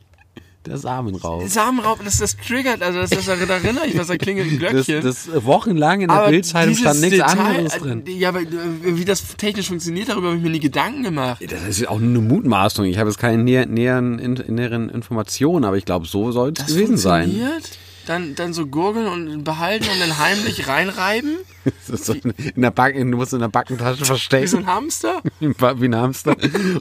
Der 0.66 0.78
Samenraub. 0.78 1.46
Samenraub, 1.50 2.00
das, 2.06 2.20
das 2.20 2.38
triggert, 2.38 2.82
also 2.82 3.00
das, 3.02 3.10
das, 3.10 3.26
da 3.26 3.34
erinnere 3.34 3.86
ich 3.86 3.98
was, 3.98 4.08
da 4.08 4.16
klingelt 4.16 4.50
ein 4.50 4.60
Das, 4.60 4.70
Glöckchen. 4.86 5.04
das 5.04 5.44
wochenlang 5.44 6.00
in 6.00 6.08
der 6.08 6.30
Bildzeitung 6.30 6.74
stand 6.74 7.02
nichts 7.02 7.18
Detail, 7.18 7.38
anderes 7.38 7.74
äh, 7.76 7.80
drin. 7.80 8.04
Ja, 8.08 8.30
aber 8.30 8.44
äh, 8.44 8.46
wie 8.84 9.04
das 9.04 9.36
technisch 9.36 9.68
funktioniert, 9.68 10.08
darüber 10.08 10.28
habe 10.28 10.38
ich 10.38 10.44
mir 10.44 10.50
nie 10.52 10.62
Gedanken 10.62 11.04
gemacht. 11.04 11.42
Das 11.50 11.64
ist 11.68 11.86
auch 11.90 12.00
nur 12.00 12.10
eine 12.12 12.20
Mutmaßung. 12.34 12.86
Ich 12.86 12.98
habe 12.98 13.10
jetzt 13.10 13.20
keine 13.20 13.44
näher, 13.44 13.66
näheren, 13.66 14.16
näheren 14.48 14.88
Informationen, 14.90 15.66
aber 15.66 15.76
ich 15.76 15.84
glaube, 15.84 16.06
so 16.08 16.32
soll 16.32 16.54
es 16.56 16.60
Das 16.60 16.68
gewesen 16.68 16.96
sein. 16.96 17.24
funktioniert? 17.26 17.78
Dann, 18.06 18.36
dann 18.36 18.54
so 18.54 18.68
gurgeln 18.68 19.08
und 19.08 19.44
behalten 19.44 19.86
und 19.90 20.00
dann 20.00 20.18
heimlich 20.18 20.68
reinreiben? 20.68 21.38
So 21.88 22.14
in 22.14 22.34
der 22.62 22.72
Backen, 22.72 23.10
du 23.10 23.18
musst 23.18 23.32
in 23.32 23.40
der 23.40 23.48
Backentasche 23.48 24.02
Wie 24.02 24.04
so 24.04 24.06
verstecken, 24.06 24.58
ein 24.58 24.66
Hamster? 24.68 25.22
wie 25.40 25.86
ein 25.86 25.96
Hamster. 25.96 26.36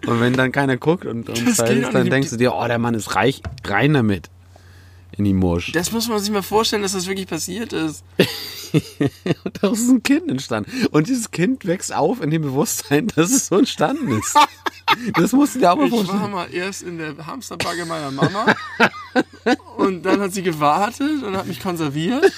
Und 0.07 0.20
wenn 0.20 0.32
dann 0.32 0.51
keiner 0.51 0.77
guckt 0.77 1.07
und, 1.07 1.28
und 1.28 1.39
ist, 1.39 1.61
dann 1.61 2.11
denkst 2.11 2.31
du 2.31 2.36
dir, 2.36 2.53
oh, 2.53 2.66
der 2.66 2.78
Mann 2.78 2.94
ist 2.94 3.15
reich, 3.15 3.43
rein 3.65 3.94
damit. 3.94 4.28
In 5.19 5.25
die 5.25 5.35
Mursch. 5.35 5.73
Das 5.73 5.93
muss 5.93 6.09
man 6.09 6.21
sich 6.21 6.31
mal 6.31 6.43
vorstellen, 6.43 6.83
dass 6.83 6.93
das 6.93 7.07
wirklich 7.07 7.27
passiert 7.27 7.73
ist. 7.73 8.03
Und 9.45 9.63
daraus 9.63 9.81
ist 9.81 9.91
ein 9.91 10.03
Kind 10.03 10.31
entstanden. 10.31 10.71
Und 10.91 11.07
dieses 11.09 11.31
Kind 11.31 11.67
wächst 11.67 11.95
auf 11.95 12.23
in 12.23 12.31
dem 12.31 12.43
Bewusstsein, 12.43 13.09
dass 13.09 13.31
es 13.31 13.47
so 13.49 13.59
entstanden 13.59 14.19
ist. 14.19 14.37
Das 15.15 15.33
musst 15.33 15.55
du 15.55 15.61
dir 15.61 15.73
auch 15.73 15.77
mal 15.77 15.87
Ich 15.87 15.93
war 15.93 16.05
vorstellen. 16.05 16.31
mal 16.33 16.53
erst 16.53 16.83
in 16.83 16.99
der 16.99 17.27
Hamsterbagge 17.27 17.87
meiner 17.87 18.11
Mama 18.11 18.55
und 19.79 20.03
dann 20.03 20.21
hat 20.21 20.35
sie 20.35 20.43
gewartet 20.43 21.23
und 21.23 21.35
hat 21.35 21.47
mich 21.47 21.61
konserviert 21.61 22.31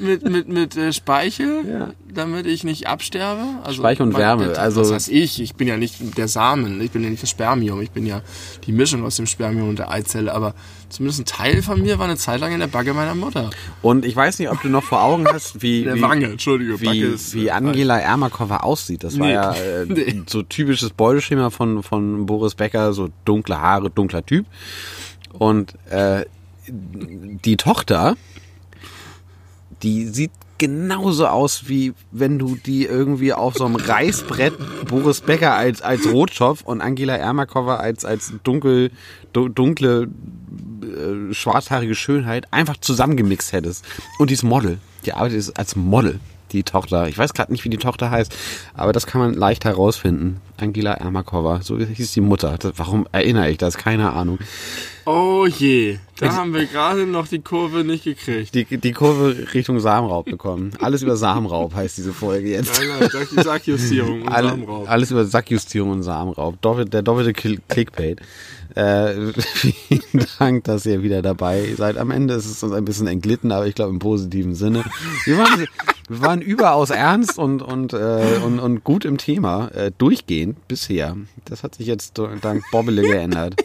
mit, 0.00 0.28
mit, 0.28 0.48
mit 0.48 0.76
äh, 0.76 0.92
Speichel, 0.92 1.62
Ja. 1.68 1.90
damit 2.12 2.46
ich 2.46 2.64
nicht 2.64 2.86
absterbe. 2.86 3.42
Also, 3.62 3.82
Speichel 3.82 4.06
und 4.06 4.16
Wärme, 4.16 4.46
Das, 4.48 4.58
also- 4.58 4.80
das 4.82 4.92
heißt 4.92 5.08
ich, 5.10 5.40
ich 5.42 5.54
bin 5.54 5.68
ja 5.68 5.76
nicht 5.76 6.16
der 6.16 6.28
Samen, 6.28 6.80
ich 6.80 6.90
bin 6.90 7.02
ja 7.04 7.10
nicht 7.10 7.22
das 7.22 7.30
Spermium, 7.30 7.80
ich 7.80 7.90
bin 7.90 8.06
ja 8.06 8.22
die 8.66 8.72
Mischung 8.72 9.04
aus 9.04 9.16
dem 9.16 9.26
Spermium 9.26 9.68
und 9.68 9.78
der 9.78 9.90
Eizelle, 9.90 10.32
aber 10.34 10.54
zumindest 10.88 11.20
ein 11.20 11.24
Teil 11.24 11.62
von 11.62 11.80
mir 11.82 11.98
war 11.98 12.04
eine 12.06 12.16
Zeit 12.16 12.40
lang 12.40 12.52
in 12.52 12.60
der 12.60 12.66
Bagge 12.68 12.94
meiner 12.94 13.14
Mutter. 13.14 13.50
Und 13.82 14.04
ich 14.04 14.14
weiß 14.14 14.38
nicht, 14.38 14.50
ob 14.50 14.62
du 14.62 14.68
noch 14.68 14.84
vor 14.84 15.02
Augen 15.02 15.26
hast, 15.26 15.60
wie, 15.62 15.84
der 15.84 15.96
wie, 15.96 16.02
Wange, 16.02 16.26
Entschuldige, 16.26 16.74
Backe 16.78 16.92
wie, 16.92 17.00
ist, 17.00 17.34
wie 17.34 17.46
äh, 17.48 17.50
Angela 17.50 17.98
Ermakova 17.98 18.58
aussieht. 18.58 19.04
Das 19.04 19.18
war 19.18 19.26
Nee. 19.26 19.32
ja 19.34 19.52
äh, 19.82 19.86
Nee. 19.86 20.22
so 20.26 20.42
typisches 20.42 20.90
Beuteschema 20.90 21.50
von, 21.50 21.82
von 21.82 22.26
Boris 22.26 22.54
Becker, 22.54 22.92
so 22.92 23.08
dunkle 23.24 23.60
Haare, 23.60 23.90
dunkler 23.90 24.24
Typ. 24.24 24.46
Und 25.32 25.74
äh, 25.90 26.24
die 26.68 27.56
Tochter, 27.56 28.16
die 29.84 30.06
sieht 30.08 30.32
genauso 30.56 31.26
aus, 31.26 31.68
wie 31.68 31.92
wenn 32.10 32.38
du 32.38 32.56
die 32.56 32.84
irgendwie 32.84 33.32
auf 33.32 33.54
so 33.54 33.66
einem 33.66 33.76
Reißbrett 33.76 34.54
Boris 34.88 35.20
Becker 35.20 35.54
als, 35.54 35.82
als 35.82 36.10
Rotschopf 36.10 36.62
und 36.62 36.80
Angela 36.80 37.16
Ermakova 37.16 37.76
als, 37.76 38.04
als 38.04 38.32
dunkel, 38.44 38.90
du, 39.32 39.48
dunkle, 39.48 40.08
äh, 40.82 41.34
schwarzhaarige 41.34 41.94
Schönheit 41.94 42.46
einfach 42.50 42.78
zusammengemixt 42.78 43.52
hättest. 43.52 43.84
Und 44.18 44.30
die 44.30 44.34
ist 44.34 44.42
Model. 44.42 44.78
Die 45.04 45.12
arbeitet 45.12 45.52
als 45.58 45.76
Model, 45.76 46.18
die 46.52 46.62
Tochter. 46.62 47.08
Ich 47.08 47.18
weiß 47.18 47.34
gerade 47.34 47.52
nicht, 47.52 47.64
wie 47.64 47.68
die 47.70 47.78
Tochter 47.78 48.10
heißt, 48.10 48.34
aber 48.74 48.92
das 48.92 49.06
kann 49.06 49.20
man 49.20 49.34
leicht 49.34 49.64
herausfinden. 49.64 50.40
Angela 50.56 50.92
Ermakova, 50.94 51.60
so 51.62 51.78
hieß 51.78 52.12
die 52.12 52.20
Mutter. 52.20 52.56
Das, 52.58 52.72
warum 52.76 53.08
erinnere 53.10 53.50
ich 53.50 53.58
das? 53.58 53.76
Keine 53.76 54.12
Ahnung. 54.12 54.38
Oh 55.04 55.46
je, 55.46 55.98
da 56.18 56.32
haben 56.32 56.54
wir 56.54 56.66
gerade 56.66 57.06
noch 57.06 57.26
die 57.26 57.40
Kurve 57.40 57.82
nicht 57.84 58.04
gekriegt. 58.04 58.54
Die, 58.54 58.64
die 58.64 58.92
Kurve 58.92 59.52
Richtung 59.52 59.80
Samenraub 59.80 60.26
bekommen. 60.26 60.70
Alles 60.80 61.02
über 61.02 61.16
Samenraub 61.16 61.74
heißt 61.74 61.98
diese 61.98 62.12
Folge 62.12 62.50
jetzt. 62.50 62.78
Nein, 62.78 62.88
nein, 63.00 63.10
Sack- 63.10 63.44
Sackjustierung 63.44 64.22
und 64.22 64.28
Alle, 64.28 64.50
Samenraub. 64.50 64.88
alles 64.88 65.10
über 65.10 65.24
Sackjustierung 65.24 65.90
und 65.90 66.02
Samenraub. 66.04 66.60
Doppelt, 66.62 66.92
der 66.94 67.02
doppelte 67.02 67.32
Cl- 67.32 67.60
Clickbait. 67.68 68.20
Äh, 68.74 69.32
vielen 69.54 70.26
Dank, 70.38 70.64
dass 70.64 70.84
ihr 70.86 71.02
wieder 71.02 71.22
dabei 71.22 71.74
seid. 71.76 71.96
Am 71.96 72.10
Ende 72.10 72.34
ist 72.34 72.46
es 72.46 72.62
uns 72.62 72.72
ein 72.72 72.84
bisschen 72.84 73.06
entglitten, 73.06 73.52
aber 73.52 73.66
ich 73.66 73.74
glaube 73.74 73.92
im 73.92 73.98
positiven 73.98 74.54
Sinne. 74.54 74.84
Wir 75.24 75.38
waren, 75.38 75.66
wir 76.08 76.20
waren 76.20 76.40
überaus 76.42 76.90
ernst 76.90 77.38
und, 77.38 77.62
und, 77.62 77.92
äh, 77.92 78.40
und, 78.44 78.58
und 78.58 78.84
gut 78.84 79.04
im 79.04 79.18
Thema, 79.18 79.68
äh, 79.68 79.92
durchgehend 79.96 80.66
bisher. 80.68 81.16
Das 81.44 81.62
hat 81.62 81.76
sich 81.76 81.86
jetzt 81.86 82.18
dank 82.40 82.64
Bobbele 82.72 83.02
geändert. 83.02 83.56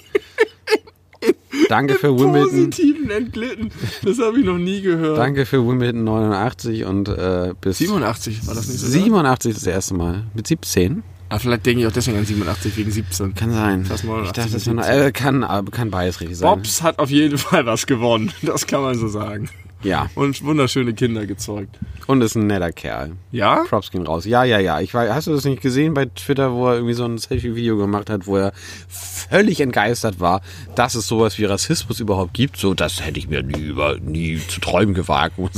Danke 1.67 1.95
für 1.95 2.17
Wimbledon. 2.17 2.49
Positiven 2.49 3.09
entglitten. 3.09 3.71
Das 4.03 4.19
habe 4.19 4.39
ich 4.39 4.45
noch 4.45 4.57
nie 4.57 4.81
gehört. 4.81 5.17
Danke 5.17 5.45
für 5.45 5.67
Wimbledon 5.67 6.03
89 6.03 6.85
und 6.85 7.09
äh, 7.09 7.53
bis 7.59 7.79
87 7.79 8.47
war 8.47 8.55
das 8.55 8.67
nicht 8.67 8.79
so? 8.79 8.87
87 8.87 9.53
das 9.53 9.67
erste 9.67 9.93
Mal. 9.95 10.23
Mit 10.33 10.47
17? 10.47 11.03
Ah, 11.31 11.37
vielleicht 11.37 11.65
denke 11.67 11.81
ich 11.81 11.87
auch 11.87 11.91
deswegen 11.91 12.17
an 12.17 12.25
87 12.25 12.75
wegen 12.75 12.89
17. 12.91 13.35
Kann 13.35 13.51
sein. 13.53 13.83
89 13.83 14.25
ich 14.25 14.31
dachte, 14.31 14.51
das 14.51 14.65
mit 14.65 14.77
wäre 14.77 14.97
noch, 14.99 15.05
äh, 15.07 15.11
kann, 15.11 15.71
kann 15.71 15.91
beides 15.91 16.19
richtig 16.21 16.37
sein. 16.37 16.55
Bobs 16.55 16.81
hat 16.81 16.97
auf 16.97 17.11
jeden 17.11 17.37
Fall 17.37 17.65
was 17.67 17.85
gewonnen. 17.85 18.31
Das 18.41 18.65
kann 18.65 18.81
man 18.81 18.97
so 18.97 19.07
sagen. 19.07 19.49
Ja. 19.81 20.09
Und 20.15 20.43
wunderschöne 20.43 20.93
Kinder 20.93 21.25
gezeugt. 21.25 21.79
Und 22.07 22.21
ist 22.21 22.35
ein 22.35 22.47
netter 22.47 22.71
Kerl. 22.71 23.11
Ja? 23.31 23.63
Props 23.67 23.91
gehen 23.91 24.05
raus. 24.05 24.25
Ja, 24.25 24.43
ja, 24.43 24.59
ja. 24.59 24.81
Ich 24.81 24.93
war, 24.93 25.13
hast 25.13 25.27
du 25.27 25.31
das 25.31 25.45
nicht 25.45 25.61
gesehen 25.61 25.93
bei 25.93 26.05
Twitter, 26.05 26.53
wo 26.53 26.67
er 26.67 26.75
irgendwie 26.75 26.93
so 26.93 27.05
ein 27.05 27.17
Selfie-Video 27.17 27.77
gemacht 27.77 28.09
hat, 28.09 28.27
wo 28.27 28.35
er 28.37 28.51
völlig 28.87 29.61
entgeistert 29.61 30.19
war, 30.19 30.41
dass 30.75 30.95
es 30.95 31.07
sowas 31.07 31.37
wie 31.37 31.45
Rassismus 31.45 31.99
überhaupt 31.99 32.33
gibt? 32.33 32.57
So, 32.57 32.73
das 32.73 33.05
hätte 33.05 33.19
ich 33.19 33.29
mir 33.29 33.43
nie, 33.43 33.61
über, 33.61 33.99
nie 33.99 34.39
zu 34.47 34.59
träumen 34.59 34.93
gewagt. 34.93 35.37
Und 35.37 35.53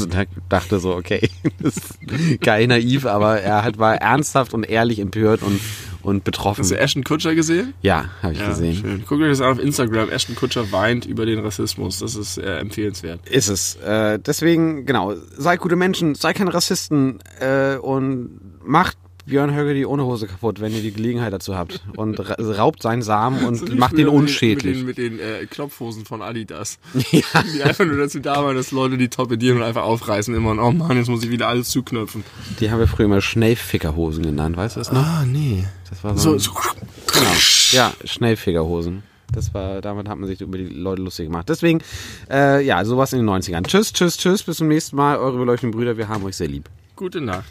dachte 0.50 0.80
so, 0.80 0.96
okay, 0.96 1.30
das 1.60 1.78
ist 1.78 2.42
geil 2.42 2.68
naiv, 2.68 3.06
aber 3.06 3.40
er 3.42 3.64
hat, 3.64 3.80
war 3.80 3.96
ernsthaft 3.96 4.54
und 4.54 4.64
ehrlich 4.64 5.00
empört 5.00 5.42
und, 5.42 5.60
und 6.04 6.24
betroffen. 6.24 6.62
Hast 6.64 6.72
du 6.72 6.78
Ashton 6.80 7.04
Kutscher 7.04 7.36
gesehen? 7.36 7.74
Ja, 7.82 8.06
habe 8.22 8.34
ich 8.34 8.40
Ja, 8.40 8.50
gesehen. 8.50 8.76
schön. 8.76 9.04
Guckt 9.08 9.22
euch 9.22 9.30
das 9.30 9.42
an 9.42 9.52
auf 9.54 9.60
Instagram. 9.60 10.10
Ashton 10.10 10.36
Kutscher 10.36 10.72
weint 10.72 11.06
über 11.06 11.26
den 11.26 11.40
Rassismus. 11.40 12.00
Das 12.00 12.16
ist 12.16 12.38
äh, 12.38 12.58
empfehlenswert. 12.58 13.28
Ist 13.30 13.50
es. 13.50 13.76
Äh, 13.76 14.20
deswegen, 14.20 14.86
genau, 14.86 15.14
seid 15.38 15.60
gute 15.60 15.76
Menschen, 15.76 16.16
seid 16.16 16.36
keine 16.36 16.54
Rassisten 16.54 17.20
äh, 17.40 17.76
und 17.78 18.40
macht 18.64 18.98
Björn 19.24 19.56
Höcke 19.56 19.76
die 19.76 19.86
Unterhose 19.86 20.26
kaputt, 20.26 20.60
wenn 20.62 20.74
ihr 20.74 20.82
die 20.82 20.92
Gelegenheit 20.92 21.32
dazu 21.32 21.56
habt. 21.56 21.82
Und 21.96 22.20
ra 22.20 22.36
raubt 22.58 22.82
seinen 22.82 23.04
Samen 23.04 23.46
und 23.46 23.56
So 23.56 23.68
wie 23.72 23.76
macht 23.76 23.96
den- 23.96 24.08
unschädlich. 24.08 24.84
Mit 24.84 24.98
den, 24.98 25.16
mit 25.16 25.20
den 25.22 25.44
äh, 25.44 25.46
Knopfhosen 25.46 26.06
von 26.06 26.22
Adidas. 26.24 26.80
Ja. 27.12 27.22
Die 27.56 27.62
einfach 27.62 27.86
nur 27.86 27.98
dazu 27.98 28.20
da 28.20 28.44
waren, 28.44 28.56
dass 28.56 28.72
Leute 28.72 28.98
die 28.98 29.10
torpedieren 29.10 29.60
und 29.60 29.64
einfach 29.64 29.84
aufreißen 29.84 30.34
immer. 30.34 30.52
Und 30.52 30.60
oh 30.60 30.72
Mann, 30.72 30.98
jetzt 30.98 31.08
muss 31.08 31.24
ich 31.24 31.30
wieder 31.30 31.48
alles 31.48 31.70
zuknöpfen. 31.70 32.24
Die 32.60 32.72
haben 32.72 32.80
wir 32.80 32.88
früher 32.88 33.06
immer 33.06 33.22
Schnellfickerhosen 33.22 34.24
genannt, 34.24 34.58
weißt 34.58 34.76
du 34.76 34.80
das 34.80 34.92
noch? 34.92 35.06
Ah, 35.06 35.24
nee. 35.26 35.66
Das 35.92 36.04
war 36.04 36.18
So, 36.18 36.38
so, 36.38 36.52
so 36.52 36.52
genau. 37.14 37.32
Ja, 37.72 37.94
Schnellfickerhosen. 38.04 39.04
Das 39.32 39.54
war, 39.54 39.80
damit 39.82 40.10
hat 40.10 40.18
man 40.18 40.28
sich 40.28 40.42
über 40.42 40.58
die 40.58 40.66
Leute 40.66 41.02
lustig 41.04 41.28
gemacht. 41.28 41.48
Deswegen, 41.48 41.82
äh, 42.30 42.66
ja, 42.66 42.84
sowas 42.84 43.14
in 43.14 43.20
den 43.20 43.30
90ern. 43.30 43.66
Tschüss, 43.66 43.94
tschüss, 43.94 44.18
tschüss, 44.18 44.44
bis 44.44 44.58
zum 44.58 44.68
nächsten 44.68 44.96
Mal. 44.98 45.18
Eure 45.20 45.38
beleuchteten 45.38 45.72
Brüder, 45.72 45.96
wir 45.96 46.10
haben 46.10 46.26
euch 46.26 46.36
sehr 46.36 46.48
lieb. 46.50 46.70
gute 46.98 47.22
Nacht. 47.22 47.46